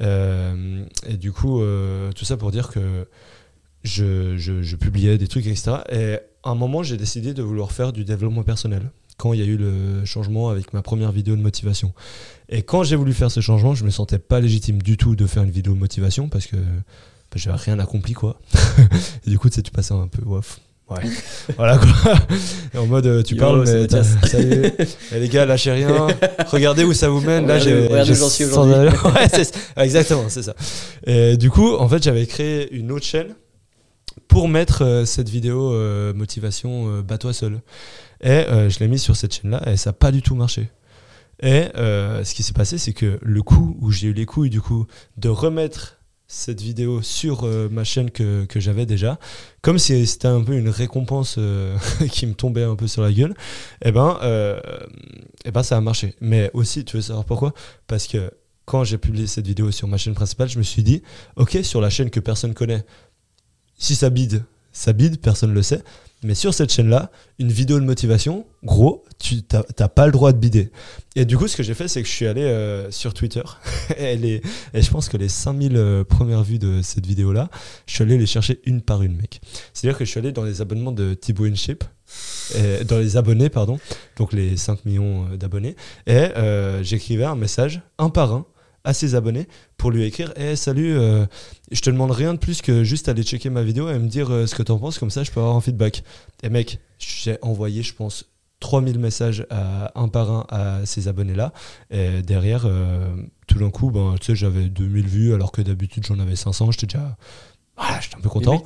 Euh, 0.00 0.84
et 1.08 1.16
du 1.16 1.32
coup, 1.32 1.60
euh, 1.62 2.12
tout 2.12 2.24
ça 2.24 2.36
pour 2.36 2.50
dire 2.52 2.68
que 2.68 3.08
je, 3.86 4.36
je- 4.36 4.62
je 4.62 4.76
publiais 4.76 5.18
des 5.18 5.28
trucs, 5.28 5.46
etc. 5.46 5.76
Et 5.90 6.18
à 6.42 6.50
un 6.50 6.54
moment, 6.54 6.82
j'ai 6.82 6.96
décidé 6.96 7.34
de 7.34 7.42
vouloir 7.42 7.72
faire 7.72 7.92
du 7.92 8.04
développement 8.04 8.42
personnel. 8.42 8.82
Quand 9.18 9.32
il 9.32 9.40
y 9.40 9.42
a 9.42 9.46
eu 9.46 9.56
le 9.56 10.04
changement 10.04 10.50
avec 10.50 10.74
ma 10.74 10.82
première 10.82 11.10
vidéo 11.10 11.36
de 11.36 11.40
motivation. 11.40 11.94
Et 12.50 12.62
quand 12.62 12.82
j'ai 12.82 12.96
voulu 12.96 13.14
faire 13.14 13.30
ce 13.30 13.40
changement, 13.40 13.74
je 13.74 13.84
me 13.84 13.90
sentais 13.90 14.18
pas 14.18 14.40
légitime 14.40 14.82
du 14.82 14.96
tout 14.98 15.16
de 15.16 15.26
faire 15.26 15.42
une 15.42 15.50
vidéo 15.50 15.72
de 15.72 15.78
motivation 15.78 16.28
parce 16.28 16.46
que 16.46 16.56
bah, 16.56 17.36
j'avais 17.36 17.56
rien 17.56 17.78
accompli, 17.78 18.12
quoi. 18.12 18.38
et 19.26 19.30
du 19.30 19.38
coup, 19.38 19.48
tu 19.48 19.54
sais, 19.56 19.62
tu 19.62 19.70
passais 19.70 19.94
un 19.94 20.06
peu. 20.08 20.22
Ouais. 20.22 20.40
voilà 21.56 21.78
quoi. 21.78 22.14
Et 22.74 22.78
en 22.78 22.86
mode, 22.86 23.06
euh, 23.06 23.22
tu 23.22 23.34
Yo, 23.34 23.40
parles, 23.40 23.64
mais 23.64 23.88
salut. 24.28 24.70
Et 25.12 25.18
les 25.18 25.28
gars, 25.28 25.44
lâchez 25.46 25.72
rien. 25.72 26.06
Regardez 26.48 26.84
où 26.84 26.92
ça 26.92 27.08
vous 27.08 27.20
mène. 27.22 27.46
Là, 27.46 27.58
j'ai. 27.58 27.88
regardez 27.88 28.04
j'ai 28.04 28.12
où 28.12 28.16
j'en 28.16 28.28
suis 28.28 28.44
sans 28.44 28.68
aujourd'hui. 28.68 28.74
allure. 28.74 29.06
Ouais, 29.06 29.28
c'est 29.28 29.44
ça. 29.44 29.82
exactement, 29.82 30.26
c'est 30.28 30.42
ça. 30.42 30.54
Et 31.06 31.36
du 31.38 31.50
coup, 31.50 31.74
en 31.74 31.88
fait, 31.88 32.02
j'avais 32.02 32.26
créé 32.26 32.72
une 32.72 32.92
autre 32.92 33.04
chaîne 33.06 33.34
pour 34.28 34.48
mettre 34.48 34.82
euh, 34.82 35.04
cette 35.04 35.28
vidéo 35.28 35.72
euh, 35.72 36.12
motivation 36.14 36.88
euh, 36.88 37.02
bats-toi 37.02 37.32
seul. 37.32 37.60
Et 38.22 38.44
je 38.48 38.78
l'ai 38.78 38.88
mise 38.88 39.02
sur 39.02 39.14
cette 39.14 39.34
chaîne-là 39.34 39.62
et 39.70 39.76
ça 39.76 39.90
n'a 39.90 39.94
pas 39.94 40.10
du 40.10 40.22
tout 40.22 40.34
marché. 40.34 40.70
Et 41.42 41.64
ce 41.74 42.34
qui 42.34 42.42
s'est 42.42 42.54
passé, 42.54 42.78
c'est 42.78 42.94
que 42.94 43.18
le 43.20 43.42
coup 43.42 43.76
où 43.82 43.90
j'ai 43.90 44.08
eu 44.08 44.14
les 44.14 44.24
couilles 44.24 44.48
du 44.48 44.62
coup 44.62 44.86
de 45.18 45.28
remettre 45.28 45.98
cette 46.26 46.62
vidéo 46.62 47.02
sur 47.02 47.46
ma 47.70 47.84
chaîne 47.84 48.10
que, 48.10 48.46
que 48.46 48.58
j'avais 48.58 48.86
déjà, 48.86 49.18
comme 49.60 49.78
si 49.78 50.06
c'était 50.06 50.28
un 50.28 50.42
peu 50.42 50.54
une 50.54 50.70
récompense 50.70 51.38
qui 52.10 52.26
me 52.26 52.32
tombait 52.32 52.64
un 52.64 52.74
peu 52.74 52.86
sur 52.86 53.02
la 53.02 53.12
gueule, 53.12 53.34
et 53.84 53.92
ben, 53.92 54.18
euh, 54.22 54.58
eh 55.44 55.50
ben 55.50 55.62
ça 55.62 55.76
a 55.76 55.80
marché. 55.82 56.14
Mais 56.22 56.50
aussi, 56.54 56.86
tu 56.86 56.96
veux 56.96 57.02
savoir 57.02 57.26
pourquoi? 57.26 57.52
Parce 57.86 58.06
que 58.06 58.30
quand 58.66 58.82
j'ai 58.82 58.98
publié 58.98 59.26
cette 59.26 59.46
vidéo 59.46 59.70
sur 59.70 59.88
ma 59.88 59.96
chaîne 59.96 60.14
principale, 60.14 60.48
je 60.48 60.58
me 60.58 60.64
suis 60.64 60.82
dit, 60.82 61.02
ok, 61.36 61.58
sur 61.62 61.80
la 61.80 61.88
chaîne 61.88 62.10
que 62.10 62.20
personne 62.20 62.52
connaît, 62.52 62.84
si 63.78 63.94
ça 63.94 64.10
bide, 64.10 64.44
ça 64.72 64.92
bide, 64.92 65.20
personne 65.20 65.52
le 65.54 65.62
sait. 65.62 65.82
Mais 66.22 66.34
sur 66.34 66.54
cette 66.54 66.72
chaîne-là, 66.72 67.10
une 67.38 67.52
vidéo 67.52 67.78
de 67.78 67.84
motivation, 67.84 68.46
gros, 68.64 69.04
tu 69.18 69.42
t'as 69.42 69.88
pas 69.88 70.06
le 70.06 70.12
droit 70.12 70.32
de 70.32 70.38
bider. 70.38 70.70
Et 71.14 71.24
du 71.24 71.36
coup, 71.36 71.46
ce 71.46 71.56
que 71.56 71.62
j'ai 71.62 71.74
fait, 71.74 71.88
c'est 71.88 72.02
que 72.02 72.08
je 72.08 72.12
suis 72.12 72.26
allé 72.26 72.42
euh, 72.42 72.90
sur 72.90 73.12
Twitter. 73.12 73.42
et, 73.98 74.42
je 74.74 74.90
pense 74.90 75.08
que 75.08 75.18
les 75.18 75.28
5000 75.28 75.76
euh, 75.76 76.04
premières 76.04 76.42
vues 76.42 76.58
de 76.58 76.80
cette 76.82 77.06
vidéo-là, 77.06 77.50
je 77.86 77.94
suis 77.94 78.02
allé 78.02 78.16
les 78.16 78.26
chercher 78.26 78.60
une 78.64 78.80
par 78.80 79.02
une, 79.02 79.14
mec. 79.14 79.40
C'est-à-dire 79.74 79.98
que 79.98 80.04
je 80.04 80.10
suis 80.10 80.18
allé 80.18 80.32
dans 80.32 80.44
les 80.44 80.62
abonnements 80.62 80.92
de 80.92 81.14
Thibaut 81.14 81.44
InShip, 81.44 81.84
et- 82.54 82.84
dans 82.84 82.98
les 82.98 83.16
abonnés, 83.16 83.50
pardon, 83.50 83.78
donc 84.16 84.32
les 84.32 84.56
5 84.56 84.84
millions 84.86 85.26
euh, 85.30 85.36
d'abonnés, 85.36 85.76
et 86.06 86.28
j'écrivais 86.82 87.24
un 87.24 87.36
message, 87.36 87.82
un 87.98 88.08
par 88.08 88.32
un, 88.32 88.46
à 88.86 88.94
ses 88.94 89.14
abonnés 89.14 89.48
pour 89.76 89.90
lui 89.90 90.04
écrire 90.04 90.32
Eh 90.36 90.56
salut, 90.56 90.96
euh, 90.96 91.26
je 91.70 91.80
te 91.80 91.90
demande 91.90 92.12
rien 92.12 92.32
de 92.32 92.38
plus 92.38 92.62
que 92.62 92.84
juste 92.84 93.08
aller 93.08 93.24
checker 93.24 93.50
ma 93.50 93.62
vidéo 93.62 93.90
et 93.90 93.98
me 93.98 94.08
dire 94.08 94.32
euh, 94.32 94.46
ce 94.46 94.54
que 94.54 94.62
t'en 94.62 94.78
penses, 94.78 94.98
comme 94.98 95.10
ça 95.10 95.24
je 95.24 95.30
peux 95.30 95.40
avoir 95.40 95.56
un 95.56 95.60
feedback. 95.60 96.04
Et 96.42 96.48
mec, 96.48 96.78
j'ai 96.98 97.36
envoyé, 97.42 97.82
je 97.82 97.92
pense, 97.92 98.30
3000 98.60 98.98
messages 98.98 99.46
à, 99.50 99.92
un 100.00 100.08
par 100.08 100.30
un 100.30 100.46
à 100.48 100.86
ces 100.86 101.08
abonnés-là. 101.08 101.52
Et 101.90 102.22
derrière, 102.22 102.62
euh, 102.64 103.14
tout 103.46 103.58
d'un 103.58 103.70
coup, 103.70 103.90
ben, 103.90 104.14
tu 104.20 104.26
sais, 104.26 104.34
j'avais 104.36 104.68
2000 104.68 105.06
vues 105.06 105.34
alors 105.34 105.52
que 105.52 105.60
d'habitude 105.60 106.06
j'en 106.06 106.18
avais 106.20 106.36
500. 106.36 106.70
J'étais 106.70 106.86
déjà. 106.86 107.16
Voilà, 107.76 108.00
j'étais 108.00 108.16
un 108.16 108.20
peu 108.20 108.30
content. 108.30 108.62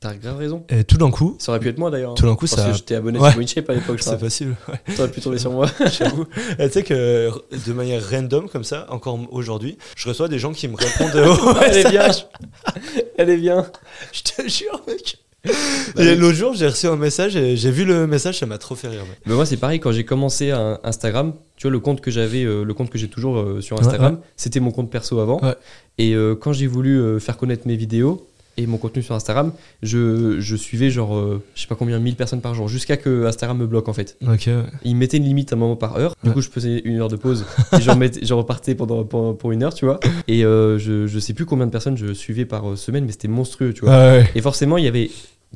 T'as 0.00 0.14
grave 0.14 0.36
raison. 0.38 0.64
Et 0.68 0.84
tout 0.84 0.96
d'un 0.96 1.10
coup, 1.10 1.36
Ça 1.38 1.52
aurait 1.52 1.60
pu 1.60 1.68
être 1.68 1.78
moi 1.78 1.90
d'ailleurs. 1.90 2.12
hein. 2.12 2.14
tout 2.16 2.26
d'un 2.26 2.34
coup, 2.36 2.46
Parce 2.46 2.60
ça. 2.62 2.68
que 2.70 2.76
j'étais 2.76 2.94
abonné 2.94 3.18
Ouais. 3.18 3.30
sur 3.30 3.38
WinShape 3.38 3.68
à 3.70 3.74
l'époque, 3.74 3.98
C'est 4.02 4.18
possible. 4.18 4.56
ouais. 4.68 4.94
T'aurais 4.96 5.10
pu 5.10 5.20
tomber 5.20 5.38
sur 5.38 5.50
moi. 5.52 5.66
J'avoue. 5.98 6.24
Tu 6.58 6.70
sais 6.70 6.82
que 6.82 7.30
de 7.66 7.72
manière 7.72 8.02
random 8.08 8.48
comme 8.48 8.64
ça, 8.64 8.86
encore 8.90 9.18
aujourd'hui, 9.30 9.76
je 9.96 10.08
reçois 10.08 10.28
des 10.28 10.38
gens 10.38 10.52
qui 10.52 10.68
me 10.68 10.76
répondent 10.76 11.16
au 11.26 11.56
Elle 11.62 11.76
est 11.86 11.90
bien. 11.90 12.08
Elle 13.16 13.30
est 13.30 13.36
bien. 13.36 13.66
Je 14.12 14.22
te 14.22 14.48
jure, 14.48 14.82
mec. 14.86 15.18
Bah 15.94 16.02
et 16.02 16.16
l'autre 16.16 16.34
jour, 16.36 16.52
j'ai 16.54 16.66
reçu 16.66 16.86
un 16.88 16.96
message 16.96 17.36
et 17.36 17.56
j'ai 17.56 17.70
vu 17.70 17.84
le 17.84 18.06
message, 18.08 18.38
ça 18.40 18.44
m'a 18.46 18.58
trop 18.58 18.74
fait 18.74 18.88
rire. 18.88 19.02
mec. 19.08 19.18
Mais 19.24 19.34
moi, 19.34 19.46
c'est 19.46 19.56
pareil, 19.56 19.78
quand 19.80 19.92
j'ai 19.92 20.04
commencé 20.04 20.50
Instagram, 20.82 21.32
tu 21.56 21.62
vois, 21.68 21.70
le 21.70 21.80
compte 21.80 22.00
que 22.00 22.10
j'avais, 22.10 22.42
euh, 22.44 22.64
le 22.64 22.74
compte 22.74 22.90
que 22.90 22.98
j'ai 22.98 23.08
toujours 23.08 23.38
euh, 23.38 23.60
sur 23.60 23.78
Instagram, 23.80 24.14
Ouais, 24.14 24.20
c'était 24.36 24.60
mon 24.60 24.72
compte 24.72 24.90
perso 24.90 25.20
avant. 25.20 25.40
Ouais. 25.40 25.54
Et 25.96 26.14
euh, 26.14 26.34
quand 26.34 26.52
j'ai 26.52 26.66
voulu 26.66 27.18
faire 27.20 27.36
connaître 27.36 27.66
mes 27.66 27.76
vidéos, 27.76 28.27
et 28.58 28.66
mon 28.66 28.76
contenu 28.76 29.02
sur 29.02 29.14
Instagram, 29.14 29.52
je, 29.82 30.38
je 30.40 30.56
suivais 30.56 30.90
genre, 30.90 31.16
euh, 31.16 31.42
je 31.54 31.62
sais 31.62 31.66
pas 31.66 31.76
combien, 31.76 31.98
1000 31.98 32.16
personnes 32.16 32.40
par 32.42 32.54
jour, 32.54 32.68
jusqu'à 32.68 32.96
que 32.98 33.24
Instagram 33.24 33.56
me 33.56 33.66
bloque 33.66 33.88
en 33.88 33.92
fait. 33.94 34.18
Ok, 34.22 34.42
ouais. 34.48 34.62
Il 34.84 34.96
mettait 34.96 35.16
une 35.16 35.24
limite 35.24 35.52
à 35.52 35.56
un 35.56 35.58
moment 35.58 35.76
par 35.76 35.96
heure. 35.96 36.14
Du 36.22 36.28
Ouais. 36.28 36.34
coup, 36.34 36.42
je 36.42 36.50
faisais 36.50 36.82
une 36.84 36.98
heure 37.00 37.08
de 37.08 37.16
pause. 37.16 37.46
et 37.72 38.24
j'en 38.26 38.36
repartais 38.36 38.74
pendant, 38.74 39.04
pour, 39.04 39.38
pour 39.38 39.52
une 39.52 39.62
heure, 39.62 39.72
tu 39.72 39.86
vois. 39.86 40.00
Et 40.26 40.44
euh, 40.44 40.78
je, 40.78 41.06
je 41.06 41.18
sais 41.18 41.32
plus 41.32 41.46
combien 41.46 41.66
de 41.66 41.70
personnes 41.72 41.96
je 41.96 42.12
suivais 42.12 42.44
par 42.44 42.68
euh, 42.70 42.76
semaine, 42.76 43.04
mais 43.06 43.12
c'était 43.12 43.28
monstrueux, 43.28 43.72
tu 43.72 43.82
vois. 43.86 43.94
Ah 43.94 44.12
ouais. 44.18 44.28
Et 44.34 44.40
forcément, 44.42 44.76
il 44.76 44.84
y 44.84 44.88
avait 44.88 45.10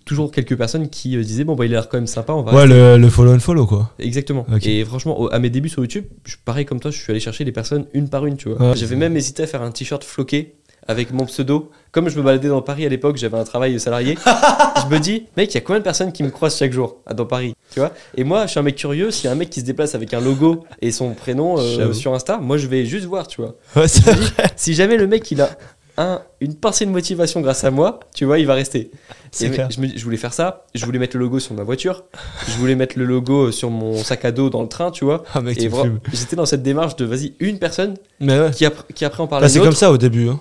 toujours 0.07 0.30
quelques 0.32 0.57
personnes 0.57 0.88
qui 0.88 1.16
disaient 1.18 1.44
Bon, 1.44 1.55
bah, 1.55 1.66
il 1.66 1.72
a 1.72 1.78
l'air 1.78 1.88
quand 1.88 1.98
même 1.98 2.07
sympa, 2.07 2.32
on 2.32 2.42
va. 2.42 2.55
Ouais, 2.55 2.66
le, 2.66 2.96
le 2.96 3.09
follow 3.11 3.34
and 3.34 3.40
follow, 3.40 3.66
quoi. 3.66 3.92
Exactement. 3.98 4.46
Et 4.62 4.84
franchement, 4.84 5.20
au- 5.20 5.32
à 5.32 5.38
mes 5.38 5.50
débuts 5.50 5.68
sur 5.68 5.82
YouTube, 5.82 6.05
je, 6.24 6.36
pareil 6.44 6.64
comme 6.64 6.80
toi, 6.80 6.90
je 6.90 6.98
suis 6.98 7.11
allé 7.11 7.20
chercher 7.20 7.44
les 7.44 7.53
personnes 7.53 7.84
une 7.92 8.09
par 8.09 8.24
une, 8.26 8.36
tu 8.36 8.48
vois. 8.48 8.70
Ouais. 8.70 8.76
J'avais 8.76 8.96
même 8.96 9.16
hésité 9.16 9.42
à 9.42 9.46
faire 9.46 9.61
un 9.62 9.70
t-shirt 9.70 10.03
floqué 10.05 10.55
avec 10.88 11.12
mon 11.12 11.26
pseudo. 11.26 11.70
Comme 11.92 12.08
je 12.08 12.16
me 12.16 12.22
baladais 12.22 12.48
dans 12.48 12.62
Paris 12.62 12.86
à 12.86 12.88
l'époque, 12.88 13.16
j'avais 13.16 13.36
un 13.38 13.44
travail 13.44 13.78
salarié. 13.78 14.16
je 14.26 14.94
me 14.94 14.98
dis, 14.98 15.24
mec, 15.36 15.52
il 15.52 15.54
y 15.54 15.58
a 15.58 15.60
combien 15.60 15.78
de 15.80 15.84
personnes 15.84 16.12
qui 16.12 16.22
me 16.22 16.30
croisent 16.30 16.56
chaque 16.58 16.72
jour 16.72 16.96
ah, 17.06 17.14
dans 17.14 17.26
Paris, 17.26 17.54
tu 17.72 17.80
vois? 17.80 17.92
Et 18.16 18.24
moi, 18.24 18.46
je 18.46 18.50
suis 18.52 18.60
un 18.60 18.62
mec 18.62 18.76
curieux. 18.76 19.10
S'il 19.10 19.26
y 19.26 19.28
a 19.28 19.32
un 19.32 19.36
mec 19.36 19.50
qui 19.50 19.60
se 19.60 19.64
déplace 19.66 19.94
avec 19.94 20.12
un 20.14 20.20
logo 20.20 20.64
et 20.80 20.90
son 20.90 21.14
prénom 21.14 21.58
euh, 21.58 21.92
sur 21.92 22.14
Insta, 22.14 22.38
moi, 22.38 22.56
je 22.56 22.66
vais 22.66 22.84
juste 22.86 23.04
voir, 23.06 23.26
tu 23.26 23.40
vois. 23.42 23.54
Ouais, 23.76 23.88
c'est 23.88 24.14
dis, 24.14 24.32
si 24.56 24.74
jamais 24.74 24.96
le 24.96 25.06
mec, 25.06 25.30
il 25.30 25.40
a 25.42 25.50
un, 25.98 26.22
une 26.40 26.54
pincée 26.54 26.86
de 26.86 26.90
motivation 26.90 27.42
grâce 27.42 27.64
à 27.64 27.70
moi, 27.70 28.00
tu 28.14 28.24
vois, 28.24 28.38
il 28.38 28.46
va 28.46 28.54
rester. 28.54 28.90
C'est 29.30 29.46
Et 29.46 29.50
clair. 29.50 29.68
Je, 29.70 29.78
me 29.78 29.86
dis- 29.86 29.98
je 29.98 30.04
voulais 30.04 30.16
faire 30.16 30.32
ça, 30.32 30.64
je 30.74 30.84
voulais 30.86 30.98
mettre 30.98 31.18
le 31.18 31.22
logo 31.24 31.38
sur 31.38 31.54
ma 31.54 31.62
voiture, 31.64 32.04
je 32.48 32.52
voulais 32.56 32.74
mettre 32.74 32.98
le 32.98 33.04
logo 33.04 33.52
sur 33.52 33.68
mon 33.70 33.96
sac 34.02 34.24
à 34.24 34.32
dos 34.32 34.48
dans 34.48 34.62
le 34.62 34.68
train, 34.68 34.90
tu 34.90 35.04
vois. 35.04 35.22
Ah, 35.34 35.42
mec, 35.42 35.58
Et 35.62 35.70
j'étais 36.14 36.36
dans 36.36 36.46
cette 36.46 36.62
démarche 36.62 36.96
de 36.96 37.04
vas-y, 37.04 37.34
une 37.40 37.58
personne 37.58 37.94
Mais 38.20 38.40
ouais. 38.40 38.50
qui, 38.52 38.64
ap- 38.64 38.90
qui 38.94 39.04
après 39.04 39.22
en 39.22 39.26
parle 39.26 39.42
Bah, 39.42 39.46
à 39.46 39.48
c'est 39.50 39.58
une 39.58 39.64
comme 39.66 39.74
ça 39.74 39.92
au 39.92 39.98
début. 39.98 40.28
Hein. 40.30 40.40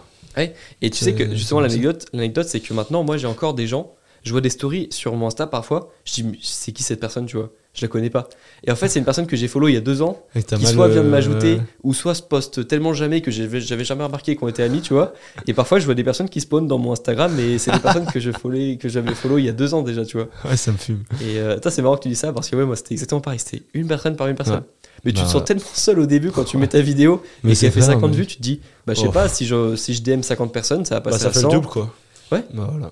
Et 0.81 0.89
tu 0.89 0.97
sais 0.97 1.13
que 1.13 1.25
C'est- 1.25 1.35
justement, 1.35 1.59
l'anecdote, 1.61 2.05
l'anecdote 2.13 2.47
c'est 2.47 2.59
que 2.59 2.73
maintenant, 2.73 3.03
moi 3.03 3.17
j'ai 3.17 3.27
encore 3.27 3.53
des 3.53 3.67
gens, 3.67 3.93
je 4.23 4.31
vois 4.31 4.41
des 4.41 4.49
stories 4.51 4.87
sur 4.91 5.15
mon 5.15 5.27
Insta 5.27 5.47
parfois, 5.47 5.91
je 6.05 6.13
dis, 6.21 6.39
c'est 6.43 6.71
qui 6.71 6.83
cette 6.83 6.99
personne, 6.99 7.25
tu 7.25 7.37
vois? 7.37 7.49
Je 7.73 7.81
la 7.83 7.87
connais 7.87 8.09
pas. 8.09 8.27
Et 8.65 8.71
en 8.71 8.75
fait, 8.75 8.89
c'est 8.89 8.99
une 8.99 9.05
personne 9.05 9.25
que 9.27 9.37
j'ai 9.37 9.47
follow 9.47 9.69
il 9.69 9.73
y 9.73 9.77
a 9.77 9.81
deux 9.81 10.01
ans, 10.01 10.25
Et 10.35 10.43
qui 10.43 10.65
soit 10.67 10.89
vient 10.89 11.01
de 11.03 11.07
euh, 11.07 11.09
m'ajouter, 11.09 11.61
ou 11.83 11.93
soit 11.93 12.13
se 12.13 12.21
poste 12.21 12.67
tellement 12.67 12.93
jamais 12.93 13.21
que 13.21 13.31
j'avais 13.31 13.61
jamais 13.61 14.03
remarqué 14.03 14.35
qu'on 14.35 14.49
était 14.49 14.61
amis, 14.63 14.81
tu 14.81 14.93
vois? 14.93 15.13
Et 15.47 15.53
parfois, 15.53 15.79
je 15.79 15.85
vois 15.85 15.95
des 15.95 16.03
personnes 16.03 16.27
qui 16.27 16.41
spawnent 16.41 16.67
dans 16.67 16.77
mon 16.77 16.91
Instagram, 16.91 17.31
mais 17.35 17.57
c'est 17.59 17.71
des 17.71 17.79
personnes 17.79 18.07
que 18.07 18.19
je 18.19 18.31
follow, 18.31 18.75
que 18.77 18.89
j'avais 18.89 19.15
follow 19.15 19.37
il 19.37 19.45
y 19.45 19.49
a 19.49 19.53
deux 19.53 19.73
ans 19.73 19.83
déjà, 19.83 20.03
tu 20.05 20.17
vois? 20.17 20.27
Ouais, 20.43 20.57
ça 20.57 20.73
me 20.73 20.77
fume. 20.77 21.03
Et 21.21 21.37
euh, 21.39 21.59
toi, 21.59 21.71
c'est 21.71 21.81
marrant 21.81 21.95
que 21.95 22.03
tu 22.03 22.09
dis 22.09 22.15
ça 22.15 22.33
parce 22.33 22.49
que 22.49 22.57
ouais, 22.57 22.65
moi 22.65 22.75
c'était 22.75 22.93
exactement 22.93 23.21
pareil, 23.21 23.39
c'était 23.39 23.63
une 23.73 23.87
personne 23.87 24.17
par 24.17 24.27
une 24.27 24.35
personne. 24.35 24.55
Ouais. 24.55 24.80
Mais 25.03 25.11
tu 25.13 25.19
Bah, 25.21 25.25
te 25.25 25.31
sens 25.31 25.43
tellement 25.43 25.63
seul 25.73 25.99
au 25.99 26.05
début 26.05 26.31
quand 26.31 26.43
tu 26.43 26.57
mets 26.57 26.67
ta 26.67 26.79
vidéo 26.81 27.23
Mais 27.43 27.53
et 27.53 27.55
qu'elle 27.55 27.71
fait 27.71 27.79
clair, 27.79 27.93
50 27.95 28.11
mais- 28.11 28.17
vues, 28.17 28.27
tu 28.27 28.37
te 28.37 28.41
dis, 28.41 28.61
bah 28.85 28.93
je 28.93 29.01
sais 29.01 29.07
Oh. 29.07 29.11
pas, 29.11 29.27
si 29.29 29.45
je, 29.45 29.75
si 29.75 29.93
je 29.93 30.01
DM 30.03 30.21
50 30.21 30.53
personnes, 30.53 30.85
ça 30.85 30.95
va 30.95 30.99
Bah, 31.01 31.11
passer 31.11 31.23
ça 31.23 31.29
à 31.29 31.31
fait 31.31 31.39
100. 31.39 31.47
le 31.49 31.53
double, 31.55 31.67
quoi. 31.67 31.93
Ouais. 32.31 32.43
Bah, 32.53 32.67
voilà. 32.71 32.91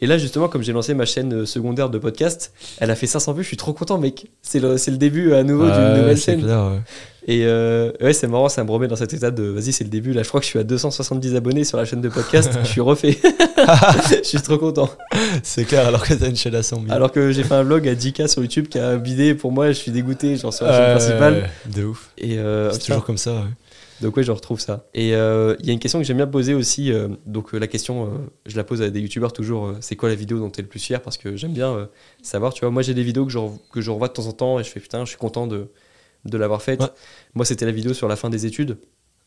Et 0.00 0.06
là, 0.06 0.18
justement, 0.18 0.48
comme 0.48 0.62
j'ai 0.62 0.72
lancé 0.72 0.94
ma 0.94 1.04
chaîne 1.04 1.32
euh, 1.42 1.46
secondaire 1.46 1.90
de 1.90 1.98
podcast, 1.98 2.52
elle 2.78 2.90
a 2.90 2.94
fait 2.94 3.06
500 3.06 3.32
vues, 3.34 3.42
je 3.42 3.48
suis 3.48 3.56
trop 3.56 3.72
content, 3.72 3.98
mec. 3.98 4.26
C'est 4.42 4.58
le, 4.60 4.74
le 4.74 4.96
début 4.96 5.32
à 5.34 5.42
nouveau 5.44 5.64
d'une 5.64 5.72
Ouais, 5.74 5.98
nouvelle 5.98 6.16
chaîne. 6.18 6.42
clair, 6.42 6.66
ouais. 6.72 6.80
Et 7.28 7.44
euh, 7.46 7.92
ouais, 8.00 8.12
c'est 8.12 8.26
marrant, 8.26 8.48
ça 8.48 8.64
me 8.64 8.70
remet 8.72 8.88
dans 8.88 8.96
cet 8.96 9.14
état 9.14 9.30
de 9.30 9.44
vas-y, 9.44 9.72
c'est 9.72 9.84
le 9.84 9.90
début. 9.90 10.12
Là, 10.12 10.22
je 10.24 10.28
crois 10.28 10.40
que 10.40 10.44
je 10.44 10.50
suis 10.50 10.58
à 10.58 10.64
270 10.64 11.36
abonnés 11.36 11.62
sur 11.64 11.78
la 11.78 11.84
chaîne 11.84 12.00
de 12.00 12.08
podcast, 12.08 12.50
je 12.64 12.68
suis 12.68 12.80
refait. 12.80 13.16
je 14.22 14.26
suis 14.28 14.42
trop 14.42 14.58
content. 14.58 14.90
C'est 15.44 15.64
clair, 15.64 15.86
alors 15.86 16.02
que 16.02 16.14
t'as 16.14 16.28
une 16.28 16.36
chaîne 16.36 16.54
à 16.56 16.62
100 16.64 16.82
000. 16.82 16.92
Alors 16.92 17.12
que 17.12 17.30
j'ai 17.30 17.44
fait 17.44 17.54
un 17.54 17.62
vlog 17.62 17.86
à 17.88 17.94
10K 17.94 18.26
sur 18.26 18.42
YouTube 18.42 18.66
qui 18.68 18.78
a 18.80 18.96
bidé, 18.96 19.34
pour 19.34 19.52
moi, 19.52 19.68
je 19.68 19.74
suis 19.74 19.92
dégoûté, 19.92 20.36
genre 20.36 20.52
sur 20.52 20.66
la 20.66 20.72
chaîne 20.76 20.96
principale. 20.96 21.50
De 21.74 21.84
ouf. 21.84 22.10
Et 22.18 22.38
euh, 22.38 22.70
C'est 22.72 22.78
putain, 22.80 22.86
toujours 22.94 23.04
comme 23.04 23.18
ça, 23.18 23.32
ouais. 23.34 23.40
Donc 24.02 24.16
ouais, 24.16 24.22
je 24.22 24.32
retrouve 24.32 24.60
ça. 24.60 24.86
Et 24.94 25.14
euh, 25.14 25.56
il 25.60 25.66
y 25.66 25.70
a 25.70 25.72
une 25.72 25.78
question 25.78 25.98
que 25.98 26.04
j'aime 26.04 26.16
bien 26.18 26.26
poser 26.26 26.54
aussi. 26.54 26.92
euh, 26.92 27.08
donc 27.26 27.54
euh, 27.54 27.58
la 27.58 27.66
question, 27.66 28.06
euh, 28.06 28.08
je 28.46 28.56
la 28.56 28.64
pose 28.64 28.82
à 28.82 28.90
des 28.90 29.00
youtubeurs 29.00 29.32
toujours. 29.32 29.72
c'est 29.80 29.96
quoi 29.96 30.08
la 30.08 30.14
vidéo 30.14 30.38
dont 30.38 30.50
tu 30.50 30.60
es 30.60 30.62
le 30.62 30.68
plus 30.68 30.80
fier? 30.80 31.00
Parce 31.00 31.16
que 31.16 31.36
j'aime 31.36 31.52
bien 31.52 31.88
savoir. 32.22 32.52
Tu 32.54 32.60
vois, 32.60 32.70
moi 32.70 32.82
j'ai 32.82 32.94
des 32.94 33.02
vidéos 33.02 33.24
que 33.24 33.32
je, 33.32 33.38
que 33.72 33.80
je 33.80 33.90
revois 33.90 34.08
de 34.08 34.12
temps 34.12 34.26
en 34.26 34.32
temps 34.32 34.58
et 34.60 34.64
je 34.64 34.68
fais 34.70 34.80
putain, 34.80 35.04
je 35.04 35.10
suis 35.10 35.18
content 35.18 35.46
de, 35.46 35.68
de 36.24 36.36
l'avoir 36.38 36.62
faite. 36.62 36.80
Ouais. 36.80 36.88
Moi 37.34 37.44
c'était 37.44 37.64
la 37.66 37.72
vidéo 37.72 37.94
sur 37.94 38.08
la 38.08 38.16
fin 38.16 38.28
des 38.30 38.44
études 38.46 38.76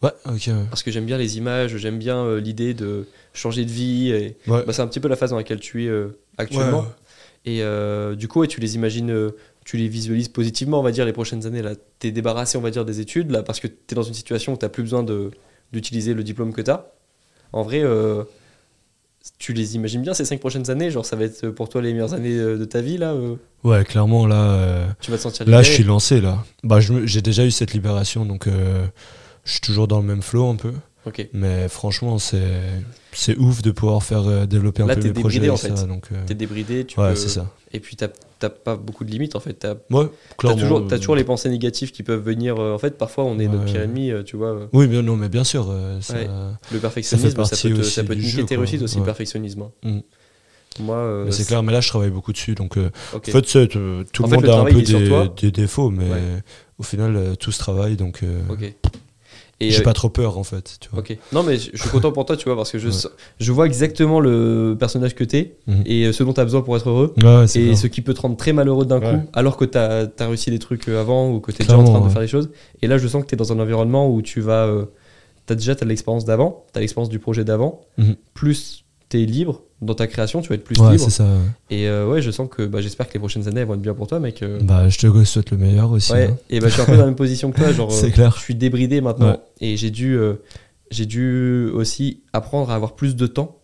Ouais, 0.04 0.12
ok, 0.26 0.50
parce 0.70 0.84
que 0.84 0.92
j'aime 0.92 1.06
bien 1.06 1.18
les 1.18 1.38
images, 1.38 1.78
j'aime 1.78 1.98
bien 1.98 2.36
l'idée 2.38 2.74
de 2.74 3.08
changer 3.34 3.64
de 3.64 3.72
vie. 3.72 4.12
Et, 4.12 4.38
Ouais. 4.46 4.64
bah, 4.66 4.74
c'est 4.74 4.82
un 4.82 4.88
petit 4.88 5.00
peu 5.00 5.08
la 5.08 5.16
phase 5.16 5.30
dans 5.30 5.38
laquelle 5.38 5.62
tu 5.62 5.86
es 5.86 5.92
actuellement. 6.38 6.82
Ouais, 6.82 6.86
Et 7.46 8.16
du 8.18 8.28
coup, 8.28 8.42
ouais, 8.42 8.48
tu 8.48 8.60
les 8.60 8.76
imagines, 8.76 9.32
tu 9.66 9.76
les 9.78 9.88
visualises 9.90 10.30
positivement, 10.30 10.80
on 10.80 10.84
va 10.84 10.92
dire, 10.92 11.06
les 11.06 11.12
prochaines 11.14 11.46
années. 11.46 11.62
Là, 11.62 11.74
tu 12.00 12.08
es 12.08 12.12
débarrassé, 12.12 12.58
on 12.58 12.62
va 12.62 12.70
dire, 12.72 12.86
des 12.86 13.02
études, 13.02 13.32
là, 13.32 13.44
parce 13.44 13.60
que 13.60 13.68
tu 13.68 13.74
es 13.92 13.96
dans 13.96 14.04
une 14.04 14.14
situation 14.14 14.54
où 14.54 14.58
tu 14.58 14.70
plus 14.70 14.84
besoin 14.84 15.04
de- 15.04 15.32
d'utiliser 15.74 16.14
le 16.14 16.24
diplôme 16.24 16.54
que 16.54 16.62
tu 16.62 16.72
as. 16.72 16.86
En 17.52 17.64
vrai, 17.64 17.82
euh, 17.84 18.24
tu 19.40 19.54
les 19.54 19.76
imagines 19.76 20.02
bien 20.04 20.14
ces 20.14 20.24
cinq 20.24 20.40
prochaines 20.40 20.70
années? 20.70 20.92
Genre, 20.92 21.06
ça 21.06 21.16
va 21.16 21.24
être 21.26 21.50
pour 21.50 21.68
toi 21.68 21.82
les 21.82 21.92
meilleures 21.94 22.14
années 22.14 22.38
euh, 22.38 22.58
de 22.58 22.66
ta 22.66 22.82
vie, 22.82 22.98
là 22.98 23.14
euh, 23.14 23.36
Ouais, 23.64 23.84
clairement, 23.84 24.28
là, 24.28 24.52
euh, 24.52 24.88
Tu 25.02 25.10
vas 25.10 25.18
te 25.18 25.24
sentir 25.24 25.46
là 25.46 25.58
libéré? 25.58 25.64
je 25.64 25.72
suis 25.72 25.84
lancé, 25.84 26.22
là. 26.22 26.44
Bah, 26.64 26.80
j'ai 26.80 27.22
déjà 27.24 27.44
eu 27.44 27.52
cette 27.52 27.74
libération, 27.74 28.26
donc 28.26 28.48
je 28.48 29.52
suis 29.52 29.62
toujours 29.62 29.88
dans 29.88 30.00
le 30.00 30.06
même 30.06 30.22
flow 30.22 30.48
un 30.48 30.56
peu. 30.56 30.74
Ok. 31.08 31.28
Mais 31.34 31.68
franchement, 31.70 32.18
c'est 32.20 32.62
c'est 33.14 33.38
ouf 33.38 33.62
de 33.62 33.72
pouvoir 33.72 34.04
faire 34.04 34.48
développer 34.48 34.84
un 34.84 34.88
Là, 34.88 34.96
peu 34.96 35.02
t'es 35.02 35.08
mes 35.10 35.14
projets 35.14 35.40
débridé, 35.40 35.60
avec 35.64 35.72
en 35.72 35.76
ça. 35.76 35.88
fait. 35.88 36.26
T'es 36.28 36.34
débridé, 36.36 36.86
tu 36.86 37.00
ouais, 37.00 37.10
peux- 37.12 37.16
c'est 37.16 37.30
ça. 37.30 37.52
Et 37.72 37.80
puis, 37.80 37.96
t'as 37.96 38.08
t'as 38.40 38.50
pas 38.50 38.76
beaucoup 38.76 39.04
de 39.06 39.12
limites, 39.12 39.36
en 39.36 39.40
fait. 39.40 39.54
T'as 39.54 39.76
Ouais, 39.92 40.06
toujours, 40.38 40.86
t'as 40.88 40.96
euh, 40.96 41.00
toujours 41.00 41.16
les 41.16 41.24
pensées 41.24 41.50
négatives 41.50 41.92
qui 41.92 42.04
peuvent 42.04 42.22
venir. 42.24 42.58
euh, 42.60 42.74
en 42.74 42.78
fait, 42.78 42.98
parfois, 42.98 43.24
on 43.26 43.40
est 43.40 43.48
notre 43.48 43.66
Ouais. 43.66 43.72
pire 43.72 43.82
ennemi, 43.82 44.12
euh, 44.12 44.24
tu 44.24 44.36
vois. 44.38 44.68
Oui, 44.74 44.88
mais 44.88 45.02
non, 45.02 45.16
mais 45.16 45.30
bien 45.30 45.44
sûr. 45.44 45.66
ça- 46.02 46.14
Ouais. 46.16 46.28
Le 46.72 46.80
perfectionnisme, 46.80 47.30
ça, 47.30 47.36
partie 47.36 47.70
peut 47.70 47.78
te, 47.78 47.82
ça 47.84 48.04
peut 48.04 48.14
te 48.16 48.20
niquer 48.20 48.30
jeu, 48.30 48.46
tes 48.46 48.56
quoi. 48.56 48.64
réussites 48.66 48.82
aussi, 48.82 48.98
le 48.98 49.04
perfectionnisme. 49.04 49.62
hein. 49.64 49.72
Mm. 49.84 50.00
Moi, 50.84 50.98
euh, 50.98 51.32
c'est 51.32 51.46
clair, 51.48 51.64
mais 51.64 51.72
là, 51.72 51.80
je 51.80 51.88
travaille 51.88 52.10
beaucoup 52.10 52.34
dessus. 52.34 52.54
Donc, 52.54 52.78
euh, 52.78 52.90
ok. 53.14 53.30
en 53.30 53.32
fait, 53.32 53.42
tout 53.42 54.24
En 54.24 54.28
le 54.28 54.30
fait, 54.30 54.36
monde 54.36 54.44
le 54.44 54.52
a 54.52 54.60
un 54.60 54.66
peu 54.66 54.82
des, 55.42 55.52
défauts, 55.52 55.90
mais 55.90 56.10
au 56.78 56.84
final, 56.84 57.38
tout 57.40 57.52
se 57.52 57.60
travaille. 57.60 57.96
Donc, 57.96 58.22
euh. 58.24 58.42
Et, 59.62 59.72
j'ai 59.72 59.80
euh, 59.80 59.84
pas 59.84 59.94
trop 59.94 60.10
peur, 60.10 60.38
en 60.38 60.44
fait. 60.44 60.78
Tu 60.82 60.90
vois. 60.90 61.00
ok. 61.00 61.18
Non, 61.32 61.42
mais 61.42 61.58
je 61.58 61.70
je 61.74 61.82
suis 61.82 61.90
content 61.90 62.12
pour 62.12 62.26
toi, 62.26 62.36
tu 62.36 62.44
vois, 62.46 62.58
parce 62.58 62.72
que 62.72 62.78
je, 62.78 62.90
Ouais. 62.90 63.12
je 63.40 63.52
vois 63.54 63.66
exactement 63.66 64.20
le 64.20 64.76
personnage 64.78 65.16
que 65.16 65.24
t'es 65.24 65.56
Mhm. 65.68 65.84
et 65.86 66.06
euh, 66.08 66.12
ce 66.12 66.24
dont 66.24 66.34
t'as 66.34 66.44
besoin 66.44 66.62
pour 66.62 66.76
être 66.76 66.90
heureux. 66.90 67.14
Ouais, 67.24 67.24
ouais, 67.40 67.48
c'est 67.48 67.62
Et 67.62 67.76
ce 67.76 67.88
qui 67.88 68.02
peut 68.02 68.14
te 68.14 68.20
rendre 68.22 68.36
très 68.36 68.52
malheureux 68.52 68.86
d'un 68.86 69.00
coup, 69.00 69.28
alors 69.34 69.56
que 69.56 69.64
t'as 69.66 70.08
as 70.20 70.28
réussi 70.28 70.52
des 70.52 70.60
trucs 70.60 70.90
euh, 70.90 71.00
avant 71.00 71.32
ou 71.32 71.40
que 71.40 71.52
t'es 71.54 71.64
déjà 71.64 71.78
en 71.78 71.84
train 71.86 72.02
de 72.02 72.10
faire 72.10 72.22
les 72.22 72.28
choses. 72.28 72.50
Et 72.82 72.88
là, 72.88 72.98
je 72.98 73.08
sens 73.08 73.24
que 73.24 73.28
t'es 73.28 73.38
dans 73.38 73.54
un 73.54 73.60
environnement 73.60 74.10
où 74.14 74.22
tu 74.22 74.42
vas. 74.42 74.66
euh, 74.66 74.86
t'as 75.46 75.56
déjà 75.56 75.76
t'as 75.76 75.86
l'expérience 75.86 76.26
d'avant, 76.26 76.66
t'as 76.74 76.80
l'expérience 76.82 77.10
du 77.10 77.20
projet 77.20 77.44
d'avant, 77.46 77.82
Mhm. 77.98 78.16
plus 78.34 78.84
t'es 79.10 79.20
libre 79.20 79.62
dans 79.82 79.94
ta 79.94 80.08
création, 80.08 80.42
tu 80.42 80.50
vas 80.50 80.56
être 80.56 80.64
plus 80.64 80.80
Ouais, 80.80 80.92
libre. 80.94 81.04
c'est 81.04 81.10
ça. 81.12 81.24
ouais. 81.26 81.30
Et 81.70 81.88
euh, 81.88 82.08
ouais, 82.08 82.22
je 82.22 82.32
sens 82.32 82.48
que 82.50 82.66
bah, 82.66 82.82
j'espère 82.82 83.08
que 83.08 83.14
les 83.14 83.20
prochaines 83.20 83.48
années 83.48 83.62
elles 83.62 83.68
vont 83.68 83.74
être 83.76 83.82
bien 83.82 83.94
pour 83.94 84.08
toi, 84.08 84.20
mec. 84.20 84.42
euh. 84.42 84.60
Bah, 84.62 84.88
je 84.90 84.98
te 84.98 85.24
souhaite 85.26 85.52
le 85.52 85.58
meilleur 85.58 85.92
aussi. 85.92 86.14
Ouais, 86.14 86.30
hein. 86.32 86.38
et 86.50 86.60
bah, 86.60 86.68
je 86.70 86.74
suis 86.74 86.82
un 86.82 86.86
peu 86.86 86.94
dans 86.94 87.00
la 87.00 87.06
même 87.06 87.16
position 87.16 87.52
que 87.52 87.58
toi. 87.60 87.72
Genre, 87.74 87.92
C'est 87.92 88.08
euh, 88.08 88.10
clair. 88.12 88.34
Je 88.38 88.42
suis 88.42 88.56
débridé 88.56 89.02
maintenant. 89.02 89.38
Et 89.62 89.76
j'ai 89.78 89.92
dû, 89.92 90.16
euh, 90.18 90.36
j'ai 90.92 91.06
dû 91.06 91.70
aussi 91.74 92.22
apprendre 92.34 92.72
à 92.72 92.76
avoir 92.76 92.96
plus 92.96 93.16
de 93.16 93.28
temps. 93.28 93.60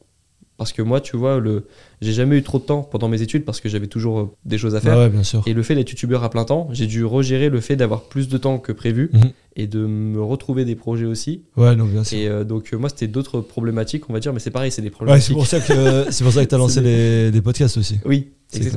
Parce 0.58 0.74
que 0.74 0.84
moi, 0.84 1.02
tu 1.02 1.18
vois, 1.18 1.40
le... 1.40 1.66
j'ai 2.02 2.12
jamais 2.14 2.38
eu 2.38 2.44
trop 2.44 2.60
de 2.60 2.64
temps 2.64 2.84
pendant 2.84 3.08
mes 3.08 3.24
études 3.24 3.46
parce 3.46 3.60
que 3.60 3.68
j'avais 3.68 3.88
toujours 3.88 4.36
des 4.46 4.60
choses 4.60 4.76
à 4.76 4.80
faire. 4.82 4.96
Ouais, 4.96 5.10
bien 5.10 5.24
sûr. 5.24 5.42
Et 5.48 5.54
le 5.54 5.64
fait 5.64 5.74
d'être 5.74 5.90
youtubeur 5.90 6.24
à 6.24 6.30
plein 6.30 6.44
temps, 6.46 6.68
j'ai 6.72 6.86
dû 6.86 7.04
regérer 7.04 7.50
le 7.50 7.60
fait 7.62 7.76
d'avoir 7.76 8.04
plus 8.04 8.28
de 8.30 8.38
temps 8.38 8.60
que 8.60 8.72
prévu 8.72 9.10
Mhm. 9.12 9.32
Et 9.56 9.68
de 9.68 9.86
me 9.86 10.22
retrouver 10.22 10.64
des 10.66 10.76
projets 10.76 11.06
aussi. 11.06 11.42
Ouais, 11.58 11.76
non, 11.76 11.86
bien 11.86 12.04
sûr. 12.04 12.18
Et 12.18 12.28
euh, 12.28 12.44
donc, 12.46 12.70
euh, 12.74 12.78
moi, 12.78 12.88
c'était 12.90 13.08
d'autres 13.08 13.42
problématiques, 13.42 14.10
on 14.10 14.14
va 14.14 14.20
dire, 14.20 14.32
mais 14.34 14.40
c'est 14.40 14.50
pareil, 14.52 14.72
c'est 14.72 14.82
des 14.82 14.88
Ouais, 14.88 14.92
problématiques. 14.92 15.28
c'est 15.28 15.34
pour 15.34 15.48
ça 15.48 15.60
que 15.60 16.06
c'est 16.10 16.24
pour 16.24 16.32
ça 16.34 16.44
que 16.46 16.50
t'as 16.50 16.58
lancé 16.58 16.76
C'est 16.76 16.82
les, 16.82 17.32
des 17.32 17.42
podcasts 17.42 17.78
aussi. 17.78 17.98
Oui, 18.06 18.30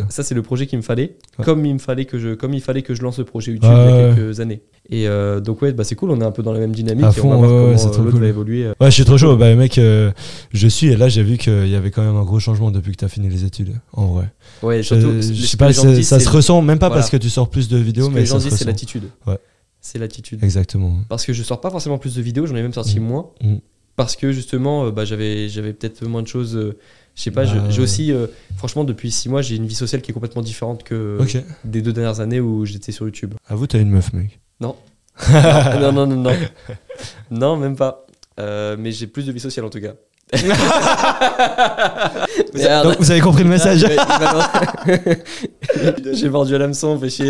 ça 0.09 0.23
c'est 0.25 0.35
le 0.35 0.43
projet 0.43 0.67
qu'il 0.67 0.79
me 0.79 0.83
fallait, 0.83 1.17
Ouais. 1.39 1.45
comme 1.45 1.65
il 1.67 1.75
me 1.75 1.79
fallait 1.79 2.05
que 2.05 2.19
je, 2.19 2.35
comme 2.35 2.55
il 2.55 2.61
fallait 2.61 2.83
que 2.83 2.95
je 2.95 3.03
lance 3.03 3.19
le 3.19 3.25
projet 3.25 3.53
YouTube 3.53 3.71
Ouais, 3.71 3.85
il 3.85 3.91
y 3.91 3.93
a 3.93 4.09
ouais. 4.09 4.15
quelques 4.17 4.41
années. 4.41 4.63
Et 4.91 5.07
euh, 5.09 5.41
donc 5.41 5.63
ouais, 5.63 5.73
bah 5.73 5.85
c'est 5.85 5.95
cool, 5.95 6.11
on 6.11 6.21
est 6.21 6.25
un 6.25 6.31
peu 6.33 6.43
dans 6.43 6.53
la 6.53 6.59
même 6.61 6.73
dynamique 6.73 7.05
À 7.05 7.09
et 7.11 7.13
fond, 7.13 7.33
on 7.33 7.41
va 7.41 7.47
voir 7.49 7.69
ouais, 7.69 7.75
ouais, 7.75 7.91
comment 7.95 8.11
cool. 8.11 8.21
va 8.21 8.27
évoluer. 8.29 8.67
Ouais, 8.69 8.75
je 8.87 8.91
suis 8.91 9.05
trop 9.05 9.17
chaud. 9.19 9.37
Bah, 9.37 9.55
mec, 9.55 9.75
je 9.81 10.69
suis 10.69 10.89
et 10.89 10.97
là, 10.97 11.09
j'ai 11.09 11.23
vu 11.23 11.39
qu'il 11.39 11.69
y 11.69 11.75
avait 11.77 11.91
quand 11.93 12.03
même 12.05 12.17
un 12.17 12.25
gros 12.25 12.41
changement 12.41 12.71
depuis 12.73 12.93
que 12.93 12.97
t'as 12.99 13.09
fini 13.09 13.29
les 13.29 13.45
études. 13.45 13.75
En 13.93 14.07
vrai. 14.07 14.33
Ouais, 14.63 14.79
Je, 14.83 14.89
surtout, 14.95 15.13
je 15.21 15.47
sais 15.47 15.57
pas, 15.57 15.73
ça 15.73 16.21
se 16.21 16.29
ressent, 16.29 16.61
même 16.63 16.79
pas 16.81 16.91
parce 16.91 17.11
que 17.11 17.17
tu 17.17 17.31
sors 17.31 17.49
plus 17.49 17.69
de 17.69 17.77
vidéos, 17.79 18.11
mais 18.11 18.21
les 18.21 18.27
gens 18.27 18.39
disent, 18.39 18.55
c'est 18.55 18.65
l'attitude. 18.65 19.05
Ouais. 19.27 19.39
C'est 19.87 19.99
l'attitude. 19.99 20.43
Exactement. 20.43 20.95
Parce 21.11 21.27
que 21.27 21.35
je 21.35 21.43
sors 21.43 21.61
pas 21.61 21.69
forcément 21.71 21.99
plus 21.99 22.15
de 22.15 22.23
vidéos, 22.23 22.47
j'en 22.47 22.57
ai 22.57 22.63
même 22.63 22.73
sorti 22.73 23.01
Mhm. 23.01 23.07
moins. 23.07 23.27
Mhm. 23.43 23.61
Parce 23.97 24.17
que 24.17 24.33
justement, 24.33 24.87
euh, 24.87 24.91
bah, 24.91 25.05
j'avais, 25.05 25.51
j'avais 25.51 25.75
peut-être 25.75 26.07
moins 26.07 26.23
de 26.23 26.27
choses. 26.27 26.57
euh, 26.57 26.79
je 27.15 27.23
sais 27.23 27.31
pas, 27.31 27.45
Bah, 27.45 27.53
j'ai 27.69 27.83
aussi, 27.83 28.11
euh, 28.11 28.27
franchement, 28.57 28.85
depuis 28.85 29.11
six 29.11 29.29
mois, 29.29 29.43
j'ai 29.43 29.57
une 29.57 29.67
vie 29.67 29.75
sociale 29.75 30.01
qui 30.01 30.11
est 30.11 30.15
complètement 30.15 30.41
différente 30.43 30.85
que 30.85 31.19
Ok. 31.21 31.37
des 31.65 31.83
deux 31.83 31.93
dernières 31.93 32.21
années 32.21 32.41
où 32.41 32.65
j'étais 32.65 32.93
sur 32.93 33.05
YouTube. 33.05 33.35
À 33.47 33.55
vous, 33.55 33.67
t'as 33.67 33.79
une 33.79 33.91
meuf, 33.91 34.13
mec. 34.15 34.41
non, 34.59 34.75
non, 35.81 35.93
non, 35.93 36.07
non, 36.07 36.17
non. 36.17 36.33
Non, 37.31 37.57
même 37.59 37.77
pas. 37.77 38.07
Euh, 38.41 38.77
mais 38.79 38.91
j'ai 38.91 39.07
plus 39.07 39.27
de 39.27 39.33
vie 39.33 39.39
sociale 39.41 39.67
en 39.67 39.71
tout 39.71 39.81
cas. 39.81 39.93
Merde. 42.55 42.89
Donc, 42.89 42.97
vous 42.99 43.11
avez 43.11 43.21
compris 43.21 43.45
le 43.45 43.51
message. 43.51 43.85
J'ai 46.15 46.29
mordu 46.29 46.55
à 46.55 46.59
l'hameçon, 46.59 46.99
fait 46.99 47.11
chier. 47.11 47.29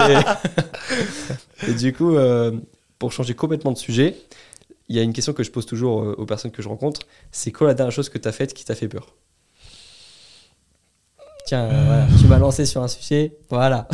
Et 1.68 1.74
du 1.74 1.92
coup, 1.92 2.16
euh, 2.16 2.52
pour 2.98 3.12
changer 3.12 3.34
complètement 3.34 3.72
de 3.72 3.78
sujet, 3.78 4.16
il 4.88 4.96
y 4.96 4.98
a 4.98 5.02
une 5.02 5.12
question 5.12 5.32
que 5.32 5.42
je 5.42 5.50
pose 5.50 5.66
toujours 5.66 6.02
euh, 6.02 6.14
aux 6.18 6.26
personnes 6.26 6.50
que 6.50 6.62
je 6.62 6.68
rencontre. 6.68 7.00
C'est 7.32 7.52
quoi 7.52 7.66
la 7.68 7.74
dernière 7.74 7.92
chose 7.92 8.08
que 8.08 8.18
tu 8.18 8.28
as 8.28 8.32
faite 8.32 8.54
qui 8.54 8.64
t'a 8.64 8.74
fait 8.74 8.88
peur? 8.88 9.14
Tiens, 11.46 11.66
voilà, 11.68 12.06
tu 12.18 12.26
m'as 12.26 12.38
lancé 12.38 12.64
sur 12.64 12.82
un 12.82 12.88
sujet. 12.88 13.36
Voilà. 13.50 13.86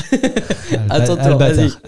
Attends, 0.89 1.16
le 1.16 1.35
ba- 1.37 1.53
vas-y. 1.53 1.71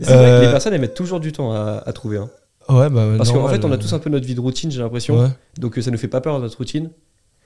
C'est 0.00 0.12
vrai 0.14 0.26
que 0.26 0.40
les 0.40 0.46
Euh, 0.46 0.50
personnes, 0.52 0.74
elles 0.74 0.80
mettent 0.80 0.94
toujours 0.94 1.18
du 1.18 1.32
temps 1.32 1.52
à, 1.52 1.82
à 1.84 1.92
trouver. 1.92 2.18
hein. 2.18 2.30
Ouais, 2.68 2.88
bah, 2.88 3.04
Parce 3.16 3.32
qu'en 3.32 3.48
fait, 3.48 3.64
on 3.64 3.70
a 3.72 3.74
euh, 3.74 3.78
tous 3.78 3.92
un 3.92 3.98
peu 3.98 4.08
notre 4.10 4.26
vie 4.26 4.34
de 4.36 4.40
routine, 4.40 4.70
j'ai 4.70 4.80
l'impression. 4.80 5.20
Ouais. 5.20 5.28
Donc 5.58 5.76
euh, 5.78 5.82
ça 5.82 5.90
nous 5.90 5.98
fait 5.98 6.06
pas 6.08 6.20
peur 6.20 6.38
notre 6.38 6.56
routine. 6.58 6.90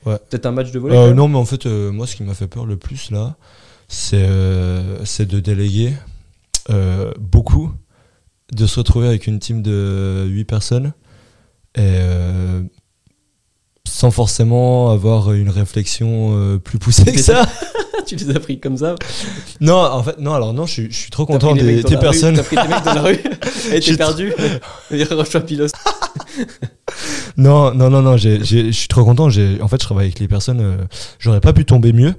Ouais. 0.04 0.16
Peut-être 0.28 0.46
un 0.46 0.50
match 0.52 0.70
de 0.70 0.78
volley. 0.78 0.96
Euh, 0.96 1.12
non, 1.14 1.28
mais 1.28 1.36
en 1.38 1.44
fait, 1.44 1.64
euh, 1.66 1.90
moi, 1.92 2.06
ce 2.06 2.16
qui 2.16 2.22
m'a 2.24 2.34
fait 2.34 2.46
peur 2.46 2.66
le 2.66 2.76
plus 2.76 3.10
là, 3.10 3.36
c'est 3.88 4.16
euh, 4.22 5.02
c'est 5.04 5.26
de 5.26 5.40
déléguer 5.40 5.92
euh, 6.68 7.12
beaucoup, 7.18 7.72
de 8.52 8.66
se 8.66 8.78
retrouver 8.80 9.06
avec 9.08 9.26
une 9.26 9.38
team 9.38 9.62
de 9.62 10.26
8 10.28 10.44
personnes 10.44 10.92
et 11.76 11.80
euh, 11.82 12.62
sans 13.88 14.10
forcément 14.10 14.90
avoir 14.90 15.32
une 15.32 15.50
réflexion 15.50 16.36
euh, 16.36 16.58
plus 16.58 16.78
poussée 16.78 17.12
que 17.12 17.20
ça. 17.20 17.48
tu 18.06 18.16
les 18.16 18.30
as 18.34 18.40
pris 18.40 18.58
comme 18.58 18.76
ça. 18.76 18.96
non, 19.60 19.76
en 19.76 20.02
fait, 20.02 20.18
non, 20.18 20.34
alors 20.34 20.52
non, 20.52 20.66
je, 20.66 20.72
suis- 20.72 20.90
je 20.90 20.96
suis 20.96 21.10
trop 21.10 21.26
content 21.26 21.54
des, 21.54 21.82
des 21.82 21.96
personnes. 21.96 22.34
T'as 22.34 22.42
pris 22.42 22.56
des 22.56 22.66
mecs 22.68 22.84
dans 22.84 22.94
la 22.94 23.02
rue. 23.02 23.18
Et 23.72 23.78
t'es 23.80 23.96
perdu. 23.96 24.32
Pilote. 25.46 25.72
Non, 27.36 27.72
non, 27.74 27.88
non, 27.90 28.02
non, 28.02 28.16
je 28.16 28.42
suis 28.72 28.88
trop 28.88 29.04
content. 29.04 29.26
En 29.26 29.68
fait, 29.68 29.76
je 29.80 29.84
travaille 29.84 30.06
avec 30.06 30.18
les 30.18 30.28
personnes. 30.28 30.60
euh, 30.60 30.76
J'aurais 31.18 31.40
pas 31.40 31.52
pu 31.52 31.64
tomber 31.64 31.92
mieux, 31.92 32.14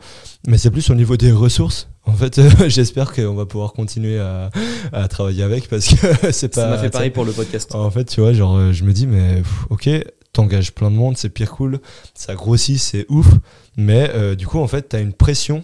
mais 0.48 0.58
c'est 0.58 0.72
plus 0.72 0.90
au 0.90 0.96
niveau 0.96 1.18
des 1.18 1.32
ressources. 1.32 1.88
En 2.06 2.14
fait, 2.14 2.42
j'espère 2.68 3.14
qu'on 3.14 3.36
va 3.36 3.46
pouvoir 3.46 3.74
continuer 3.74 4.20
à, 4.20 4.50
à 4.92 5.08
travailler 5.08 5.44
avec 5.44 5.68
parce 5.70 5.88
que 5.94 6.32
c'est 6.32 6.50
pas. 6.50 6.62
Ça 6.62 6.70
m'a 6.70 6.78
fait 6.78 6.90
pareil 6.90 7.12
pour 7.12 7.26
le 7.26 7.32
podcast. 7.32 7.74
En 7.76 7.92
fait, 7.92 8.06
tu 8.06 8.22
vois, 8.22 8.34
genre, 8.34 8.56
euh, 8.58 8.72
je 8.74 8.84
me 8.84 8.94
dis, 8.94 9.06
mais 9.08 9.38
pff, 9.38 9.66
ok, 9.70 9.90
t'engages 10.34 10.74
plein 10.74 10.90
de 10.90 10.96
monde, 10.96 11.18
c'est 11.18 11.30
pire 11.30 11.52
cool, 11.52 11.80
ça 12.16 12.34
grossit, 12.36 12.80
c'est 12.80 13.06
ouf, 13.10 13.28
mais 13.78 14.10
euh, 14.16 14.36
du 14.36 14.48
coup, 14.48 14.60
en 14.60 14.68
fait, 14.68 14.84
t'as 14.90 15.02
une 15.02 15.14
pression 15.14 15.64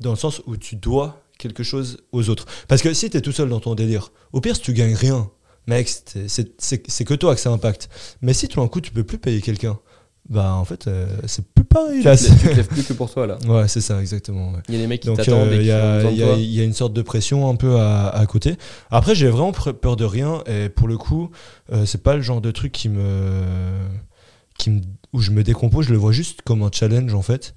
dans 0.00 0.10
le 0.10 0.16
sens 0.16 0.42
où 0.46 0.56
tu 0.56 0.76
dois 0.76 1.22
quelque 1.38 1.62
chose 1.62 1.98
aux 2.12 2.28
autres. 2.30 2.46
Parce 2.68 2.82
que 2.82 2.92
si 2.94 3.08
t'es 3.10 3.20
tout 3.20 3.32
seul 3.32 3.48
dans 3.48 3.60
ton 3.60 3.74
délire, 3.74 4.12
au 4.32 4.40
pire, 4.40 4.56
si 4.56 4.62
tu 4.62 4.72
gagnes 4.72 4.94
rien, 4.94 5.30
mec, 5.66 5.88
c'est- 6.26 7.04
que 7.04 7.14
toi 7.14 7.34
que 7.34 7.40
ça 7.40 7.50
impacte. 7.50 7.88
Mais 8.22 8.32
si 8.34 8.48
tout 8.48 8.60
d'un 8.60 8.68
coup, 8.68 8.80
tu 8.80 8.90
peux 8.90 9.04
plus 9.04 9.18
payer 9.18 9.40
quelqu'un, 9.40 9.78
bah 10.28 10.52
en 10.54 10.64
fait, 10.64 10.86
euh, 10.86 11.06
c'est 11.26 11.44
pareil 11.70 12.02
là. 12.02 12.16
Tu 12.16 12.24
te 12.24 12.30
lèves- 12.30 12.38
tu 12.40 12.48
te 12.48 12.54
lèves 12.56 12.68
plus 12.68 12.82
que 12.84 12.92
pour 12.92 13.10
toi 13.10 13.26
là. 13.26 13.38
Ouais, 13.46 13.66
c'est 13.68 13.80
ça, 13.80 14.00
exactement. 14.00 14.52
ouais. 14.52 14.58
Il 14.68 14.74
y 14.74 14.78
a 14.78 14.80
des 14.80 14.86
mecs 14.86 15.00
qui 15.00 15.08
t'attendent 15.16 15.48
euh, 15.48 15.56
il 16.10 16.18
y, 16.18 16.60
a- 16.60 16.62
a 16.62 16.64
une 16.66 16.72
sorte 16.74 16.92
de 16.92 17.02
pression 17.02 17.48
un 17.48 17.54
peu 17.56 17.76
à, 17.80 18.08
à 18.08 18.26
côté. 18.26 18.56
Après, 18.90 19.14
j'ai 19.14 19.28
vraiment 19.28 19.52
peur 19.52 19.96
de 19.96 20.04
rien 20.04 20.42
et 20.46 20.68
pour 20.68 20.88
le 20.88 20.98
coup, 20.98 21.30
euh, 21.72 21.86
c'est 21.86 22.02
pas 22.02 22.14
le 22.16 22.22
genre 22.22 22.40
de 22.40 22.50
truc 22.50 22.72
qui 22.72 22.88
me, 22.88 23.42
qui 24.58 24.70
me, 24.70 24.80
où 25.12 25.20
je 25.20 25.30
me 25.30 25.42
décompose. 25.42 25.86
Je 25.86 25.92
le 25.92 25.98
vois 25.98 26.12
juste 26.12 26.42
comme 26.42 26.62
un 26.62 26.70
challenge 26.72 27.14
en 27.14 27.22
fait. 27.22 27.54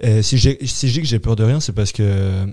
Et 0.00 0.22
si, 0.22 0.36
j'ai- 0.38 0.58
si 0.66 0.88
je 0.88 0.92
dis 0.94 1.00
que 1.00 1.06
j'ai 1.06 1.18
peur 1.18 1.36
de 1.36 1.44
rien, 1.44 1.58
c'est 1.60 1.72
parce 1.72 1.92
que 1.92 2.44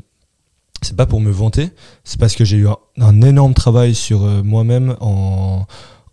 c'est 0.81 0.95
pas 0.95 1.05
pour 1.05 1.19
me 1.21 1.31
vanter, 1.31 1.69
c'est 2.03 2.19
parce 2.19 2.35
que 2.35 2.43
j'ai 2.45 2.57
eu 2.57 2.67
un, 2.67 2.77
un 2.99 3.21
énorme 3.21 3.53
travail 3.53 3.95
sur 3.95 4.23
euh, 4.23 4.41
moi-même 4.43 4.95
en, 5.01 5.65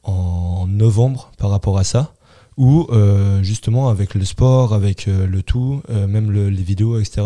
en 0.04 0.66
novembre 0.68 1.30
par 1.38 1.50
rapport 1.50 1.78
à 1.78 1.84
ça 1.84 2.12
où 2.60 2.86
euh, 2.92 3.42
justement 3.42 3.88
avec 3.88 4.14
le 4.14 4.22
sport, 4.26 4.74
avec 4.74 5.08
euh, 5.08 5.26
le 5.26 5.42
tout, 5.42 5.80
euh, 5.88 6.06
même 6.06 6.30
le- 6.30 6.50
les 6.50 6.62
vidéos, 6.62 7.00
etc., 7.00 7.22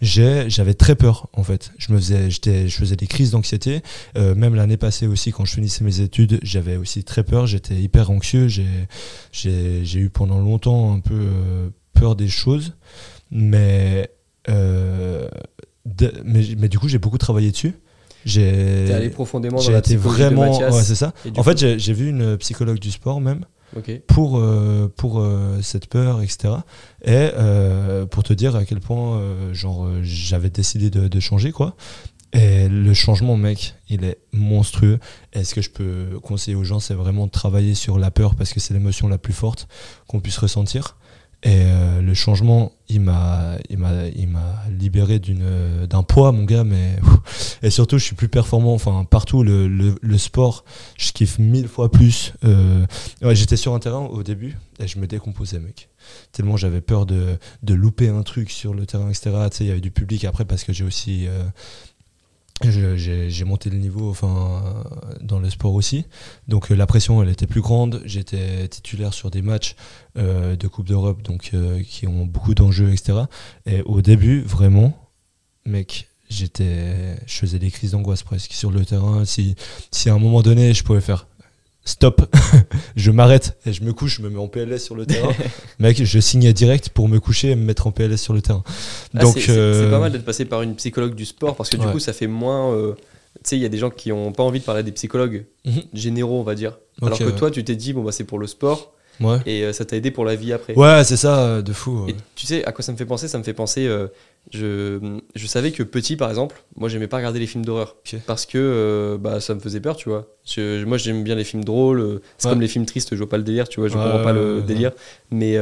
j'ai- 0.00 0.48
j'avais 0.48 0.72
très 0.72 0.94
peur 0.94 1.28
en 1.34 1.42
fait. 1.44 1.72
Je 1.76 1.92
me 1.92 1.98
faisais, 1.98 2.30
j'étais, 2.30 2.66
je 2.66 2.76
faisais 2.76 2.96
des 2.96 3.06
crises 3.06 3.30
d'anxiété. 3.32 3.82
Même 4.16 4.54
l'année 4.54 4.78
passée 4.78 5.06
aussi, 5.06 5.32
quand 5.32 5.44
je 5.44 5.52
finissais 5.54 5.84
mes 5.84 6.00
études, 6.00 6.40
j'avais 6.42 6.76
aussi 6.78 7.04
très 7.04 7.24
peur. 7.24 7.46
J'étais 7.46 7.74
hyper 7.74 8.10
anxieux. 8.10 8.48
J'ai, 8.48 9.98
eu 9.98 10.08
pendant 10.08 10.38
longtemps 10.38 10.94
un 10.94 11.00
peu 11.00 11.20
peur 11.92 12.16
des 12.16 12.28
choses, 12.28 12.72
mais 13.30 14.10
de- 14.48 16.12
mais, 16.24 16.42
mais 16.58 16.68
du 16.68 16.78
coup 16.78 16.88
j'ai 16.88 16.98
beaucoup 16.98 17.18
travaillé 17.18 17.50
dessus. 17.50 17.74
J'ai, 18.24 18.92
allé 18.92 19.08
profondément 19.10 19.56
dans 19.56 19.62
j'ai 19.62 19.72
la 19.72 19.78
été 19.78 19.96
vraiment, 19.96 20.58
ouais, 20.74 20.82
c'est 20.82 20.94
ça. 20.94 21.12
En 21.38 21.42
fait, 21.42 21.78
j'ai 21.78 21.92
vu 21.94 22.08
une 22.10 22.36
psychologue 22.38 22.78
du 22.78 22.90
sport 22.90 23.20
même 23.20 23.44
Pour, 24.06 24.38
euh, 24.38 24.92
pour 24.96 25.20
euh, 25.20 25.60
cette 25.62 25.86
peur, 25.86 26.22
etc. 26.22 26.54
Et 27.04 27.30
euh, 27.34 28.06
pour 28.06 28.22
te 28.22 28.32
dire 28.32 28.56
à 28.56 28.64
quel 28.64 28.80
point 28.80 29.20
genre, 29.52 29.88
j'avais 30.02 30.50
décidé 30.50 30.90
de, 30.90 31.20
changer, 31.20 31.52
quoi. 31.52 31.76
Et 32.32 32.68
le 32.68 32.94
changement, 32.94 33.36
mec, 33.36 33.74
il 33.88 34.04
est 34.04 34.18
monstrueux. 34.32 34.98
Et 35.32 35.44
ce 35.44 35.54
que 35.54 35.62
je 35.62 35.70
peux 35.70 36.20
conseiller 36.22 36.56
aux 36.56 36.64
gens, 36.64 36.78
c'est 36.78 36.94
vraiment 36.94 37.26
de 37.26 37.32
travailler 37.32 37.74
sur 37.74 37.98
la 37.98 38.10
peur 38.10 38.34
parce 38.36 38.52
que 38.52 38.60
c'est 38.60 38.74
l'émotion 38.74 39.08
la 39.08 39.18
plus 39.18 39.32
forte 39.32 39.66
qu'on 40.06 40.20
puisse 40.20 40.38
ressentir? 40.38 40.96
Et 41.42 41.62
euh, 41.64 42.02
le 42.02 42.12
changement, 42.12 42.72
il 42.88 43.00
m'a, 43.00 43.56
libéré 44.78 45.18
d'un 45.18 46.02
poids, 46.02 46.32
mon 46.32 46.44
gars. 46.44 46.64
Mais 46.64 46.96
et 47.62 47.70
surtout, 47.70 47.98
je 47.98 48.04
suis 48.04 48.14
plus 48.14 48.28
performant. 48.28 48.74
Enfin, 48.74 49.06
partout, 49.08 49.42
le, 49.42 49.66
le, 49.68 50.18
sport, 50.18 50.64
je 50.98 51.12
kiffe 51.12 51.38
mille 51.38 51.68
fois 51.68 51.90
plus. 51.90 52.34
Euh, 52.44 52.84
j'étais 53.32 53.56
sur 53.56 53.74
un 53.74 53.78
terrain 53.78 54.00
au 54.00 54.22
début 54.22 54.58
et 54.80 54.86
je 54.86 54.98
me 54.98 55.06
décomposais, 55.06 55.60
mec. 55.60 55.88
Tellement 56.32 56.56
j'avais 56.56 56.80
peur 56.80 57.06
de, 57.06 57.38
de 57.62 57.74
louper 57.74 58.08
un 58.08 58.22
truc 58.22 58.50
sur 58.50 58.74
le 58.74 58.84
terrain, 58.86 59.08
etc. 59.08 59.30
Tu 59.50 59.56
sais, 59.56 59.64
il 59.64 59.68
y 59.68 59.70
avait 59.70 59.80
du 59.80 59.90
public 59.90 60.24
après 60.24 60.44
parce 60.44 60.64
que 60.64 60.72
j'ai 60.72 60.84
aussi. 60.84 61.26
euh, 61.26 61.44
j'ai 62.62 63.44
monté 63.44 63.70
le 63.70 63.78
niveau 63.78 64.10
enfin, 64.10 64.62
euh, 64.64 65.14
dans 65.22 65.38
le 65.38 65.48
sport 65.48 65.74
aussi. 65.74 66.04
Donc 66.48 66.70
euh, 66.70 66.74
la 66.74 66.86
pression, 66.86 67.22
elle 67.22 67.30
était 67.30 67.46
plus 67.46 67.60
grande. 67.60 68.02
J'étais 68.04 68.68
titulaire 68.68 69.14
sur 69.14 69.30
des 69.30 69.42
matchs 69.42 69.76
euh, 70.18 70.56
de 70.56 70.68
Coupe 70.68 70.86
d'Europe 70.86 71.22
donc 71.22 71.50
euh, 71.54 71.82
qui 71.82 72.06
ont 72.06 72.26
beaucoup 72.26 72.54
d'enjeux, 72.54 72.90
etc. 72.92 73.20
Et 73.66 73.82
au 73.82 74.02
début, 74.02 74.40
vraiment, 74.42 74.96
mec. 75.64 76.06
J'étais, 76.28 77.16
je 77.26 77.34
faisais 77.38 77.58
des 77.58 77.72
crises 77.72 77.90
d'angoisse 77.90 78.22
presque 78.22 78.52
sur 78.52 78.70
le 78.70 78.84
terrain. 78.84 79.24
Si, 79.24 79.56
si 79.90 80.08
à 80.10 80.14
un 80.14 80.20
moment 80.20 80.42
donné, 80.42 80.74
je 80.74 80.84
pouvais 80.84 81.00
faire 81.00 81.26
stop, 81.90 82.22
je 82.96 83.10
m'arrête 83.10 83.58
et 83.66 83.72
je 83.72 83.82
me 83.84 83.92
couche, 83.92 84.16
je 84.18 84.22
me 84.22 84.30
mets 84.30 84.38
en 84.38 84.48
PLS 84.48 84.78
sur 84.82 84.94
le 84.94 85.06
terrain. 85.06 85.32
Mec, 85.78 86.02
je 86.02 86.18
signais 86.20 86.52
direct 86.52 86.88
pour 86.90 87.08
me 87.08 87.18
coucher 87.20 87.50
et 87.50 87.56
me 87.56 87.64
mettre 87.64 87.86
en 87.86 87.92
PLS 87.92 88.16
sur 88.20 88.32
le 88.32 88.40
terrain. 88.42 88.62
Ah, 89.14 89.20
Donc, 89.20 89.34
c'est- 89.34 89.46
c'est 89.46 89.50
euh, 89.58 89.90
pas 89.90 89.98
mal 89.98 90.12
d'être 90.12 90.24
passé 90.24 90.44
par 90.44 90.62
une 90.62 90.74
psychologue 90.76 91.14
du 91.14 91.24
sport 91.26 91.56
parce 91.56 91.68
que 91.70 91.76
du 91.76 91.86
Ouais. 91.86 91.92
coup 91.92 91.98
ça 91.98 92.12
fait 92.12 92.26
moins. 92.26 92.72
euh, 92.74 92.94
tu 93.34 93.40
sais, 93.50 93.56
il 93.56 93.62
y 93.62 93.64
a 93.64 93.68
des 93.68 93.78
gens 93.78 93.90
qui 93.90 94.10
ont 94.12 94.32
pas 94.32 94.42
envie 94.42 94.58
de 94.60 94.64
parler 94.64 94.80
à 94.80 94.82
des 94.82 94.92
psychologues 94.92 95.46
Mhm. 95.64 95.82
généraux, 95.92 96.40
on 96.40 96.42
va 96.42 96.54
dire. 96.54 96.78
Alors 97.02 97.16
que 97.18 97.24
ouais. 97.24 97.34
toi, 97.36 97.50
tu 97.50 97.62
t'es 97.64 97.76
dit, 97.76 97.92
bon, 97.92 98.02
bah 98.02 98.12
c'est 98.12 98.24
pour 98.24 98.38
le 98.38 98.46
sport 98.46 98.92
Ouais, 99.20 99.38
et 99.46 99.64
euh, 99.64 99.72
ça 99.72 99.84
t'a 99.84 99.96
aidé 99.96 100.10
pour 100.10 100.24
la 100.24 100.34
vie 100.34 100.52
après. 100.52 100.74
ouais 100.74 101.04
c'est 101.04 101.16
ça, 101.18 101.44
euh, 101.44 101.62
de 101.62 101.72
fou. 101.72 102.04
ouais. 102.04 102.12
Et 102.12 102.16
tu 102.36 102.46
sais 102.46 102.64
à 102.64 102.72
quoi 102.72 102.82
ça 102.82 102.90
me 102.92 102.96
fait 102.96 103.04
penser? 103.04 103.28
Ça 103.28 103.36
me 103.38 103.42
fait 103.42 103.52
penser. 103.52 103.86
euh, 103.86 104.08
je, 104.50 105.18
je 105.34 105.46
savais 105.46 105.70
que 105.72 105.82
petit, 105.82 106.16
par 106.16 106.30
exemple, 106.30 106.62
moi 106.76 106.88
j'aimais 106.88 107.06
pas 107.06 107.18
regarder 107.18 107.38
les 107.38 107.46
films 107.46 107.64
d'horreur 107.64 107.96
parce 108.26 108.46
que 108.46 108.56
euh, 108.58 109.18
bah, 109.18 109.40
ça 109.40 109.54
me 109.54 109.60
faisait 109.60 109.80
peur, 109.80 109.96
tu 109.96 110.08
vois. 110.08 110.26
Je- 110.46 110.82
moi 110.84 110.96
j'aime 110.96 111.22
bien 111.22 111.34
les 111.34 111.44
films 111.44 111.64
drôles. 111.64 112.20
C'est 112.38 112.46
Ouais. 112.46 112.52
comme 112.52 112.60
les 112.62 112.68
films 112.68 112.86
tristes, 112.86 113.10
je 113.12 113.16
vois 113.18 113.28
pas 113.28 113.36
le 113.36 113.42
délire, 113.44 113.68
tu 113.68 113.80
vois, 113.80 113.88
je 113.88 113.94
comprends 113.94 114.22
pas 114.22 114.32
le 114.32 114.62
délire. 114.62 114.92
Mais 115.30 115.56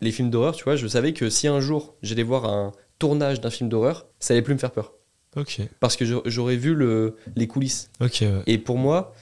les 0.00 0.10
films 0.12 0.30
d'horreur, 0.30 0.54
tu 0.56 0.64
vois, 0.64 0.76
je 0.76 0.86
savais 0.88 1.12
que 1.12 1.30
si 1.30 1.46
un 1.48 1.60
jour 1.60 1.94
j'allais 2.02 2.22
voir 2.24 2.46
un 2.46 2.72
tournage 2.98 3.40
d'un 3.40 3.50
film 3.50 3.68
d'horreur, 3.70 4.06
ça 4.18 4.34
allait 4.34 4.42
plus 4.42 4.54
me 4.54 4.58
faire 4.58 4.70
peur 4.72 4.92
Ok, 5.36 5.60
parce 5.80 5.96
que 5.96 6.04
j'a- 6.04 6.20
j'aurais 6.26 6.54
vu 6.56 6.74
le, 6.74 7.16
les 7.34 7.46
coulisses. 7.48 7.90
ok, 8.00 8.18
ouais. 8.22 8.42
Et 8.46 8.56
pour 8.58 8.78
moi, 8.78 9.12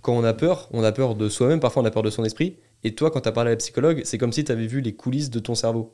quand 0.00 0.12
on 0.12 0.24
a 0.24 0.32
peur, 0.32 0.68
on 0.72 0.82
a 0.82 0.90
peur 0.90 1.14
de 1.14 1.28
soi-même, 1.28 1.60
parfois 1.60 1.82
on 1.82 1.86
a 1.86 1.90
peur 1.92 2.02
de 2.02 2.10
son 2.10 2.24
esprit. 2.24 2.56
Et 2.84 2.94
toi, 2.94 3.10
quand 3.10 3.20
tu 3.20 3.28
as 3.28 3.32
parlé 3.32 3.48
à 3.50 3.52
la 3.52 3.56
psychologue, 3.58 4.02
c'est 4.04 4.18
comme 4.18 4.32
si 4.32 4.44
tu 4.44 4.52
avais 4.52 4.66
vu 4.66 4.80
les 4.80 4.94
coulisses 4.94 5.30
de 5.30 5.38
ton 5.38 5.54
cerveau. 5.54 5.92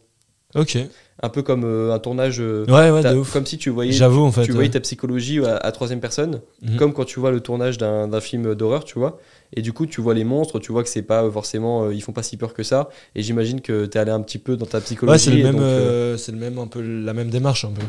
Ok. 0.55 0.78
Un 1.22 1.28
peu 1.28 1.43
comme 1.43 1.64
euh, 1.64 1.93
un 1.93 1.99
tournage. 1.99 2.41
euh, 2.41 2.64
Ouais, 2.68 2.91
ouais, 2.91 3.03
de 3.03 3.18
ouf. 3.18 3.34
Comme 3.34 3.45
si 3.45 3.59
tu 3.59 3.68
voyais, 3.68 3.93
J'avoue, 3.93 4.22
en 4.22 4.32
fait. 4.32 4.45
tu 4.45 4.53
voyais 4.53 4.68
ouais. 4.68 4.72
ta 4.72 4.80
psychologie 4.80 5.45
à, 5.45 5.57
à 5.59 5.72
troisième 5.72 6.01
personne, 6.01 6.41
Mhm. 6.62 6.76
comme 6.76 6.93
quand 6.95 7.05
tu 7.05 7.20
vois 7.20 7.30
le 7.30 7.41
tournage 7.41 7.76
d'un 7.76 8.20
film 8.22 8.55
d'horreur, 8.55 8.84
tu 8.84 8.99
vois. 8.99 9.18
Et 9.55 9.61
du 9.61 9.74
coup, 9.74 9.84
tu 9.84 10.01
vois 10.01 10.14
les 10.14 10.24
monstres, 10.24 10.59
tu 10.59 10.72
vois 10.72 10.82
que 10.82 10.89
c'est 10.89 11.03
pas 11.03 11.22
euh, 11.24 11.30
forcément. 11.30 11.84
euh, 11.84 11.95
ils 11.95 12.01
font 12.03 12.12
pas 12.12 12.22
si 12.22 12.39
peur 12.39 12.55
que 12.55 12.62
ça. 12.62 12.89
Et 13.14 13.22
j'imagine 13.22 13.61
que 13.61 13.84
tu 13.84 13.99
es 13.99 14.01
allé 14.01 14.11
un 14.11 14.22
petit 14.22 14.39
peu 14.39 14.57
dans 14.57 14.64
ta 14.64 14.80
psychologie. 14.80 15.12
Ouais, 15.12 15.18
c'est 15.18 15.30
le 15.36 15.53
même, 15.53 16.16
c'est 16.16 16.32
le 16.32 16.39
même, 16.39 16.59
un 16.59 16.66
peu 16.66 16.80
la 16.80 17.12
même 17.12 17.28
démarche, 17.28 17.66
un 17.66 17.72
peu. 17.72 17.82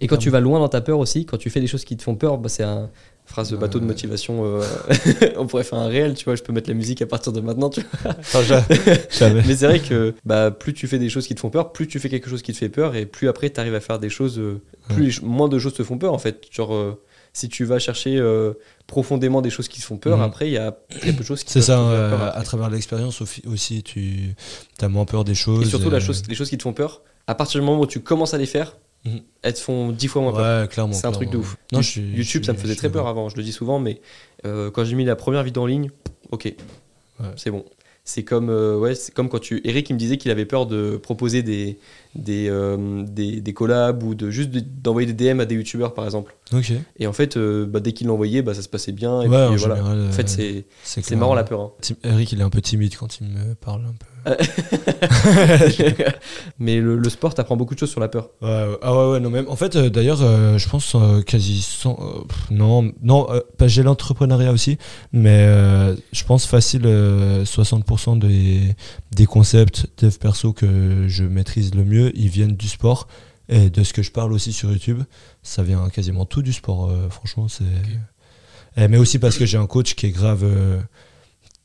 Et 0.00 0.06
quand 0.08 0.16
tu 0.16 0.30
vas 0.30 0.40
loin 0.40 0.58
dans 0.58 0.68
ta 0.68 0.80
peur 0.80 0.98
aussi, 0.98 1.26
quand 1.26 1.36
tu 1.36 1.50
fais 1.50 1.60
des 1.60 1.66
choses 1.68 1.84
qui 1.84 1.96
te 1.96 2.02
font 2.02 2.16
peur, 2.16 2.38
bah, 2.38 2.48
c'est 2.48 2.62
un 2.64 2.90
phrase 3.30 3.50
de 3.50 3.56
bateau 3.56 3.78
de 3.78 3.84
Ouais. 3.84 3.88
motivation. 3.90 4.44
euh, 4.44 4.62
on 5.36 5.46
pourrait 5.46 5.64
faire 5.64 5.78
un 5.78 5.86
réel, 5.88 6.14
tu 6.14 6.24
vois. 6.24 6.34
Je 6.36 6.42
peux 6.42 6.52
mettre 6.52 6.68
la 6.68 6.74
musique 6.74 7.00
à 7.02 7.06
partir 7.06 7.32
de 7.32 7.40
maintenant, 7.40 7.70
tu 7.70 7.80
vois. 8.02 8.12
Enfin. 8.18 8.64
Mais 9.46 9.54
c'est 9.56 9.66
vrai 9.66 9.80
que 9.80 10.14
bah, 10.24 10.50
plus 10.50 10.74
tu 10.74 10.86
fais 10.88 10.98
des 10.98 11.08
choses 11.08 11.26
qui 11.26 11.34
te 11.34 11.40
font 11.40 11.50
peur, 11.50 11.72
plus 11.72 11.86
tu 11.88 11.98
fais 11.98 12.08
quelque 12.08 12.28
chose 12.28 12.42
qui 12.42 12.52
te 12.52 12.58
fait 12.58 12.68
peur, 12.68 12.96
et 12.96 13.06
plus 13.06 13.28
après 13.28 13.50
tu 13.50 13.60
arrives 13.60 13.74
à 13.74 13.80
faire 13.80 13.98
des 13.98 14.10
choses, 14.10 14.38
euh, 14.38 14.60
plus 14.88 15.22
moins 15.22 15.48
de 15.48 15.58
choses 15.58 15.74
te 15.74 15.82
font 15.84 15.98
peur 15.98 16.12
en 16.12 16.18
fait. 16.18 16.42
Genre, 16.50 16.74
euh, 16.74 17.00
si 17.32 17.48
tu 17.48 17.64
vas 17.64 17.78
chercher 17.78 18.16
euh, 18.18 18.54
profondément 18.88 19.40
des 19.40 19.50
choses 19.50 19.68
qui 19.68 19.80
te 19.80 19.86
font 19.86 19.96
peur, 19.96 20.16
Mhm. 20.18 20.24
après 20.24 20.48
il 20.48 20.52
y 20.52 20.58
a, 20.58 20.76
y 21.04 21.08
a 21.10 21.12
peu 21.12 21.20
de 21.20 21.22
choses 21.22 21.44
qui 21.44 21.52
C'est 21.52 21.62
ça, 21.62 21.76
te 21.76 21.80
euh, 21.80 22.10
peur 22.10 22.36
à 22.36 22.42
travers 22.42 22.68
l'expérience 22.70 23.22
aussi, 23.22 23.82
tu 23.84 24.34
as 24.80 24.88
moins 24.88 25.04
peur 25.04 25.24
des 25.24 25.36
choses. 25.36 25.64
Et 25.66 25.70
surtout, 25.70 25.90
la 25.90 25.98
euh, 25.98 26.00
chose, 26.00 26.22
les 26.28 26.34
choses 26.34 26.50
qui 26.50 26.58
te 26.58 26.62
font 26.64 26.72
peur, 26.72 27.02
à 27.28 27.34
partir 27.36 27.60
du 27.60 27.66
moment 27.66 27.80
où 27.80 27.86
tu 27.86 28.00
commences 28.00 28.34
à 28.34 28.38
les 28.38 28.46
faire, 28.46 28.76
Mhm. 29.04 29.20
elles 29.42 29.54
te 29.54 29.60
font 29.60 29.92
dix 29.92 30.08
fois 30.08 30.22
moins 30.22 30.32
peur. 30.32 30.62
Ouais, 30.62 30.68
clairement. 30.68 30.92
C'est 30.92 31.06
un 31.06 31.12
truc 31.12 31.30
de 31.30 31.38
ouf. 31.38 31.56
Non, 31.72 31.80
je 31.80 32.00
YouTube, 32.00 32.42
je 32.42 32.46
ça 32.46 32.52
me 32.52 32.58
faisait 32.58 32.76
très 32.76 32.90
peur 32.90 33.06
avant, 33.06 33.28
je 33.28 33.36
le 33.36 33.42
dis 33.42 33.52
souvent, 33.52 33.78
mais 33.78 34.00
euh, 34.44 34.70
quand 34.70 34.84
j'ai 34.84 34.94
mis 34.94 35.04
la 35.04 35.16
première 35.16 35.42
vidéo 35.42 35.62
en 35.62 35.66
ligne, 35.66 35.90
ok, 36.30 36.54
c'est 37.36 37.50
bon. 37.50 37.64
C'est 38.04 38.24
comme, 38.24 38.48
euh, 38.50 38.76
ouais, 38.76 38.94
c'est 38.94 39.14
comme 39.14 39.28
quand 39.28 39.38
tu. 39.38 39.60
Eric, 39.64 39.88
il 39.90 39.92
me 39.92 39.98
disait 39.98 40.16
qu'il 40.16 40.30
avait 40.30 40.46
peur 40.46 40.66
de 40.66 40.96
proposer 40.96 41.42
des, 41.42 41.78
des, 42.14 42.48
euh, 42.50 43.04
des, 43.06 43.40
des 43.40 43.52
collabs 43.52 44.02
ou 44.02 44.14
de 44.14 44.30
juste 44.30 44.50
de- 44.50 44.60
d'envoyer 44.60 45.12
des 45.12 45.32
DM 45.32 45.40
à 45.40 45.44
des 45.44 45.54
youtubeurs 45.54 45.94
par 45.94 46.04
exemple. 46.04 46.34
Et 46.98 47.06
en 47.06 47.12
fait, 47.12 47.36
euh, 47.36 47.64
bah, 47.66 47.78
dès 47.78 47.92
qu'il 47.92 48.08
l'envoyait, 48.08 48.42
bah, 48.42 48.54
ça 48.54 48.62
se 48.62 48.68
passait 48.68 48.90
bien. 48.90 49.22
Et 49.22 49.28
Ouais, 49.28 49.36
en 49.44 49.50
puis, 49.50 49.58
voilà. 49.58 49.76
général, 49.76 50.06
En 50.08 50.12
fait, 50.12 50.36
euh, 50.40 50.62
c'est 50.82 51.14
marrant 51.16 51.34
la 51.34 51.44
peur. 51.44 51.60
hein. 51.60 51.70
Eric, 52.02 52.32
il 52.32 52.40
est 52.40 52.42
un 52.42 52.50
peu 52.50 52.60
timide 52.60 52.96
quand 52.96 53.20
il 53.20 53.28
me 53.28 53.54
parle 53.54 53.82
un 53.86 53.92
peu. 53.92 54.06
Mais 56.58 56.80
le, 56.80 56.98
le 56.98 57.08
sport 57.08 57.34
t'apprend 57.34 57.56
beaucoup 57.56 57.74
de 57.74 57.78
choses 57.78 57.90
sur 57.90 58.00
la 58.00 58.08
peur. 58.08 58.30
Ouais, 58.42 58.48
ouais. 58.48 58.76
ah 58.82 58.94
ouais, 58.94 59.12
ouais, 59.12 59.20
non, 59.20 59.30
même. 59.30 59.46
En 59.48 59.56
fait, 59.56 59.76
euh, 59.76 59.88
d'ailleurs, 59.90 60.18
je 60.18 60.68
pense 60.68 60.96
quasi 61.26 61.62
100. 61.62 61.90
euh, 62.00 62.24
pff, 62.28 62.50
non, 62.50 62.92
non 63.02 63.26
j'ai 63.66 63.82
l'entrepreneuriat 63.82 64.52
aussi, 64.52 64.78
mais 65.12 65.46
je 66.12 66.24
pense 66.24 66.46
facile 66.46 66.82
euh, 66.84 67.44
60% 67.44 68.18
des, 68.18 68.60
des 69.12 69.26
concepts 69.26 69.86
dev 69.98 70.16
perso 70.18 70.52
que 70.52 71.06
je 71.08 71.24
maîtrise 71.24 71.74
le 71.74 71.84
mieux, 71.84 71.99
ils 72.14 72.28
viennent 72.28 72.56
du 72.56 72.68
sport. 72.68 73.06
Et 73.48 73.68
de 73.68 73.82
ce 73.82 73.92
que 73.92 74.02
je 74.02 74.12
parle 74.12 74.32
aussi 74.32 74.52
sur 74.52 74.70
YouTube, 74.70 75.02
ça 75.42 75.62
vient 75.64 75.88
quasiment 75.88 76.24
tout 76.24 76.42
du 76.42 76.52
sport. 76.52 76.88
euh, 76.90 77.08
franchement, 77.10 77.48
c'est. 77.48 77.64
Eh, 78.76 78.86
mais 78.88 78.96
aussi 78.96 79.18
parce 79.18 79.36
que 79.36 79.44
j'ai 79.46 79.58
un 79.58 79.66
coach 79.66 79.94
qui 79.94 80.06
est 80.06 80.10
grave. 80.10 80.44
euh, 80.44 80.80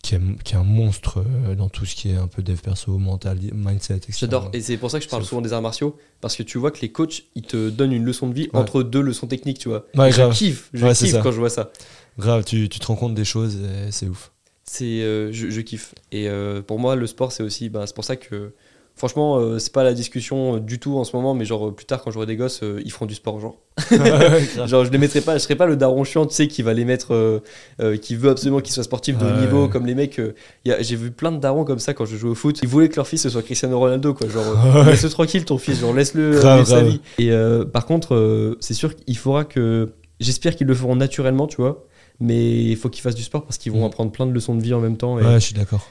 qui 0.02 0.14
est, 0.16 0.22
qui 0.44 0.54
est 0.54 0.58
un 0.58 0.64
monstre 0.64 1.24
euh, 1.48 1.56
dans 1.56 1.68
tout 1.68 1.84
ce 1.86 1.96
qui 1.96 2.10
est 2.12 2.16
un 2.16 2.28
peu 2.28 2.44
dev 2.44 2.58
perso, 2.60 2.96
mental, 3.00 3.40
mindset, 3.54 3.96
etc. 3.98 4.14
J'adore. 4.22 4.50
Et 4.54 4.62
c'est 4.62 4.78
pour 4.78 4.92
ça 4.92 5.00
que 5.00 5.06
je 5.06 5.10
parle 5.10 5.26
souvent 5.26 5.42
des 5.42 5.52
arts 5.54 5.64
martiaux. 5.64 5.98
Parce 6.22 6.36
que 6.36 6.44
tu 6.44 6.58
vois 6.60 6.70
que 6.72 6.80
les 6.82 6.92
coachs, 6.92 7.24
ils 7.34 7.42
te 7.42 7.70
donnent 7.72 7.92
une 7.94 8.06
leçon 8.06 8.30
de 8.30 8.34
vie 8.36 8.50
Ouais. 8.54 8.60
entre 8.60 8.84
deux 8.84 9.02
leçons 9.02 9.26
techniques, 9.28 9.58
tu 9.60 9.70
vois. 9.70 9.88
Ouais, 9.96 10.12
je 10.12 10.18
grave. 10.18 10.34
kiffe. 10.34 10.70
Je 10.74 10.86
Ouais, 10.86 10.94
kiffe 10.94 11.16
quand 11.24 11.32
je 11.32 11.40
vois 11.40 11.50
ça. 11.50 11.72
Grave, 12.20 12.44
tu, 12.46 12.70
tu 12.70 12.80
te 12.80 12.86
rends 12.86 12.96
compte 12.96 13.16
des 13.16 13.26
choses 13.26 13.58
c'est 13.90 14.08
ouf. 14.08 14.32
C'est, 14.64 15.00
je, 15.32 15.50
je 15.50 15.62
kiffe. 15.62 15.94
Et 16.12 16.28
pour 16.68 16.78
moi, 16.80 16.96
le 16.96 17.08
sport, 17.08 17.32
c'est 17.32 17.44
aussi. 17.44 17.70
bah, 17.70 17.86
c'est 17.88 17.96
pour 17.96 18.06
ça 18.06 18.16
que. 18.16 18.54
Franchement, 18.98 19.38
euh, 19.39 19.60
c'est 19.60 19.74
pas 19.74 19.84
la 19.84 19.93
discussion 19.93 20.56
euh, 20.56 20.60
du 20.62 20.80
tout 20.80 20.98
en 20.98 21.04
ce 21.04 21.14
moment, 21.16 21.34
mais 21.34 21.43
genre 21.43 21.68
euh, 21.68 21.72
plus 21.72 21.86
tard, 21.86 22.02
quand 22.02 22.12
j'aurai 22.12 22.26
des 22.28 22.38
gosses, 22.38 22.62
euh, 22.64 22.82
ils 22.86 22.91
feront 22.91 23.06
du 23.06 23.14
sport, 23.16 23.39
genre. 23.41 23.58
Genre, 24.68 24.86
je 24.86 24.89
les 24.91 24.98
mettrai 24.98 25.20
pas, 25.20 25.34
je 25.38 25.43
serai 25.43 25.56
pas 25.56 25.66
le 25.66 25.76
daron 25.76 26.06
chiant, 26.06 26.26
tu 26.26 26.34
sais, 26.34 26.48
qui 26.48 26.62
va 26.62 26.74
les 26.74 26.86
mettre, 26.86 27.14
euh, 27.14 27.98
qui 27.98 28.16
veut 28.16 28.30
absolument 28.30 28.62
qu'ils 28.62 28.74
soient 28.74 28.84
sportifs 28.86 29.18
de 29.18 29.26
haut 29.26 29.39
niveau, 29.41 29.68
comme 29.68 29.86
les 29.86 29.96
mecs. 29.96 30.22
J'ai 30.66 30.96
vu 30.96 31.12
plein 31.12 31.34
de 31.34 31.39
darons 31.39 31.66
comme 31.66 31.80
ça 31.80 31.93
quand 31.93 32.06
je 32.06 32.16
jouais 32.16 32.30
au 32.30 32.36
foot. 32.36 32.60
Ils 32.64 32.70
voulaient 32.70 32.88
que 32.88 32.96
leur 32.96 33.08
fils 33.08 33.22
ce 33.24 33.30
soit 33.30 33.41
Cristiano 33.41 33.78
Ronaldo, 33.78 34.14
quoi. 34.14 34.30
Genre, 34.30 34.86
laisse-le 34.86 35.10
tranquille, 35.10 35.43
ton 35.43 35.58
fils, 35.58 35.80
genre, 35.82 35.93
laisse-le 35.93 36.32
vivre 36.39 36.66
sa 36.66 36.82
vie. 36.84 37.02
Et 37.20 37.32
par 37.74 37.86
contre, 37.86 38.56
c'est 38.62 38.74
sûr 38.74 38.96
qu'il 38.96 39.18
faudra 39.18 39.43
que. 39.43 39.91
J'espère 40.22 40.56
qu'ils 40.56 40.68
le 40.68 40.74
feront 40.74 40.96
naturellement, 40.96 41.46
tu 41.48 41.58
vois. 41.58 41.84
Mais 42.22 42.64
il 42.64 42.78
faut 42.78 42.88
qu'ils 42.88 43.02
fassent 43.02 43.16
du 43.16 43.24
sport 43.24 43.43
parce 43.43 43.58
qu'ils 43.58 43.74
vont 43.74 43.82
Mm. 43.82 43.88
apprendre 43.88 44.12
plein 44.14 44.26
de 44.26 44.32
leçons 44.32 44.56
de 44.56 44.64
vie 44.64 44.74
en 44.74 44.80
même 44.80 44.96
temps. 44.96 45.20
Et 45.20 45.24
Ouais, 45.26 45.34
je 45.34 45.39
suis 45.48 45.54
d'accord. 45.54 45.86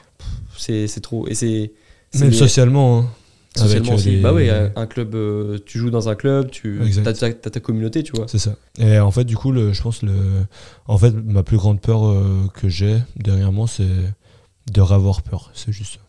c'est 0.57 0.87
c'est 0.87 1.01
trop. 1.01 1.27
Et 1.27 1.35
c'est. 1.35 1.71
Même 2.13 2.33
socialement. 2.33 2.99
hein. 2.99 3.05
socialement 3.55 3.93
Avec, 3.93 4.07
euh, 4.07 4.09
aussi. 4.11 4.21
Bah 4.21 4.33
oui, 4.33 4.49
un 4.49 4.85
club, 4.85 5.15
euh, 5.15 5.57
tu 5.65 5.77
joues 5.79 5.89
dans 5.89 6.09
un 6.09 6.15
club, 6.15 6.49
tu 6.51 6.79
as, 7.05 7.13
ta- 7.13 7.59
communauté, 7.59 8.03
tu 8.03 8.11
vois. 8.13 8.25
C'est 8.27 8.37
ça. 8.39 8.55
Et 8.79 8.99
en 8.99 9.11
fait, 9.11 9.23
du 9.23 9.35
coup, 9.37 9.51
le, 9.51 9.73
je 9.73 9.81
pense 9.81 10.01
le, 10.03 10.13
en 10.87 10.97
fait, 10.97 11.11
ma 11.11 11.43
plus 11.43 11.57
grande 11.57 11.79
peur 11.81 12.05
euh, 12.05 12.47
que 12.53 12.67
j'ai 12.69 12.97
derrière 13.15 13.51
moi, 13.51 13.67
c'est 13.67 13.87
de 14.71 14.81
avoir 14.81 15.21
peur. 15.21 15.51
C'est 15.53 15.71
juste. 15.71 15.99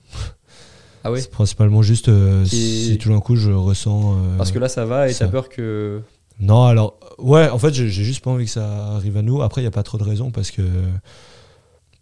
Ah 1.04 1.12
ouais? 1.12 1.20
C'est 1.20 1.30
principalement 1.30 1.82
juste 1.82 2.08
euh, 2.08 2.44
si 2.44 2.98
tout 3.00 3.10
d'un 3.10 3.20
coup 3.20 3.36
je 3.36 3.52
ressens. 3.52 4.16
Parce 4.38 4.50
que 4.50 4.58
là, 4.58 4.68
ça 4.68 4.84
va 4.84 5.08
et 5.08 5.14
t'as 5.14 5.28
peur 5.28 5.48
que. 5.48 6.00
Non, 6.40 6.64
alors, 6.64 6.98
ouais, 7.18 7.48
en 7.48 7.58
fait, 7.58 7.72
j'ai 7.72 7.88
juste 7.88 8.22
pas 8.22 8.30
envie 8.30 8.44
que 8.44 8.50
ça 8.50 8.94
arrive 8.96 9.16
à 9.16 9.22
nous. 9.22 9.40
Après, 9.40 9.60
il 9.60 9.64
n'y 9.64 9.68
a 9.68 9.72
pas 9.72 9.82
trop 9.84 9.98
de 9.98 10.04
raisons 10.04 10.30
parce 10.30 10.50
que. 10.50 10.62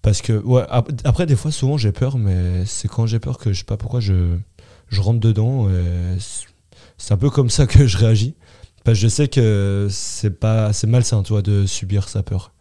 Parce 0.05 0.23
que, 0.23 0.33
ouais, 0.35 0.63
ap- 0.69 0.93
après, 1.03 1.27
des 1.27 1.35
fois, 1.35 1.51
souvent, 1.51 1.77
j'ai 1.79 1.91
peur, 1.91 2.17
mais 2.19 2.65
c'est 2.67 2.87
quand 2.89 3.07
j'ai 3.07 3.19
peur 3.19 3.39
que 3.39 3.53
je 3.53 3.59
sais 3.59 3.65
pas 3.65 3.77
pourquoi 3.77 3.99
je, 4.01 4.37
je 4.89 5.01
rentre 5.01 5.19
dedans. 5.19 5.67
c'est- 6.99 7.13
un 7.13 7.17
peu 7.17 7.31
comme 7.31 7.51
ça 7.51 7.67
que 7.67 7.87
je 7.89 7.97
réagis. 7.99 8.35
Parce 8.85 8.99
que 8.99 9.03
je 9.03 9.09
sais 9.09 9.29
que 9.29 9.89
c'est 9.91 10.39
pas 10.39 10.73
c'est 10.75 10.87
malsain, 10.87 11.23
toi, 11.23 11.41
de 11.43 11.65
subir 11.67 12.09
sa 12.09 12.23
peur. 12.23 12.53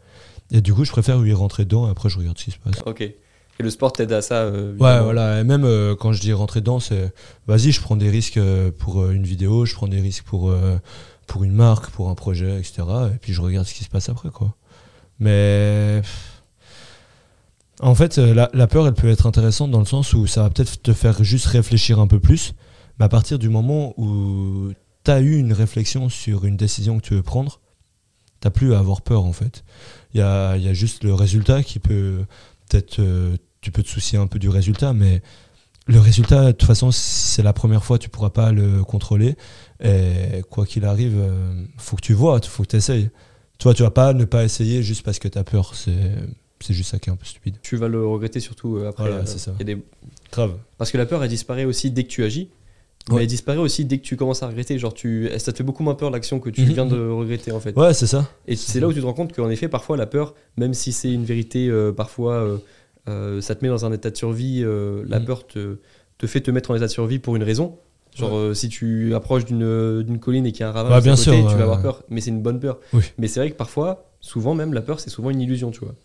Et 0.51 0.61
du 0.61 0.73
coup, 0.73 0.85
je 0.85 0.91
préfère 0.91 1.17
y 1.25 1.33
rentrer 1.33 1.65
dedans 1.65 1.87
et 1.87 1.91
après, 1.91 2.09
je 2.09 2.17
regarde 2.17 2.37
ce 2.37 2.45
qui 2.45 2.51
se 2.51 2.57
passe. 2.59 2.75
Ok. 2.85 3.01
Et 3.01 3.15
le 3.59 3.69
sport 3.69 3.91
t'aide 3.93 4.11
à 4.13 4.21
ça. 4.21 4.35
euh, 4.43 4.71
Ouais, 4.77 5.01
voilà. 5.01 5.41
Et 5.41 5.43
même 5.43 5.63
euh, 5.65 5.95
quand 5.95 6.11
je 6.13 6.21
dis 6.21 6.31
rentrer 6.33 6.61
dedans, 6.61 6.79
c'est 6.79 7.13
vas-y, 7.47 7.71
je 7.71 7.81
prends 7.81 7.95
des 7.97 8.09
risques 8.09 8.37
euh, 8.37 8.71
pour 8.71 9.09
une 9.11 9.23
vidéo, 9.23 9.65
je 9.65 9.73
prends 9.75 9.87
des 9.87 9.99
risques 9.99 10.23
pour, 10.23 10.49
euh, 10.49 10.77
pour 11.27 11.43
une 11.43 11.51
marque, 11.53 11.89
pour 11.91 12.09
un 12.09 12.15
projet, 12.15 12.57
etc. 12.57 12.83
Et 13.13 13.17
puis 13.19 13.33
je 13.33 13.41
regarde 13.41 13.67
ce 13.67 13.73
qui 13.73 13.83
se 13.83 13.89
passe 13.89 14.07
après, 14.09 14.29
quoi. 14.29 14.55
Mais. 15.19 16.01
En 17.83 17.95
fait, 17.95 18.17
euh, 18.17 18.47
la, 18.53 18.67
peur, 18.67 18.87
elle 18.87 18.93
peut 18.93 19.09
être 19.09 19.27
intéressante 19.27 19.69
dans 19.69 19.79
le 19.79 19.85
sens 19.85 20.13
où 20.13 20.25
ça 20.25 20.43
va 20.43 20.49
peut-être 20.49 20.81
te 20.81 20.93
faire 20.93 21.21
juste 21.21 21.47
réfléchir 21.47 21.99
un 21.99 22.07
peu 22.07 22.17
plus. 22.17 22.53
Mais 22.97 23.05
à 23.05 23.09
partir 23.09 23.37
du 23.37 23.49
moment 23.49 23.93
où 23.97 24.71
tu 25.03 25.11
as 25.11 25.19
eu 25.19 25.35
une 25.35 25.51
réflexion 25.51 26.07
sur 26.07 26.45
une 26.45 26.55
décision 26.55 26.97
que 26.97 27.03
tu 27.05 27.13
veux 27.13 27.23
prendre, 27.23 27.59
t'as 28.39 28.51
plus 28.51 28.73
à 28.73 28.79
avoir 28.79 29.01
peur, 29.01 29.25
en 29.25 29.33
fait. 29.33 29.65
Il 30.13 30.19
y 30.19 30.21
a, 30.21 30.73
juste 30.73 31.03
le 31.03 31.13
résultat 31.13 31.61
qui 31.61 31.79
peut 31.79 32.23
peut-être 32.69 32.99
euh, 32.99 33.35
tu 33.59 33.71
peux 33.71 33.83
te 33.83 33.89
soucier 33.89 34.17
un 34.17 34.27
peu 34.27 34.39
du 34.39 34.47
résultat, 34.47 34.93
mais 34.93 35.21
le 35.85 35.99
résultat, 35.99 36.47
de 36.47 36.51
toute 36.53 36.67
façon, 36.67 36.89
c'est 36.91 37.43
la 37.43 37.51
première 37.51 37.83
fois, 37.83 37.99
tu 37.99 38.07
pourras 38.07 38.29
pas 38.29 38.53
le 38.53 38.85
contrôler. 38.85 39.35
Et 39.83 40.41
quoi 40.49 40.65
qu'il 40.65 40.85
arrive, 40.85 41.17
euh, 41.17 41.65
faut 41.77 41.97
que 41.97 42.01
tu 42.01 42.13
vois, 42.13 42.39
faut 42.41 42.63
que 42.63 42.69
tu 42.69 42.75
essayes. 42.77 43.09
Toi, 43.59 43.73
tu 43.73 43.83
vas 43.83 43.91
pas 43.91 44.13
ne 44.13 44.23
pas 44.23 44.45
essayer 44.45 44.83
juste 44.83 45.03
parce 45.03 45.19
que 45.19 45.27
tu 45.27 45.37
as 45.37 45.43
peur. 45.43 45.73
C'est 46.63 46.73
juste 46.73 46.89
ça 46.91 46.99
qui 46.99 47.09
est 47.09 47.13
un 47.13 47.15
peu 47.15 47.25
stupide. 47.25 47.55
Tu 47.61 47.75
vas 47.75 47.87
le 47.87 48.05
regretter 48.05 48.39
surtout 48.39 48.77
euh, 48.77 48.89
après. 48.89 49.03
Voilà, 49.03 49.17
euh, 49.21 49.25
c'est 49.25 49.37
ça. 49.39 49.53
y 49.59 49.61
a 49.61 49.65
des- 49.65 49.77
Grave. 50.31 50.53
Parce 50.77 50.91
que 50.91 50.97
la 50.97 51.05
peur, 51.05 51.23
elle 51.23 51.29
disparaît 51.29 51.65
aussi 51.65 51.91
dès 51.91 52.03
que 52.03 52.09
tu 52.09 52.23
agis. 52.23 52.49
Ouais. 53.09 53.15
Mais 53.17 53.21
elle 53.23 53.27
disparaît 53.27 53.57
aussi 53.59 53.83
dès 53.83 53.97
que 53.97 54.03
tu 54.03 54.15
commences 54.15 54.43
à 54.43 54.47
regretter. 54.47 54.79
Genre, 54.79 54.93
tu... 54.93 55.29
ça 55.37 55.51
te 55.51 55.57
fait 55.57 55.63
beaucoup 55.63 55.83
moins 55.83 55.95
peur 55.95 56.09
l'action 56.09 56.39
que 56.39 56.49
tu 56.49 56.61
Mhm. 56.61 56.67
viens 56.73 56.85
de 56.85 56.97
regretter 57.09 57.51
en 57.51 57.59
fait. 57.59 57.75
Ouais, 57.77 57.93
c'est 57.93 58.07
ça. 58.07 58.29
Et 58.47 58.55
c'est 58.55 58.79
là 58.79 58.87
où 58.87 58.93
tu 58.93 59.01
te 59.01 59.05
rends 59.05 59.13
compte 59.13 59.33
qu'en 59.35 59.49
effet, 59.49 59.67
parfois, 59.67 59.97
la 59.97 60.05
peur, 60.05 60.33
même 60.57 60.73
si 60.73 60.91
c'est 60.93 61.11
une 61.11 61.25
vérité, 61.25 61.67
euh, 61.67 61.91
parfois, 61.91 62.35
euh, 62.35 62.57
euh, 63.09 63.41
ça 63.41 63.55
te 63.55 63.63
met 63.65 63.69
dans 63.69 63.85
un 63.85 63.91
état 63.91 64.09
de 64.09 64.15
survie. 64.15 64.61
la 64.63 65.19
Mhm. 65.19 65.25
peur 65.25 65.45
te, 65.45 65.77
te 66.17 66.27
fait 66.27 66.39
te 66.41 66.49
mettre 66.51 66.71
en 66.71 66.75
état 66.75 66.85
de 66.87 66.91
survie 66.91 67.19
pour 67.19 67.35
une 67.35 67.43
raison. 67.43 67.77
Genre, 68.15 68.31
Ouais. 68.49 68.55
si 68.55 68.69
tu 68.69 69.13
approches 69.15 69.43
d'une 69.43 70.01
d'une 70.03 70.19
colline 70.19 70.45
et 70.45 70.51
qu'il 70.51 70.61
y 70.61 70.63
a 70.63 70.69
un 70.69 70.71
ravin 70.71 70.95
à 70.95 71.01
bien 71.01 71.13
côté, 71.15 71.23
sûr, 71.23 71.33
tu 71.49 71.55
vas 71.57 71.63
avoir 71.63 71.81
peur. 71.81 72.03
Mais 72.09 72.21
c'est 72.21 72.29
une 72.29 72.41
bonne 72.43 72.59
peur. 72.59 72.79
Oui. 72.93 73.01
Mais 73.17 73.27
c'est 73.27 73.39
vrai 73.41 73.51
que 73.51 73.55
parfois, 73.57 74.05
souvent 74.21 74.53
même, 74.55 74.73
la 74.73 74.81
peur, 74.81 74.99
c'est 75.01 75.09
souvent 75.09 75.29
une 75.31 75.41
illusion, 75.41 75.71
tu 75.71 75.79
vois. 75.81 75.95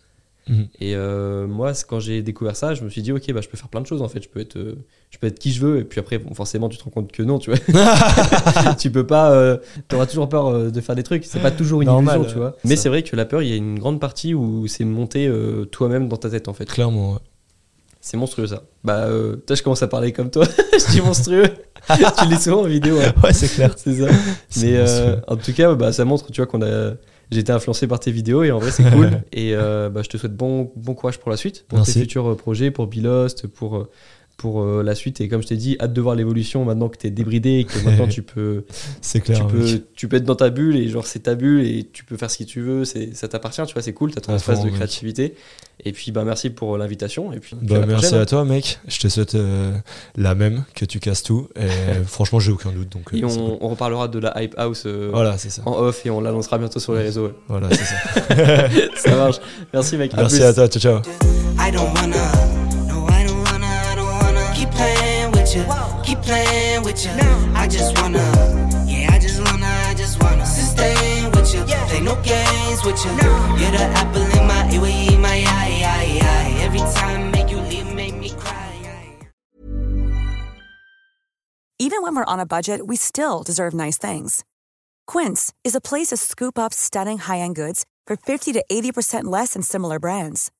Mhm. 0.49 0.67
Et 0.79 0.95
euh, 0.95 1.47
moi, 1.47 1.71
quand 1.87 1.99
j'ai 1.99 2.21
découvert 2.23 2.55
ça, 2.55 2.73
je 2.73 2.83
me 2.83 2.89
suis 2.89 3.01
dit, 3.01 3.11
ok, 3.11 3.31
bah, 3.31 3.41
je 3.41 3.47
peux 3.47 3.55
faire 3.57 3.69
plein 3.69 3.81
de 3.81 3.85
choses 3.87 4.01
en 4.01 4.07
fait. 4.09 4.21
Je 4.21 4.27
peux 4.29 4.39
être, 4.39 4.57
euh, 4.57 4.75
je 5.11 5.17
peux 5.19 5.27
être 5.27 5.39
qui 5.39 5.51
je 5.51 5.61
veux. 5.65 5.77
Et 5.79 5.83
puis 5.83 5.99
après, 5.99 6.17
bon, 6.17 6.33
forcément, 6.33 6.67
tu 6.69 6.77
te 6.77 6.83
rends 6.83 6.89
compte 6.89 7.11
que 7.11 7.23
non, 7.23 7.37
tu 7.39 7.51
vois. 7.51 7.59
tu 8.79 8.91
peux 8.91 9.05
pas. 9.05 9.57
tu 9.87 9.95
auras 9.95 10.05
toujours 10.07 10.27
peur 10.27 10.47
euh, 10.47 10.69
de 10.71 10.81
faire 10.81 10.95
des 10.95 11.03
trucs. 11.03 11.23
C'est 11.25 11.39
pas 11.39 11.51
toujours 11.51 11.81
une 11.81 11.87
Normal, 11.87 12.17
illusion, 12.17 12.33
tu 12.33 12.39
vois. 12.39 12.55
Mais 12.65 12.75
c'est 12.75 12.89
vrai 12.89 13.03
que 13.03 13.15
la 13.15 13.25
peur, 13.25 13.41
il 13.43 13.49
y 13.49 13.53
a 13.53 13.55
une 13.55 13.77
grande 13.79 13.99
partie 13.99 14.33
où 14.33 14.67
c'est 14.67 14.85
monté 14.85 15.27
euh, 15.27 15.65
toi-même 15.65 16.07
dans 16.09 16.17
ta 16.17 16.29
tête 16.29 16.47
en 16.47 16.53
fait. 16.53 16.65
Clairement, 16.65 17.13
ouais. 17.13 17.19
C'est 18.01 18.15
monstrueux 18.17 18.47
ça. 18.47 18.63
Bah, 18.83 19.03
euh, 19.07 19.35
toi, 19.35 19.55
je 19.57 19.61
commence 19.61 19.83
à 19.83 19.87
parler 19.87 20.13
comme 20.13 20.31
toi. 20.31 20.45
je 20.73 20.91
dis 20.91 21.01
monstrueux. 21.01 21.43
tu 21.89 21.93
le 22.25 22.35
dis 22.35 22.41
souvent 22.41 22.61
en 22.61 22.67
vidéo. 22.67 22.97
hein. 22.97 23.13
Ouais, 23.23 23.33
c'est 23.33 23.49
clair. 23.49 23.73
C'est 23.77 23.93
ça. 23.93 24.07
Mais 24.61 24.77
euh, 24.77 25.17
en 25.27 25.35
tout 25.35 25.51
cas, 25.53 25.75
bah, 25.75 25.91
ça 25.91 26.05
montre, 26.05 26.31
tu 26.31 26.41
vois, 26.41 26.47
qu'on 26.47 26.61
a. 26.61 26.93
J'ai 27.31 27.41
été 27.41 27.51
influencé 27.51 27.87
par 27.87 27.99
tes 27.99 28.11
vidéos 28.11 28.43
et 28.43 28.51
en 28.51 28.57
vrai, 28.57 28.71
c'est 28.71 28.89
cool. 28.89 29.21
et 29.31 29.53
euh, 29.53 29.89
bah, 29.89 30.01
je 30.03 30.09
te 30.09 30.17
souhaite 30.17 30.35
bon, 30.35 30.71
bon 30.75 30.95
courage 30.95 31.19
pour 31.19 31.29
la 31.29 31.37
suite, 31.37 31.65
pour 31.67 31.77
Merci. 31.77 31.93
tes 31.93 31.99
futurs 32.01 32.31
euh, 32.31 32.35
projets, 32.35 32.71
pour 32.71 32.87
Bilost, 32.87 33.47
pour, 33.47 33.77
euh, 33.77 33.89
pour 34.39 34.61
euh, 34.63 34.81
la 34.81 34.95
suite. 34.95 35.21
Et 35.21 35.27
comme 35.27 35.43
je 35.43 35.47
t'ai 35.47 35.57
dit, 35.57 35.77
hâte 35.79 35.93
de 35.93 36.01
voir 36.01 36.15
l'évolution 36.15 36.63
maintenant 36.65 36.89
que 36.89 36.97
t'es 36.97 37.11
débridé 37.11 37.59
et 37.59 37.63
que 37.65 37.77
maintenant 37.85 38.07
tu 38.09 38.23
peux, 38.23 38.63
C'est 39.01 39.19
clair. 39.19 39.45
tu, 39.45 39.53
peux, 39.53 39.81
tu 39.95 40.07
peux 40.07 40.15
être 40.17 40.23
dans 40.23 40.35
ta 40.35 40.49
bulle 40.49 40.75
et 40.77 40.87
genre 40.87 41.05
c'est 41.05 41.19
ta 41.19 41.35
bulle 41.35 41.63
et 41.65 41.87
tu 41.91 42.03
peux 42.05 42.17
faire 42.17 42.31
ce 42.31 42.37
que 42.39 42.43
tu 42.45 42.61
veux. 42.61 42.85
C'est, 42.85 43.13
ça 43.15 43.27
t'appartient, 43.27 43.61
tu 43.67 43.73
vois, 43.73 43.83
c'est 43.83 43.93
cool. 43.93 44.11
T'as 44.11 44.21
ton 44.21 44.35
espace 44.35 44.61
de 44.61 44.65
mec. 44.65 44.73
créativité. 44.75 45.35
Et 45.85 45.91
puis, 45.93 46.11
bah, 46.11 46.23
merci 46.25 46.49
pour 46.49 46.77
l'invitation. 46.77 47.31
Et 47.33 47.39
puis, 47.39 47.55
Bah, 47.61 47.75
à 47.75 47.85
merci 47.85 48.07
prochaine, 48.07 48.19
à 48.19 48.25
toi, 48.25 48.43
mec. 48.45 48.79
Je 48.87 48.99
te 48.99 49.07
souhaite 49.07 49.35
euh, 49.35 49.71
la 50.17 50.35
même, 50.35 50.63
que 50.75 50.83
tu 50.85 50.99
casses 50.99 51.23
tout. 51.23 51.47
Et 51.55 51.67
franchement, 52.05 52.39
j'ai 52.39 52.51
aucun 52.51 52.71
doute. 52.71 52.89
Donc, 52.89 53.09
Et 53.13 53.23
euh, 53.23 53.27
on, 53.27 53.57
on 53.61 53.69
reparlera 53.69 54.07
de 54.07 54.19
la 54.19 54.41
Hype 54.41 54.55
House 54.57 54.83
euh, 54.85 55.09
Voilà, 55.11 55.37
c'est 55.37 55.49
ça. 55.49 55.61
en 55.65 55.73
off 55.79 56.05
et 56.05 56.09
on 56.09 56.21
l'annoncera 56.21 56.57
bientôt 56.57 56.79
sur 56.79 56.93
les 56.95 57.01
réseaux. 57.03 57.27
ouais. 57.27 57.33
Voilà, 57.47 57.69
c'est 57.71 57.83
ça. 57.85 58.69
ça 58.95 59.15
marche. 59.15 59.37
Merci, 59.73 59.97
mec. 59.97 60.13
À 60.15 60.17
Merci 60.17 60.35
plus. 60.37 60.45
à 60.45 60.53
toi. 60.53 60.67
Ciao, 60.67 60.81
ciao. 61.01 61.11
I 61.61 61.71
don't 61.71 61.93
wanna, 61.95 62.68
with 65.55 65.67
you, 65.67 66.03
keep 66.03 66.21
playing 66.21 66.83
with 66.83 67.03
you. 67.05 67.11
I 67.55 67.67
just 67.67 67.99
wanna, 68.01 68.19
yeah, 68.87 69.09
I 69.11 69.19
just 69.19 69.39
wanna, 69.39 69.65
I 69.65 69.93
just 69.95 70.21
wanna 70.21 70.45
sustain 70.45 71.31
with 71.31 71.53
you, 71.53 71.63
play 71.63 72.01
no 72.01 72.15
games 72.21 72.83
with 72.85 73.03
you. 73.05 73.11
You're 73.11 73.71
the 73.71 73.89
apple 73.95 74.21
in 74.21 74.47
my 74.47 74.63
eye, 74.63 75.17
my 75.17 75.43
eye, 75.47 75.81
eye, 75.85 76.19
eye. 76.21 76.63
Every 76.63 76.79
time 76.79 77.31
make 77.31 77.49
you 77.49 77.59
leave, 77.61 77.93
make 77.93 78.15
me 78.15 78.29
cry. 78.31 78.55
Even 81.79 82.01
when 82.01 82.15
we're 82.15 82.25
on 82.25 82.39
a 82.39 82.45
budget, 82.45 82.87
we 82.87 82.95
still 82.97 83.41
deserve 83.41 83.73
nice 83.73 83.97
things. 83.97 84.43
Quince 85.07 85.53
is 85.63 85.75
a 85.75 85.81
place 85.81 86.07
to 86.07 86.17
scoop 86.17 86.59
up 86.59 86.73
stunning 86.73 87.17
high-end 87.17 87.55
goods 87.55 87.85
for 88.05 88.17
50 88.17 88.53
to 88.53 88.63
80% 88.69 89.23
less 89.23 89.53
than 89.53 89.61
similar 89.61 89.97
brands. 89.97 90.51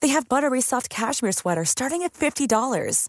They 0.00 0.08
have 0.08 0.28
buttery 0.28 0.60
soft 0.62 0.88
cashmere 0.88 1.32
sweaters 1.32 1.68
starting 1.70 2.02
at 2.02 2.14
$50, 2.14 3.08